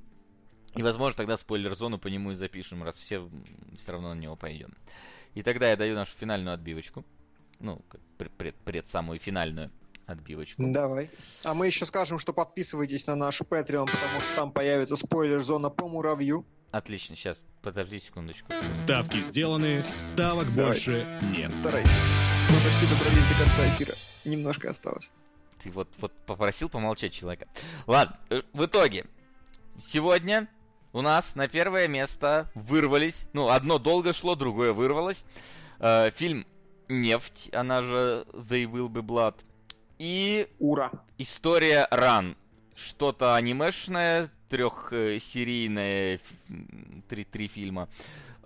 И, 0.75 0.83
возможно, 0.83 1.17
тогда 1.17 1.37
спойлер-зону 1.37 1.99
по 1.99 2.09
нему 2.09 2.31
и 2.31 2.35
запишем, 2.35 2.83
раз 2.83 2.95
все 2.97 3.29
все 3.77 3.93
равно 3.93 4.15
на 4.15 4.19
него 4.19 4.37
пойдем. 4.37 4.75
И 5.35 5.43
тогда 5.43 5.69
я 5.69 5.77
даю 5.77 5.95
нашу 5.95 6.17
финальную 6.17 6.55
отбивочку. 6.55 7.05
Ну, 7.59 7.83
пред- 8.39 8.55
пред 8.55 8.87
самую 8.89 9.19
финальную 9.19 9.71
отбивочку. 10.07 10.63
Давай. 10.67 11.11
А 11.45 11.55
мы 11.55 11.67
еще 11.67 11.85
скажем, 11.85 12.19
что 12.19 12.33
подписывайтесь 12.33 13.07
на 13.07 13.17
наш 13.17 13.41
Patreon, 13.41 13.87
потому 13.87 14.21
что 14.23 14.35
там 14.35 14.53
появится 14.53 14.97
спойлер-зона 14.97 15.71
по 15.71 15.89
муравью. 15.89 16.47
Отлично, 16.73 17.17
сейчас, 17.17 17.45
подожди 17.61 18.01
секундочку. 18.01 18.51
Ставки 18.75 19.21
сделаны, 19.21 19.85
ставок 19.99 20.51
Давай. 20.55 20.71
больше 20.73 21.07
нет. 21.37 21.53
Старайся. 21.53 21.99
Мы 22.49 22.57
почти 22.65 22.87
добрались 22.87 23.27
до 23.29 23.45
конца 23.45 23.69
эфира. 23.69 23.95
Немножко 24.25 24.71
осталось. 24.71 25.13
Ты 25.63 25.71
вот, 25.71 25.89
вот 25.99 26.13
попросил 26.25 26.71
помолчать 26.71 27.13
человека. 27.13 27.47
Ладно, 27.87 28.19
э, 28.31 28.41
в 28.55 28.65
итоге, 28.65 29.05
сегодня 29.79 30.49
у 30.95 31.03
нас 31.03 31.35
на 31.35 31.47
первое 31.47 31.89
место 31.89 32.51
вырвались, 32.55 33.27
ну, 33.35 33.51
одно 33.51 33.79
долго 33.79 34.15
шло, 34.15 34.35
другое 34.35 34.73
вырвалось. 34.73 35.27
Э, 35.79 36.11
фильм 36.11 36.47
«Нефть», 36.89 37.51
она 37.53 37.83
же 37.83 38.25
«They 38.33 38.65
Will 38.65 38.89
Be 38.89 39.03
Blood», 39.03 39.45
и 39.99 40.49
Ура. 40.59 40.91
история 41.19 41.87
«Ран». 41.91 42.35
Что-то 42.75 43.35
анимешное, 43.35 44.31
трехсерийное, 44.49 46.21
три, 47.09 47.25
три 47.25 47.49
фильма. 47.49 47.89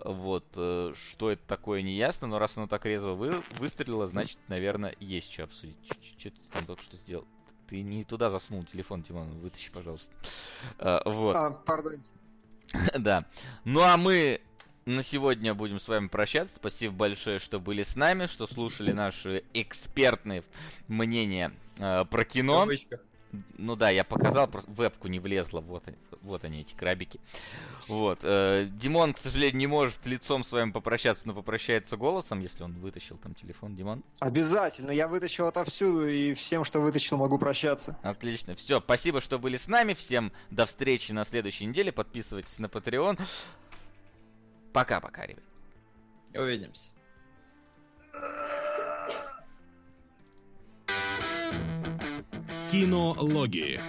Вот, 0.04 0.44
э, 0.56 0.92
что 0.94 1.30
это 1.30 1.42
такое, 1.46 1.82
не 1.82 1.96
ясно, 1.96 2.26
но 2.28 2.38
раз 2.38 2.56
оно 2.56 2.66
так 2.66 2.84
резво 2.84 3.12
вы, 3.14 3.42
выстрелило, 3.58 4.06
значит, 4.06 4.38
наверное, 4.48 4.94
есть 5.00 5.32
что 5.32 5.44
обсудить. 5.44 5.76
Что 6.18 6.30
ты 6.30 6.36
там 6.52 6.64
только 6.66 6.82
что 6.82 6.96
сделал? 6.98 7.24
Ты 7.68 7.80
не 7.82 8.04
туда 8.04 8.30
засунул 8.30 8.64
телефон, 8.64 9.02
Тимон, 9.02 9.30
вытащи, 9.40 9.72
пожалуйста. 9.72 10.12
Э, 10.78 11.00
Вот. 11.06 11.34
А, 11.34 11.50
пардон. 11.50 12.02
Да. 12.98 13.24
Ну 13.64 13.80
а 13.80 13.96
мы 13.96 14.40
на 14.84 15.02
сегодня 15.02 15.54
будем 15.54 15.80
с 15.80 15.88
вами 15.88 16.08
прощаться. 16.08 16.56
Спасибо 16.56 16.94
большое, 16.94 17.38
что 17.38 17.58
были 17.58 17.82
с 17.82 17.96
нами, 17.96 18.26
что 18.26 18.46
слушали 18.46 18.92
наши 18.92 19.44
экспертные 19.54 20.44
мнения 20.88 21.52
э, 21.78 22.04
про 22.04 22.22
В 22.22 22.26
кино. 22.26 22.60
кавычках. 22.60 23.00
Ну 23.58 23.76
да, 23.76 23.90
я 23.90 24.04
показал, 24.04 24.46
просто 24.48 24.70
вебку 24.70 25.08
не 25.08 25.18
влезло. 25.18 25.60
Вот, 25.60 25.86
они- 25.88 25.96
вот 26.22 26.44
они, 26.44 26.60
эти 26.60 26.74
крабики. 26.74 27.20
Вот. 27.88 28.20
э, 28.22 28.68
Димон, 28.70 29.12
к 29.12 29.18
сожалению, 29.18 29.56
не 29.58 29.66
может 29.66 30.06
лицом 30.06 30.42
с 30.44 30.52
вами 30.52 30.70
попрощаться, 30.70 31.26
но 31.26 31.34
попрощается 31.34 31.96
голосом, 31.96 32.40
если 32.40 32.62
он 32.62 32.72
вытащил 32.74 33.16
там 33.18 33.34
телефон. 33.34 33.76
Димон? 33.76 34.02
Обязательно, 34.20 34.90
я 34.90 35.08
вытащил 35.08 35.46
отовсюду, 35.46 36.06
и 36.08 36.34
всем, 36.34 36.64
что 36.64 36.80
вытащил, 36.80 37.16
могу 37.16 37.38
прощаться. 37.38 37.96
Отлично. 38.02 38.54
Все, 38.54 38.80
спасибо, 38.80 39.20
что 39.20 39.38
были 39.38 39.56
с 39.56 39.68
нами. 39.68 39.94
Всем 39.94 40.32
до 40.50 40.66
встречи 40.66 41.12
на 41.12 41.24
следующей 41.24 41.66
неделе. 41.66 41.92
Подписывайтесь 41.92 42.58
на 42.58 42.66
Patreon. 42.66 43.20
Пока-пока, 44.72 45.26
ребят. 45.26 45.44
Увидимся. 46.34 46.88
Кинологии. 52.70 53.80